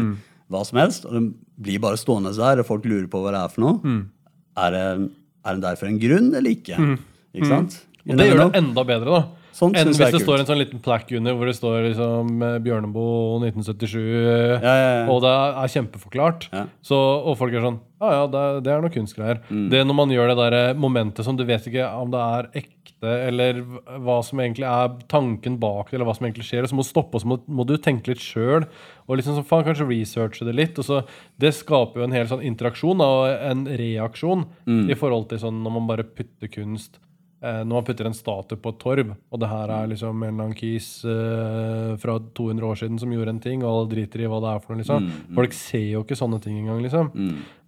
hva 0.53 0.61
som 0.68 0.79
helst. 0.83 1.07
Og 1.09 1.14
den 1.16 1.31
blir 1.57 1.81
bare 1.81 1.97
stående 2.01 2.35
der, 2.37 2.61
og 2.61 2.68
folk 2.68 2.85
lurer 2.85 3.09
på 3.09 3.23
hva 3.25 3.33
det 3.33 3.41
er 3.41 3.55
for 3.55 3.64
noe. 3.64 3.95
Er, 4.61 4.75
det, 4.77 4.83
er 5.47 5.57
den 5.57 5.64
der 5.64 5.79
for 5.81 5.89
en 5.89 6.01
grunn, 6.03 6.29
eller 6.35 6.51
ikke? 6.53 6.77
Ikke 7.33 7.49
sant? 7.49 7.79
You 8.05 8.12
Og 8.12 8.18
det 8.20 8.27
gjør 8.29 8.43
det 8.43 8.61
enda 8.61 8.85
bedre, 8.85 9.16
da. 9.23 9.23
Sånt 9.53 9.76
Enn 9.76 9.90
hvis 9.90 9.98
det 10.00 10.11
kult. 10.14 10.22
står 10.24 10.40
en 10.40 10.46
sånn 10.48 10.59
liten 10.62 10.80
plaque 10.80 11.16
under 11.18 11.34
hvor 11.36 11.44
det 11.46 11.55
står 11.59 11.82
liksom 11.90 12.42
eh, 12.42 12.59
Bjørneboe 12.64 13.40
1977, 13.50 13.98
Ja, 14.00 14.59
ja, 14.62 14.90
ja. 15.03 15.03
og 15.12 15.20
det 15.24 15.32
er 15.32 15.72
kjempeforklart. 15.74 16.46
Så, 16.82 16.96
og 16.96 17.36
folk 17.36 17.53
er 17.53 17.61
sånn 17.66 17.76
Ja, 18.00 18.12
ja, 18.16 18.22
det, 18.32 18.64
det 18.64 18.72
er 18.72 18.80
noe 18.82 18.90
kunstgreier. 18.94 19.42
Mm. 19.53 19.66
Det 19.70 19.82
når 19.86 19.94
man 19.98 20.11
gjør 20.14 20.32
det 20.32 20.38
der 20.40 20.57
eh, 20.62 20.72
momentet 20.74 21.24
som 21.28 21.36
du 21.38 21.44
vet 21.46 21.68
ikke 21.68 21.84
om 22.00 22.11
det 22.11 22.22
er 22.24 22.48
ekte, 22.62 23.12
eller 23.28 23.61
hva 24.03 24.16
som 24.24 24.40
egentlig 24.42 24.66
er 24.70 24.96
tanken 25.11 25.61
bak 25.62 25.90
det, 25.90 25.98
eller 25.98 26.09
hva 26.09 26.16
som 26.16 26.26
egentlig 26.26 26.48
skjer, 26.48 26.64
og 26.64 26.72
så 26.72 26.78
må 26.80 26.82
du 26.86 26.88
stoppe, 26.88 27.18
og 27.18 27.22
så 27.22 27.30
må, 27.34 27.38
må 27.46 27.66
du 27.68 27.76
tenke 27.82 28.11
litt 28.14 28.22
sjøl, 28.24 28.64
og 29.07 29.16
liksom 29.20 29.36
så 29.38 29.44
faen 29.46 29.68
kanskje 29.68 29.86
researche 29.92 30.46
det 30.48 30.55
litt. 30.57 30.78
og 30.80 30.86
så 30.88 31.03
Det 31.38 31.53
skaper 31.55 32.00
jo 32.00 32.09
en 32.09 32.16
hel 32.16 32.26
sånn 32.30 32.42
interaksjon 32.46 32.98
da, 33.05 33.12
og 33.20 33.48
en 33.53 33.66
reaksjon 33.68 34.46
Mm. 34.66 34.84
i 34.90 34.94
forhold 34.98 35.28
til 35.28 35.38
sånn 35.44 35.61
når 35.62 35.72
man 35.76 35.86
bare 35.92 36.09
putter 36.09 36.48
kunst 36.48 36.96
Eh, 36.96 37.09
når 37.66 37.74
man 37.74 37.86
putter 37.88 38.07
en 38.07 38.14
statue 38.14 38.59
på 38.62 38.70
et 38.70 38.78
torv, 38.78 39.09
og 39.32 39.40
det 39.43 39.49
her 39.51 39.70
er 39.74 39.88
liksom 39.90 40.20
en 40.22 40.28
eller 40.28 40.45
annen 40.45 40.55
kis 40.59 40.90
eh, 41.05 41.97
fra 41.99 42.18
200 42.38 42.68
år 42.68 42.78
siden 42.78 43.01
som 43.03 43.11
gjorde 43.11 43.34
en 43.34 43.40
ting, 43.43 43.64
og 43.64 43.70
alle 43.72 43.90
driter 43.97 44.22
i 44.22 44.28
hva 44.30 44.38
det 44.45 44.53
er 44.53 44.62
for 44.62 44.74
noe, 44.74 44.82
liksom. 44.84 45.09
Folk 45.40 45.53
ser 45.59 45.88
jo 45.97 46.05
ikke 46.05 46.18
sånne 46.20 46.38
ting 46.45 46.61
engang, 46.61 46.82
liksom. 46.84 47.11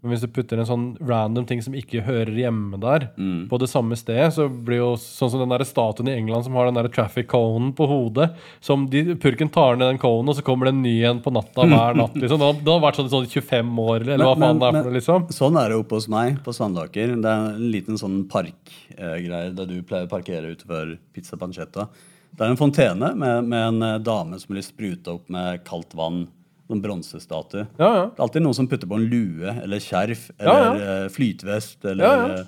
Men 0.05 0.13
hvis 0.13 0.21
du 0.21 0.29
putter 0.29 0.61
en 0.61 0.67
sånn 0.69 0.83
random 1.01 1.47
ting 1.49 1.63
som 1.65 1.73
ikke 1.73 2.03
hører 2.05 2.37
hjemme 2.37 2.77
der, 2.83 3.07
på 3.49 3.57
det 3.63 3.71
samme 3.73 3.97
stedet, 3.97 4.35
så 4.37 4.45
blir 4.53 4.83
jo 4.83 4.91
sånn 5.01 5.31
som 5.33 5.41
den 5.41 5.49
der 5.55 5.65
statuen 5.65 6.11
i 6.13 6.17
England 6.19 6.45
som 6.45 6.59
har 6.61 6.69
den 6.69 6.77
der 6.77 6.91
traffic 6.93 7.31
conen 7.33 7.71
på 7.73 7.87
hodet, 7.89 8.35
som 8.61 8.85
de, 8.93 9.15
purken 9.17 9.49
tar 9.49 9.79
ned 9.81 9.95
den 9.95 10.01
conen, 10.03 10.29
og 10.29 10.37
så 10.37 10.45
kommer 10.45 10.69
det 10.69 10.75
en 10.77 10.83
ny 10.85 10.93
en 11.09 11.23
på 11.25 11.33
natta 11.33 11.65
hver 11.73 11.97
natt, 11.97 12.15
liksom. 12.21 12.37
Det 12.43 12.51
har, 12.51 12.61
det 12.61 12.75
har 12.75 12.85
vært 12.85 13.01
sånn 13.01 13.09
i 13.09 13.15
sånn 13.17 13.31
25 13.33 13.81
år, 13.87 14.05
eller 14.05 14.29
hva 14.29 14.37
Men- 14.37 14.45
faen 14.45 14.61
det 14.61 14.69
er 14.69 14.77
for 14.77 14.91
noe, 14.91 14.97
liksom. 14.99 15.27
Sånn 15.41 15.61
er 15.65 15.73
det 15.73 15.81
oppe 15.81 15.97
hos 16.03 16.11
meg 16.13 16.43
på 16.45 16.53
Sandaker. 16.61 17.17
Det 17.25 17.33
er 17.33 17.49
en 17.55 17.71
liten 17.73 17.97
sånn 18.01 18.21
parkgreie 18.29 19.55
der 19.57 19.67
du 19.73 19.79
pleier 19.87 20.05
å 20.07 20.13
parkere 20.13 20.53
utenfor 20.53 20.99
Pizza 21.17 21.41
Pancetta. 21.41 21.89
Det 22.35 22.43
er 22.45 22.51
en 22.53 22.59
fontene 22.59 23.13
med, 23.15 23.45
med 23.47 23.67
en 23.69 23.83
eh, 23.87 23.99
dame 24.03 24.39
som 24.43 24.53
blir 24.53 24.65
spruta 24.67 25.15
opp 25.17 25.29
med 25.31 25.63
kaldt 25.67 25.95
vann. 25.95 26.25
Sånn 26.65 26.81
bronsestatue. 26.81 27.67
Ja, 27.77 27.89
ja. 27.93 28.05
Det 28.09 28.19
er 28.19 28.25
alltid 28.25 28.45
noen 28.47 28.57
som 28.57 28.69
putter 28.71 28.89
på 28.89 28.97
en 28.97 29.05
lue 29.11 29.53
eller 29.63 29.83
skjerf 29.85 30.31
eller 30.39 30.79
ja. 30.81 31.03
eh, 31.05 31.91
eller 31.91 32.05
Ja, 32.05 32.15
ja. 32.15 32.39
eh, 32.41 32.47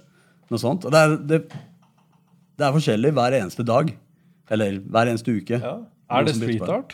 noe 0.53 0.63
sånt. 0.63 0.87
Det 0.89 1.03
er, 1.03 1.17
det, 1.33 1.41
det 2.57 2.65
er 2.69 2.73
forskjellig 2.79 3.13
hver 3.13 3.37
eneste 3.43 3.67
dag. 3.67 3.93
Eller 4.51 4.79
hver 4.81 5.13
eneste 5.13 5.37
uke. 5.37 5.61
ja. 5.61 5.77
Er 6.07 6.23
det 6.23 6.37
street 6.37 6.69
art? 6.71 6.93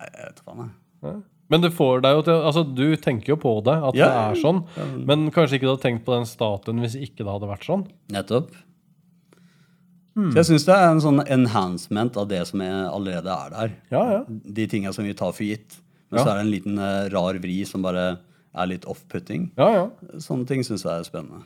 Nei, 0.00 0.06
jeg 0.08 0.28
vet 0.30 0.38
faen, 0.46 0.70
jeg. 1.04 1.16
Men 1.52 1.62
det 1.62 1.70
får 1.76 2.00
deg 2.02 2.14
jo 2.16 2.22
til 2.26 2.44
Altså, 2.48 2.62
du 2.64 2.86
tenker 2.98 3.34
jo 3.34 3.36
på 3.38 3.52
det, 3.66 3.74
at 3.88 3.94
det 3.94 4.06
er 4.08 4.38
sånn. 4.40 4.62
Men 5.06 5.28
kanskje 5.34 5.58
ikke 5.58 5.68
du 5.68 5.72
hadde 5.74 5.84
tenkt 5.84 6.06
på 6.06 6.14
den 6.16 6.26
statuen 6.28 6.80
hvis 6.82 6.96
ikke 6.98 7.20
det 7.22 7.28
hadde 7.34 7.50
vært 7.50 7.66
sånn? 7.68 7.84
Nettopp. 8.14 8.54
Hmm. 10.16 10.30
Så 10.32 10.40
jeg 10.40 10.48
syns 10.48 10.64
det 10.64 10.72
er 10.74 10.86
en 10.88 11.02
sånn 11.04 11.20
enhancement 11.28 12.16
av 12.16 12.30
det 12.30 12.40
som 12.48 12.62
er, 12.64 12.86
allerede 12.88 13.28
er 13.28 13.52
der. 13.52 13.74
Ja, 13.92 14.04
ja. 14.14 14.20
De 14.26 14.64
tinga 14.72 14.94
som 14.96 15.04
vi 15.04 15.12
tar 15.16 15.34
for 15.36 15.44
gitt. 15.44 15.76
Men 16.10 16.18
Ja. 16.20 16.24
så 16.24 16.30
er 16.30 16.34
det 16.34 16.44
en 16.46 16.50
liten 16.54 16.78
eh, 16.78 17.08
rar 17.10 17.34
vri 17.42 17.64
som 17.66 17.82
bare 17.82 18.18
er 18.54 18.66
litt 18.66 18.84
off-putting. 18.86 19.50
ja, 19.58 19.68
ja. 19.74 19.90
Sånne 20.18 20.46
ting 20.46 20.62
syns 20.62 20.82
jeg 20.84 20.92
er 21.00 21.04
spennende. 21.04 21.44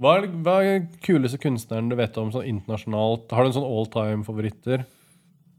Hva 0.00 0.16
er, 0.18 0.26
hva 0.42 0.56
er 0.64 0.88
kuleste 1.02 1.38
kunstneren 1.38 1.88
du 1.88 1.94
vet 1.96 2.16
om 2.18 2.30
sånn 2.32 2.44
internasjonalt? 2.46 3.30
Har 3.30 3.44
du 3.44 3.50
en 3.50 3.56
sånn 3.56 3.68
all 3.70 3.86
time-favoritter? 3.86 4.84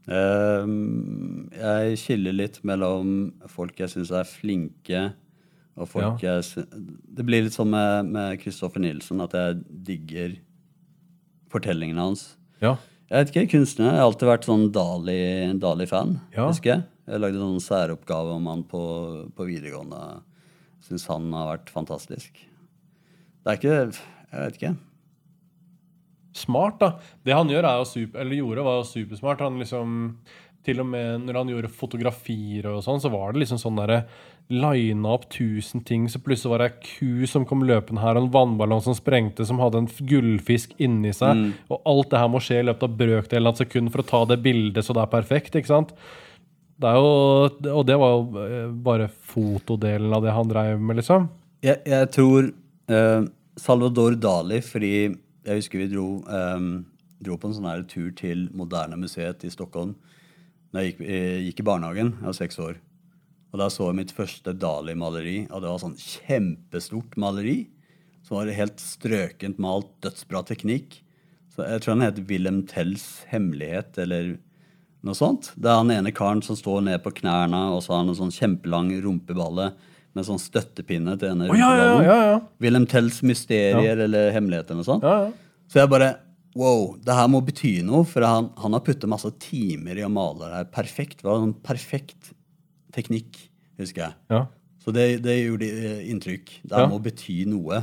Um, 0.06 1.48
jeg 1.56 1.96
skiller 1.96 2.34
litt 2.36 2.58
mellom 2.66 3.32
folk 3.48 3.78
jeg 3.80 3.88
syns 3.94 4.10
er 4.12 4.26
flinke, 4.28 5.14
og 5.80 5.88
folk 5.88 6.20
jeg 6.22 6.44
syns 6.44 6.68
Det 7.16 7.24
blir 7.26 7.42
litt 7.46 7.56
sånn 7.56 7.70
med, 7.72 8.38
Kristoffer 8.42 8.82
Nilsen 8.84 9.16
Nilsson, 9.18 9.22
at 9.24 9.32
jeg 9.32 9.62
digger 9.88 10.36
fortellingene 11.52 12.04
hans. 12.04 12.36
Ja. 12.60 12.76
Jeg 13.10 13.16
vet 13.26 13.32
ikke, 13.34 13.50
kunstner. 13.58 13.92
Jeg 13.92 14.00
har 14.00 14.08
alltid 14.10 14.28
vært 14.28 14.46
sånn 14.48 14.68
Dali- 14.74 15.58
Dali-fan, 15.60 16.20
Ja. 16.36 16.48
husker 16.48 16.70
jeg. 16.74 16.84
Jeg 17.04 17.20
lagde 17.20 17.36
en 17.36 17.54
sånn 17.58 17.66
særoppgave 17.66 18.38
om 18.38 18.46
han 18.48 18.64
på, 18.68 18.82
på 19.36 19.46
videregående. 19.48 20.22
Syns 20.84 21.06
han 21.10 21.28
har 21.36 21.50
vært 21.54 21.72
fantastisk. 21.72 22.40
Det 23.44 23.52
er 23.52 23.60
ikke 23.60 23.76
Jeg 23.76 24.40
vet 24.40 24.58
ikke. 24.58 24.74
Smart, 26.34 26.80
da. 26.80 26.94
Det 27.22 27.36
han 27.36 27.50
gjør 27.52 27.68
er 27.68 27.78
jo 27.78 27.86
super, 27.86 28.24
eller 28.24 28.40
gjorde, 28.40 28.64
var 28.66 28.80
jo 28.80 28.88
supersmart. 28.88 29.44
Han 29.44 29.60
liksom 29.60 29.98
Til 30.64 30.80
og 30.80 30.86
med 30.88 31.26
når 31.26 31.36
han 31.36 31.50
gjorde 31.52 31.68
fotografier 31.76 32.64
og 32.70 32.80
sånn, 32.86 33.02
så 33.04 33.10
var 33.12 33.34
det 33.34 33.42
liksom 33.42 33.60
sånn 33.60 33.76
derre 33.82 34.06
Lina 34.48 35.10
opp 35.12 35.26
tusen 35.32 35.80
ting, 35.84 36.06
så 36.08 36.18
plutselig 36.20 36.50
var 36.52 36.60
det 36.60 36.66
ei 36.70 36.88
ku 36.88 37.28
som 37.28 37.46
kom 37.48 37.62
løpende 37.64 38.00
her, 38.02 38.16
og 38.16 38.26
en 38.26 38.32
vannballong 38.32 38.82
som 38.84 38.96
sprengte, 38.96 39.44
som 39.48 39.60
hadde 39.60 39.80
en 39.80 39.88
gullfisk 40.08 40.74
inni 40.84 41.12
seg. 41.16 41.46
Og 41.72 41.80
alt 41.88 42.10
det 42.12 42.20
her 42.20 42.32
må 42.32 42.42
skje 42.44 42.58
i 42.60 42.66
løpet 42.68 42.84
av 42.84 42.98
brøkdelen 42.98 43.48
av 43.48 43.56
et 43.56 43.62
sekund 43.62 43.92
for 43.92 44.02
å 44.02 44.08
ta 44.08 44.20
det 44.28 44.42
bildet 44.44 44.84
så 44.84 44.96
det 44.96 45.04
er 45.04 45.12
perfekt. 45.14 45.56
ikke 45.56 45.72
sant? 45.72 45.94
Det 46.80 46.90
er 46.90 46.98
jo, 46.98 47.10
og 47.70 47.84
det 47.86 47.96
var 48.00 48.14
jo 48.16 48.42
eh, 48.42 48.70
bare 48.86 49.06
fotodelen 49.08 50.14
av 50.14 50.24
det 50.24 50.34
han 50.34 50.50
dreiv 50.50 50.80
med, 50.80 50.98
liksom. 50.98 51.28
Jeg, 51.64 51.78
jeg 51.86 52.08
tror 52.14 52.48
eh, 52.90 53.28
Salvador 53.60 54.16
Dali, 54.18 54.58
fordi 54.64 54.94
jeg 55.04 55.60
husker 55.60 55.84
vi 55.84 55.92
dro, 55.92 56.08
eh, 56.26 56.66
dro 57.24 57.38
på 57.38 57.50
en 57.50 57.54
sånn 57.56 57.70
her 57.70 57.86
tur 57.88 58.10
til 58.18 58.48
Moderne 58.58 58.98
Museet 59.00 59.46
i 59.46 59.52
Stockholm 59.54 59.94
da 60.74 60.82
jeg 60.82 60.94
gikk, 60.94 61.04
jeg 61.06 61.42
gikk 61.46 61.60
i 61.62 61.66
barnehagen. 61.68 62.08
Jeg 62.18 62.26
var 62.26 62.34
seks 62.34 62.58
år. 62.58 62.78
Og 63.54 63.60
da 63.60 63.68
så 63.70 63.86
jeg 63.86 63.98
mitt 64.00 64.10
første 64.10 64.50
Dali-maleri, 64.58 65.44
og 65.46 65.62
det 65.62 65.70
var 65.70 65.82
sånn 65.84 65.94
kjempestort 66.00 67.14
maleri. 67.20 67.68
Som 68.26 68.40
var 68.40 68.50
helt 68.56 68.82
strøkent 68.82 69.60
malt, 69.62 69.92
dødsbra 70.02 70.42
teknikk. 70.48 70.98
Så 71.54 71.62
jeg 71.62 71.84
tror 71.84 71.94
han 71.94 72.06
heter 72.08 72.26
Wilhelm 72.26 72.64
Tells 72.66 73.06
hemmelighet, 73.30 73.94
eller 74.02 74.34
noe 75.04 75.16
sånt. 75.18 75.50
Det 75.56 75.70
er 75.70 75.80
han 75.80 75.92
ene 75.94 76.12
karen 76.14 76.42
som 76.44 76.56
står 76.58 76.82
ned 76.86 77.02
på 77.04 77.12
knærne, 77.20 77.60
og 77.74 77.82
så 77.84 77.94
har 77.94 78.02
han 78.02 78.12
en 78.12 78.18
sånn 78.18 78.34
kjempelang 78.34 78.90
rumpeballe 79.04 79.70
med 80.14 80.26
sånn 80.26 80.38
støttepinne 80.40 81.16
til 81.18 81.32
ene 81.32 81.48
Å, 81.50 81.56
ja, 81.58 81.70
ja, 81.76 81.88
ja, 82.06 82.18
ja. 82.30 82.36
Wilhelm 82.62 82.86
Tells 82.90 83.18
mysterier 83.26 84.04
eller 84.06 84.30
hemmeligheter 84.34 84.74
eller 84.76 84.84
noe 84.84 84.90
sånt. 84.92 85.40
Så 85.70 85.82
jeg 85.82 85.90
bare 85.92 86.14
Wow, 86.54 86.92
det 87.02 87.10
her 87.18 87.26
må 87.26 87.40
bety 87.42 87.80
noe, 87.82 88.04
for 88.06 88.22
han, 88.22 88.52
han 88.62 88.76
har 88.76 88.82
puttet 88.86 89.10
masse 89.10 89.26
timer 89.42 89.98
i 89.98 90.04
å 90.06 90.10
male 90.12 90.38
det 90.44 90.52
her 90.60 90.68
perfekt. 90.70 91.24
Det 91.24 91.26
var 91.26 91.42
en 91.42 91.54
perfekt 91.66 92.28
teknikk, 92.94 93.40
husker 93.80 94.04
jeg. 94.04 94.14
ja. 94.30 94.44
Så 94.84 94.92
det, 94.92 95.24
det 95.24 95.34
gjorde 95.38 95.66
inntrykk. 96.12 96.50
Det 96.62 96.76
her 96.76 96.90
må 96.92 96.98
bety 97.02 97.40
noe. 97.48 97.78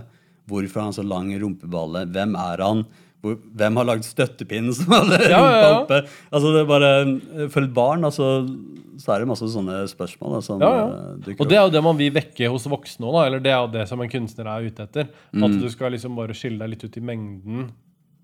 Hvorfor 0.48 0.80
har 0.80 0.86
han 0.92 0.96
så 0.96 1.04
lang 1.04 1.32
rumpeballe? 1.42 2.04
Hvem 2.14 2.36
er 2.38 2.62
han? 2.62 2.84
Hvem 3.22 3.76
har 3.78 3.86
lagd 3.86 4.02
støttepinnen 4.08 4.74
som 4.74 4.90
hadde 4.96 5.20
Ja, 5.30 5.40
ja, 5.46 5.58
ja. 5.62 5.74
oppe? 5.84 6.00
Altså 6.34 6.54
det 6.56 6.62
er 6.64 6.70
bare, 6.72 7.50
For 7.54 7.62
et 7.68 7.74
barn 7.76 8.08
altså, 8.08 8.30
så 8.98 9.14
er 9.14 9.22
det 9.22 9.28
masse 9.30 9.46
sånne 9.54 9.76
spørsmål 9.92 10.34
da, 10.34 10.40
som 10.42 10.64
Ja, 10.64 10.72
ja. 10.80 10.88
eh, 11.28 11.36
Og 11.38 11.46
det 11.50 11.58
er 11.60 11.64
jo 11.68 11.74
det 11.76 11.84
man 11.86 12.00
vil 12.00 12.10
vekke 12.16 12.50
hos 12.50 12.66
voksne 12.72 13.06
òg, 13.06 13.20
eller 13.28 13.40
det 13.46 13.52
er 13.54 13.60
jo 13.62 13.70
det 13.76 13.86
som 13.92 14.02
en 14.02 14.10
kunstner 14.10 14.50
er 14.50 14.66
ute 14.72 14.88
etter. 14.88 15.08
Mm. 15.34 15.46
At 15.46 15.60
du 15.62 15.70
skal 15.70 15.94
liksom 15.94 16.18
bare 16.18 16.34
skille 16.34 16.58
deg 16.64 16.74
litt 16.74 16.84
ut 16.90 16.98
i 16.98 17.04
mengden 17.12 17.70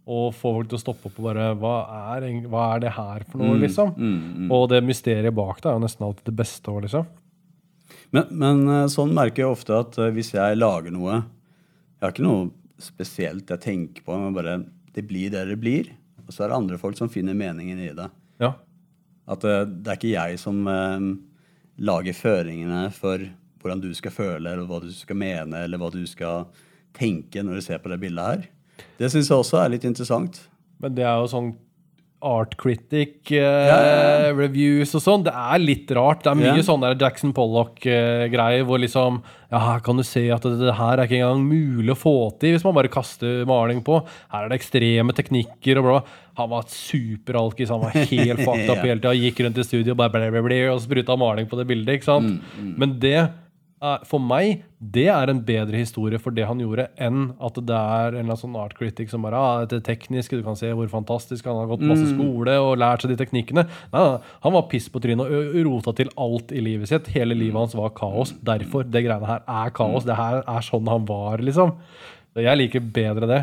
og 0.08 0.32
få 0.34 0.54
folk 0.56 0.70
til 0.72 0.78
å 0.78 0.82
stoppe 0.82 1.10
opp 1.12 1.18
og 1.20 1.26
bare 1.30 1.48
Hva 1.60 1.76
er, 2.16 2.28
hva 2.48 2.66
er 2.76 2.80
det 2.88 2.94
her 2.98 3.26
for 3.30 3.38
Mm. 3.42 3.46
noe, 3.52 3.58
liksom? 3.62 3.96
Og 4.56 4.70
det 4.72 4.82
mysteriet 4.88 5.36
bak 5.36 5.62
det 5.62 5.70
er 5.70 5.76
jo 5.78 5.84
nesten 5.86 6.06
alltid 6.08 6.26
det 6.32 6.36
beste 6.42 6.72
òg, 6.74 6.82
liksom. 6.88 7.06
Men, 8.16 8.26
men 8.32 8.62
eh, 8.72 8.86
sånn 8.90 9.12
merker 9.14 9.44
jeg 9.46 9.52
ofte 9.52 9.76
at 9.78 9.98
eh, 10.00 10.10
hvis 10.16 10.34
jeg 10.34 10.58
lager 10.58 10.90
noe 10.96 11.18
Jeg 11.20 12.02
har 12.06 12.14
ikke 12.16 12.24
noe 12.26 12.50
spesielt 12.80 13.50
jeg 13.52 13.60
tenker 13.60 14.04
på, 14.06 14.16
men 14.22 14.34
bare 14.38 14.58
det 14.98 15.06
blir 15.06 15.32
det 15.34 15.46
det 15.52 15.60
blir. 15.62 15.92
Og 16.26 16.34
så 16.34 16.44
er 16.44 16.52
det 16.52 16.58
andre 16.58 16.80
folk 16.82 16.98
som 16.98 17.12
finner 17.12 17.38
meningen 17.38 17.80
i 17.80 17.92
det. 17.96 18.10
Ja. 18.42 18.56
At 19.30 19.46
eh, 19.46 19.64
det 19.68 19.92
er 19.92 20.00
ikke 20.00 20.16
jeg 20.16 20.40
som 20.42 20.64
eh, 20.72 21.10
lager 21.88 22.18
føringene 22.18 22.88
for 22.96 23.22
hvordan 23.62 23.84
du 23.84 23.92
skal 23.98 24.14
føle, 24.14 24.50
eller 24.50 24.66
hva 24.70 24.82
du 24.82 24.90
skal 24.94 25.20
mene, 25.20 25.64
eller 25.66 25.82
hva 25.82 25.92
du 25.94 26.02
skal 26.10 26.48
tenke 26.98 27.44
når 27.44 27.60
du 27.60 27.66
ser 27.66 27.82
på 27.84 27.92
det 27.92 28.00
bildet 28.02 28.32
her. 28.32 28.46
Det 28.98 29.10
syns 29.14 29.30
jeg 29.30 29.38
også 29.38 29.62
er 29.62 29.74
litt 29.74 29.86
interessant. 29.88 30.40
Men 30.82 30.98
det 30.98 31.06
er 31.06 31.18
jo 31.22 31.30
sånn 31.32 31.54
art 32.26 32.56
critic 32.58 33.30
eh, 33.38 34.32
reviews 34.34 34.96
og 34.98 35.04
sånn. 35.04 35.26
Det 35.28 35.34
er 35.38 35.62
litt 35.62 35.92
rart. 35.94 36.24
Det 36.26 36.32
er 36.32 36.40
mye 36.40 36.56
yeah. 36.56 36.66
sånn 36.66 36.82
der 36.82 36.98
Jackson 36.98 37.34
Pollock-greier 37.38 38.66
hvor 38.66 38.82
liksom 38.82 39.20
Ja, 39.52 39.62
her 39.62 39.84
kan 39.86 40.00
du 40.00 40.04
se 40.04 40.26
at 40.34 40.44
det, 40.44 40.58
det 40.60 40.76
her 40.80 40.98
er 40.98 41.06
ikke 41.06 41.20
engang 41.22 41.46
mulig 41.46 41.94
å 41.94 42.00
få 42.00 42.16
til 42.42 42.56
hvis 42.56 42.66
man 42.66 42.76
bare 42.80 42.92
kaster 42.92 43.46
maling 43.48 43.84
på. 43.86 44.02
Her 44.34 44.48
er 44.48 44.52
det 44.52 44.60
ekstreme 44.60 45.16
teknikker 45.16 45.82
og 45.82 45.88
bla. 45.88 46.00
Han 46.42 46.52
var 46.52 46.66
superalkis, 46.74 47.74
han 47.74 47.86
var 47.86 47.94
helt 47.96 48.42
fucked 48.42 48.66
up 48.70 48.78
yeah. 48.82 48.88
hele 48.90 49.02
tida. 49.04 49.18
Gikk 49.22 49.44
rundt 49.46 49.62
i 49.62 49.68
studio 49.68 49.94
og 49.94 50.02
bare 50.02 50.16
ble, 50.18 50.32
ble, 50.34 50.46
ble, 50.50 50.62
og 50.74 50.82
spruta 50.84 51.18
maling 51.20 51.50
på 51.50 51.62
det 51.62 51.70
bildet. 51.70 52.00
ikke 52.00 52.10
sant? 52.10 52.42
Men 52.58 52.98
det 53.04 53.20
for 54.10 54.18
meg 54.22 54.64
det 54.78 55.06
er 55.14 55.30
en 55.30 55.40
bedre 55.46 55.78
historie 55.78 56.18
for 56.22 56.34
det 56.34 56.46
han 56.50 56.60
gjorde, 56.62 56.88
enn 57.02 57.32
at 57.44 57.58
det 57.62 57.78
er 57.78 58.08
en 58.08 58.16
eller 58.16 58.24
annen 58.26 58.40
sånn 58.42 58.58
art 58.58 58.74
critic 58.78 59.12
som 59.12 59.26
bare 59.26 59.38
ah, 59.38 59.66
det 59.70 59.84
teknisk, 59.86 60.34
du 60.34 60.46
kan 60.46 60.58
se 60.58 60.72
hvor 60.74 60.90
fantastisk 60.90 61.46
han 61.50 61.60
har 61.60 61.70
gått 61.70 61.86
masse 61.86 62.08
skole 62.10 62.58
og 62.62 62.78
lært 62.82 63.06
seg 63.06 63.14
de 63.14 63.20
teknikkene. 63.22 63.68
Nei, 63.94 64.02
nei, 64.02 64.34
han 64.46 64.56
var 64.58 64.68
piss 64.72 64.90
på 64.94 65.02
trynet 65.04 65.30
og 65.30 65.58
rota 65.70 65.94
til 65.98 66.10
alt 66.18 66.54
i 66.54 66.64
livet 66.66 66.90
sitt. 66.90 67.10
Hele 67.14 67.38
livet 67.38 67.58
hans 67.58 67.78
var 67.78 67.94
kaos. 67.98 68.34
Derfor, 68.46 68.86
det 68.86 69.06
greiene 69.06 69.30
her 69.30 69.46
er 69.46 69.74
kaos. 69.78 70.08
Det 70.08 70.18
her 70.18 70.42
er 70.42 70.66
sånn 70.66 70.90
han 70.90 71.06
var, 71.10 71.42
liksom. 71.46 71.78
Jeg 72.38 72.60
liker 72.60 72.90
bedre 72.94 73.30
det. 73.30 73.42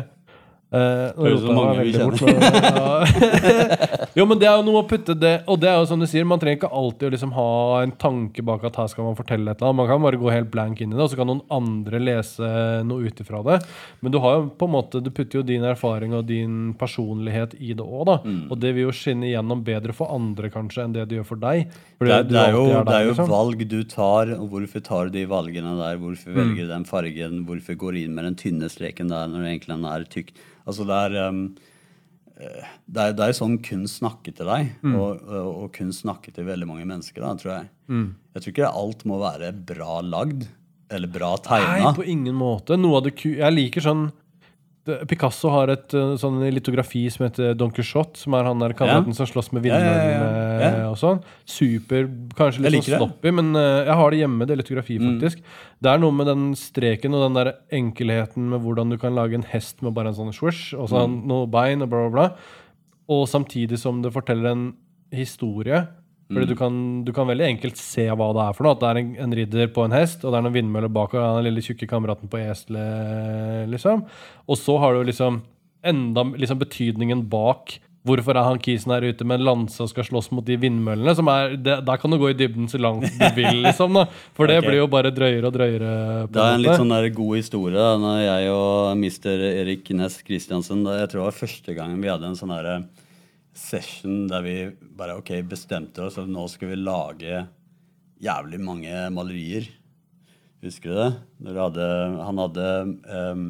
Nå 0.75 1.23
Høres 1.23 1.39
ut 1.39 1.45
som 1.45 1.55
mange 1.55 1.83
vi 1.85 1.91
kjenner. 1.93 2.09
bort, 2.09 2.25
ja. 2.25 4.07
jo, 4.17 4.25
men 4.27 4.39
det 4.41 4.47
er 4.49 4.57
jo 4.57 4.63
noe 4.65 4.81
å 4.81 4.87
putte 4.89 5.13
det 5.15 5.33
Og 5.51 5.59
det 5.61 5.69
er 5.69 5.77
jo 5.79 5.85
som 5.87 6.01
du 6.01 6.07
sier, 6.09 6.25
man 6.27 6.41
trenger 6.41 6.57
ikke 6.59 6.71
alltid 6.75 7.05
å 7.07 7.11
liksom 7.13 7.31
ha 7.37 7.45
en 7.83 7.93
tanke 8.01 8.43
bak 8.43 8.65
at 8.67 8.79
her 8.81 8.89
skal 8.91 9.05
man 9.07 9.15
fortelle 9.15 9.45
et 9.53 9.61
eller 9.61 9.69
annet. 9.71 9.79
Man 9.79 9.87
kan 9.91 10.03
bare 10.03 10.19
gå 10.19 10.31
helt 10.33 10.49
blank 10.51 10.81
inn 10.83 10.91
i 10.91 10.97
det, 10.97 11.03
og 11.05 11.11
så 11.13 11.19
kan 11.19 11.29
noen 11.29 11.43
andre 11.53 12.01
lese 12.01 12.49
noe 12.89 13.05
ut 13.07 13.21
ifra 13.23 13.43
det. 13.47 13.59
Men 14.03 14.15
du 14.15 14.19
har 14.23 14.35
jo 14.39 14.47
på 14.59 14.67
en 14.67 14.73
måte 14.75 15.03
Du 15.05 15.11
putter 15.15 15.39
jo 15.39 15.45
din 15.47 15.63
erfaring 15.69 16.15
og 16.17 16.25
din 16.27 16.73
personlighet 16.79 17.55
i 17.61 17.71
det 17.77 17.85
òg, 17.85 18.03
da. 18.09 18.17
Mm. 18.25 18.41
Og 18.51 18.59
det 18.65 18.73
vil 18.75 18.87
jo 18.89 18.95
skinne 18.95 19.29
igjennom 19.29 19.63
bedre 19.67 19.95
for 19.95 20.11
andre 20.15 20.49
kanskje 20.53 20.83
enn 20.87 20.97
det 20.97 21.05
det 21.11 21.19
gjør 21.21 21.29
for 21.29 21.43
deg. 21.45 21.69
Det, 22.01 22.09
Det 22.09 22.35
er, 22.41 22.49
er 22.49 22.57
jo, 22.57 22.65
alltid 22.65 22.89
det 22.91 22.97
er 22.99 23.05
jo 23.07 23.13
liksom. 23.13 23.31
valg 23.31 23.63
du 23.71 23.77
tar, 23.95 24.33
og 24.39 24.49
hvorfor 24.51 24.83
tar 24.89 25.07
du 25.07 25.15
de 25.19 25.25
valgene 25.31 25.77
der? 25.79 26.01
Hvorfor 26.01 26.33
Mm. 26.35 26.37
velger 26.41 26.65
du 26.65 26.71
den 26.73 26.85
fargen? 26.89 27.39
Hvorfor 27.47 27.75
går 27.79 27.93
du 27.95 27.99
inn 28.01 28.15
med 28.17 28.25
den 28.25 28.35
tynne 28.39 28.67
streken 28.71 29.07
der 29.11 29.27
når 29.29 29.43
du 29.45 29.47
egentlig 29.51 29.75
den 29.75 29.85
er 29.85 30.03
tykk? 30.09 30.33
Altså 30.65 30.85
det 30.89 30.99
er 31.07 31.29
um, 31.29 31.41
det 32.35 32.99
er, 32.99 33.13
det 33.15 33.23
er 33.29 33.35
sånn 33.37 33.55
kunst 33.63 34.01
snakker 34.01 34.33
til 34.35 34.49
deg, 34.49 34.73
Mm. 34.83 34.95
og, 34.99 35.21
og, 35.23 35.49
og 35.63 35.69
kunst 35.77 36.03
snakker 36.03 36.33
til 36.35 36.43
veldig 36.49 36.67
mange 36.67 36.85
mennesker. 36.89 37.21
Da, 37.23 37.31
tror 37.39 37.51
jeg. 37.53 37.69
Mm. 37.87 38.09
Jeg 38.35 38.43
tror 38.43 38.53
ikke 38.53 38.71
alt 38.81 39.05
må 39.07 39.19
være 39.21 39.53
bra 39.55 40.01
lagd 40.03 40.43
eller 40.91 41.09
bra 41.09 41.31
Nei, 41.49 41.93
på 41.95 42.03
ingen 42.05 42.35
måte. 42.35 42.75
Jeg 42.77 43.55
liker 43.55 43.81
sånn 43.81 44.03
Picasso 44.85 45.49
har 45.49 45.71
et 45.73 45.93
uh, 45.97 46.13
sånn 46.19 46.37
litografi 46.53 47.03
som 47.09 47.23
heter 47.25 47.55
Don 47.57 47.71
Quijote, 47.73 48.19
som 48.21 48.35
er 48.37 48.45
han 48.45 48.61
der 48.61 48.75
kameraten 48.77 49.15
som 49.17 49.25
slåss 49.29 49.49
med 49.55 49.65
Ja, 49.65 49.79
ja, 49.81 49.85
ja, 49.85 50.03
vindmøllene 50.03 50.59
ja. 50.61 50.69
Ja. 50.83 50.89
og 50.91 50.99
sånn. 51.01 51.23
Super, 51.49 52.05
kanskje 52.37 52.67
litt 52.67 52.85
sånn 52.85 53.01
sloppy, 53.01 53.33
men 53.33 53.49
uh, 53.57 53.81
jeg 53.87 53.97
har 54.01 54.13
det 54.13 54.21
hjemme, 54.21 54.47
det 54.49 54.59
litografi, 54.61 54.99
faktisk. 55.01 55.41
Det 55.81 55.89
er 55.89 56.03
noe 56.03 56.13
med 56.13 56.29
den 56.29 56.45
streken 56.59 57.17
og 57.17 57.25
den 57.25 57.39
der 57.39 57.51
enkelheten 57.73 58.51
med 58.53 58.61
hvordan 58.61 58.93
du 58.93 58.99
kan 59.01 59.17
lage 59.17 59.39
en 59.39 59.47
hest 59.49 59.81
med 59.85 59.97
bare 59.97 60.13
en 60.13 60.19
sånn 60.19 60.33
swish, 60.35 60.75
og 60.77 60.91
så 60.93 61.07
noe 61.09 61.49
bein 61.49 61.81
og 61.81 61.89
bla, 61.89 62.05
bla, 62.05 62.13
bla. 62.13 62.55
Og 63.15 63.25
samtidig 63.29 63.81
som 63.81 64.05
det 64.05 64.13
forteller 64.13 64.53
en 64.53 64.67
historie. 65.15 65.85
Fordi 66.25 66.47
du, 66.49 66.55
kan, 66.57 66.77
du 67.05 67.11
kan 67.13 67.27
veldig 67.29 67.45
enkelt 67.51 67.77
se 67.77 68.07
hva 68.09 68.31
det 68.33 68.45
er 68.47 68.55
for 68.57 68.65
noe. 68.65 68.73
At 68.73 68.81
det 68.81 68.91
er 68.91 68.99
en, 69.01 69.09
en 69.27 69.35
ridder 69.39 69.67
på 69.75 69.85
en 69.85 69.93
hest, 69.93 70.23
og 70.23 70.33
det 70.33 70.39
er 70.39 70.45
noen 70.47 70.55
vindmøller 70.55 70.93
bak, 70.93 71.13
og 71.13 71.39
den 71.39 71.49
lille 71.49 71.63
tjukke 71.65 71.89
kameraten 71.89 72.31
på 72.31 72.41
eselet, 72.41 73.69
liksom. 73.69 74.05
Og 74.49 74.57
så 74.57 74.79
har 74.81 74.95
du 74.95 75.05
liksom 75.05 75.43
enda 75.85 76.23
liksom 76.33 76.57
betydningen 76.63 77.27
bak 77.29 77.77
Hvorfor 78.05 78.37
er 78.37 78.45
han 78.45 78.59
kisen 78.61 78.91
her 78.93 79.01
ute 79.01 79.25
med 79.25 79.39
en 79.39 79.47
lanse 79.47 79.81
og 79.81 79.89
skal 79.89 80.05
slåss 80.05 80.27
mot 80.35 80.45
de 80.45 80.59
vindmøllene? 80.61 81.15
Som 81.17 81.29
er, 81.31 81.55
det, 81.57 81.79
der 81.87 81.97
kan 81.97 82.13
du 82.13 82.19
gå 82.21 82.29
i 82.29 82.35
dybden 82.37 82.67
så 82.69 82.77
langt 82.77 83.07
du 83.09 83.23
vil, 83.33 83.63
liksom. 83.65 83.97
da 83.97 84.03
For 84.37 84.45
det 84.45 84.59
okay. 84.59 84.67
blir 84.67 84.79
jo 84.83 84.89
bare 84.93 85.09
drøyere 85.15 85.49
og 85.49 85.55
drøyere. 85.55 85.93
på 86.27 86.35
Det 86.35 86.43
er 86.43 86.57
en 86.59 86.61
litt 86.61 86.77
sånn 86.83 86.93
der 86.93 87.07
god 87.17 87.39
historie. 87.39 87.73
da, 87.79 87.95
når 88.01 88.19
Jeg 88.21 88.51
og 88.53 88.99
mister 89.01 89.41
Erik 89.49 89.89
Næss 89.97 90.19
Christiansen 90.21 90.85
da, 90.85 90.99
Jeg 91.01 91.09
tror 91.09 91.23
det 91.23 91.27
var 91.31 91.39
første 91.39 91.77
gangen 91.79 92.05
vi 92.05 92.13
hadde 92.13 92.29
en 92.29 92.37
sånn 92.37 92.53
der 92.53 92.69
session 93.55 94.25
der 94.29 94.43
vi 94.45 94.55
bare 94.97 95.17
ok, 95.19 95.37
bestemte 95.47 96.03
oss 96.05 96.19
at 96.19 96.29
nå 96.29 96.45
skal 96.51 96.73
vi 96.73 96.79
lage 96.81 97.45
jævlig 98.23 98.59
mange 98.63 99.05
malerier. 99.13 99.69
Husker 100.65 100.91
du 100.91 100.97
det? 100.97 101.11
Når 101.45 101.55
du 101.55 101.61
hadde, 101.61 101.87
han 102.25 102.41
hadde 102.41 102.67
um, 103.05 103.45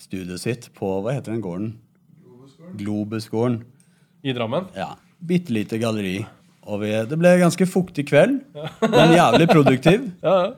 studioet 0.00 0.42
sitt 0.42 0.70
på 0.76 0.92
Hva 1.04 1.14
heter 1.16 1.34
den 1.34 1.44
gården? 1.44 1.74
Globusgården. 2.78 3.62
I 4.22 4.34
Drammen. 4.36 4.68
Ja. 4.76 4.94
Bitte 5.18 5.52
lite 5.52 5.80
galleri. 5.80 6.20
Og 6.70 6.82
vi, 6.84 6.92
det 7.08 7.18
ble 7.18 7.32
ganske 7.40 7.66
fuktig 7.66 8.06
kveld, 8.10 8.40
men 8.84 9.16
jævlig 9.16 9.48
produktiv. 9.50 10.10
Ja, 10.26 10.34
ja. 10.46 10.50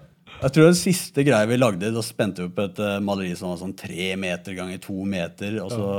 Jeg 0.43 0.55
tror 0.57 0.65
det 0.73 0.79
siste 0.81 1.23
greia 1.23 1.47
vi 1.47 1.55
lagde, 1.55 1.93
da 1.95 2.01
spente 2.03 2.43
vi 2.43 2.49
opp 2.49 2.57
et 2.65 2.79
uh, 2.83 2.97
maleri 3.05 3.31
som 3.39 3.53
var 3.53 3.61
sånn 3.61 3.77
tre 3.79 4.09
meter 4.19 4.57
ganger 4.57 4.81
to 4.83 5.05
meter. 5.07 5.55
Og 5.63 5.71
så 5.71 5.91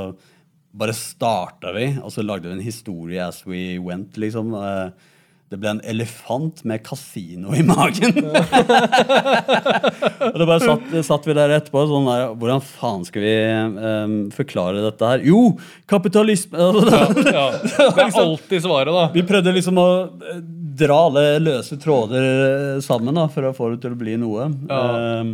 bare 0.74 0.94
starta 0.98 1.70
vi, 1.76 1.92
og 2.02 2.10
så 2.14 2.24
lagde 2.26 2.48
vi 2.50 2.56
en 2.58 2.64
historie 2.66 3.22
as 3.22 3.44
we 3.46 3.78
went, 3.80 4.18
liksom. 4.18 4.54
Eh, 4.58 4.90
Det 5.54 5.60
ble 5.62 5.70
en 5.70 5.82
elefant 5.86 6.64
med 6.66 6.82
kasino 6.82 7.54
i 7.54 7.62
magen. 7.62 8.16
og 8.24 8.34
da 10.40 10.48
bare 10.50 10.58
satt, 10.64 10.88
satt 11.06 11.28
vi 11.30 11.36
der 11.38 11.54
etterpå 11.60 11.84
sånn 11.92 12.08
der 12.10 12.32
Hvordan 12.40 12.64
faen 12.66 13.04
skal 13.06 13.22
vi 13.22 13.36
um, 13.78 14.16
forklare 14.34 14.82
dette 14.82 15.06
her? 15.12 15.22
Jo, 15.30 15.52
kapitalisme! 15.86 16.58
Ja. 17.34 17.46
Det 17.62 18.02
er 18.08 18.18
alltid 18.24 18.66
svaret, 18.66 18.90
da. 18.98 19.06
Vi 19.14 19.22
prøvde 19.30 19.54
liksom 19.54 19.78
å 19.78 19.88
eh, 20.34 20.42
dra 20.82 20.98
alle 21.12 21.26
løse 21.44 21.78
tråder 21.78 22.82
sammen 22.82 23.14
da, 23.22 23.28
for 23.30 23.46
å 23.46 23.54
få 23.54 23.70
det 23.76 23.84
til 23.86 23.94
å 23.94 24.00
bli 24.00 24.18
noe. 24.26 24.50
Ja. 24.70 24.82
Eh, 25.22 25.26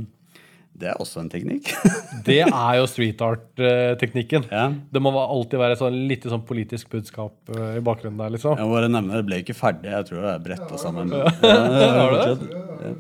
det 0.80 0.88
er 0.91 0.99
også 1.03 1.19
en 1.23 1.30
teknikk. 1.32 1.71
Det 2.30 2.41
er 2.43 2.73
jo 2.80 2.86
street 2.91 3.21
art-teknikken. 3.23 4.45
ja. 4.51 4.65
Det 4.91 5.01
må 5.01 5.11
alltid 5.19 5.59
være 5.61 5.77
sånn 5.80 5.95
litt 6.09 6.25
sånn 6.27 6.43
politisk 6.47 6.89
budskap 6.91 7.51
eh, 7.55 7.77
i 7.80 7.84
bakgrunnen 7.86 8.19
der, 8.19 8.34
liksom. 8.36 8.57
Jeg 8.59 8.67
må 8.67 8.75
bare 8.75 8.89
nevne 8.91 9.19
det 9.21 9.25
ble 9.30 9.39
ikke 9.43 9.55
ferdig. 9.57 9.89
Jeg 9.93 10.07
tror 10.09 10.25
det 10.25 10.34
er 10.34 10.43
bretta 10.49 10.80
sammen. 10.82 11.13
Ja, 11.15 11.27
Har 11.95 12.17
det? 12.17 12.91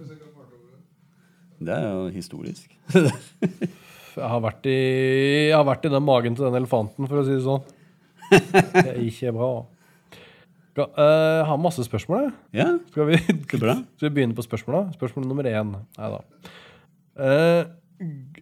Det 1.59 1.75
er 1.75 1.89
jo 1.89 2.05
historisk. 2.15 2.71
Jeg 4.19 4.27
har 4.33 4.41
vært 4.43 4.65
i, 4.67 4.73
jeg 5.47 5.53
har 5.55 5.63
vært 5.67 5.85
i 5.87 5.91
den 5.93 6.03
magen 6.03 6.33
til 6.35 6.43
den 6.49 6.57
elefanten, 6.59 7.05
for 7.07 7.21
å 7.21 7.23
si 7.23 7.35
det 7.37 7.43
sånn. 7.45 7.61
Det 8.33 8.81
er 8.81 8.97
ikke 9.05 9.31
bra. 9.35 9.49
Eh, 10.79 10.87
jeg 11.37 11.45
har 11.47 11.61
masse 11.61 11.85
spørsmål, 11.85 12.25
jeg. 12.25 12.33
Ja, 12.59 12.65
Skal 12.91 13.07
vi, 13.11 13.19
så 13.53 13.59
bra. 13.61 13.75
skal 13.95 14.09
vi 14.09 14.13
begynne 14.17 14.35
på 14.35 14.43
spørsmåla? 14.43 14.89
Spørsmål 14.97 15.29
nummer 15.29 15.47
én. 15.47 15.71
Nei 15.99 16.09
da. 16.15 16.19
Eh, 17.19 17.63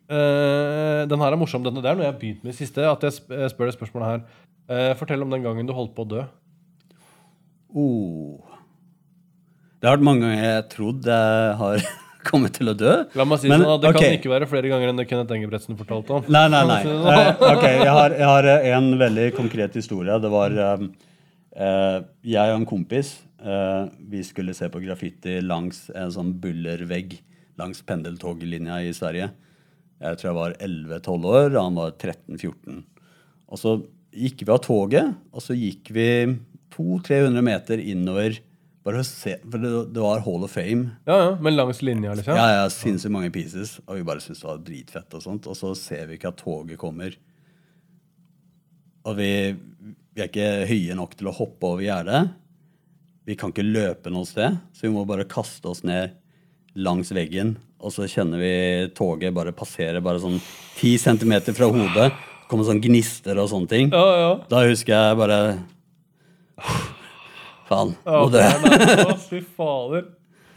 den 0.07 1.23
her 1.23 1.33
er 1.33 1.39
morsom. 1.39 1.63
Denne, 1.65 1.81
det 1.83 1.89
er 1.89 1.97
noe 1.97 2.05
jeg 2.05 2.13
har 2.13 2.19
begynt 2.21 2.43
med 2.45 2.53
i 2.53 2.59
siste. 2.59 2.85
At 2.87 3.03
jeg 3.03 3.17
sp 3.17 3.33
jeg 3.33 3.53
spør 3.53 3.71
det 3.71 3.77
spørsmålet 3.77 4.11
her. 4.13 4.43
Uh, 4.67 4.91
fortell 4.99 5.23
om 5.23 5.31
den 5.31 5.45
gangen 5.45 5.67
du 5.67 5.71
holdt 5.71 5.93
på 5.95 6.03
å 6.03 6.11
dø. 6.11 6.25
Oh. 7.71 8.57
Det 9.77 9.87
har 9.87 9.95
vært 9.95 10.07
mange 10.07 10.25
ganger 10.25 10.43
jeg 10.43 10.65
trodde 10.73 11.17
jeg 11.21 11.53
har 11.61 11.85
kommet 12.29 12.55
til 12.57 12.71
å 12.71 12.75
dø. 12.77 12.95
La 13.17 13.27
meg 13.27 13.41
si 13.41 13.51
Men, 13.51 13.63
sånn 13.63 13.75
at 13.75 13.83
Det 13.85 13.91
okay. 13.93 14.07
kan 14.07 14.17
ikke 14.17 14.33
være 14.33 14.49
flere 14.51 14.71
ganger 14.71 14.91
enn 14.91 14.99
det 14.99 15.05
Kenneth 15.09 15.35
Engebretsen 15.35 15.79
fortalte 15.79 16.17
om. 16.17 16.27
Nei, 16.33 16.43
nei, 16.51 16.63
nei. 16.67 16.81
Si 16.83 16.91
sånn. 16.91 17.07
Eh, 17.13 17.45
ok, 17.51 17.65
jeg 17.69 17.93
har, 17.99 18.17
jeg 18.17 18.31
har 18.31 18.49
en 18.73 18.89
veldig 19.03 19.29
konkret 19.37 19.77
historie. 19.79 20.17
Det 20.23 20.33
var 20.33 20.57
eh, 20.65 20.83
uh, 21.61 21.97
jeg 22.35 22.53
og 22.53 22.59
en 22.59 22.67
kompis. 22.69 23.15
uh, 23.45 23.87
vi 24.11 24.23
skulle 24.25 24.57
se 24.57 24.67
på 24.73 24.81
graffiti 24.83 25.37
langs 25.45 25.85
en 25.95 26.11
sånn 26.11 26.33
bullervegg 26.41 27.19
langs 27.57 27.81
pendeltoglinja 27.85 28.79
i 28.85 28.93
Sverige. 28.95 29.31
Jeg 29.97 30.19
tror 30.19 30.29
jeg 30.29 30.37
var 30.37 30.57
11-12 30.61 31.29
år, 31.31 31.47
og 31.55 31.61
han 31.61 31.77
var 31.79 31.95
13-14. 31.97 32.83
Og 33.47 33.61
så 33.61 33.77
gikk 34.17 34.43
vi 34.43 34.53
av 34.53 34.61
toget, 34.65 35.15
og 35.33 35.43
så 35.43 35.57
gikk 35.57 35.89
vi 35.95 36.09
200-300 36.75 37.45
meter 37.45 37.81
innover. 37.81 38.37
Bare 38.87 39.01
å 39.01 39.07
se, 39.07 39.35
for 39.43 39.59
det, 39.59 39.71
det 39.95 40.03
var 40.03 40.21
Hall 40.23 40.45
of 40.45 40.53
Fame. 40.53 40.93
Ja, 41.09 41.17
ja, 41.19 41.31
Men 41.43 41.57
langs 41.57 41.81
linja, 41.83 42.13
liksom? 42.15 42.37
Ja, 42.39 42.61
ja, 42.61 42.67
sinnssykt 42.71 43.11
mange 43.11 43.33
pieces. 43.35 43.77
Og 43.87 43.97
vi 43.99 44.05
bare 44.07 44.23
syntes 44.23 44.43
det 44.43 44.51
var 44.51 44.61
dritfett. 44.69 45.17
Og 45.17 45.25
sånt. 45.25 45.49
Og 45.49 45.57
så 45.59 45.73
ser 45.75 46.05
vi 46.07 46.19
ikke 46.19 46.31
at 46.31 46.39
toget 46.39 46.79
kommer. 46.79 47.17
Og 49.07 49.17
vi, 49.17 49.31
vi 50.13 50.23
er 50.23 50.29
ikke 50.29 50.69
høye 50.69 50.95
nok 50.99 51.17
til 51.19 51.31
å 51.31 51.35
hoppe 51.35 51.73
over 51.73 51.83
gjerdet. 51.83 52.21
Vi 53.27 53.35
kan 53.39 53.51
ikke 53.51 53.65
løpe 53.65 54.11
noe 54.13 54.27
sted, 54.27 54.55
så 54.71 54.87
vi 54.87 54.93
må 54.93 55.03
bare 55.07 55.27
kaste 55.27 55.67
oss 55.67 55.83
ned 55.87 56.15
langs 56.77 57.11
veggen. 57.15 57.55
Og 57.81 57.93
så 57.93 58.07
kjenner 58.09 58.41
vi 58.41 58.53
toget 58.97 59.35
bare 59.35 59.53
passere 59.55 60.01
bare 60.03 60.21
sånn 60.21 60.39
ti 60.77 60.95
centimeter 61.01 61.55
fra 61.57 61.69
hodet. 61.73 62.11
Kommer 62.49 62.67
sånn 62.67 62.81
gnister 62.81 63.37
og 63.41 63.49
sånne 63.51 63.71
ting. 63.71 63.91
Ja, 63.93 64.05
ja. 64.21 64.29
Da 64.49 64.63
husker 64.65 64.93
jeg 64.95 65.19
bare 65.19 65.39
Faen, 67.67 67.91
nå 68.07 68.27
dør 68.31 68.45
jeg. 68.47 69.17
Fy 69.27 69.41
fader. 69.57 70.05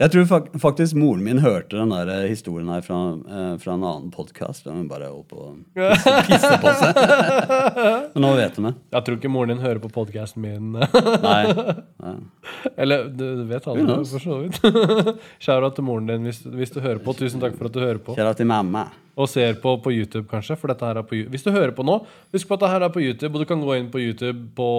Jeg 0.01 0.09
tror 0.09 0.23
fak 0.25 0.45
faktisk 0.57 0.95
moren 0.97 1.21
min 1.21 1.37
hørte 1.43 1.77
den 1.77 1.91
der 1.93 2.09
eh, 2.09 2.23
historien 2.31 2.69
her 2.73 2.81
fra, 2.81 2.95
eh, 3.21 3.51
fra 3.61 3.75
en 3.75 3.83
annen 3.85 4.07
podkast. 4.13 4.65
Hun 4.65 4.87
bare 4.89 5.11
holdt 5.11 5.27
på 5.29 5.37
å 5.37 5.51
pisse, 5.77 6.13
pisse 6.25 6.49
på 6.63 6.71
seg. 6.79 6.97
Men 8.15 8.23
nå 8.25 8.31
vet 8.39 8.57
hun 8.57 8.65
det. 8.71 8.73
Jeg 8.95 9.05
tror 9.05 9.19
ikke 9.19 9.29
moren 9.29 9.53
din 9.53 9.61
hører 9.61 9.81
på 9.83 9.91
podkasten 9.93 10.41
min. 10.41 10.71
Nei. 10.73 11.43
Nei. 12.01 12.15
Eller 12.81 13.05
du 13.13 13.21
du 13.41 13.45
vet 13.51 13.67
Who 13.67 13.75
aldri, 13.75 13.85
knows? 13.91 14.13
for 14.15 14.25
så 14.25 14.39
vidt. 14.41 14.57
Shout-out 15.45 15.77
til 15.77 15.85
moren 15.85 16.09
din 16.09 16.25
hvis, 16.25 16.41
hvis 16.49 16.73
du 16.73 16.79
hører 16.81 17.03
på. 17.05 17.13
Tusen 17.21 17.43
takk 17.43 17.53
for 17.59 17.69
at 17.69 17.77
du 17.77 17.81
hører 17.83 18.01
på. 18.01 18.15
Kjære 18.17 18.33
til 18.41 18.49
mamma. 18.49 18.87
Og 19.21 19.29
ser 19.29 19.59
på 19.61 19.75
på 19.85 19.93
YouTube, 19.93 20.25
kanskje. 20.31 20.57
For 20.57 20.71
dette 20.73 20.87
her 20.87 20.97
er 21.03 21.05
på, 21.05 21.19
Ju- 21.19 21.29
hvis 21.29 21.45
du 21.45 21.51
hører 21.53 21.75
på 21.77 21.85
nå, 21.85 21.99
husk 22.33 22.49
på 22.49 22.57
at 22.57 22.63
dette 22.65 22.73
her 22.73 22.87
er 22.87 22.95
på 22.97 23.03
YouTube, 23.05 23.35
og 23.37 23.45
du 23.45 23.49
kan 23.53 23.61
gå 23.61 23.77
inn 23.77 23.91
på 23.93 24.01
YouTube 24.01 24.47
på 24.57 24.69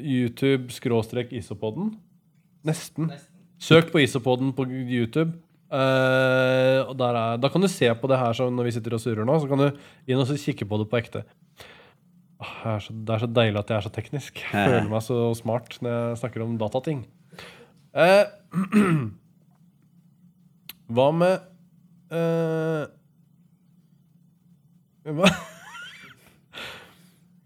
YouTube-isopodden. 0.00 1.92
Nesten. 2.64 3.12
Søk 3.62 3.92
på 3.92 4.00
Isopodden 4.02 4.50
på 4.56 4.66
YouTube. 4.66 5.36
Uh, 5.72 6.84
og 6.84 6.96
der 7.00 7.16
er, 7.16 7.38
da 7.40 7.48
kan 7.48 7.62
du 7.62 7.68
se 7.70 7.86
på 7.96 8.08
det 8.10 8.18
her 8.20 8.36
når 8.52 8.66
vi 8.66 8.72
sitter 8.74 8.96
og 8.96 9.00
surrer 9.00 9.28
nå. 9.28 9.38
Så 9.40 9.48
kan 9.48 9.62
du 9.62 9.68
inn 10.10 10.20
og 10.20 10.28
kikke 10.28 10.66
på 10.68 10.78
det 10.82 10.88
på 10.90 10.98
ekte. 10.98 11.22
Er 12.42 12.82
så, 12.82 12.92
det 12.92 13.14
er 13.14 13.22
så 13.22 13.30
deilig 13.30 13.60
at 13.60 13.70
jeg 13.70 13.78
er 13.78 13.86
så 13.86 13.92
teknisk. 13.94 14.42
Jeg 14.42 14.66
føler 14.66 14.90
meg 14.90 15.02
så 15.06 15.18
smart 15.38 15.78
når 15.80 15.90
jeg 15.94 16.18
snakker 16.24 16.44
om 16.44 16.58
datating. 16.58 17.04
Eh, 17.94 18.26
hva 20.96 21.08
med 21.14 21.46
eh, 22.10 22.84
hva? 25.18 25.30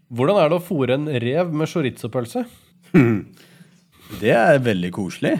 Hvordan 0.07 0.39
er 0.39 0.49
det 0.49 0.57
å 0.57 0.63
fòre 0.63 0.95
en 0.97 1.07
rev 1.21 1.53
med 1.53 1.69
chorizo-pølse? 1.69 2.45
Det 4.21 4.33
er 4.33 4.59
veldig 4.63 4.91
koselig. 4.95 5.35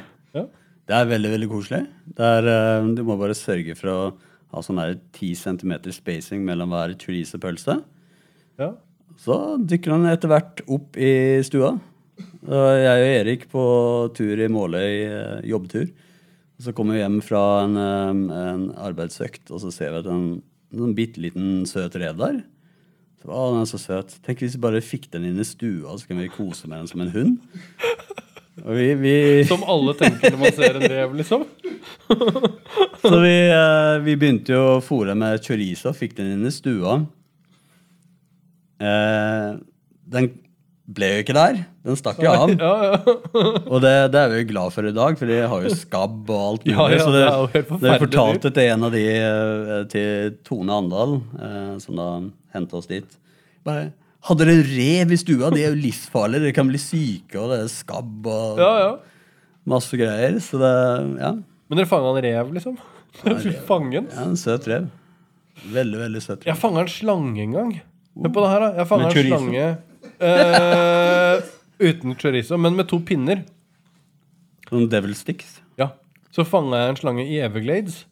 Det 0.87 0.95
er 0.95 1.09
veldig, 1.09 1.33
veldig 1.33 1.49
koselig. 1.51 1.83
Er, 2.15 2.47
eh, 2.47 2.89
du 2.95 3.03
må 3.03 3.17
bare 3.19 3.35
sørge 3.35 3.75
for 3.75 3.91
å 3.91 3.99
ha 4.53 4.63
sånn 4.63 4.79
her 4.79 4.95
10 5.17 5.35
cm 5.35 5.73
spacing 5.91 6.45
mellom 6.47 6.71
hver 6.71 6.95
chorizo-pølse. 7.01 7.81
Ja. 8.61 8.71
Så 9.19 9.57
dykker 9.67 9.95
han 9.95 10.07
etter 10.07 10.31
hvert 10.31 10.61
opp 10.71 10.95
i 10.95 11.43
stua. 11.43 11.73
Jeg 12.47 13.01
og 13.03 13.07
Erik 13.11 13.47
på 13.51 13.63
tur 14.15 14.39
i 14.39 14.47
Måløy, 14.47 14.91
eh, 15.03 15.47
jobbtur. 15.51 15.89
Så 16.57 16.73
kommer 16.73 16.95
vi 16.95 17.03
hjem 17.03 17.21
fra 17.21 17.63
en, 17.65 17.75
eh, 17.77 18.53
en 18.53 18.71
arbeidsøkt, 18.71 19.51
og 19.51 19.59
så 19.61 19.73
ser 19.73 19.91
vi 19.91 19.99
at 19.99 20.07
en, 20.07 20.41
en 20.73 20.95
bitte 20.95 21.19
liten 21.19 21.65
søt 21.65 21.99
rev 21.99 22.15
der. 22.17 22.39
Så, 23.21 23.27
å, 23.27 23.51
den 23.51 23.65
er 23.65 23.69
så 23.69 23.81
søt. 23.81 24.15
Tenk 24.23 24.39
hvis 24.39 24.55
vi 24.55 24.63
bare 24.63 24.79
fikk 24.79 25.11
den 25.11 25.25
inn 25.25 25.39
i 25.41 25.43
stua, 25.43 25.97
så 25.97 26.07
kan 26.07 26.21
vi 26.21 26.31
kose 26.31 26.69
med 26.69 26.79
den 26.79 26.87
som 26.87 27.01
en 27.03 27.11
hund. 27.11 27.37
Vi, 28.65 28.93
vi, 28.95 29.45
Som 29.47 29.61
alle 29.69 29.93
tenker 29.97 30.33
når 30.33 30.39
man 30.41 30.55
ser 30.55 30.79
en 30.79 30.89
rev, 30.89 31.13
liksom. 31.19 31.43
så 33.03 33.19
vi, 33.21 33.35
eh, 33.53 33.93
vi 34.01 34.15
begynte 34.17 34.55
jo 34.55 34.63
å 34.77 34.81
fôre 34.81 35.13
med 35.17 35.43
chorizo, 35.45 35.93
fikk 35.95 36.15
den 36.17 36.33
inn 36.33 36.47
i 36.49 36.53
stua. 36.53 36.97
Eh, 38.81 39.51
den 40.09 40.29
ble 40.87 41.11
jo 41.11 41.25
ikke 41.25 41.35
der. 41.37 41.59
Den 41.85 41.99
stakk 41.99 42.23
jo 42.23 42.31
av. 42.31 42.55
Ja, 42.55 42.73
ja. 42.87 43.15
Og 43.67 43.83
det, 43.83 43.93
det 44.15 44.23
er 44.23 44.33
vi 44.33 44.41
jo 44.41 44.49
glad 44.55 44.73
for 44.73 44.89
i 44.89 44.95
dag, 44.95 45.19
for 45.19 45.29
de 45.29 45.39
har 45.53 45.67
jo 45.67 45.75
skabb 45.77 46.33
og 46.33 46.41
alt 46.41 46.65
mulig. 46.65 46.97
Ja, 46.97 47.03
så 47.03 47.13
det, 47.13 47.23
det 47.53 47.63
det 47.85 48.01
fortalte 48.07 48.53
til 48.55 48.73
en 48.73 48.89
av 48.89 48.97
de 48.97 49.05
eh, 49.13 49.77
til 49.93 50.35
Tone 50.47 50.81
Andal, 50.81 51.19
som 51.83 51.99
da 51.99 52.09
hentet 52.55 52.77
oss 52.81 52.89
dit. 52.89 53.17
Bare, 53.67 53.91
hadde 54.25 54.47
dere 54.47 54.63
rev 54.65 55.13
i 55.13 55.19
stua? 55.19 55.51
De 55.53 55.61
er 55.61 55.71
jo 55.71 55.79
livsfarlige. 55.79 56.47
Dere 56.47 56.55
kan 56.57 56.69
bli 56.69 56.79
syke, 56.81 57.37
og 57.39 57.51
det 57.53 57.59
er 57.63 57.71
skabb 57.71 58.29
og 58.31 58.61
ja, 58.61 58.71
ja. 58.83 58.93
masse 59.69 59.99
greier. 59.99 60.39
Så 60.43 60.59
det 60.61 60.71
ja, 61.21 61.33
Men 61.37 61.81
dere 61.81 61.89
fanga 61.89 62.13
en 62.13 62.23
rev, 62.25 62.55
liksom? 62.57 62.79
Dere 63.23 63.53
fange 63.67 63.99
den? 63.99 64.09
ja, 64.13 64.25
en 64.25 64.39
søt 64.39 64.67
rev. 64.69 64.89
Veldig, 65.73 66.01
veldig 66.05 66.23
søt 66.23 66.41
rev. 66.41 66.49
Jeg 66.51 66.61
fanga 66.61 66.83
en 66.85 66.91
slange 66.91 67.45
en 67.45 67.55
gang. 67.59 67.77
Hør 68.17 68.33
på 68.33 68.43
det 68.43 68.49
her, 68.53 68.65
da. 68.65 68.71
Jeg 68.81 68.89
fanga 68.89 69.07
en 69.07 69.15
chorizo? 69.15 69.37
slange 69.37 69.67
uh, 70.23 71.47
uten 71.87 72.17
chorizo, 72.19 72.59
men 72.61 72.77
med 72.77 72.89
to 72.89 72.99
pinner. 73.05 73.45
Sånn 74.67 74.89
devil 74.91 75.15
sticks. 75.15 75.59
Ja. 75.79 75.93
Så 76.33 76.45
fanga 76.47 76.81
jeg 76.81 76.95
en 76.95 76.99
slange 76.99 77.25
i 77.25 77.39
Everglades. 77.45 78.03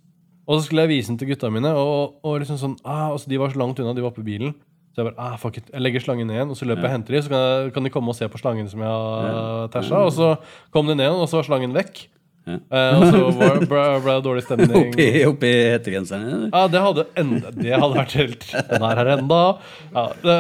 Og 0.45 0.60
så 0.60 0.68
skulle 0.68 0.86
jeg 0.86 0.93
vise 0.93 1.12
den 1.12 1.18
til 1.20 1.32
gutta 1.32 1.49
mine. 1.53 1.72
Og, 1.74 2.20
og 2.26 2.39
liksom 2.41 2.60
sånn, 2.62 2.78
ah, 2.86 3.10
altså 3.12 3.32
De 3.32 3.39
var 3.41 3.51
så 3.51 3.60
langt 3.62 3.82
unna, 3.82 3.95
de 3.97 4.06
var 4.06 4.14
oppe 4.14 4.22
i 4.24 4.30
bilen. 4.30 4.53
Så 4.96 5.04
jeg 5.04 5.12
bare, 5.12 5.20
ah, 5.20 5.36
fuck 5.36 5.58
it. 5.60 5.66
Jeg 5.74 5.84
legger 5.84 6.00
slangen 6.06 6.30
ned 6.30 6.38
igjen, 6.38 6.52
og 6.54 6.56
så 6.56 6.66
løper 6.70 6.86
jeg 6.86 6.88
og 6.88 6.93
henter 6.96 7.16
de, 7.18 7.20
så 7.26 7.32
kan, 7.34 7.41
jeg, 7.43 7.72
kan 7.76 7.84
de 7.84 7.89
komme 7.91 8.14
og 8.14 8.16
se 8.16 8.30
på 8.32 8.39
slangen 8.39 8.70
som 8.72 8.80
jeg 8.80 8.93
har 8.93 9.72
tæsja. 9.74 10.04
Og 10.08 10.14
så 10.16 10.30
kom 10.72 10.88
de 10.88 10.96
ned 10.96 11.12
og 11.12 11.28
så 11.28 11.41
var 11.41 11.50
slangen 11.50 11.76
vekk. 11.76 12.06
Ja. 12.46 12.56
Eh, 12.56 13.02
og 13.02 13.04
så 13.10 13.20
var, 13.36 13.60
ble, 13.68 13.84
det 14.08 14.16
dårlig 14.24 14.46
stemning. 14.46 14.72
Oppi, 14.86 15.10
oppi 15.28 15.52
hettegenseren? 15.74 16.48
Ja, 16.48 16.64
det 16.72 16.84
hadde, 16.86 17.06
enda, 17.20 17.52
det 17.58 17.74
hadde 17.74 17.91
vært 17.98 18.16
helt 18.22 18.48
Den 18.54 18.88
er 18.88 19.02
her 19.02 19.12
enda. 19.18 19.41
Ja, 19.89 20.06
det, 20.24 20.39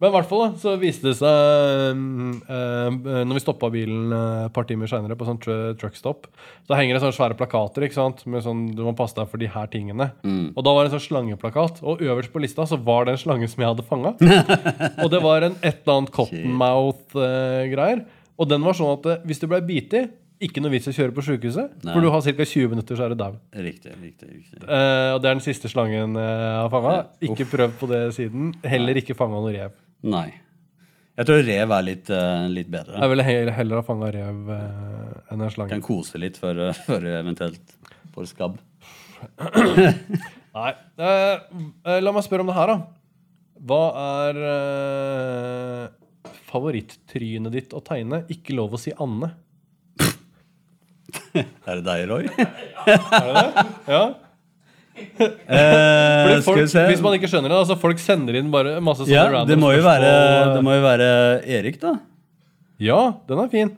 men 0.00 0.10
i 0.10 0.14
hvert 0.16 0.26
fall 0.28 0.40
da, 0.42 0.48
så 0.58 0.72
viste 0.80 1.06
det 1.06 1.14
seg 1.20 1.94
um, 1.94 2.32
um, 2.48 2.96
Når 3.28 3.36
vi 3.36 3.42
stoppa 3.44 3.70
bilen 3.72 4.10
uh, 4.10 4.46
et 4.48 4.54
par 4.54 4.66
timer 4.68 4.90
seinere 4.90 5.16
på 5.18 5.28
sånn 5.28 5.38
tr 5.42 5.76
truckstop, 5.80 6.26
så 6.66 6.78
henger 6.78 6.96
det 6.96 7.04
sånne 7.04 7.16
svære 7.16 7.38
plakater 7.38 7.86
ikke 7.86 7.98
sant? 7.98 8.24
med 8.26 8.42
sånn 8.44 8.66
Du 8.74 8.82
må 8.86 8.96
passe 8.98 9.16
deg 9.16 9.30
for 9.30 9.40
de 9.40 9.48
her 9.50 9.70
tingene. 9.70 10.10
Og 10.54 10.66
da 10.66 10.74
var 10.74 10.84
det 10.84 10.92
en 10.92 10.96
sånn 10.96 11.06
slangeplakat, 11.06 11.80
og 11.86 12.02
øverst 12.02 12.34
på 12.34 12.42
lista 12.42 12.66
så 12.68 12.80
var 12.80 13.06
det 13.06 13.14
en 13.14 13.22
slange 13.22 13.48
som 13.52 13.62
jeg 13.62 13.70
hadde 13.70 13.86
fanga. 13.86 14.16
og 15.04 15.08
det 15.14 15.22
var 15.24 15.46
en 15.46 15.56
et 15.62 15.80
eller 15.84 16.00
annet 16.00 16.12
cottonmouth-greier. 16.18 18.04
og 18.34 18.50
den 18.50 18.66
var 18.66 18.76
sånn 18.76 18.96
at 18.98 19.10
uh, 19.12 19.24
hvis 19.28 19.42
du 19.42 19.48
ble 19.50 19.62
bitt 19.64 19.94
i 19.94 20.06
ikke 20.42 20.62
noe 20.62 20.72
vits 20.72 20.88
å 20.90 20.94
kjøre 20.94 21.14
på 21.14 21.22
sjukehuset, 21.24 21.76
for 21.86 22.02
du 22.02 22.10
har 22.10 22.24
ca. 22.24 22.46
20 22.50 22.72
minutter, 22.72 22.98
så 22.98 23.06
er 23.06 23.14
du 23.14 23.20
dau. 23.20 23.36
Riktig, 23.54 23.94
riktig. 24.02 24.28
riktig. 24.28 24.60
Eh, 24.66 25.10
og 25.14 25.22
det 25.22 25.30
er 25.30 25.38
den 25.38 25.44
siste 25.44 25.70
slangen 25.70 26.18
eh, 26.18 26.26
jeg 26.26 26.58
har 26.58 26.72
fanga. 26.72 26.94
Ikke 27.28 27.46
prøvd 27.52 27.76
på 27.80 27.88
det 27.92 28.02
siden. 28.16 28.50
Heller 28.66 29.00
ikke 29.00 29.16
fanga 29.16 29.40
noe 29.40 29.54
rev. 29.54 29.76
Nei. 30.04 30.28
Jeg 31.14 31.28
tror 31.28 31.44
rev 31.46 31.70
er 31.76 31.84
litt, 31.86 32.08
uh, 32.10 32.44
litt 32.50 32.68
bedre. 32.72 32.98
Jeg 32.98 33.10
ville 33.12 33.24
he- 33.26 33.52
heller 33.54 33.78
ha 33.80 33.84
fanga 33.86 34.08
rev 34.12 34.48
uh, 34.50 35.32
enn 35.32 35.44
en 35.46 35.52
slange. 35.54 35.70
Kan 35.70 35.84
kose 35.86 36.18
litt 36.20 36.36
før, 36.40 36.58
eh, 36.68 36.80
før 36.88 37.04
du 37.06 37.10
eventuelt 37.14 37.76
får 38.16 38.26
skabb. 38.32 38.58
Nei. 40.54 40.72
Eh, 40.98 41.38
eh, 41.86 42.00
la 42.02 42.12
meg 42.14 42.26
spørre 42.26 42.44
om 42.44 42.50
det 42.50 42.56
her, 42.58 42.72
da. 42.74 42.76
Hva 43.64 43.80
er 44.02 44.40
eh, 44.50 46.34
favorittrynet 46.50 47.54
ditt 47.54 47.72
å 47.78 47.80
tegne? 47.86 48.24
Ikke 48.34 48.54
lov 48.58 48.74
å 48.76 48.80
si 48.82 48.92
Anne. 49.00 49.30
Er 51.34 51.78
det 51.80 51.84
deg, 51.86 52.04
Roy? 52.10 52.26
Er 52.28 53.30
det 53.30 53.34
det? 53.38 53.64
Ja? 53.90 54.02
Eh, 54.94 56.40
folk, 56.46 56.60
hvis 56.70 57.02
man 57.02 57.16
ikke 57.18 57.28
skjønner 57.30 57.50
det, 57.50 57.58
altså 57.64 57.76
folk 57.80 57.98
sender 58.02 58.36
inn 58.38 58.50
bare 58.52 58.76
masse 58.84 59.02
sånne 59.04 59.14
Ja, 59.14 59.24
random 59.32 59.50
det 59.50 59.56
må, 59.60 59.72
jo 59.74 59.82
være, 59.84 60.10
det 60.54 60.60
må 60.66 60.74
jo 60.76 60.82
være 60.84 61.08
Erik, 61.56 61.80
da. 61.82 61.96
Ja, 62.82 63.00
den 63.28 63.42
er 63.42 63.50
fin. 63.52 63.72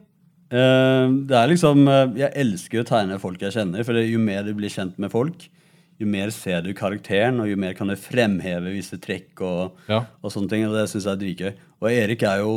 Eh, 0.52 1.06
det 1.26 1.36
er 1.40 1.50
liksom 1.50 1.88
eh, 1.90 2.12
Jeg 2.20 2.32
elsker 2.44 2.82
å 2.84 2.86
tegne 2.86 3.18
folk 3.22 3.42
jeg 3.42 3.54
kjenner, 3.56 3.84
for 3.86 3.98
jo 4.00 4.20
mer 4.22 4.44
du 4.46 4.52
blir 4.58 4.72
kjent 4.72 4.98
med 5.02 5.10
folk, 5.14 5.48
jo 5.96 6.08
mer 6.12 6.28
ser 6.34 6.60
du 6.66 6.74
karakteren, 6.76 7.40
og 7.40 7.48
jo 7.48 7.56
mer 7.60 7.72
kan 7.78 7.88
du 7.88 7.96
fremheve 7.96 8.74
visse 8.74 8.98
trekk 9.00 9.40
og, 9.46 9.78
Ja. 9.88 10.02
og 10.20 10.32
sånne 10.34 10.52
ting. 10.52 10.66
Og 10.68 10.76
det 10.76 10.84
syns 10.92 11.06
jeg 11.08 11.14
er 11.14 11.22
dritgøy. 11.22 11.52
Og 11.80 11.88
Erik 11.92 12.22
er 12.28 12.42
jo 12.44 12.52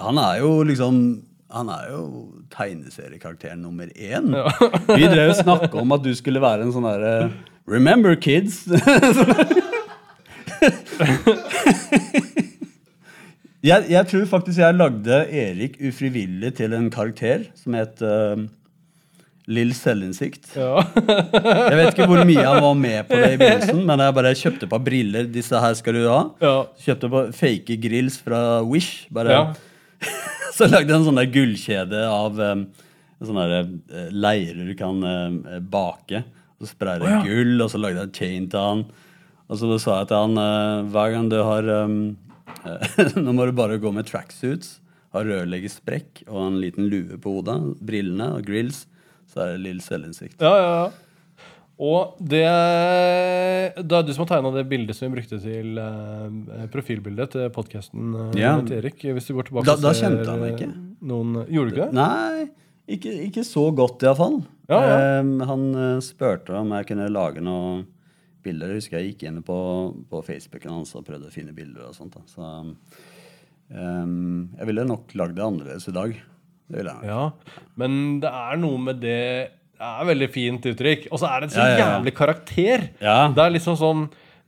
Han 0.00 0.18
er 0.18 0.40
jo 0.40 0.54
liksom 0.66 1.02
han 1.52 1.68
er 1.68 1.90
jo 1.92 1.98
tegneseriekarakter 2.48 3.58
nummer 3.60 3.84
én. 3.92 4.30
Vi 4.96 5.04
drev 5.04 5.34
og 5.34 5.36
snakka 5.36 5.82
om 5.82 5.92
at 5.92 6.00
du 6.00 6.08
skulle 6.16 6.40
være 6.40 6.64
en 6.64 6.72
sånn 6.72 6.86
derre 6.88 7.26
Remember, 7.66 8.14
kids! 8.14 8.66
jeg, 13.62 13.84
jeg 13.90 14.06
tror 14.10 14.24
faktisk 14.30 14.58
jeg 14.58 14.74
lagde 14.74 15.26
Erik 15.30 15.76
ufrivillig 15.82 16.54
til 16.58 16.72
en 16.74 16.90
karakter 16.90 17.44
som 17.58 17.74
het 17.78 18.02
uh, 18.02 18.36
Lill 19.50 19.74
Selvinnsikt. 19.74 20.52
Ja. 20.54 20.82
Jeg 21.72 21.76
vet 21.78 21.88
ikke 21.92 22.06
hvor 22.10 22.22
mye 22.26 22.44
han 22.46 22.62
var 22.62 22.74
med 22.78 23.08
på 23.08 23.16
det 23.18 23.32
i 23.32 23.38
begynnelsen, 23.40 23.80
men 23.88 23.98
jeg 24.04 24.14
bare 24.14 24.38
kjøpte 24.38 24.66
på 24.70 24.78
briller. 24.86 25.24
Disse 25.34 25.58
her 25.58 25.74
skal 25.74 25.94
du 25.98 26.04
ha. 26.06 26.20
ja. 26.42 26.56
Kjøpte 26.84 27.10
på 27.10 27.22
fake 27.34 27.76
grills 27.82 28.16
fra 28.22 28.62
Wish. 28.62 29.08
Bare, 29.10 29.34
ja. 29.34 29.42
Så 30.56 30.68
lagde 30.70 30.92
jeg 30.92 30.98
en 31.00 31.06
sånn 31.08 31.18
der 31.18 31.32
gullkjede 31.34 32.00
av 32.06 32.38
um, 32.38 32.62
sånne 33.22 33.48
der, 33.50 33.68
eh, 33.94 34.08
leirer 34.14 34.66
du 34.68 34.74
kan 34.78 35.02
eh, 35.06 35.58
bake. 35.72 36.22
Så 36.62 36.68
sprayet 36.70 37.02
jeg 37.02 37.24
gull, 37.26 37.56
og 37.64 37.70
så 37.72 37.80
lagde 37.82 37.98
jeg 37.98 38.06
en 38.08 38.14
chain 38.14 38.44
til 38.52 38.62
han. 38.62 38.84
Og 39.50 39.58
så 39.58 39.74
sa 39.82 39.98
jeg 40.02 40.12
til 40.12 40.20
han 40.22 40.38
eh, 40.38 40.90
hver 40.94 41.10
gang 41.16 41.26
du 41.32 41.36
har 41.42 41.66
um, 41.82 41.96
Nå 43.24 43.32
må 43.34 43.48
du 43.48 43.52
bare 43.58 43.80
gå 43.82 43.90
med 43.92 44.06
tracksuits, 44.06 44.76
ha 45.12 45.22
rørleggersprekk 45.26 46.22
og 46.28 46.38
en 46.46 46.60
liten 46.62 46.86
lue 46.92 47.18
på 47.20 47.34
hodet, 47.40 47.58
brillene 47.82 48.30
og 48.38 48.46
grills, 48.46 48.84
så 49.28 49.42
er 49.42 49.56
det 49.56 49.64
lill 49.66 49.80
selvinnsikt. 49.84 50.38
Ja, 50.40 50.52
ja, 50.56 50.70
ja. 50.84 50.90
Og 51.82 52.14
det 52.20 52.44
Det 53.82 53.96
er 53.96 54.04
du 54.06 54.12
som 54.14 54.22
har 54.22 54.30
tegna 54.36 54.52
det 54.54 54.66
bildet 54.70 54.94
som 54.94 55.08
vi 55.10 55.16
brukte 55.18 55.38
til 55.42 55.78
uh, 55.80 56.66
profilbildet 56.70 57.32
til 57.34 57.48
podkasten 57.54 58.12
Ja. 58.38 58.54
til 58.62 58.78
Erik. 58.78 59.02
Hvis 59.02 59.26
du 59.26 59.34
går 59.34 59.48
tilbake 59.50 59.66
Da- 59.66 59.80
da 59.82 59.92
kjente 59.96 60.28
han 60.30 60.44
ikke. 60.52 60.68
Noen, 61.02 61.40
gjorde 61.50 61.70
du 61.72 61.80
ikke? 61.80 61.92
Nei, 61.96 62.50
Ikke, 62.90 63.12
ikke 63.28 63.44
så 63.46 63.68
godt, 63.74 64.02
iallfall. 64.02 64.40
Ja, 64.70 64.78
ja. 64.82 65.20
Um, 65.20 65.36
han 65.46 65.66
uh, 65.76 66.02
spurte 66.02 66.54
om 66.58 66.72
jeg 66.74 66.88
kunne 66.90 67.10
lage 67.12 67.42
noen 67.44 67.84
bilder. 68.42 68.72
Jeg 68.72 68.82
husker 68.82 68.98
jeg 68.98 69.12
gikk 69.12 69.26
inn 69.28 69.38
på, 69.46 69.56
på 70.10 70.22
Facebooken 70.26 70.80
hans 70.80 70.94
og 70.98 71.06
prøvde 71.06 71.30
å 71.30 71.34
finne 71.34 71.54
bilder. 71.54 71.90
og 71.90 71.96
sånt. 71.96 72.16
Da. 72.16 72.24
Så 72.26 72.42
um, 72.42 74.48
jeg 74.58 74.70
ville 74.70 74.88
nok 74.88 75.14
lagd 75.18 75.38
det 75.38 75.46
annerledes 75.46 75.86
i 75.92 75.94
dag. 75.94 76.16
Det 76.66 76.80
ville 76.80 76.94
jeg 76.94 76.98
nok. 76.98 77.12
Ja, 77.12 77.60
men 77.78 78.00
det 78.22 78.32
er 78.42 78.60
noe 78.62 78.80
med 78.80 79.00
det 79.02 79.22
Det 79.76 79.88
er 79.88 80.08
veldig 80.08 80.28
fint 80.32 80.66
uttrykk. 80.72 81.06
Og 81.12 81.22
så 81.22 81.30
er 81.30 81.42
det 81.42 81.50
en 81.50 81.54
så 81.54 81.68
Ja, 81.68 81.78
jævlig 81.84 82.14
karakter. 82.18 82.88
Det 82.98 83.46
er 83.46 83.54
liksom 83.54 83.78
sånn 83.78 84.04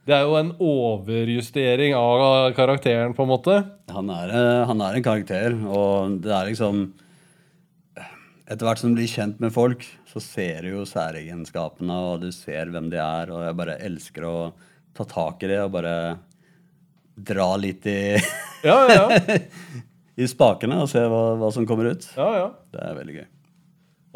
Det 0.06 0.14
er 0.14 0.26
jo 0.26 0.36
en 0.38 0.52
overjustering 0.60 1.94
av 1.96 2.52
karakteren, 2.56 3.14
på 3.16 3.24
en 3.24 3.30
måte. 3.30 3.54
Han 3.94 4.10
er, 4.12 4.34
eh, 4.36 4.66
han 4.68 4.82
er 4.84 4.98
en 4.98 5.06
karakter, 5.06 5.54
og 5.64 6.18
det 6.20 6.34
er 6.34 6.50
liksom 6.50 6.82
Etter 8.44 8.66
hvert 8.68 8.80
som 8.82 8.92
du 8.92 8.98
blir 9.00 9.08
kjent 9.08 9.38
med 9.40 9.52
folk, 9.54 9.86
så 10.10 10.20
ser 10.20 10.66
du 10.66 10.74
jo 10.74 10.82
særegenskapene, 10.88 11.94
og 12.10 12.24
du 12.26 12.28
ser 12.34 12.68
hvem 12.72 12.90
de 12.92 12.98
er, 13.00 13.30
og 13.32 13.40
jeg 13.46 13.56
bare 13.56 13.78
elsker 13.86 14.26
å 14.28 14.34
ta 14.94 15.06
tak 15.08 15.42
i 15.46 15.48
det 15.48 15.62
og 15.62 15.72
bare 15.78 15.94
dra 17.16 17.48
litt 17.60 17.86
i, 17.88 17.98
Ja, 18.66 18.76
ja, 18.90 19.06
ja. 19.16 19.38
i 20.20 20.28
spakene 20.30 20.82
og 20.82 20.90
se 20.92 21.00
hva, 21.08 21.22
hva 21.40 21.48
som 21.54 21.64
kommer 21.68 21.88
ut. 21.94 22.04
ja, 22.18 22.28
ja. 22.42 22.50
Det 22.74 22.82
er 22.84 22.98
veldig 23.00 23.16
gøy. 23.20 23.26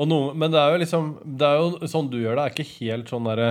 Noe, 0.08 0.30
men 0.38 0.52
det 0.54 0.60
er 0.62 0.70
jo 0.70 0.78
liksom 0.78 1.06
Det 1.40 1.42
er 1.48 1.56
jo 1.58 1.88
sånn 1.90 2.06
du 2.12 2.20
gjør 2.20 2.36
det, 2.38 2.42
er 2.44 2.52
ikke 2.54 2.68
helt 2.84 3.08
sånn 3.10 3.24
derre 3.26 3.48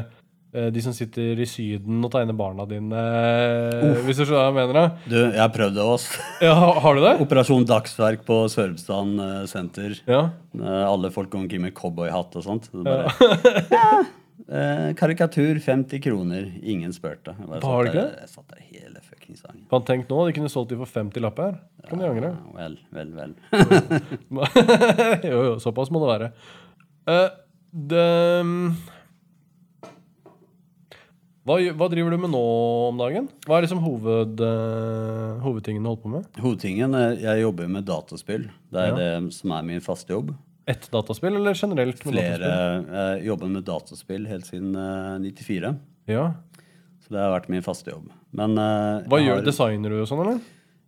de 0.73 0.81
som 0.81 0.93
sitter 0.95 1.37
i 1.43 1.45
Syden 1.49 1.99
og 2.07 2.11
tegner 2.13 2.33
barna 2.37 2.63
dine, 2.69 2.95
eh, 2.95 3.97
hvis 4.07 4.17
du 4.21 4.23
skjønner 4.25 4.45
hva 4.47 4.47
jeg 4.47 4.55
mener? 4.57 4.73
da. 4.77 4.85
Du, 5.11 5.17
jeg 5.35 5.53
prøvde 5.57 5.83
også. 5.95 6.21
Ja, 6.47 6.53
har 6.83 6.95
du 6.95 7.01
det? 7.03 7.15
Operasjon 7.25 7.65
Dagsverk 7.67 8.23
på 8.27 8.37
Sørumsand 8.53 9.19
eh, 9.25 9.41
senter. 9.51 9.97
Ja. 10.07 10.21
Eh, 10.55 10.83
Alle 10.87 11.11
folk 11.13 11.29
går 11.33 11.43
omkring 11.43 11.65
med 11.67 11.75
cowboyhatt 11.77 12.39
og 12.39 12.45
sånt. 12.47 12.69
Så 12.71 12.81
bare, 12.85 13.11
ja. 13.75 13.89
eh, 14.47 14.89
karikatur 14.97 15.59
50 15.63 16.01
kroner. 16.07 16.47
Ingen 16.63 16.95
spurte. 16.95 17.35
Jeg 17.37 17.59
det 17.61 17.93
der- 17.93 18.13
Jeg 18.23 18.29
satt 18.31 18.47
der 18.55 18.63
hele 18.71 19.01
fuckings 19.03 19.43
dagen. 19.43 19.65
Kan 19.69 19.83
tenk 19.87 20.07
nå, 20.09 20.23
de 20.29 20.37
kunne 20.39 20.49
solgt 20.53 20.71
de 20.71 20.79
for 20.79 20.87
50 20.89 21.21
lapper. 21.27 21.59
Kan 21.89 21.99
de 22.01 22.07
angre? 22.09 22.31
Vel, 22.55 22.79
vel, 22.95 23.11
vel. 23.19 23.35
jo, 25.27 25.37
jo, 25.51 25.57
såpass 25.63 25.91
må 25.91 26.01
det 26.03 26.13
være. 26.15 26.31
Uh, 27.07 27.27
det 27.91 28.07
hva, 31.47 31.55
hva 31.79 31.87
driver 31.89 32.11
du 32.13 32.17
med 32.25 32.31
nå 32.33 32.41
om 32.91 32.97
dagen? 32.99 33.29
Hva 33.47 33.57
er 33.57 33.63
liksom 33.65 33.79
hoved, 33.83 34.41
uh, 34.43 35.37
hovedtingen 35.45 35.81
du 35.85 35.89
holder 35.89 36.03
på 36.03 36.11
med? 36.11 36.27
Hovedtingen 36.43 36.97
er 36.99 37.15
Jeg 37.23 37.45
jobber 37.45 37.69
med 37.71 37.85
dataspill. 37.87 38.49
Det 38.73 38.83
er 38.83 38.91
Ja. 38.91 38.97
det 39.23 39.33
som 39.37 39.51
er 39.55 39.63
min 39.63 39.79
faste 39.81 40.11
jobb. 40.13 40.33
Ett 40.67 40.89
dataspill, 40.91 41.35
eller 41.39 41.55
generelt? 41.55 42.03
med 42.03 42.13
Flere 42.13 42.37
dataspill? 42.41 42.93
Jeg 42.99 43.25
jobber 43.29 43.47
med 43.55 43.63
dataspill 43.69 44.27
helt 44.27 44.45
siden 44.49 44.75
uh, 44.75 45.15
94. 45.23 45.73
Ja. 46.11 46.25
Så 47.05 47.13
det 47.15 47.23
har 47.23 47.31
vært 47.39 47.47
min 47.49 47.63
faste 47.63 47.91
jobb. 47.93 48.09
Men 48.35 48.57
uh, 48.59 49.01
Hva 49.07 49.21
gjør 49.23 49.39
har- 49.39 49.45
Designer 49.47 49.89
du 49.95 50.01
og 50.01 50.07
sånn, 50.11 50.25
eller? 50.25 50.39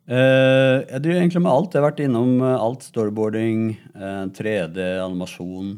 Uh, 0.09 0.83
jeg 0.89 1.01
driver 1.05 1.19
egentlig 1.21 1.41
med 1.45 1.51
alt. 1.53 1.73
Jeg 1.73 1.81
har 1.83 1.91
vært 1.91 1.99
innom 2.03 2.41
eh, 2.41 2.55
alt 2.59 2.81
storyboarding, 2.81 3.77
eh, 3.93 4.25
3D, 4.33 4.79
animasjon. 5.05 5.75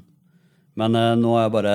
Men 0.79 0.95
eh, 0.95 1.15
nå 1.19 1.33
har 1.35 1.43
jeg 1.49 1.51
bare 1.57 1.73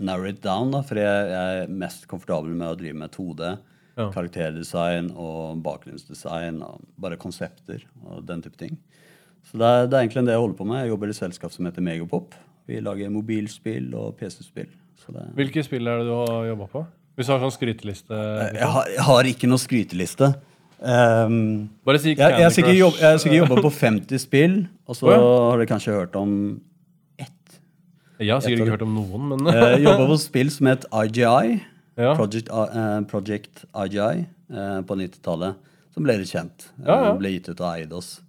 narrow 0.00 0.28
it 0.28 0.42
down, 0.44 0.72
da, 0.74 0.82
for 0.86 1.00
jeg, 1.00 1.30
jeg 1.32 1.62
er 1.62 1.72
mest 1.84 2.06
komfortabel 2.10 2.54
med 2.56 2.68
å 2.68 2.78
drive 2.78 2.98
med 3.00 3.14
2D. 3.14 3.54
Ja. 3.96 4.10
Karakterdesign 4.12 5.08
og 5.16 5.62
bakgrunnsdesign 5.64 6.58
og 6.66 6.82
bare 7.00 7.16
konsepter 7.16 7.86
og 8.04 8.26
den 8.28 8.42
type 8.44 8.58
ting. 8.60 8.74
Så 9.46 9.56
det 9.60 9.68
er, 9.68 9.86
det 9.86 9.96
er 9.96 10.04
egentlig 10.04 10.26
det 10.26 10.34
jeg 10.34 10.42
holder 10.42 10.58
på 10.58 10.66
med. 10.68 10.82
Jeg 10.82 10.92
jobber 10.92 11.08
i 11.08 11.14
et 11.14 11.20
selskap 11.20 11.54
som 11.54 11.68
heter 11.68 11.84
Megapop. 11.86 12.36
Vi 12.66 12.82
lager 12.82 13.14
mobilspill 13.14 13.88
og 13.96 14.18
PC-spill. 14.20 14.68
Det, 15.06 15.24
Hvilke 15.38 15.62
spill 15.62 15.86
er 15.86 16.02
det 16.02 16.08
du 16.08 16.14
har 16.18 16.48
jobba 16.48 16.66
på? 16.72 16.82
Hvis 17.16 17.28
du 17.28 17.32
har 17.32 17.40
sånn 17.44 17.54
skryteliste 17.54 18.16
jeg, 18.16 18.68
har, 18.68 18.88
jeg 18.90 19.04
har 19.06 19.28
ikke 19.30 19.48
noe 19.48 19.62
skryteliste. 19.62 20.32
Um, 20.76 21.70
Bare 21.88 22.00
si 22.02 22.10
jeg, 22.12 22.18
jeg, 22.18 22.34
Candy 22.36 22.42
Crush. 22.42 22.98
jeg 23.00 23.06
har 23.08 23.20
sikkert 23.22 23.38
jobba 23.38 23.62
på 23.64 23.70
50 23.78 24.20
spill, 24.20 24.56
og 24.84 24.98
så 24.98 25.08
oh, 25.08 25.14
ja. 25.14 25.20
har 25.46 25.62
du 25.62 25.70
kanskje 25.70 25.94
hørt 25.94 26.18
om. 26.20 26.34
Jeg 28.18 28.32
har 28.32 28.40
sikkert 28.44 28.62
ikke 28.64 28.74
hørt 28.76 28.84
om 28.86 28.94
noen, 28.96 29.26
men 29.32 29.50
Jeg 29.52 29.82
jobba 29.84 30.06
på 30.08 30.18
spill 30.22 30.50
som 30.50 30.70
het 30.70 30.86
IGI, 30.92 31.58
ja. 31.96 32.14
Project, 32.16 32.48
uh, 32.52 33.00
Project 33.10 33.64
IGI, 33.72 34.26
uh, 34.52 34.80
på 34.88 34.96
90-tallet, 35.00 35.56
som 35.92 36.04
ble 36.06 36.18
litt 36.20 36.32
kjent. 36.32 36.68
Eh, 36.80 36.86
Ja, 36.88 36.96
ja. 37.08 37.12
Ble 37.16 37.34
gitt 37.36 37.48
ut 37.48 37.60
av 37.60 37.74
Eidos. 37.76 38.20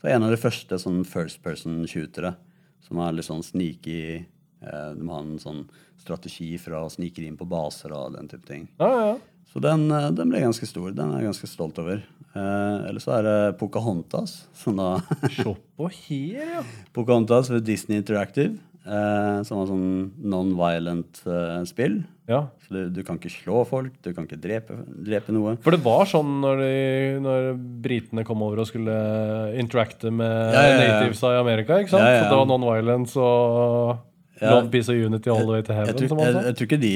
Så 0.00 0.10
en 0.12 0.22
av 0.26 0.30
de 0.30 0.38
første 0.38 0.78
sånn 0.78 1.04
first 1.08 1.42
person-shootere 1.42 2.34
som 2.86 2.98
er 3.02 3.12
litt 3.16 3.26
sånn 3.26 3.42
sneaky 3.42 4.24
uh, 4.62 4.92
De 4.94 5.08
har 5.08 5.22
en 5.24 5.38
sånn 5.42 5.64
strategi 5.98 6.52
for 6.62 6.76
å 6.78 6.84
snike 6.92 7.24
inn 7.24 7.38
på 7.38 7.48
baser 7.50 7.90
og 7.96 8.12
den 8.14 8.28
type 8.30 8.46
ting. 8.46 8.68
ja, 8.78 8.90
ja. 9.06 9.16
Så 9.56 9.60
den, 9.62 9.86
eh, 9.90 10.10
den 10.12 10.28
ble 10.28 10.40
ganske 10.42 10.66
stor. 10.68 10.90
Den 10.92 11.14
er 11.14 11.22
jeg 11.22 11.30
ganske 11.30 11.48
stolt 11.48 11.78
over. 11.80 12.02
Eh, 12.36 12.88
Eller 12.90 13.00
så 13.00 13.14
er 13.16 13.22
det 13.24 13.58
Pocahontas. 13.58 14.34
Som 14.52 14.76
da 14.76 14.98
Se 15.32 15.44
på 15.78 15.86
her, 15.88 16.42
ja. 16.58 16.62
Pocahontas 16.92 17.48
ved 17.48 17.64
Disney 17.64 17.96
Interactive. 17.96 18.58
Eh, 18.86 19.38
som 19.42 19.58
var 19.58 19.66
sånn 19.66 19.86
non-violent 20.30 21.18
eh, 21.26 21.62
spill. 21.66 21.96
ja. 22.30 22.44
Så 22.66 22.74
du, 22.74 22.80
du 22.94 23.00
kan 23.06 23.18
ikke 23.18 23.30
slå 23.34 23.64
folk, 23.66 23.92
du 24.02 24.12
kan 24.14 24.26
ikke 24.28 24.38
drepe, 24.42 24.76
drepe 25.06 25.34
noe. 25.34 25.56
For 25.62 25.74
det 25.74 25.80
var 25.82 26.06
sånn 26.10 26.40
når, 26.42 26.62
de, 26.62 26.76
når 27.22 27.48
britene 27.82 28.24
kom 28.26 28.42
over 28.46 28.62
og 28.62 28.68
skulle 28.70 28.94
interacte 29.58 30.10
med 30.14 30.30
Ja, 30.54 30.62
ja, 30.70 30.76
nativesa 30.82 31.34
i 31.34 31.40
Amerika. 31.40 31.80
ikke 31.82 31.94
sant? 31.96 32.06
Så 32.06 32.26
det 32.30 32.38
var 32.38 32.46
non-violence 32.50 33.18
og 33.18 34.42
love, 34.42 34.68
peace 34.70 34.90
og 34.92 35.02
unity 35.10 35.30
all 35.34 35.42
the 35.46 35.54
way 35.56 35.62
to 35.66 35.74
heaven. 35.74 35.94
Jeg, 35.94 36.10
jeg, 36.10 36.18
jeg, 36.18 36.44
jeg 36.50 36.58
tror 36.60 36.70
ikke 36.70 36.82
de 36.86 36.94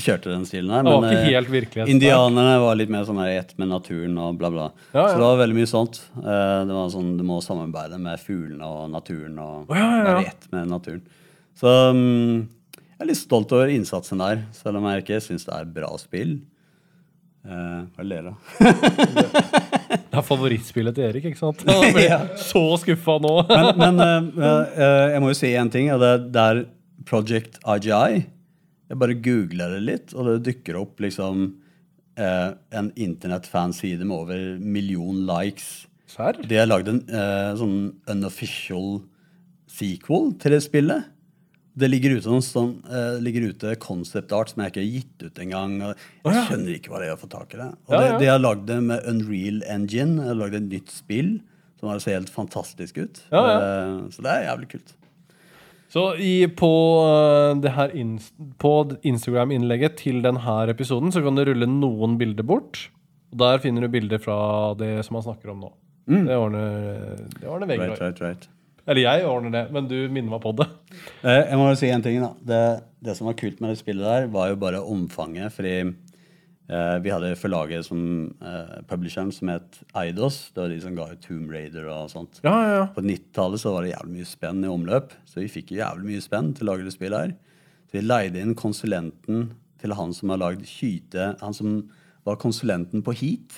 kjørte 0.00 0.30
den 0.32 0.46
stilen 0.48 0.72
her. 0.74 0.82
Det 0.84 0.92
var 0.94 1.02
men, 1.04 1.12
ikke 1.14 1.26
eh, 1.28 1.34
helt 1.36 1.50
virkelighet. 1.52 1.90
Indianerne 1.92 2.54
var 2.62 2.78
litt 2.78 2.92
mer 2.92 3.04
sånn 3.08 3.20
her 3.22 3.34
ett 3.40 3.52
med 3.60 3.70
naturen 3.70 4.16
og 4.20 4.38
bla, 4.40 4.50
bla. 4.54 4.70
Ja, 4.92 4.98
ja. 4.98 5.04
Så 5.12 5.20
det 5.20 5.26
var 5.26 5.42
veldig 5.42 5.58
mye 5.60 5.70
sånt. 5.70 6.00
Eh, 6.18 6.60
Det 6.68 6.78
var 6.78 6.88
sånn, 6.94 7.12
Du 7.20 7.24
må 7.26 7.40
samarbeide 7.44 8.00
med 8.02 8.22
fuglene 8.22 8.66
og 8.66 8.88
naturen 8.92 9.38
og 9.38 9.70
Å, 9.70 9.76
ja, 9.76 9.84
ja, 9.84 9.98
ja. 9.98 10.08
være 10.08 10.26
ett 10.32 10.48
med 10.54 10.72
naturen. 10.72 11.04
Så 11.58 11.70
mm, 11.94 12.42
jeg 12.74 13.04
er 13.04 13.10
litt 13.10 13.20
stolt 13.20 13.54
over 13.54 13.70
innsatsen 13.70 14.22
der, 14.22 14.42
selv 14.56 14.80
om 14.80 14.90
jeg 14.90 15.04
ikke 15.04 15.22
syns 15.22 15.46
det 15.46 15.54
er 15.54 15.70
bra 15.78 15.92
spill. 16.00 16.36
Eh, 17.44 17.80
Hva 17.94 18.06
ler 18.06 18.28
du 18.28 18.32
av? 18.32 19.64
Det 20.14 20.20
er 20.20 20.26
favorittspillet 20.26 20.94
til 20.94 21.08
Erik, 21.08 21.24
ikke 21.30 21.40
sant? 21.40 21.64
Han 21.68 21.94
ble 21.94 22.06
så 22.40 22.62
skuffa 22.82 23.18
nå. 23.22 23.34
Men, 23.50 23.70
men 23.80 23.98
uh, 23.98 24.28
uh, 24.38 25.06
jeg 25.10 25.22
må 25.22 25.32
jo 25.32 25.38
si 25.38 25.50
én 25.58 25.70
ting, 25.74 25.90
og 25.94 26.02
det, 26.02 26.12
det 26.34 26.44
er 26.52 26.60
Project 27.08 27.58
IGI. 27.66 28.22
Jeg 28.90 29.00
bare 29.00 29.16
googler 29.24 29.76
det 29.76 29.82
litt, 29.84 30.14
og 30.14 30.28
det 30.28 30.36
dukker 30.50 30.76
opp 30.80 31.00
liksom 31.00 31.46
eh, 32.20 32.50
en 32.76 32.90
internettfanside 33.00 34.04
med 34.04 34.16
over 34.16 34.36
en 34.36 34.70
million 34.74 35.24
likes. 35.28 35.86
Serr? 36.10 36.38
De 36.44 36.60
har 36.60 36.68
lagd 36.68 36.90
en 36.92 37.00
eh, 37.08 37.50
sånn 37.58 37.78
unofficial 38.12 39.00
sequel 39.74 40.34
til 40.42 40.54
det 40.54 40.62
spillet. 40.66 41.10
Det 41.74 41.88
ligger 41.90 42.20
ute 42.20 42.30
noen 42.30 42.44
sånn, 42.44 42.76
eh, 42.86 43.16
ligger 43.24 43.48
ute 43.50 43.72
concept 43.82 44.34
art 44.36 44.52
som 44.52 44.62
jeg 44.62 44.70
ikke 44.70 44.82
har 44.84 44.92
gitt 44.92 45.24
ut 45.24 45.40
engang. 45.42 45.72
Jeg 46.22 46.44
skjønner 46.46 46.76
ikke 46.76 46.92
hva 46.92 47.00
det 47.02 47.08
er 47.08 47.16
å 47.16 47.22
få 47.24 47.30
tak 47.32 47.56
i 47.56 47.62
det. 47.64 47.70
Og 47.88 47.96
det, 47.96 48.12
de 48.22 48.30
har 48.30 48.42
lagd 48.42 48.68
det 48.68 48.78
med 48.84 49.08
Unreal 49.10 49.64
Engine. 49.66 50.20
De 50.20 50.28
har 50.28 50.38
lagd 50.38 50.60
et 50.60 50.68
nytt 50.68 50.94
spill 50.94 51.38
som 51.80 51.90
har 51.90 52.04
ser 52.04 52.20
helt 52.20 52.30
fantastisk 52.32 53.00
ut. 53.02 53.24
Ja, 53.32 53.42
ja. 53.42 53.56
Eh, 53.58 53.96
så 54.14 54.22
det 54.24 54.36
er 54.36 54.46
jævlig 54.52 54.70
kult. 54.76 54.94
Så 55.94 56.08
i, 56.18 56.48
på, 56.50 56.70
uh, 57.06 57.54
det 57.62 57.70
her 57.76 57.92
ins 57.94 58.32
på 58.58 58.72
Instagram-innlegget 59.06 60.00
til 60.00 60.18
denne 60.24 60.56
episoden 60.72 61.14
så 61.14 61.22
kan 61.22 61.38
du 61.38 61.44
rulle 61.46 61.68
noen 61.70 62.16
bilder 62.18 62.46
bort. 62.46 62.88
Og 63.30 63.38
Der 63.38 63.62
finner 63.62 63.86
du 63.86 63.92
bilder 63.92 64.18
fra 64.22 64.38
det 64.78 64.96
som 65.06 65.20
han 65.20 65.26
snakker 65.28 65.54
om 65.54 65.62
nå. 65.62 65.70
Det 66.10 66.34
ordner, 66.36 67.14
det 67.38 67.48
ordner 67.48 67.70
Vegard. 67.70 67.94
Mm. 67.94 67.94
Right, 67.94 68.02
right, 68.02 68.20
right. 68.20 68.48
Eller 68.84 69.00
jeg 69.06 69.24
ordner 69.24 69.54
det, 69.54 69.62
men 69.72 69.86
du 69.88 69.96
minner 70.12 70.34
meg 70.34 70.42
på 70.44 70.52
det. 70.58 70.66
Eh, 71.24 71.40
Jeg 71.48 71.56
må 71.56 71.70
jo 71.70 71.78
si 71.80 71.88
en 71.88 72.02
ting. 72.04 72.18
da. 72.20 72.32
Det, 72.44 72.58
det 73.06 73.14
som 73.16 73.30
var 73.30 73.38
kult 73.40 73.62
med 73.62 73.72
det 73.72 73.78
spillet 73.80 74.04
der, 74.04 74.26
var 74.34 74.50
jo 74.50 74.58
bare 74.60 74.82
omfanget. 74.82 75.54
Fordi 75.56 75.76
eh, 76.68 76.96
vi 77.04 77.10
hadde 77.12 77.34
forlaget 77.36 77.84
som 77.86 78.00
eh, 78.42 78.76
publisheren 78.88 79.32
som 79.32 79.48
het 79.52 79.80
Eidos. 79.96 80.50
Det 80.54 80.62
var 80.62 80.68
de 80.72 80.80
som 80.80 80.94
ga 80.96 81.08
ut 81.12 81.20
Tomb 81.24 81.50
Raider 81.52 81.88
og 81.92 82.10
sånt. 82.12 82.40
Ja, 82.44 82.54
ja, 82.62 82.72
ja. 82.80 82.86
På 82.94 83.04
90-tallet 83.04 83.60
så 83.60 83.74
var 83.74 83.82
det 83.86 83.92
jævlig 83.94 84.16
mye 84.20 84.30
spenn 84.30 84.64
i 84.64 84.70
omløp, 84.72 85.12
så 85.28 85.40
vi 85.42 85.48
fikk 85.52 85.74
jævlig 85.76 86.08
mye 86.14 86.24
spenn 86.24 86.54
til 86.56 86.66
å 86.68 86.72
lage 86.72 86.86
det 86.88 86.94
spillet 86.96 87.26
her. 87.26 87.34
Så 87.90 87.98
vi 87.98 88.06
leide 88.06 88.40
inn 88.42 88.54
konsulenten 88.58 89.52
til 89.82 89.92
han 89.98 90.12
som 90.16 90.30
har 90.32 90.38
lagd 90.40 90.64
Kyte 90.64 91.34
Han 91.42 91.52
som 91.54 91.74
var 92.24 92.38
konsulenten 92.40 93.02
på 93.04 93.12
Heat. 93.12 93.52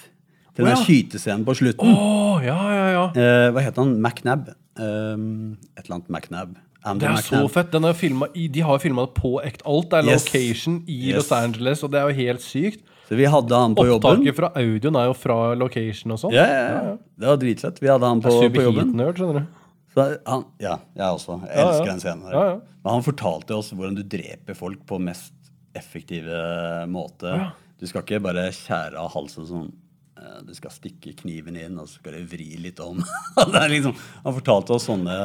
Til 0.57 0.65
den 0.65 0.73
Å, 0.73 0.79
ja. 0.79 0.83
skytescenen 0.83 1.45
på 1.47 1.55
slutten. 1.55 1.91
Oh, 1.93 2.41
ja, 2.43 2.57
ja, 2.73 2.87
ja. 2.95 3.03
Eh, 3.15 3.51
hva 3.53 3.61
het 3.63 3.77
han? 3.79 3.93
MacNab. 4.03 4.49
Um, 4.81 5.57
et 5.77 5.85
eller 5.85 5.99
annet 6.01 6.09
MacNab. 6.13 6.57
Andrew 6.87 7.13
Det 7.13 7.19
er 7.19 7.27
så 7.27 7.49
fett. 7.53 7.71
Den 7.73 7.85
er 7.89 7.95
filmet 7.99 8.35
de 8.35 8.63
har 8.65 8.79
filma 8.83 9.05
det 9.07 9.15
på 9.19 9.37
ekte. 9.45 9.65
Alt 9.69 9.93
er 9.93 10.05
Yes. 10.09 10.25
location 10.27 10.83
i 10.89 11.11
Yes. 11.11 11.17
Los 11.17 11.33
Angeles, 11.33 11.83
og 11.83 11.93
det 11.93 12.01
er 12.01 12.09
jo 12.11 12.15
helt 12.25 12.43
sykt. 12.43 12.81
Så 13.09 13.15
vi 13.19 13.27
hadde 13.31 13.55
han 13.55 13.75
på 13.79 13.85
jobben. 13.87 14.11
Opptaket 14.19 14.35
fra 14.37 14.49
audioen 14.59 14.97
er 14.99 15.05
jo 15.07 15.15
fra 15.15 15.37
location 15.55 16.13
og 16.17 16.19
sånn. 16.25 16.33
Ja, 16.35 16.47
ja, 16.51 16.65
ja. 16.89 16.97
Det 17.23 17.29
var 17.31 17.37
dritfett. 17.43 17.79
Vi 17.83 17.89
hadde 17.93 18.09
han 18.11 18.21
på, 18.25 18.33
på 18.33 18.41
jobben. 18.43 18.57
superheat-nerd, 18.57 19.21
skjønner 19.21 19.39
du. 19.45 19.63
Så 19.97 20.07
han, 20.27 20.43
ja, 20.61 20.75
jeg 20.99 21.07
også. 21.21 21.39
Jeg 21.47 21.55
Ja, 21.55 21.63
ja. 21.63 21.69
elsker 21.71 21.87
den 21.93 22.03
scenen. 22.03 22.27
der. 22.33 22.51
Men 22.83 22.93
han 22.99 23.07
fortalte 23.07 23.55
oss 23.57 23.71
hvordan 23.73 23.95
du 23.97 24.03
dreper 24.03 24.55
folk 24.59 24.83
på 24.91 24.99
mest 25.01 25.33
effektive 25.77 26.43
måte. 26.91 27.37
Du 27.81 27.87
skal 27.89 28.03
ikke 28.03 28.21
bare 28.25 28.49
skjære 28.57 28.97
av 29.01 29.11
halsen 29.15 29.47
sånn. 29.49 29.71
eh, 30.19 30.43
Du 30.49 30.53
skal 30.57 30.71
stikke 30.75 31.15
kniven 31.23 31.57
inn, 31.61 31.79
og 31.79 31.87
så 31.89 32.01
skal 32.01 32.13
du 32.19 32.27
vri 32.35 32.57
litt 32.61 32.81
om. 32.81 32.99
liksom, 33.73 33.95
han 34.25 34.35
fortalte 34.41 34.73
oss 34.77 34.87
sånne, 34.91 35.17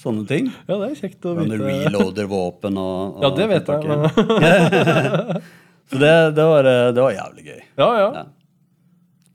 sånne 0.00 0.26
ting. 0.28 0.50
Ja, 0.66 0.78
det 0.82 0.90
er 0.90 1.00
kjekt 1.04 1.24
å 1.30 1.34
Hvordan 1.36 1.56
du 1.60 1.64
vite. 1.64 1.88
reloader 1.92 2.26
våpen 2.30 2.76
og, 2.80 3.20
og 3.20 3.22
Ja, 3.22 3.30
det 3.38 3.48
vet 3.54 3.68
jeg. 3.70 5.42
Så 5.90 5.98
det, 5.98 6.12
det, 6.36 6.44
var, 6.46 6.64
eh, 6.70 6.90
det 6.94 7.02
var 7.02 7.14
jævlig 7.16 7.44
gøy. 7.48 7.62
Ja, 7.80 7.88
ja. 7.98 8.10
Ja. 8.20 8.26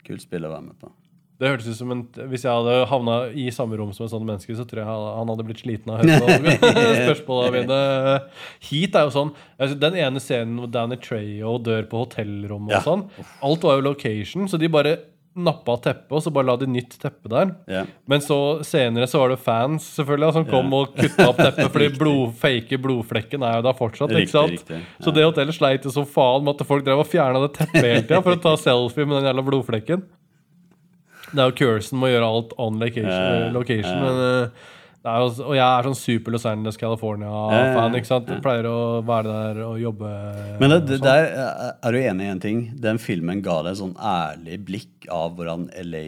Kult 0.06 0.22
spill 0.24 0.46
å 0.46 0.52
være 0.54 0.64
med 0.70 0.78
på. 0.80 0.92
Det 1.36 1.50
hørtes 1.50 1.66
ut 1.68 1.76
som 1.76 1.90
en 1.92 1.98
Hvis 2.30 2.46
jeg 2.46 2.48
hadde 2.48 2.86
havna 2.88 3.16
i 3.36 3.50
samme 3.52 3.76
rom 3.76 3.90
som 3.92 4.06
en 4.06 4.12
sånn 4.14 4.24
menneske, 4.24 4.54
så 4.56 4.64
tror 4.64 4.80
jeg 4.80 4.88
han 4.88 5.28
hadde 5.28 5.44
blitt 5.44 5.60
sliten 5.60 5.92
av 5.92 6.00
spørsmåla 7.02 7.50
mine. 7.52 7.80
Heat 8.70 8.96
er 8.96 9.04
jo 9.04 9.12
sånn 9.12 9.34
altså, 9.58 9.76
Den 9.82 9.98
ene 10.00 10.22
scenen 10.22 10.56
hvor 10.62 10.70
Danny 10.72 10.96
Treyo 11.02 11.58
dør 11.60 11.84
på 11.90 12.06
hotellrommet 12.06 12.72
Ja. 12.72 12.80
og 12.80 12.88
sånn. 12.88 13.04
Alt 13.44 13.66
var 13.68 13.76
jo 13.76 13.84
location, 13.90 14.48
så 14.48 14.56
de 14.62 14.70
bare 14.72 14.94
nappa 15.36 15.74
teppet, 15.84 16.10
og 16.16 16.22
så 16.24 16.30
bare 16.32 16.46
la 16.48 16.54
de 16.56 16.66
nytt 16.70 16.94
teppe 17.02 17.28
der. 17.28 17.50
Ja. 17.68 17.82
Men 18.08 18.22
så 18.24 18.38
senere 18.64 19.04
så 19.10 19.20
var 19.20 19.34
det 19.34 19.38
fans 19.44 19.84
selvfølgelig 19.98 20.32
som 20.38 20.46
kom 20.48 20.70
Ja. 20.72 20.78
og 20.82 20.94
kutta 20.96 21.26
opp 21.28 21.36
teppet, 21.42 21.68
fordi 21.74 21.88
blod, 21.98 22.32
fake 22.40 22.78
blodflekken 22.80 23.44
er 23.44 23.58
jo 23.58 23.66
der 23.68 23.76
fortsatt. 23.76 24.10
Riktig, 24.16 24.26
ikke 24.30 24.36
sant? 24.38 24.54
riktig, 24.56 24.78
ja. 24.80 25.04
Så 25.04 25.12
det 25.16 25.26
hotellet 25.28 25.58
sleit 25.58 25.84
jo 25.84 25.92
som 25.92 26.06
faen 26.08 26.44
med 26.46 26.56
at 26.60 26.66
folk 26.66 26.86
drev 26.86 27.02
og 27.04 27.10
fjerna 27.10 27.42
det 27.44 27.52
teppet 27.58 27.82
hele 27.84 28.02
tida 28.06 28.22
for 28.24 28.36
å 28.38 28.40
ta 28.46 28.54
selfie 28.60 29.04
med 29.04 29.18
den 29.20 29.28
jævla 29.30 29.44
blodflekken. 29.50 30.06
Det 31.26 31.42
er 31.42 31.50
jo 31.50 31.56
cursen 31.58 31.98
med 32.00 32.08
å 32.08 32.12
gjøre 32.14 32.32
alt 32.32 32.52
on 32.62 32.76
location. 32.80 33.52
Location 33.52 34.00
men, 34.00 34.20
eh, 34.46 34.66
jo, 35.06 35.26
og 35.46 35.54
jeg 35.56 35.64
er 35.66 35.86
sånn 35.86 35.96
super 35.98 36.34
Los 36.34 36.44
Angeles, 36.50 36.76
California-fan. 36.80 37.94
Ikke 37.98 38.08
sant? 38.10 38.28
Jeg 38.32 38.42
pleier 38.44 38.66
å 38.70 38.76
være 39.06 39.34
der 39.34 39.60
og 39.66 39.76
jobbe 39.80 40.10
Men 40.60 40.72
det, 40.74 40.78
det, 40.88 40.98
sånn. 40.98 41.06
der 41.06 41.76
er 41.86 41.92
du 41.96 41.98
enig 42.00 42.26
i 42.26 42.32
en 42.34 42.42
ting. 42.42 42.60
Den 42.82 42.98
filmen 43.02 43.42
ga 43.44 43.60
deg 43.66 43.72
et 43.76 43.80
sånn 43.82 43.94
ærlig 43.96 44.58
blikk 44.66 45.06
av 45.14 45.36
hvordan 45.38 45.68
LA 45.86 46.04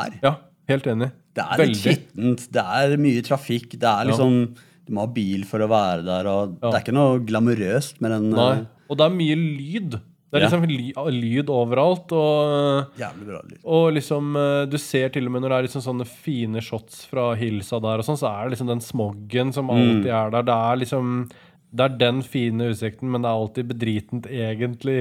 er. 0.00 0.18
Ja, 0.24 0.34
helt 0.72 0.90
enig. 0.90 1.10
Det 1.38 1.46
er 1.46 1.62
litt 1.62 1.78
skittent, 1.78 2.48
det 2.52 2.66
er 2.82 2.96
mye 2.98 3.22
trafikk, 3.22 3.78
det 3.78 3.86
er 3.86 4.08
liksom 4.10 4.40
Du 4.88 4.94
må 4.96 5.04
ha 5.04 5.10
bil 5.14 5.44
for 5.46 5.62
å 5.62 5.68
være 5.70 6.02
der, 6.02 6.26
og 6.26 6.56
det 6.58 6.72
er 6.74 6.80
ikke 6.82 6.94
noe 6.96 7.20
glamorøst 7.22 8.00
med 8.02 8.10
den 8.16 8.30
Nei. 8.34 8.48
eh, 8.58 8.64
Og 8.90 8.98
det 8.98 9.04
er 9.06 9.12
mye 9.14 9.36
lyd. 9.38 10.00
Det 10.30 10.38
er 10.38 10.44
liksom 10.46 10.62
ly, 10.70 10.92
lyd 11.10 11.48
overalt. 11.50 12.12
Og, 12.14 12.92
Jævlig 13.00 13.26
bra 13.26 13.40
lyd. 13.48 13.58
og 13.64 13.86
liksom 13.96 14.36
eh, 14.38 14.66
Du 14.70 14.76
ser 14.78 15.08
til 15.10 15.26
og 15.26 15.32
med 15.34 15.42
når 15.42 15.48
det 15.50 15.56
er 15.58 15.66
liksom 15.68 15.82
sånne 15.82 16.06
fine 16.06 16.60
shots 16.62 17.00
fra 17.10 17.32
Hilsa 17.34 17.80
der, 17.82 17.98
og 17.98 18.06
sånn, 18.06 18.18
så 18.20 18.30
er 18.30 18.44
det 18.48 18.54
liksom 18.54 18.70
den 18.70 18.80
smoggen 18.84 19.52
som 19.52 19.70
alltid 19.74 20.06
Mm. 20.06 20.14
er 20.20 20.30
der. 20.30 20.42
Det 20.42 20.54
er 20.54 20.76
liksom 20.84 21.30
Det 21.72 21.84
er 21.84 21.98
den 21.98 22.22
fine 22.22 22.70
utsikten, 22.72 23.10
men 23.10 23.22
det 23.22 23.28
er 23.30 23.40
alltid 23.42 23.68
bedritent 23.70 24.24
egentlig, 24.26 24.96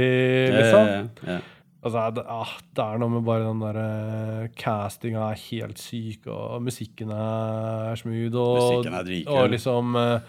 liksom. 0.54 0.86
Ja, 0.86 0.98
ja, 1.26 1.34
ja. 1.34 1.40
Altså, 1.82 2.04
det, 2.14 2.24
ah, 2.28 2.52
det 2.76 2.84
er 2.84 2.98
noe 3.00 3.10
med 3.10 3.24
bare 3.26 3.46
den 3.48 3.62
der 3.64 3.78
uh, 3.80 4.48
castinga 4.60 5.30
er 5.32 5.40
helt 5.50 5.78
syk, 5.80 6.28
og 6.28 6.62
musikken 6.62 7.10
er 7.16 7.96
smooth, 7.96 8.36
og, 8.36 8.84
Musikken 8.84 8.98
er 9.00 9.32
og 9.34 9.50
liksom 9.54 9.96
uh, 9.96 10.20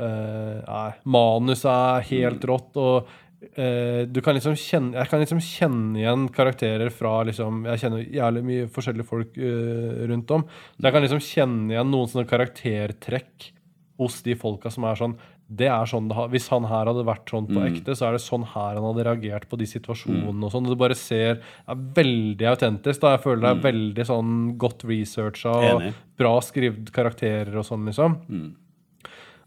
uh, 0.00 0.92
Manuset 1.04 1.68
er 1.70 2.00
helt 2.10 2.40
Mm. 2.42 2.48
rått, 2.50 2.76
og 2.76 2.96
eh, 3.06 3.12
du 3.54 4.20
kan 4.22 4.34
liksom 4.34 4.54
kjenne 4.56 4.92
Jeg 4.98 5.08
kan 5.08 5.20
liksom 5.20 5.38
kjenne 5.40 5.96
igjen 6.00 6.28
karakterer 6.34 6.90
fra 6.90 7.22
liksom 7.24 7.64
Jeg 7.66 7.78
kjenner 7.84 8.04
jævlig 8.10 8.42
mye 8.44 8.66
forskjellige 8.68 9.06
folk 9.06 9.36
uh, 9.38 10.06
rundt 10.10 10.30
om. 10.30 10.42
Så 10.76 10.82
jeg 10.88 10.92
kan 10.92 11.02
liksom 11.06 11.22
kjenne 11.24 11.70
igjen 11.74 11.90
noen 11.90 12.08
sånne 12.08 12.28
karaktertrekk 12.28 13.52
hos 13.98 14.20
de 14.22 14.34
folka 14.36 14.70
som 14.70 14.84
er 14.84 14.94
sånn 15.00 15.16
det 15.48 15.68
er 15.70 15.86
sånn 15.86 16.08
det 16.10 16.16
Hvis 16.32 16.48
han 16.50 16.64
her 16.66 16.86
hadde 16.90 17.04
vært 17.06 17.30
sånn 17.30 17.46
Mm. 17.46 17.54
på 17.54 17.60
ekte, 17.68 17.94
så 17.94 18.08
er 18.08 18.12
det 18.16 18.20
sånn 18.24 18.42
her 18.44 18.74
han 18.74 18.82
hadde 18.82 19.04
reagert 19.06 19.48
på 19.48 19.56
de 19.56 19.64
situasjonene. 19.64 20.42
og 20.44 20.50
sånn, 20.50 20.66
Du 20.66 20.74
bare 20.74 20.94
ser 20.96 21.34
det 21.36 21.42
er 21.68 21.76
veldig 21.94 22.46
autentisk. 22.50 23.00
da, 23.00 23.12
Jeg 23.14 23.22
føler 23.22 23.40
det 23.42 23.52
er 23.64 23.72
veldig 23.72 24.06
sånn 24.06 24.58
godt 24.58 24.82
researcha 24.84 25.54
og 25.54 25.82
Mm. 25.82 25.94
Bra 26.18 26.40
skrevet 26.40 26.90
karakterer 26.90 27.54
og 27.56 27.64
sånn, 27.64 27.86
liksom. 27.86 28.18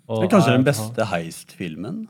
Og 0.07 0.21
Det 0.21 0.31
er 0.31 0.38
kanskje 0.38 0.51
den 0.55 0.61
er- 0.61 0.71
beste 0.71 1.05
heist-filmen. 1.05 2.07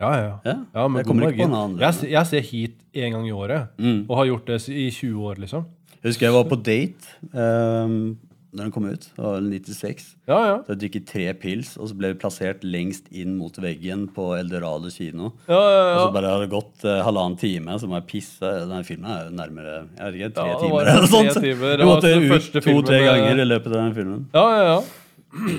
Ja, 0.00 0.10
ja. 0.20 0.32
ja. 0.44 0.56
Ja, 0.74 0.88
men 0.88 1.00
jeg 1.00 1.06
kommer 1.08 1.30
ikke 1.32 1.44
på 1.46 1.48
noen 1.48 1.70
andre. 1.70 1.86
Jeg, 1.88 2.10
jeg 2.12 2.26
ser 2.26 2.40
Heat 2.50 2.76
én 2.94 3.12
gang 3.16 3.26
i 3.28 3.32
året, 3.32 3.68
Mm. 3.80 4.04
og 4.08 4.16
har 4.20 4.26
gjort 4.32 4.46
det 4.52 4.60
i 4.68 4.90
20 4.90 5.24
år, 5.30 5.40
liksom. 5.46 5.64
Jeg 6.02 6.10
husker 6.12 6.26
jeg 6.28 6.34
var 6.36 6.44
på 6.50 6.56
date 6.62 7.14
um, 7.32 8.16
når 8.56 8.62
den 8.68 8.72
kom 8.72 8.84
ut. 8.88 9.06
Det 9.16 9.24
var 9.24 9.40
96. 9.42 10.04
Ja, 10.28 10.36
ja. 10.46 10.58
Så 10.64 10.72
jeg 10.74 10.78
drikket 10.84 11.06
tre 11.10 11.24
pils, 11.34 11.72
og 11.80 11.88
så 11.90 11.96
ble 11.98 12.12
vi 12.12 12.18
plassert 12.22 12.62
lengst 12.64 13.08
inn 13.12 13.34
mot 13.36 13.56
veggen 13.60 14.06
på 14.14 14.30
Eldorado 14.38 14.88
kino. 14.92 15.32
Ja, 15.48 15.58
ja, 15.58 15.82
Og 15.96 16.00
så 16.06 16.12
bare 16.14 16.30
hadde 16.32 16.46
det 16.46 16.52
gått 16.54 16.84
uh, 16.86 17.00
halvannen 17.04 17.36
time, 17.40 17.76
så 17.80 17.88
må 17.90 17.98
jeg 17.98 18.06
pisse. 18.12 18.40
Denne 18.62 18.84
filmen 18.86 19.10
er 19.12 19.24
jo 19.26 19.34
nærmere 19.36 19.74
jeg 19.98 20.12
vet 20.12 20.20
ikke, 20.20 20.34
tre 20.38 20.46
Ja, 20.46 20.52
det 20.52 20.60
timer. 20.62 20.76
var 20.76 20.92
eller 20.92 21.08
noe 21.08 21.12
sånt. 21.16 21.40
timer. 21.42 21.72
Det 21.76 21.84
Vi 21.84 21.90
måtte 21.90 22.12
ut 22.16 22.60
to-tre 22.68 23.00
ganger 23.08 23.42
i 23.42 23.48
løpet 23.48 23.72
av 23.72 23.80
den 23.82 23.96
filmen. 23.98 24.26
ja, 24.36 24.46
ja, 24.56 24.68
ja. 24.76 25.56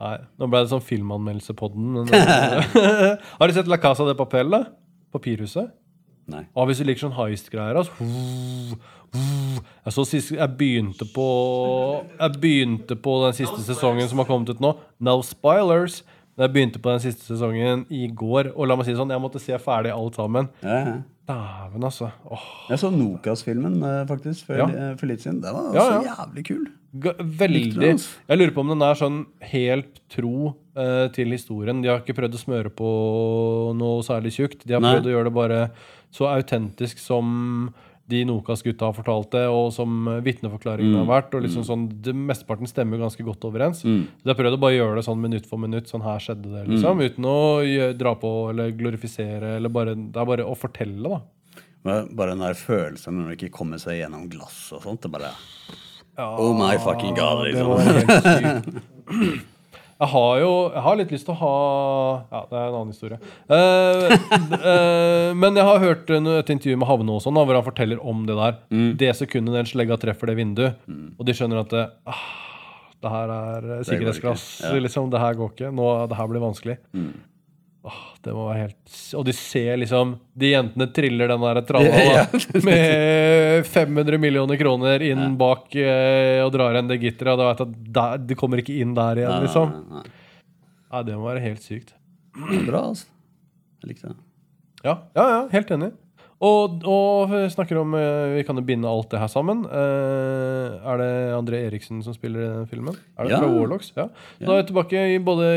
Nei, 0.00 0.14
nå 0.40 0.46
ble 0.48 0.62
det 0.64 0.70
sånn 0.72 0.80
filmanmeldelsepodden. 0.84 1.90
Men 1.92 2.08
har 3.40 3.46
du 3.50 3.52
sett 3.56 3.68
La 3.68 3.76
Casa 3.82 4.06
de 4.08 4.14
Papel, 4.16 4.48
da? 4.54 4.62
Papirhuset? 5.12 5.74
Nei. 6.30 6.44
Og 6.54 6.68
hvis 6.70 6.78
du 6.80 6.86
liker 6.86 7.02
sånn 7.08 7.16
heist-greier 7.16 7.74
altså, 7.80 7.90
jeg, 9.84 9.92
så 9.92 10.04
sist, 10.06 10.30
jeg 10.36 10.52
begynte 10.58 11.06
på 11.10 11.24
Jeg 12.20 12.36
begynte 12.40 12.94
på 13.02 13.16
den 13.24 13.34
siste 13.34 13.58
sesongen 13.66 14.06
som 14.10 14.22
har 14.22 14.28
kommet 14.28 14.52
ut 14.54 14.62
nå. 14.62 14.74
No 15.02 15.16
spoilers! 15.26 16.00
Men 16.36 16.46
Jeg 16.46 16.54
begynte 16.54 16.80
på 16.84 16.92
den 16.94 17.02
siste 17.02 17.26
sesongen 17.26 17.82
i 17.92 18.04
går, 18.16 18.52
og 18.54 18.68
la 18.70 18.76
meg 18.78 18.86
si 18.86 18.94
det 18.94 19.00
sånn, 19.00 19.10
jeg 19.12 19.20
måtte 19.20 19.42
se 19.42 19.58
ferdig 19.60 19.90
alt 19.92 20.16
sammen. 20.16 20.46
Ja, 20.64 20.76
ja. 20.86 20.92
Dæven, 21.30 21.84
altså. 21.86 22.08
Åh, 22.30 22.46
Jeg 22.70 22.80
så 22.82 22.88
Nokas-filmen 22.94 23.76
eh, 23.86 23.98
faktisk 24.08 24.46
for, 24.48 24.56
Ja. 24.62 24.66
eh, 24.70 24.94
for 24.98 25.10
litt 25.10 25.20
siden. 25.22 25.42
Den 25.42 25.54
var 25.58 25.74
Ja, 25.76 25.84
ja. 25.98 26.14
jævlig 26.14 26.46
kul. 26.48 26.64
Veldig 26.92 27.76
altså? 27.92 28.16
Jeg 28.28 28.38
lurer 28.40 28.54
på 28.54 28.60
om 28.64 28.68
den 28.72 28.82
er 28.82 28.94
sånn 28.98 29.20
helt 29.52 30.00
tro 30.10 30.56
eh, 30.76 31.06
til 31.14 31.30
historien. 31.30 31.82
De 31.82 31.88
har 31.88 32.00
ikke 32.02 32.16
prøvd 32.18 32.34
å 32.34 32.42
smøre 32.42 32.70
på 32.74 32.90
noe 33.78 34.02
særlig 34.06 34.32
tjukt. 34.34 34.64
De 34.66 34.74
har 34.74 34.82
Nei. 34.82 34.96
prøvd 34.96 35.06
å 35.06 35.14
gjøre 35.14 35.28
det 35.30 35.34
bare 35.36 35.60
så 36.10 36.26
autentisk 36.32 36.98
som 36.98 37.72
de 38.10 38.24
Nokas-gutta 38.26 38.88
har 38.88 38.94
fortalt 38.96 39.30
det, 39.30 39.44
og 39.46 39.68
som 39.72 40.08
vitneforklaringene 40.26 40.98
Mm. 40.98 41.06
har 41.06 41.22
vært. 41.22 41.34
og 41.36 41.42
liksom 41.44 41.62
sånn, 41.62 41.84
det 42.02 42.12
Mesteparten 42.12 42.66
stemmer 42.66 42.98
ganske 42.98 43.22
godt 43.22 43.44
overens. 43.46 43.84
Mm. 43.84 44.08
De 44.24 44.28
har 44.32 44.34
prøvd 44.34 44.56
å 44.56 44.60
bare 44.60 44.74
gjøre 44.74 44.96
det 44.96 45.04
sånn 45.06 45.20
minutt 45.20 45.46
for 45.46 45.58
minutt. 45.58 45.86
Sånn 45.86 46.02
her 46.02 46.18
skjedde 46.18 46.42
det, 46.50 46.66
liksom. 46.66 46.98
Mm. 46.98 47.06
Uten 47.06 47.24
å 47.24 47.96
dra 47.96 48.14
på 48.16 48.50
eller 48.50 48.72
glorifisere. 48.72 49.56
eller 49.56 49.68
bare, 49.68 49.94
Det 49.94 50.16
er 50.16 50.26
bare 50.26 50.42
å 50.42 50.56
fortelle, 50.58 51.02
da. 51.08 51.20
Bare 51.84 52.30
den 52.34 52.40
der 52.40 52.54
følelsen 52.54 53.14
når 53.14 53.28
du 53.28 53.36
ikke 53.46 53.52
kommer 53.52 53.78
seg 53.78 54.00
gjennom 54.02 54.28
glass 54.28 54.72
og 54.72 54.82
sånt. 54.82 55.00
Det 55.02 55.10
bare 55.12 55.30
Oh 56.18 56.52
my 56.56 56.76
fucking 56.78 57.14
god, 57.14 57.44
Det 57.44 57.52
liksom. 57.52 59.40
Jeg 60.00 60.08
har 60.08 60.38
jo 60.40 60.52
Jeg 60.72 60.82
har 60.84 60.96
litt 60.96 61.10
lyst 61.12 61.26
til 61.28 61.34
å 61.34 61.40
ha 61.42 61.56
Ja, 62.32 62.40
det 62.48 62.56
er 62.56 62.68
en 62.70 62.76
annen 62.78 62.92
historie. 62.94 63.18
Uh, 63.50 64.08
uh, 64.56 65.30
men 65.36 65.58
jeg 65.58 65.66
har 65.68 65.82
hørt 65.82 66.12
et 66.16 66.52
intervju 66.54 66.78
med 66.80 66.88
Havne 66.88 67.18
og 67.18 67.24
sånn, 67.24 67.36
hvor 67.36 67.58
han 67.58 67.66
forteller 67.66 68.00
om 68.00 68.22
det 68.28 68.36
der. 68.38 68.56
Mm. 68.72 68.86
Det 69.00 69.10
sekundet 69.18 69.58
den 69.58 69.68
slegga 69.68 69.98
treffer 70.00 70.32
det 70.32 70.38
vinduet, 70.40 70.80
og 71.18 71.28
de 71.28 71.36
skjønner 71.36 71.60
at 71.60 71.74
det, 71.74 71.84
ah, 72.08 72.24
det 73.04 73.12
her 73.12 73.34
er 73.34 73.68
sikkerhetsglass. 73.90 74.46
Det, 74.62 74.72
Ja. 74.72 74.84
Liksom, 74.86 75.10
det 75.12 75.20
her 75.20 75.36
går 75.36 75.52
ikke. 75.52 75.72
Nå, 75.76 75.90
det 76.08 76.16
her 76.16 76.32
blir 76.32 76.46
vanskelig. 76.48 76.78
Mm. 76.96 77.12
Det 78.20 78.32
må 78.36 78.46
være 78.50 78.66
helt 78.66 78.96
Og 79.16 79.24
de 79.24 79.32
ser 79.32 79.78
liksom 79.80 80.10
De 80.36 80.50
jentene 80.52 80.86
triller 80.92 81.30
den 81.32 81.44
der 81.46 81.60
tralla 81.68 82.24
da, 82.30 82.40
med 82.66 83.68
500 83.68 84.20
millioner 84.20 84.60
kroner 84.60 85.04
inn 85.06 85.36
bak 85.40 85.72
eh, 85.80 86.40
og 86.44 86.52
drar 86.54 86.76
igjen 86.76 86.90
det 86.90 87.00
gitteret, 87.00 87.32
og 87.32 87.40
da 87.40 87.48
vet 87.50 87.62
at 87.64 87.78
der, 88.00 88.26
de 88.28 88.36
kommer 88.38 88.60
ikke 88.62 88.76
inn 88.82 88.92
der 88.96 89.22
igjen, 89.22 89.46
liksom. 89.46 89.72
Nei, 89.72 90.02
nei, 90.02 90.18
Nei, 90.90 91.02
det 91.06 91.16
må 91.16 91.28
være 91.28 91.42
helt 91.44 91.62
sykt. 91.62 91.92
Bra, 92.66 92.80
altså. 92.90 93.06
Jeg 93.80 93.92
likte 93.92 94.10
det. 94.10 94.16
Ja, 94.82 94.96
ja, 95.14 95.26
ja 95.30 95.40
helt 95.52 95.70
enig. 95.76 95.92
Og, 96.40 96.84
og 96.88 97.32
snakker 97.52 97.76
om 97.82 97.92
eh, 97.98 98.30
Vi 98.38 98.44
kan 98.48 98.56
jo 98.56 98.62
binde 98.64 98.88
alt 98.88 99.10
det 99.12 99.18
her 99.20 99.28
sammen. 99.28 99.58
Eh, 99.68 100.76
er 100.88 101.00
det 101.02 101.08
André 101.36 101.58
Eriksen 101.66 101.98
som 102.04 102.14
spiller 102.16 102.40
i 102.40 102.52
den 102.62 102.68
filmen? 102.70 102.96
Er 103.18 103.26
det 103.28 103.34
Ja. 103.34 103.40
fra 103.42 103.50
Warlocks? 103.52 103.90
Ja. 103.96 104.06
Så 104.38 104.46
Da 104.48 104.54
er 104.54 104.62
vi 104.62 104.68
tilbake 104.70 105.02
i 105.14 105.18
både 105.20 105.50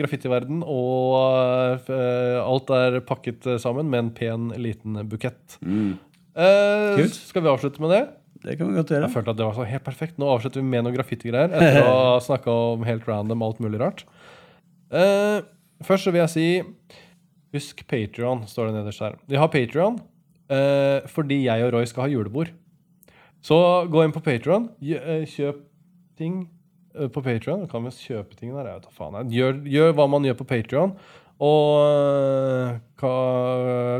graffitiverden 0.00 0.62
og 0.64 1.84
eh, 1.84 2.38
alt 2.40 2.72
er 2.78 2.96
pakket 3.04 3.44
sammen 3.60 3.90
med 3.92 4.06
en 4.06 4.10
pen, 4.16 4.48
liten 4.56 4.96
bukett. 5.04 5.58
Mm. 5.60 5.98
Eh, 6.32 7.02
skal 7.12 7.44
vi 7.44 7.52
avslutte 7.52 7.82
med 7.84 7.92
det? 7.92 8.02
Det 8.42 8.56
kan 8.58 8.70
vi 8.72 8.78
godt 8.80 8.88
gjøre. 8.90 9.04
Jeg 9.04 9.12
følte 9.14 9.30
at 9.34 9.36
det 9.38 9.44
var 9.46 9.54
så 9.60 9.66
helt 9.68 9.84
perfekt. 9.84 10.16
Nå 10.18 10.30
avslutter 10.32 10.62
vi 10.64 10.66
med 10.66 10.82
noe 10.88 10.94
graffitigreier 10.96 11.52
etter 11.52 11.84
å 11.84 11.92
ha 11.92 12.16
snakka 12.30 12.50
om 12.72 12.82
helt 12.88 13.04
random 13.06 13.44
alt 13.44 13.60
mulig 13.62 13.78
rart. 13.84 14.06
Eh, 14.90 15.44
først 15.84 16.08
så 16.08 16.14
vil 16.16 16.24
jeg 16.24 16.32
si 16.32 16.48
Husk 17.52 17.84
Patrion, 17.86 18.46
står 18.48 18.70
det 18.70 18.78
nederst 18.80 19.04
her. 19.04 19.18
Vi 19.28 19.36
har 19.36 19.52
Patrion 19.52 20.00
eh, 20.52 21.08
fordi 21.10 21.44
jeg 21.46 21.66
og 21.66 21.72
Roy 21.76 21.88
skal 21.88 22.06
ha 22.06 22.12
julebord. 22.12 22.52
Så 23.42 23.56
gå 23.90 24.04
inn 24.04 24.14
på 24.14 24.22
Patron, 24.22 24.68
kjøp 24.78 25.64
ting 26.18 26.44
eh, 26.94 27.08
på 27.10 27.24
Patreon. 27.24 27.66
Kan 27.70 27.88
vi 27.88 27.94
kjøpe 27.96 28.38
ting 28.38 28.54
der? 28.54 28.68
Jeg 28.70 28.82
vet 28.82 28.94
faen. 28.98 29.18
Gjør, 29.32 29.58
gjør 29.66 29.98
hva 29.98 30.08
man 30.12 30.28
gjør 30.28 30.38
på 30.42 30.48
Patreon. 30.52 30.94
Og 31.42 31.82
eh, 31.82 32.76
ka, 33.00 33.12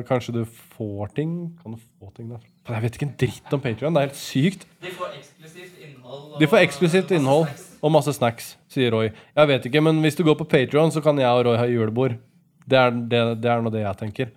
kanskje 0.06 0.36
du 0.36 0.42
får 0.76 1.14
ting. 1.16 1.32
Kan 1.62 1.74
du 1.74 1.82
få 1.82 2.12
ting 2.14 2.30
derfra? 2.30 2.48
Jeg 2.70 2.84
vet 2.84 2.96
ikke 2.98 3.08
en 3.08 3.16
dritt 3.18 3.56
om 3.56 3.62
Patreon. 3.64 3.96
Det 3.96 4.02
er 4.02 4.10
helt 4.10 4.20
sykt. 4.20 4.66
De 4.84 4.92
får 4.94 5.16
eksklusivt 5.18 5.80
innhold. 5.88 6.28
De 6.38 6.50
får 6.52 6.66
eksklusivt 6.68 7.14
innhold 7.18 7.48
og 7.82 7.90
masse 7.90 8.14
snacks, 8.14 8.52
sier 8.70 8.92
Roy. 8.94 9.08
Jeg 9.10 9.50
vet 9.50 9.64
ikke, 9.66 9.82
men 9.82 9.98
hvis 10.04 10.14
du 10.14 10.22
går 10.28 10.36
på 10.38 10.46
Patreon, 10.52 10.92
så 10.94 11.02
kan 11.02 11.18
jeg 11.18 11.26
og 11.26 11.48
Roy 11.48 11.58
ha 11.58 11.66
julebord. 11.66 12.14
Det 12.62 12.78
er, 12.78 12.94
det, 12.94 13.22
det 13.42 13.50
er 13.50 13.64
nå 13.64 13.72
det 13.74 13.82
jeg 13.82 13.98
tenker. 14.04 14.30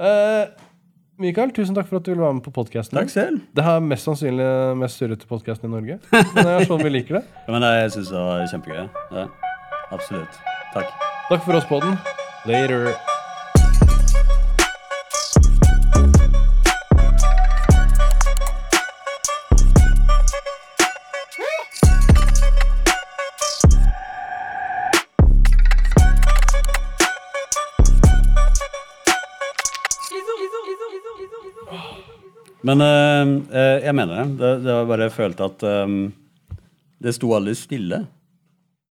Eh, 0.00 0.48
Mikael, 1.18 1.48
tusen 1.56 1.72
takk 1.76 1.86
for 1.88 1.96
at 1.96 2.04
du 2.04 2.10
ville 2.12 2.24
være 2.24 2.36
med 2.36 2.44
på 2.44 2.52
podkasten. 2.52 2.98
Takk 2.98 3.08
selv. 3.12 3.38
Det 3.56 3.64
er 3.64 3.80
mest 3.80 4.04
sannsynlig 4.04 4.48
mest 4.76 5.00
surrete 5.00 5.28
podkasten 5.30 5.70
i 5.70 5.72
Norge. 5.72 5.96
Men 6.12 6.36
det 6.42 6.46
er 6.58 6.68
sånn 6.68 6.84
vi 6.84 6.92
liker 6.92 7.20
det. 7.20 7.24
Ja, 7.46 7.54
men 7.56 7.64
jeg 7.64 7.90
syns 7.96 8.12
det 8.12 8.20
var 8.28 8.46
kjempegøy. 8.52 8.86
Ja, 9.16 9.26
absolutt. 9.96 10.40
Takk. 10.76 10.92
Takk 11.30 11.44
for 11.48 11.56
oss 11.56 11.68
på 11.72 11.80
den. 11.86 11.96
Later. 12.46 12.90
Men 32.66 32.82
eh, 32.82 33.84
jeg 33.84 33.94
mener 33.94 34.22
det. 34.22 34.26
det. 34.40 34.52
Det 34.64 34.74
var 34.74 34.88
bare 34.90 35.06
jeg 35.06 35.16
følte 35.16 35.50
at 35.50 35.66
eh, 35.70 35.96
det 37.06 37.14
sto 37.14 37.30
aldri 37.36 37.54
stille. 37.58 38.02